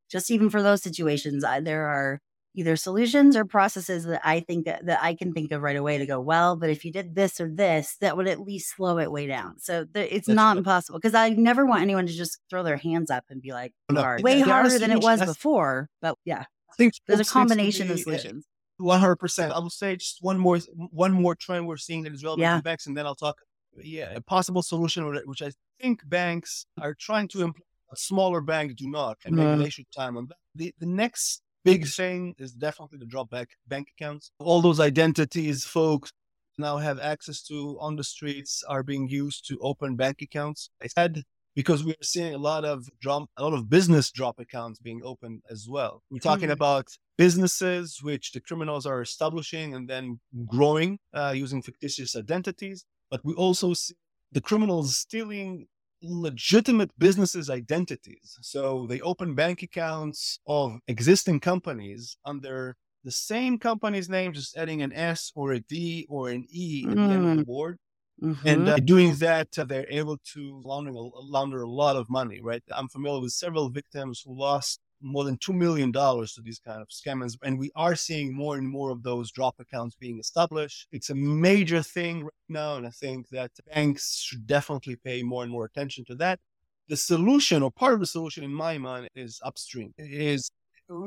just 0.10 0.30
even 0.30 0.50
for 0.50 0.62
those 0.62 0.84
situations, 0.84 1.46
there 1.62 1.88
are 1.88 2.20
either 2.54 2.76
solutions 2.76 3.38
or 3.38 3.46
processes 3.46 4.04
that 4.06 4.22
I 4.24 4.42
think 4.42 4.66
that, 4.66 4.86
that 4.86 5.00
I 5.02 5.16
can 5.16 5.34
think 5.34 5.52
of 5.52 5.62
right 5.62 5.76
away 5.76 5.98
to 5.98 6.06
go, 6.06 6.20
well, 6.20 6.58
but 6.58 6.70
if 6.70 6.84
you 6.84 6.92
did 6.92 7.16
this 7.16 7.40
or 7.40 7.50
this, 7.50 7.96
that 8.02 8.18
would 8.18 8.28
at 8.28 8.42
least 8.42 8.76
slow 8.76 8.98
it 9.00 9.12
way 9.12 9.28
down. 9.28 9.60
So 9.60 9.86
the, 9.90 10.14
it's 10.14 10.28
That's 10.28 10.36
not 10.36 10.58
impossible 10.58 11.00
because 11.00 11.16
I 11.16 11.30
never 11.30 11.66
want 11.66 11.82
anyone 11.82 12.08
to 12.08 12.14
just 12.14 12.40
throw 12.50 12.64
their 12.64 12.78
hands 12.78 13.10
up 13.10 13.24
and 13.30 13.42
be 13.42 13.54
like, 13.54 13.74
no, 13.90 14.02
hard. 14.02 14.22
way 14.22 14.42
harder 14.42 14.78
than 14.78 14.92
it 14.92 15.02
was 15.02 15.24
before. 15.24 15.90
But 16.02 16.18
yeah, 16.26 16.46
I 16.72 16.76
think 16.78 16.94
there's 17.08 17.20
a 17.20 17.26
combination 17.26 17.88
be, 17.88 17.94
of 17.94 18.00
solutions. 18.00 18.46
One 18.78 19.00
hundred 19.00 19.18
percent. 19.18 19.54
I 19.54 19.60
will 19.60 19.70
say 19.70 19.96
just 19.96 20.18
one 20.22 20.38
more 20.40 20.60
one 20.92 21.12
more 21.12 21.36
trend 21.36 21.68
we're 21.68 21.78
seeing 21.78 22.04
that 22.04 22.14
is 22.14 22.24
relevant 22.24 22.44
yeah. 22.44 22.58
to 22.58 22.64
banks, 22.64 22.88
and 22.88 22.96
then 22.96 23.06
I'll 23.06 23.16
talk. 23.16 23.38
Yeah, 23.78 24.12
a 24.16 24.22
possible 24.22 24.64
solution 24.64 25.06
which 25.26 25.42
I 25.42 25.52
think 25.80 26.02
banks 26.10 26.66
are 26.82 26.94
trying 26.94 27.28
to 27.30 27.42
implement. 27.42 27.66
A 27.94 27.98
smaller 27.98 28.40
bank 28.40 28.78
do 28.78 28.90
not, 28.90 29.18
and 29.26 29.36
maybe 29.36 29.50
mm-hmm. 29.50 29.64
they 29.64 29.70
should 29.70 29.86
time 29.92 30.16
on 30.16 30.28
that. 30.28 30.38
The, 30.56 30.74
the 30.80 30.86
next 30.86 31.42
big 31.66 31.86
thing 31.86 32.36
is 32.38 32.54
definitely 32.54 32.98
the 33.00 33.06
drop 33.06 33.30
back 33.30 33.50
bank 33.68 33.90
accounts. 33.98 34.32
All 34.40 34.62
those 34.62 34.80
identities 34.80 35.66
folks 35.66 36.12
now 36.58 36.78
have 36.78 37.00
access 37.00 37.42
to 37.44 37.78
on 37.82 37.98
the 37.98 38.04
streets 38.04 38.64
are 38.68 38.82
being 38.82 39.10
used 39.10 39.46
to 39.50 39.60
open 39.60 39.98
bank 39.98 40.22
accounts. 40.22 40.70
I 40.82 40.88
said 40.88 41.24
because 41.56 41.84
we're 41.84 41.96
seeing 42.02 42.34
a 42.34 42.38
lot 42.38 42.64
of 42.66 42.90
drop, 43.02 43.30
a 43.38 43.44
lot 43.44 43.54
of 43.54 43.70
business 43.70 44.12
drop 44.12 44.40
accounts 44.40 44.80
being 44.80 45.02
opened 45.04 45.42
as 45.50 45.68
well. 45.70 46.04
We're 46.10 46.20
talking 46.20 46.46
mm-hmm. 46.46 46.54
about 46.54 46.88
businesses 47.18 48.00
which 48.02 48.32
the 48.32 48.40
criminals 48.40 48.86
are 48.86 49.02
establishing 49.02 49.76
and 49.76 49.90
then 49.90 50.20
growing 50.46 51.00
uh, 51.14 51.34
using 51.36 51.62
fictitious 51.62 52.16
identities. 52.16 52.86
But 53.10 53.24
we 53.26 53.34
also 53.34 53.74
see 53.74 53.96
the 54.32 54.42
criminals 54.42 54.96
stealing 54.96 55.68
legitimate 56.02 56.92
businesses' 56.98 57.50
identities. 57.50 58.38
So 58.42 58.88
they 58.88 59.02
open 59.02 59.36
bank 59.36 59.62
accounts 59.62 60.40
of 60.48 60.80
existing 60.88 61.42
companies 61.42 62.18
under 62.26 62.76
the 63.04 63.12
same 63.12 63.58
company's 63.58 64.10
name, 64.10 64.34
just 64.34 64.58
adding 64.58 64.82
an 64.82 64.94
S 64.94 65.32
or 65.36 65.54
a 65.54 65.60
D 65.60 66.08
or 66.10 66.30
an 66.30 66.46
E 66.50 66.86
at 66.88 66.96
mm. 66.96 67.08
the 67.08 67.14
end 67.14 67.30
of 67.30 67.38
the 67.38 67.46
board. 67.46 67.78
Mm. 68.22 68.32
Mm-hmm. 68.32 68.48
And 68.48 68.70
uh, 68.70 68.78
doing 68.78 69.16
that, 69.16 69.58
uh, 69.58 69.64
they're 69.64 69.90
able 69.90 70.18
to 70.34 70.62
launder, 70.64 70.92
launder 70.94 71.64
a 71.64 71.70
lot 71.70 71.96
of 71.96 72.10
money, 72.10 72.40
right? 72.42 72.64
I'm 72.72 72.88
familiar 72.88 73.22
with 73.22 73.32
several 73.32 73.70
victims 73.70 74.22
who 74.26 74.38
lost 74.38 74.80
more 75.02 75.24
than 75.24 75.38
$2 75.38 75.54
million 75.56 75.92
to 75.92 76.42
these 76.44 76.60
kind 76.60 76.82
of 76.82 76.90
scammers. 76.90 77.38
And 77.44 77.58
we 77.58 77.72
are 77.76 77.96
seeing 77.96 78.36
more 78.36 78.58
and 78.58 78.70
more 78.70 78.92
of 78.92 79.04
those 79.04 79.32
drop 79.32 79.56
accounts 79.60 79.96
being 79.96 80.20
established. 80.20 80.88
It's 80.92 81.10
a 81.10 81.16
major 81.16 81.82
thing 81.82 82.24
right 82.24 82.34
now. 82.50 82.76
And 82.76 82.86
I 82.86 82.92
think 82.92 83.30
that 83.30 83.52
banks 83.74 84.20
should 84.20 84.46
definitely 84.46 84.98
pay 84.98 85.24
more 85.24 85.44
and 85.44 85.52
more 85.52 85.66
attention 85.66 86.06
to 86.06 86.16
that. 86.16 86.40
The 86.88 86.98
solution 86.98 87.64
or 87.64 87.72
part 87.72 87.94
of 87.94 88.00
the 88.00 88.06
solution 88.06 88.44
in 88.44 88.54
my 88.54 88.78
mind 88.78 89.10
is 89.16 89.40
upstream. 89.44 89.94
It 89.98 90.12
is 90.12 90.52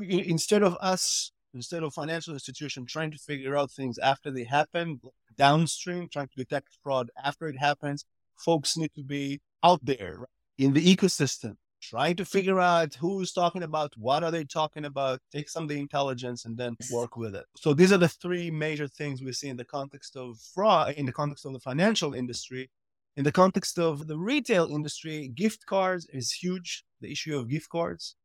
instead 0.08 0.62
of 0.62 0.76
us, 0.80 1.30
instead 1.52 1.82
of 1.82 1.92
financial 1.92 2.32
institution 2.32 2.86
trying 2.86 3.10
to 3.10 3.18
figure 3.18 3.56
out 3.56 3.70
things 3.70 3.98
after 3.98 4.30
they 4.30 4.44
happen, 4.44 5.00
downstream, 5.36 6.08
trying 6.08 6.28
to 6.28 6.36
detect 6.36 6.78
fraud 6.82 7.10
after 7.22 7.48
it 7.48 7.58
happens, 7.58 8.04
folks 8.36 8.76
need 8.76 8.92
to 8.94 9.02
be 9.02 9.40
out 9.62 9.84
there 9.84 10.26
in 10.58 10.72
the 10.72 10.96
ecosystem 10.96 11.56
trying 11.88 12.16
to 12.16 12.24
figure 12.24 12.60
out 12.60 12.94
who's 12.94 13.32
talking 13.32 13.62
about 13.62 13.92
what 13.98 14.24
are 14.24 14.30
they 14.30 14.44
talking 14.44 14.86
about 14.86 15.20
take 15.30 15.48
some 15.48 15.64
of 15.64 15.68
the 15.68 15.78
intelligence 15.78 16.44
and 16.44 16.56
then 16.56 16.76
work 16.90 17.16
with 17.16 17.34
it. 17.34 17.44
So 17.56 17.74
these 17.74 17.92
are 17.92 17.98
the 17.98 18.08
three 18.08 18.50
major 18.50 18.88
things 18.88 19.22
we 19.22 19.32
see 19.32 19.48
in 19.48 19.56
the 19.56 19.64
context 19.64 20.16
of 20.16 20.38
fraud 20.54 20.94
in 20.94 21.06
the 21.06 21.12
context 21.12 21.44
of 21.44 21.52
the 21.52 21.60
financial 21.60 22.14
industry. 22.14 22.70
In 23.16 23.24
the 23.24 23.32
context 23.32 23.78
of 23.78 24.06
the 24.06 24.18
retail 24.18 24.66
industry 24.66 25.28
gift 25.28 25.66
cards 25.66 26.06
is 26.12 26.32
huge 26.32 26.84
the 27.00 27.12
issue 27.12 27.36
of 27.38 27.48
gift 27.48 27.68
cards 27.68 28.16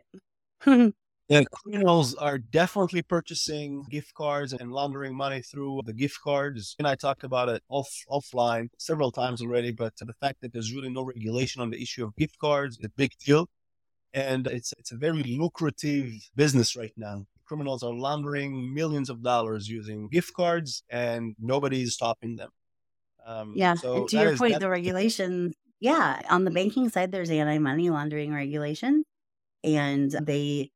Yeah, 1.30 1.44
criminals 1.52 2.16
are 2.16 2.40
definitely 2.40 3.04
purchasing 3.04 3.84
gift 3.84 4.16
cards 4.16 4.52
and 4.52 4.72
laundering 4.72 5.16
money 5.16 5.44
through 5.44 5.84
the 5.86 5.94
gift 5.94 6.20
cards. 6.24 6.76
And 6.80 6.88
I 6.88 6.96
talked 6.96 7.24
about 7.24 7.50
it 7.50 7.62
off 7.70 7.88
offline 8.10 8.70
several 8.80 9.12
times 9.12 9.40
already, 9.40 9.72
but 9.72 9.94
the 9.98 10.14
fact 10.14 10.42
that 10.42 10.54
there's 10.54 10.74
really 10.74 10.90
no 10.90 11.04
regulation 11.04 11.62
on 11.62 11.70
the 11.70 11.80
issue 11.80 12.04
of 12.04 12.16
gift 12.16 12.40
cards 12.40 12.80
is 12.80 12.86
a 12.86 12.90
big 12.90 13.12
deal. 13.24 13.48
And 14.12 14.48
it's 14.48 14.74
it's 14.80 14.92
a 14.92 14.98
very 14.98 15.22
lucrative 15.22 16.12
business 16.36 16.76
right 16.76 16.94
now. 16.98 17.28
Criminals 17.46 17.84
are 17.84 17.94
laundering 17.94 18.74
millions 18.74 19.12
of 19.12 19.22
dollars 19.22 19.70
using 19.70 20.10
gift 20.10 20.34
cards 20.34 20.84
and 20.90 21.36
nobody's 21.40 21.94
stopping 21.94 22.38
them. 22.38 22.50
Um, 23.24 23.54
yeah. 23.56 23.76
So 23.76 24.08
to 24.08 24.18
your 24.20 24.36
point, 24.36 24.60
the 24.60 24.70
regulation, 24.70 25.54
yeah, 25.80 26.22
on 26.28 26.44
the 26.46 26.52
banking 26.52 26.90
side, 26.90 27.12
there's 27.12 27.30
anti 27.30 27.60
money 27.60 27.92
laundering 27.92 28.34
regulation 28.34 29.04
and 29.64 30.10
they 30.10 30.72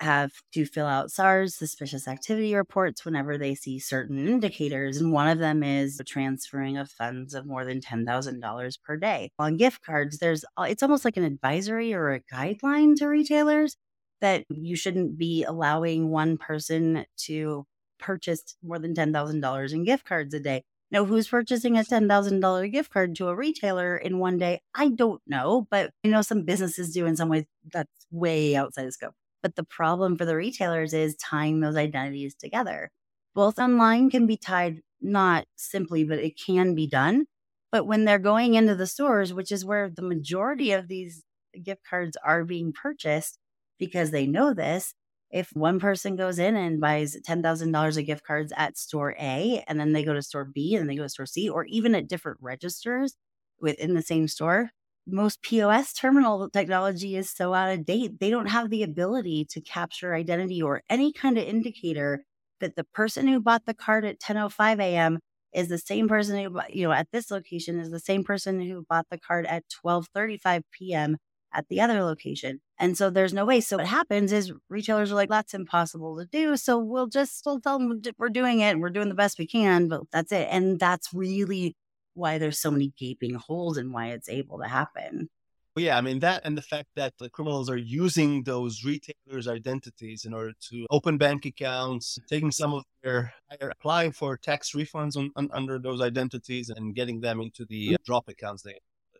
have 0.00 0.32
to 0.52 0.66
fill 0.66 0.86
out 0.86 1.10
SARS 1.10 1.54
suspicious 1.54 2.06
activity 2.08 2.54
reports 2.54 3.04
whenever 3.04 3.38
they 3.38 3.54
see 3.54 3.78
certain 3.78 4.26
indicators. 4.28 4.98
And 4.98 5.12
one 5.12 5.28
of 5.28 5.38
them 5.38 5.62
is 5.62 6.00
transferring 6.06 6.76
of 6.76 6.90
funds 6.90 7.34
of 7.34 7.46
more 7.46 7.64
than 7.64 7.80
$10,000 7.80 8.82
per 8.82 8.96
day. 8.96 9.30
On 9.38 9.56
gift 9.56 9.82
cards, 9.82 10.18
there's 10.18 10.44
uh, 10.58 10.66
it's 10.68 10.82
almost 10.82 11.04
like 11.04 11.16
an 11.16 11.24
advisory 11.24 11.94
or 11.94 12.12
a 12.12 12.20
guideline 12.20 12.96
to 12.96 13.06
retailers 13.06 13.76
that 14.20 14.44
you 14.48 14.76
shouldn't 14.76 15.18
be 15.18 15.44
allowing 15.44 16.08
one 16.10 16.38
person 16.38 17.04
to 17.16 17.64
purchase 17.98 18.56
more 18.62 18.78
than 18.78 18.94
$10,000 18.94 19.72
in 19.72 19.84
gift 19.84 20.04
cards 20.04 20.34
a 20.34 20.40
day. 20.40 20.62
Now, 20.90 21.04
who's 21.04 21.28
purchasing 21.28 21.76
a 21.76 21.82
$10,000 21.82 22.72
gift 22.72 22.90
card 22.92 23.16
to 23.16 23.28
a 23.28 23.34
retailer 23.34 23.96
in 23.96 24.18
one 24.18 24.38
day? 24.38 24.60
I 24.74 24.88
don't 24.90 25.20
know, 25.26 25.66
but 25.70 25.90
you 26.02 26.10
know, 26.10 26.22
some 26.22 26.44
businesses 26.44 26.92
do 26.92 27.06
in 27.06 27.16
some 27.16 27.28
ways 27.28 27.44
that's 27.72 28.06
way 28.10 28.54
outside 28.56 28.86
the 28.86 28.92
scope. 28.92 29.14
But 29.46 29.54
the 29.54 29.62
problem 29.62 30.18
for 30.18 30.24
the 30.24 30.34
retailers 30.34 30.92
is 30.92 31.14
tying 31.14 31.60
those 31.60 31.76
identities 31.76 32.34
together. 32.34 32.90
Both 33.32 33.60
online 33.60 34.10
can 34.10 34.26
be 34.26 34.36
tied 34.36 34.80
not 35.00 35.44
simply, 35.54 36.02
but 36.02 36.18
it 36.18 36.36
can 36.36 36.74
be 36.74 36.88
done. 36.88 37.26
But 37.70 37.86
when 37.86 38.04
they're 38.04 38.18
going 38.18 38.54
into 38.54 38.74
the 38.74 38.88
stores, 38.88 39.32
which 39.32 39.52
is 39.52 39.64
where 39.64 39.88
the 39.88 40.02
majority 40.02 40.72
of 40.72 40.88
these 40.88 41.22
gift 41.62 41.82
cards 41.88 42.16
are 42.24 42.42
being 42.42 42.72
purchased 42.72 43.38
because 43.78 44.10
they 44.10 44.26
know 44.26 44.52
this, 44.52 44.94
if 45.30 45.50
one 45.52 45.78
person 45.78 46.16
goes 46.16 46.40
in 46.40 46.56
and 46.56 46.80
buys 46.80 47.16
$10,000 47.24 47.96
of 47.98 48.04
gift 48.04 48.24
cards 48.26 48.52
at 48.56 48.76
store 48.76 49.14
A 49.16 49.62
and 49.68 49.78
then 49.78 49.92
they 49.92 50.02
go 50.02 50.12
to 50.12 50.22
store 50.22 50.44
B 50.44 50.74
and 50.74 50.80
then 50.80 50.88
they 50.88 50.96
go 50.96 51.04
to 51.04 51.08
store 51.08 51.26
C 51.26 51.48
or 51.48 51.66
even 51.66 51.94
at 51.94 52.08
different 52.08 52.38
registers 52.40 53.14
within 53.60 53.94
the 53.94 54.02
same 54.02 54.26
store, 54.26 54.70
most 55.06 55.42
POS 55.42 55.92
terminal 55.92 56.48
technology 56.50 57.16
is 57.16 57.30
so 57.30 57.54
out 57.54 57.72
of 57.72 57.84
date. 57.86 58.18
They 58.20 58.30
don't 58.30 58.46
have 58.48 58.70
the 58.70 58.82
ability 58.82 59.46
to 59.50 59.60
capture 59.60 60.14
identity 60.14 60.60
or 60.62 60.82
any 60.90 61.12
kind 61.12 61.38
of 61.38 61.44
indicator 61.44 62.24
that 62.60 62.76
the 62.76 62.84
person 62.84 63.28
who 63.28 63.40
bought 63.40 63.66
the 63.66 63.74
card 63.74 64.04
at 64.04 64.18
10:05 64.20 64.80
a.m. 64.80 65.18
is 65.52 65.68
the 65.68 65.78
same 65.78 66.08
person 66.08 66.36
who 66.42 66.60
you 66.70 66.86
know 66.86 66.92
at 66.92 67.08
this 67.12 67.30
location 67.30 67.78
is 67.78 67.90
the 67.90 68.00
same 68.00 68.24
person 68.24 68.60
who 68.60 68.84
bought 68.88 69.06
the 69.10 69.18
card 69.18 69.46
at 69.46 69.64
12:35 69.70 70.62
p.m. 70.72 71.16
at 71.52 71.68
the 71.68 71.80
other 71.80 72.02
location. 72.02 72.60
And 72.78 72.96
so 72.98 73.08
there's 73.10 73.32
no 73.32 73.44
way. 73.46 73.60
So 73.60 73.76
what 73.78 73.86
happens 73.86 74.32
is 74.32 74.52
retailers 74.68 75.10
are 75.12 75.14
like, 75.14 75.30
that's 75.30 75.54
impossible 75.54 76.18
to 76.18 76.26
do. 76.26 76.56
So 76.56 76.78
we'll 76.78 77.06
just 77.08 77.42
we'll 77.46 77.60
tell 77.60 77.78
them 77.78 78.02
we're 78.18 78.28
doing 78.28 78.60
it 78.60 78.70
and 78.72 78.80
we're 78.80 78.90
doing 78.90 79.08
the 79.08 79.14
best 79.14 79.38
we 79.38 79.46
can, 79.46 79.88
but 79.88 80.02
that's 80.12 80.32
it. 80.32 80.48
And 80.50 80.78
that's 80.80 81.12
really 81.14 81.74
why 82.16 82.38
there's 82.38 82.58
so 82.58 82.70
many 82.70 82.92
gaping 82.96 83.34
holes 83.34 83.76
and 83.76 83.92
why 83.92 84.08
it's 84.08 84.28
able 84.28 84.58
to 84.58 84.68
happen. 84.68 85.28
Well, 85.76 85.84
yeah, 85.84 85.98
I 85.98 86.00
mean 86.00 86.20
that 86.20 86.40
and 86.44 86.56
the 86.56 86.62
fact 86.62 86.88
that 86.96 87.12
the 87.18 87.28
criminals 87.28 87.68
are 87.68 87.76
using 87.76 88.44
those 88.44 88.82
retailers' 88.82 89.46
identities 89.46 90.24
in 90.24 90.32
order 90.32 90.52
to 90.70 90.86
open 90.90 91.18
bank 91.18 91.44
accounts, 91.44 92.18
taking 92.30 92.50
some 92.50 92.72
of 92.72 92.84
their 93.02 93.34
applying 93.60 94.12
for 94.12 94.38
tax 94.38 94.72
refunds 94.72 95.18
on, 95.18 95.30
on, 95.36 95.50
under 95.52 95.78
those 95.78 96.00
identities 96.00 96.70
and 96.70 96.94
getting 96.94 97.20
them 97.20 97.42
into 97.42 97.66
the 97.66 97.94
uh, 97.94 97.98
drop 98.06 98.26
accounts. 98.28 98.62
They, 98.62 98.78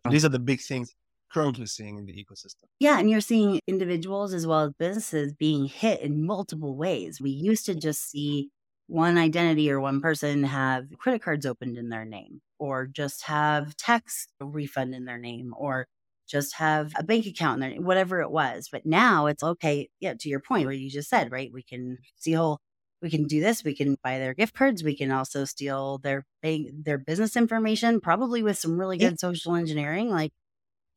these 0.09 0.25
are 0.25 0.29
the 0.29 0.39
big 0.39 0.59
things 0.59 0.95
currently 1.31 1.67
seeing 1.67 1.99
in 1.99 2.07
the 2.07 2.13
ecosystem. 2.13 2.63
Yeah, 2.79 2.97
and 2.97 3.07
you're 3.07 3.21
seeing 3.21 3.59
individuals 3.67 4.33
as 4.33 4.47
well 4.47 4.63
as 4.63 4.71
businesses 4.79 5.33
being 5.33 5.65
hit 5.65 6.01
in 6.01 6.25
multiple 6.25 6.75
ways. 6.75 7.21
We 7.21 7.29
used 7.29 7.67
to 7.67 7.75
just 7.75 8.09
see 8.09 8.49
one 8.87 9.19
identity 9.19 9.69
or 9.69 9.79
one 9.79 10.01
person 10.01 10.43
have 10.43 10.87
credit 10.97 11.21
cards 11.21 11.45
opened 11.45 11.77
in 11.77 11.89
their 11.89 12.05
name 12.05 12.41
or 12.59 12.87
just 12.87 13.23
have 13.23 13.75
tax 13.77 14.27
refund 14.39 14.95
in 14.95 15.05
their 15.05 15.17
name 15.17 15.53
or 15.57 15.87
just 16.27 16.55
have 16.55 16.93
a 16.97 17.03
bank 17.03 17.25
account 17.25 17.55
in 17.55 17.59
their 17.61 17.69
name, 17.69 17.85
whatever 17.85 18.21
it 18.21 18.31
was. 18.31 18.69
But 18.71 18.85
now 18.85 19.27
it's 19.27 19.43
okay. 19.43 19.89
Yeah, 19.99 20.13
to 20.19 20.29
your 20.29 20.41
point 20.41 20.65
where 20.65 20.73
you 20.73 20.89
just 20.89 21.09
said, 21.09 21.31
right? 21.31 21.51
We 21.53 21.63
can 21.63 21.97
steal, 22.17 22.59
we 23.01 23.09
can 23.09 23.25
do 23.25 23.39
this. 23.39 23.63
We 23.63 23.75
can 23.75 23.97
buy 24.03 24.19
their 24.19 24.33
gift 24.33 24.53
cards. 24.53 24.83
We 24.83 24.97
can 24.97 25.11
also 25.11 25.45
steal 25.45 25.99
their 25.99 26.25
bank, 26.41 26.69
their 26.83 26.97
business 26.97 27.35
information, 27.35 28.01
probably 28.01 28.43
with 28.43 28.57
some 28.57 28.79
really 28.79 28.97
good 28.97 29.13
yeah. 29.13 29.17
social 29.17 29.55
engineering. 29.55 30.09
Like 30.09 30.31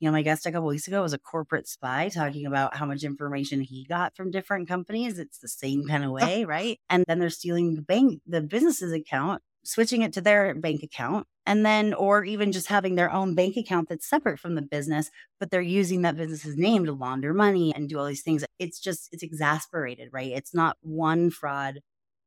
you 0.00 0.08
know, 0.08 0.12
my 0.12 0.22
guest 0.22 0.46
a 0.46 0.52
couple 0.52 0.68
weeks 0.68 0.88
ago 0.88 1.02
was 1.02 1.12
a 1.12 1.18
corporate 1.18 1.68
spy 1.68 2.08
talking 2.08 2.46
about 2.46 2.74
how 2.74 2.86
much 2.86 3.04
information 3.04 3.60
he 3.60 3.84
got 3.84 4.16
from 4.16 4.30
different 4.30 4.66
companies. 4.66 5.18
It's 5.18 5.38
the 5.38 5.48
same 5.48 5.86
kind 5.86 6.04
of 6.04 6.10
way, 6.10 6.46
right? 6.46 6.80
And 6.88 7.04
then 7.06 7.18
they're 7.18 7.28
stealing 7.28 7.74
the 7.74 7.82
bank, 7.82 8.22
the 8.26 8.40
business's 8.40 8.92
account 8.92 9.42
switching 9.64 10.02
it 10.02 10.12
to 10.14 10.20
their 10.20 10.54
bank 10.54 10.82
account 10.82 11.26
and 11.46 11.64
then 11.64 11.94
or 11.94 12.24
even 12.24 12.52
just 12.52 12.68
having 12.68 12.94
their 12.94 13.12
own 13.12 13.34
bank 13.34 13.56
account 13.56 13.88
that's 13.88 14.08
separate 14.08 14.38
from 14.38 14.54
the 14.54 14.62
business 14.62 15.10
but 15.38 15.50
they're 15.50 15.60
using 15.60 16.02
that 16.02 16.16
business's 16.16 16.56
name 16.56 16.84
to 16.84 16.92
launder 16.92 17.34
money 17.34 17.72
and 17.74 17.88
do 17.88 17.98
all 17.98 18.06
these 18.06 18.22
things. 18.22 18.44
It's 18.58 18.80
just 18.80 19.08
it's 19.12 19.22
exasperated 19.22 20.08
right? 20.12 20.32
It's 20.32 20.54
not 20.54 20.76
one 20.80 21.30
fraud 21.30 21.80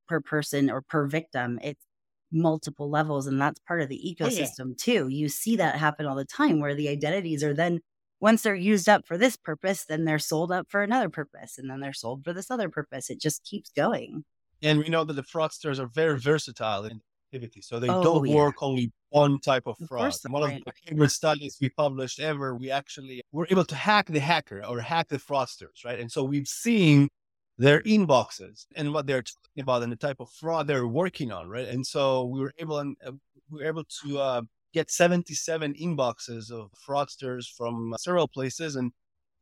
per 0.07 0.19
person 0.21 0.69
or 0.69 0.81
per 0.81 1.07
victim. 1.07 1.59
It's 1.63 1.85
multiple 2.31 2.89
levels 2.89 3.27
and 3.27 3.39
that's 3.39 3.59
part 3.67 3.81
of 3.81 3.89
the 3.89 4.17
ecosystem 4.19 4.61
oh, 4.61 4.67
yeah. 4.69 4.75
too. 4.77 5.07
You 5.07 5.29
see 5.29 5.55
that 5.55 5.75
happen 5.75 6.05
all 6.05 6.15
the 6.15 6.25
time 6.25 6.59
where 6.59 6.75
the 6.75 6.89
identities 6.89 7.43
are 7.43 7.53
then 7.53 7.79
once 8.19 8.41
they're 8.41 8.55
used 8.55 8.87
up 8.87 9.05
for 9.05 9.17
this 9.17 9.37
purpose 9.37 9.85
then 9.85 10.05
they're 10.05 10.19
sold 10.19 10.51
up 10.51 10.67
for 10.69 10.81
another 10.81 11.09
purpose 11.09 11.57
and 11.57 11.69
then 11.69 11.79
they're 11.79 11.93
sold 11.93 12.23
for 12.23 12.33
this 12.33 12.51
other 12.51 12.69
purpose. 12.69 13.09
It 13.09 13.19
just 13.19 13.43
keeps 13.43 13.69
going. 13.71 14.23
And 14.61 14.79
we 14.79 14.87
know 14.87 15.03
that 15.03 15.13
the 15.13 15.23
fraudsters 15.23 15.77
are 15.77 15.87
very 15.87 16.17
versatile 16.17 16.85
in 16.85 17.01
activity 17.33 17.61
so 17.61 17.79
they 17.79 17.89
oh, 17.89 18.03
don't 18.03 18.27
yeah. 18.27 18.35
work 18.35 18.55
only 18.61 18.91
one 19.09 19.39
type 19.39 19.63
of 19.65 19.77
fraud 19.87 20.13
of 20.25 20.31
one 20.31 20.43
right. 20.43 20.57
of 20.57 20.65
the 20.65 20.73
favorite 20.85 21.11
studies 21.11 21.57
we 21.59 21.69
published 21.69 22.19
ever 22.19 22.55
we 22.55 22.69
actually 22.69 23.21
were 23.31 23.47
able 23.49 23.65
to 23.65 23.75
hack 23.75 24.07
the 24.07 24.19
hacker 24.19 24.63
or 24.65 24.79
hack 24.79 25.07
the 25.09 25.17
fraudsters 25.17 25.83
right 25.85 25.99
and 25.99 26.11
so 26.11 26.23
we've 26.23 26.47
seen 26.47 27.09
their 27.57 27.81
inboxes 27.81 28.65
and 28.75 28.93
what 28.93 29.05
they're 29.05 29.21
talking 29.21 29.61
about 29.61 29.83
and 29.83 29.91
the 29.91 29.95
type 29.95 30.17
of 30.19 30.29
fraud 30.31 30.67
they're 30.67 30.87
working 30.87 31.31
on, 31.31 31.47
right? 31.47 31.67
And 31.67 31.85
so 31.85 32.25
we 32.25 32.39
were 32.39 32.53
able 32.57 32.79
and 32.79 32.95
uh, 33.05 33.11
we 33.49 33.59
were 33.59 33.67
able 33.67 33.83
to 34.03 34.19
uh, 34.19 34.41
get 34.73 34.89
77 34.89 35.73
inboxes 35.75 36.51
of 36.51 36.71
fraudsters 36.87 37.45
from 37.55 37.93
several 37.99 38.27
places 38.27 38.75
and 38.75 38.91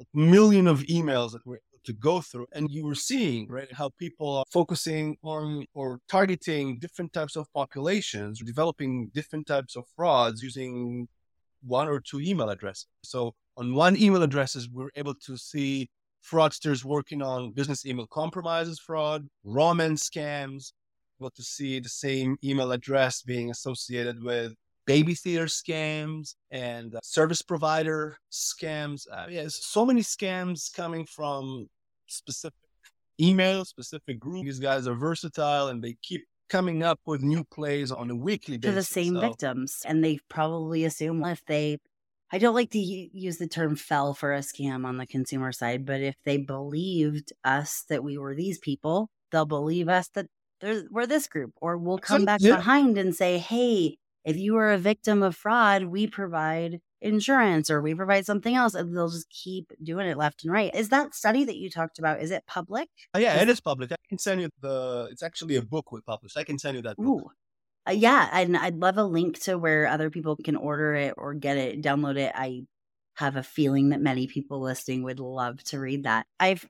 a 0.01 0.05
million 0.13 0.68
of 0.68 0.81
emails 0.84 1.31
that 1.31 1.45
we're 1.45 1.59
to 1.86 1.94
go 1.94 2.22
through. 2.22 2.48
And 2.53 2.70
you 2.70 2.86
were 2.86 2.95
seeing, 2.95 3.48
right, 3.49 3.72
how 3.72 3.90
people 3.98 4.38
are 4.38 4.45
focusing 4.52 5.18
on 5.24 5.66
or 5.74 5.99
targeting 6.10 6.80
different 6.80 7.14
types 7.14 7.36
of 7.36 7.52
populations, 7.53 8.41
developing 8.41 9.10
different 9.14 9.48
types 9.48 9.76
of 9.76 9.86
frauds 9.95 10.41
using 10.41 11.08
one 11.64 11.88
or 11.88 11.99
two 11.99 12.20
email 12.20 12.49
addresses. 12.49 12.88
So 13.03 13.34
on 13.58 13.74
one 13.76 13.98
email 13.98 14.24
addresses, 14.24 14.70
we 14.70 14.84
we're 14.84 14.90
able 14.95 15.16
to 15.26 15.38
see 15.38 15.90
fraudsters 16.24 16.84
working 16.84 17.22
on 17.22 17.52
business 17.52 17.86
email 17.86 18.08
compromises 18.08 18.80
fraud, 18.80 19.28
romance 19.44 20.10
scams. 20.10 20.74
Able 21.20 21.32
to 21.32 21.44
see 21.44 21.80
the 21.80 21.90
same 21.90 22.38
email 22.44 22.72
address 22.72 23.22
being 23.22 23.52
associated 23.52 24.24
with 24.24 24.53
baby 24.86 25.16
theater 25.16 25.45
scams 25.45 26.36
and 26.49 26.95
uh, 26.95 26.99
service 27.03 27.41
provider 27.41 28.18
scams. 28.32 29.08
Uh, 29.12 29.28
yeah, 29.30 29.45
so 29.48 29.86
many 29.86 30.02
scams 30.02 30.74
coming 30.74 31.06
from 31.06 31.68
specific 32.08 32.58
email, 33.20 33.66
specific 33.66 34.20
group. 34.20 34.45
These 34.45 34.60
guys 34.60 34.88
are 34.88 34.95
versatile 34.95 35.68
and 35.68 35.84
they 35.84 35.95
keep 36.02 36.26
coming 36.49 36.84
up 36.84 36.99
with 37.06 37.22
new 37.22 37.44
plays 37.45 37.91
on 37.91 38.10
a 38.10 38.16
weekly 38.16 38.58
basis. 38.58 38.72
To 38.72 38.76
the 38.76 38.84
same 38.84 39.16
so. 39.16 39.22
victims. 39.22 39.84
And 39.86 40.03
they 40.03 40.20
probably 40.30 40.86
assume 40.86 41.24
if 41.26 41.44
they 41.45 41.78
I 42.34 42.38
don't 42.38 42.56
like 42.56 42.72
to 42.72 42.80
use 42.80 43.38
the 43.38 43.48
term 43.48 43.76
fell 43.76 44.14
for 44.14 44.34
a 44.34 44.40
scam 44.40 44.86
on 44.86 44.98
the 44.98 45.06
consumer 45.06 45.52
side, 45.52 45.86
but 45.86 45.99
if 45.99 46.16
they 46.24 46.38
believed 46.38 47.34
us 47.44 47.84
that 47.90 48.06
we 48.06 48.18
were 48.18 48.34
these 48.34 48.58
people, 48.58 49.10
they'll 49.32 49.45
believe 49.45 49.90
us 49.90 50.08
that 50.10 50.28
we're 50.90 51.08
this 51.08 51.28
group, 51.28 51.52
or 51.60 51.78
we'll 51.78 51.98
come 51.98 52.24
back 52.24 52.40
yeah. 52.41 52.56
behind 52.56 52.98
and 52.98 53.14
say, 53.16 53.38
hey, 53.38 53.98
if 54.23 54.38
you 54.38 54.57
are 54.57 54.72
a 54.72 54.77
victim 54.77 55.23
of 55.23 55.35
fraud, 55.35 55.84
we 55.85 56.07
provide 56.07 56.80
insurance 57.02 57.69
or 57.72 57.81
we 57.81 57.95
provide 57.95 58.26
something 58.26 58.56
else 58.56 58.76
and 58.76 58.95
they'll 58.95 59.10
just 59.10 59.30
keep 59.30 59.72
doing 59.84 60.07
it 60.07 60.18
left 60.18 60.43
and 60.43 60.53
right. 60.53 60.73
Is 60.76 60.89
that 60.89 61.15
study 61.15 61.43
that 61.45 61.57
you 61.57 61.69
talked 61.69 61.98
about, 61.98 62.22
is 62.22 62.31
it 62.31 62.45
public? 62.45 62.89
Oh, 63.14 63.19
yeah, 63.19 63.35
is- 63.38 63.41
it 63.43 63.49
is 63.49 63.60
public. 63.60 63.91
I 63.91 63.95
can 64.07 64.19
send 64.19 64.41
you 64.41 64.49
the, 64.61 65.07
it's 65.11 65.23
actually 65.23 65.56
a 65.56 65.61
book 65.61 65.91
we 65.91 66.02
published. 66.02 66.38
I 66.38 66.43
can 66.43 66.60
send 66.60 66.77
you 66.77 66.84
that 66.84 66.98
book. 66.98 67.06
Ooh. 67.06 67.31
Uh, 67.88 67.93
yeah, 67.93 68.30
and 68.31 68.56
I'd 68.56 68.77
love 68.77 68.99
a 68.99 69.03
link 69.03 69.39
to 69.43 69.57
where 69.57 69.88
other 69.88 70.11
people 70.11 70.35
can 70.35 70.56
order 70.56 70.93
it 70.93 71.15
or 71.18 71.34
get 71.34 71.57
it, 71.57 71.81
download 71.81 72.18
it. 72.18 72.31
I 72.35 72.65
have 73.15 73.35
a 73.35 73.43
feeling 73.43 73.89
that 73.89 74.02
many 74.02 74.27
people 74.27 74.61
listening 74.61 75.02
would 75.03 75.19
love 75.19 75.64
to 75.65 75.80
read 75.80 76.03
that. 76.03 76.27
I've 76.39 76.64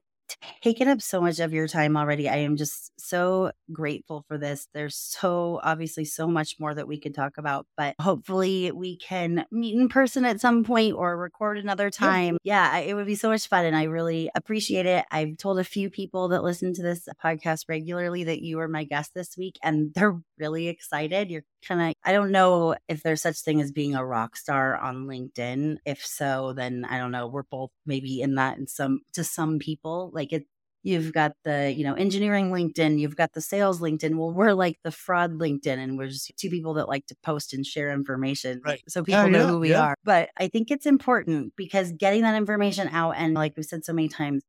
taken 0.61 0.87
up 0.87 1.01
so 1.01 1.21
much 1.21 1.39
of 1.39 1.53
your 1.53 1.67
time 1.67 1.97
already. 1.97 2.29
I 2.29 2.37
am 2.37 2.57
just 2.57 2.91
so 2.99 3.51
grateful 3.71 4.23
for 4.27 4.37
this. 4.37 4.67
There's 4.73 4.95
so 4.95 5.59
obviously 5.63 6.05
so 6.05 6.27
much 6.27 6.57
more 6.59 6.73
that 6.73 6.87
we 6.87 6.99
could 6.99 7.15
talk 7.15 7.37
about, 7.37 7.67
but 7.77 7.95
hopefully 7.99 8.71
we 8.71 8.97
can 8.97 9.45
meet 9.51 9.75
in 9.75 9.89
person 9.89 10.25
at 10.25 10.41
some 10.41 10.63
point 10.63 10.95
or 10.95 11.17
record 11.17 11.57
another 11.57 11.89
time. 11.89 12.37
Yeah, 12.43 12.77
yeah 12.77 12.79
it 12.79 12.93
would 12.93 13.07
be 13.07 13.15
so 13.15 13.29
much 13.29 13.47
fun 13.47 13.65
and 13.65 13.75
I 13.75 13.83
really 13.83 14.29
appreciate 14.35 14.85
it. 14.85 15.05
I've 15.11 15.37
told 15.37 15.59
a 15.59 15.63
few 15.63 15.89
people 15.89 16.29
that 16.29 16.43
listen 16.43 16.73
to 16.73 16.81
this 16.81 17.07
podcast 17.23 17.65
regularly 17.67 18.23
that 18.25 18.41
you 18.41 18.57
were 18.57 18.67
my 18.67 18.83
guest 18.83 19.13
this 19.13 19.37
week 19.37 19.57
and 19.63 19.93
they're 19.93 20.19
really 20.41 20.67
excited. 20.67 21.31
You're 21.31 21.43
kind 21.65 21.81
of 21.81 21.95
I 22.03 22.11
don't 22.11 22.31
know 22.31 22.75
if 22.89 23.03
there's 23.03 23.21
such 23.21 23.39
thing 23.39 23.61
as 23.61 23.71
being 23.71 23.95
a 23.95 24.05
rock 24.05 24.35
star 24.35 24.75
on 24.75 25.05
LinkedIn. 25.05 25.77
If 25.85 26.05
so, 26.05 26.53
then 26.53 26.85
I 26.89 26.97
don't 26.97 27.11
know. 27.11 27.27
We're 27.27 27.43
both 27.43 27.71
maybe 27.85 28.21
in 28.21 28.35
that 28.35 28.57
in 28.57 28.67
some 28.67 29.01
to 29.13 29.23
some 29.23 29.59
people. 29.59 30.11
Like 30.13 30.33
it 30.33 30.45
you've 30.83 31.13
got 31.13 31.33
the 31.43 31.71
you 31.71 31.83
know 31.83 31.93
engineering 31.93 32.51
linkedin 32.51 32.99
you've 32.99 33.15
got 33.15 33.33
the 33.33 33.41
sales 33.41 33.79
linkedin 33.79 34.15
well 34.15 34.31
we're 34.31 34.53
like 34.53 34.77
the 34.83 34.91
fraud 34.91 35.33
linkedin 35.33 35.77
and 35.77 35.97
we're 35.97 36.07
just 36.07 36.31
two 36.37 36.49
people 36.49 36.73
that 36.73 36.87
like 36.87 37.05
to 37.05 37.15
post 37.23 37.53
and 37.53 37.65
share 37.65 37.91
information 37.91 38.61
right. 38.65 38.81
so 38.87 39.03
people 39.03 39.21
yeah, 39.21 39.29
know 39.29 39.39
yeah, 39.39 39.47
who 39.47 39.59
we 39.59 39.69
yeah. 39.69 39.81
are 39.81 39.95
but 40.03 40.29
i 40.37 40.47
think 40.47 40.71
it's 40.71 40.85
important 40.85 41.53
because 41.55 41.91
getting 41.91 42.23
that 42.23 42.35
information 42.35 42.87
out 42.89 43.11
and 43.11 43.33
like 43.33 43.55
we 43.55 43.63
said 43.63 43.85
so 43.85 43.93
many 43.93 44.09
times 44.09 44.41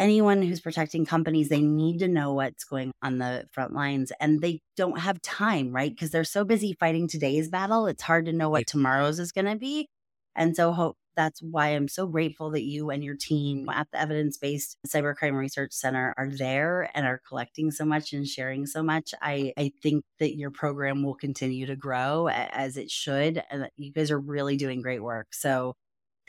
anyone 0.00 0.42
who's 0.42 0.60
protecting 0.60 1.04
companies 1.04 1.48
they 1.48 1.60
need 1.60 1.98
to 1.98 2.08
know 2.08 2.32
what's 2.32 2.64
going 2.64 2.90
on 3.02 3.18
the 3.18 3.44
front 3.52 3.72
lines 3.72 4.10
and 4.18 4.40
they 4.40 4.60
don't 4.76 4.98
have 4.98 5.20
time 5.22 5.70
right 5.70 5.90
because 5.90 6.10
they're 6.10 6.24
so 6.24 6.42
busy 6.42 6.74
fighting 6.80 7.06
today's 7.06 7.48
battle 7.48 7.86
it's 7.86 8.02
hard 8.02 8.24
to 8.24 8.32
know 8.32 8.48
what 8.48 8.66
tomorrow's 8.66 9.20
is 9.20 9.30
going 9.30 9.44
to 9.44 9.56
be 9.56 9.86
and 10.34 10.56
so 10.56 10.72
hope 10.72 10.96
that's 11.16 11.42
why 11.42 11.68
I'm 11.68 11.88
so 11.88 12.06
grateful 12.06 12.50
that 12.52 12.62
you 12.62 12.88
and 12.88 13.04
your 13.04 13.16
team 13.16 13.68
at 13.68 13.88
the 13.92 14.00
Evidence 14.00 14.38
Based 14.38 14.78
Cybercrime 14.86 15.36
Research 15.36 15.72
Center 15.72 16.14
are 16.16 16.30
there 16.30 16.90
and 16.94 17.06
are 17.06 17.20
collecting 17.28 17.70
so 17.70 17.84
much 17.84 18.14
and 18.14 18.26
sharing 18.26 18.64
so 18.64 18.82
much. 18.82 19.12
I, 19.20 19.52
I 19.58 19.72
think 19.82 20.04
that 20.18 20.36
your 20.36 20.50
program 20.50 21.02
will 21.02 21.14
continue 21.14 21.66
to 21.66 21.76
grow 21.76 22.28
as 22.28 22.76
it 22.76 22.90
should. 22.90 23.42
And 23.50 23.68
you 23.76 23.92
guys 23.92 24.10
are 24.10 24.18
really 24.18 24.56
doing 24.56 24.80
great 24.80 25.02
work. 25.02 25.34
So 25.34 25.74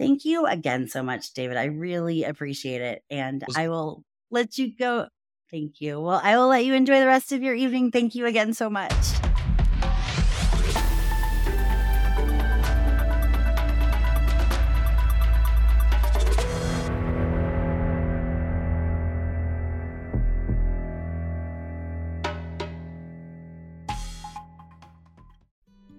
thank 0.02 0.26
you 0.26 0.46
again 0.48 0.88
so 0.88 1.04
much, 1.04 1.34
David. 1.34 1.58
I 1.58 1.66
really 1.66 2.24
appreciate 2.24 2.82
it. 2.82 3.04
And 3.10 3.44
I 3.56 3.70
will 3.70 4.04
let 4.32 4.58
you 4.58 4.76
go. 4.76 5.08
Thank 5.52 5.80
you. 5.80 6.00
Well, 6.02 6.20
I 6.24 6.38
will 6.38 6.48
let 6.48 6.66
you 6.66 6.74
enjoy 6.74 7.00
the 7.00 7.06
rest 7.06 7.32
of 7.32 7.44
your 7.44 7.54
evening. 7.54 7.92
Thank 7.92 8.16
you 8.16 8.26
again 8.26 8.54
so 8.54 8.70
much. 8.70 8.94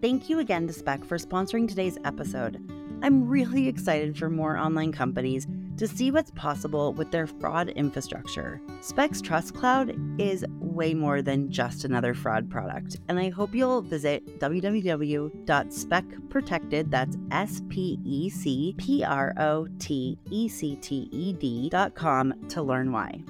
Thank 0.00 0.28
you 0.28 0.40
again 0.40 0.66
to 0.66 0.72
Spec 0.72 1.04
for 1.04 1.16
sponsoring 1.16 1.68
today's 1.68 1.96
episode. 2.04 2.60
I'm 3.02 3.28
really 3.28 3.66
excited 3.66 4.16
for 4.16 4.30
more 4.30 4.56
online 4.56 4.92
companies 4.92 5.48
to 5.76 5.88
see 5.88 6.12
what's 6.12 6.30
possible 6.30 6.92
with 6.92 7.10
their 7.10 7.26
fraud 7.26 7.70
infrastructure. 7.70 8.60
Spec's 8.80 9.20
Trust 9.20 9.54
Cloud 9.54 9.96
is 10.20 10.44
way 10.60 10.94
more 10.94 11.20
than 11.20 11.50
just 11.50 11.84
another 11.84 12.14
fraud 12.14 12.48
product, 12.48 12.98
and 13.08 13.18
I 13.18 13.30
hope 13.30 13.56
you'll 13.56 13.82
visit 13.82 14.38
www.specprotected, 14.38 16.90
that's 16.90 17.16
S 17.32 17.60
P 17.68 17.98
E 18.04 18.30
C 18.30 18.76
P 18.78 19.02
R 19.02 19.34
O 19.36 19.66
T 19.80 20.16
E 20.30 20.48
C 20.48 20.76
T 20.76 21.08
E 21.10 21.32
D.com 21.32 22.34
to 22.50 22.62
learn 22.62 22.92
why. 22.92 23.20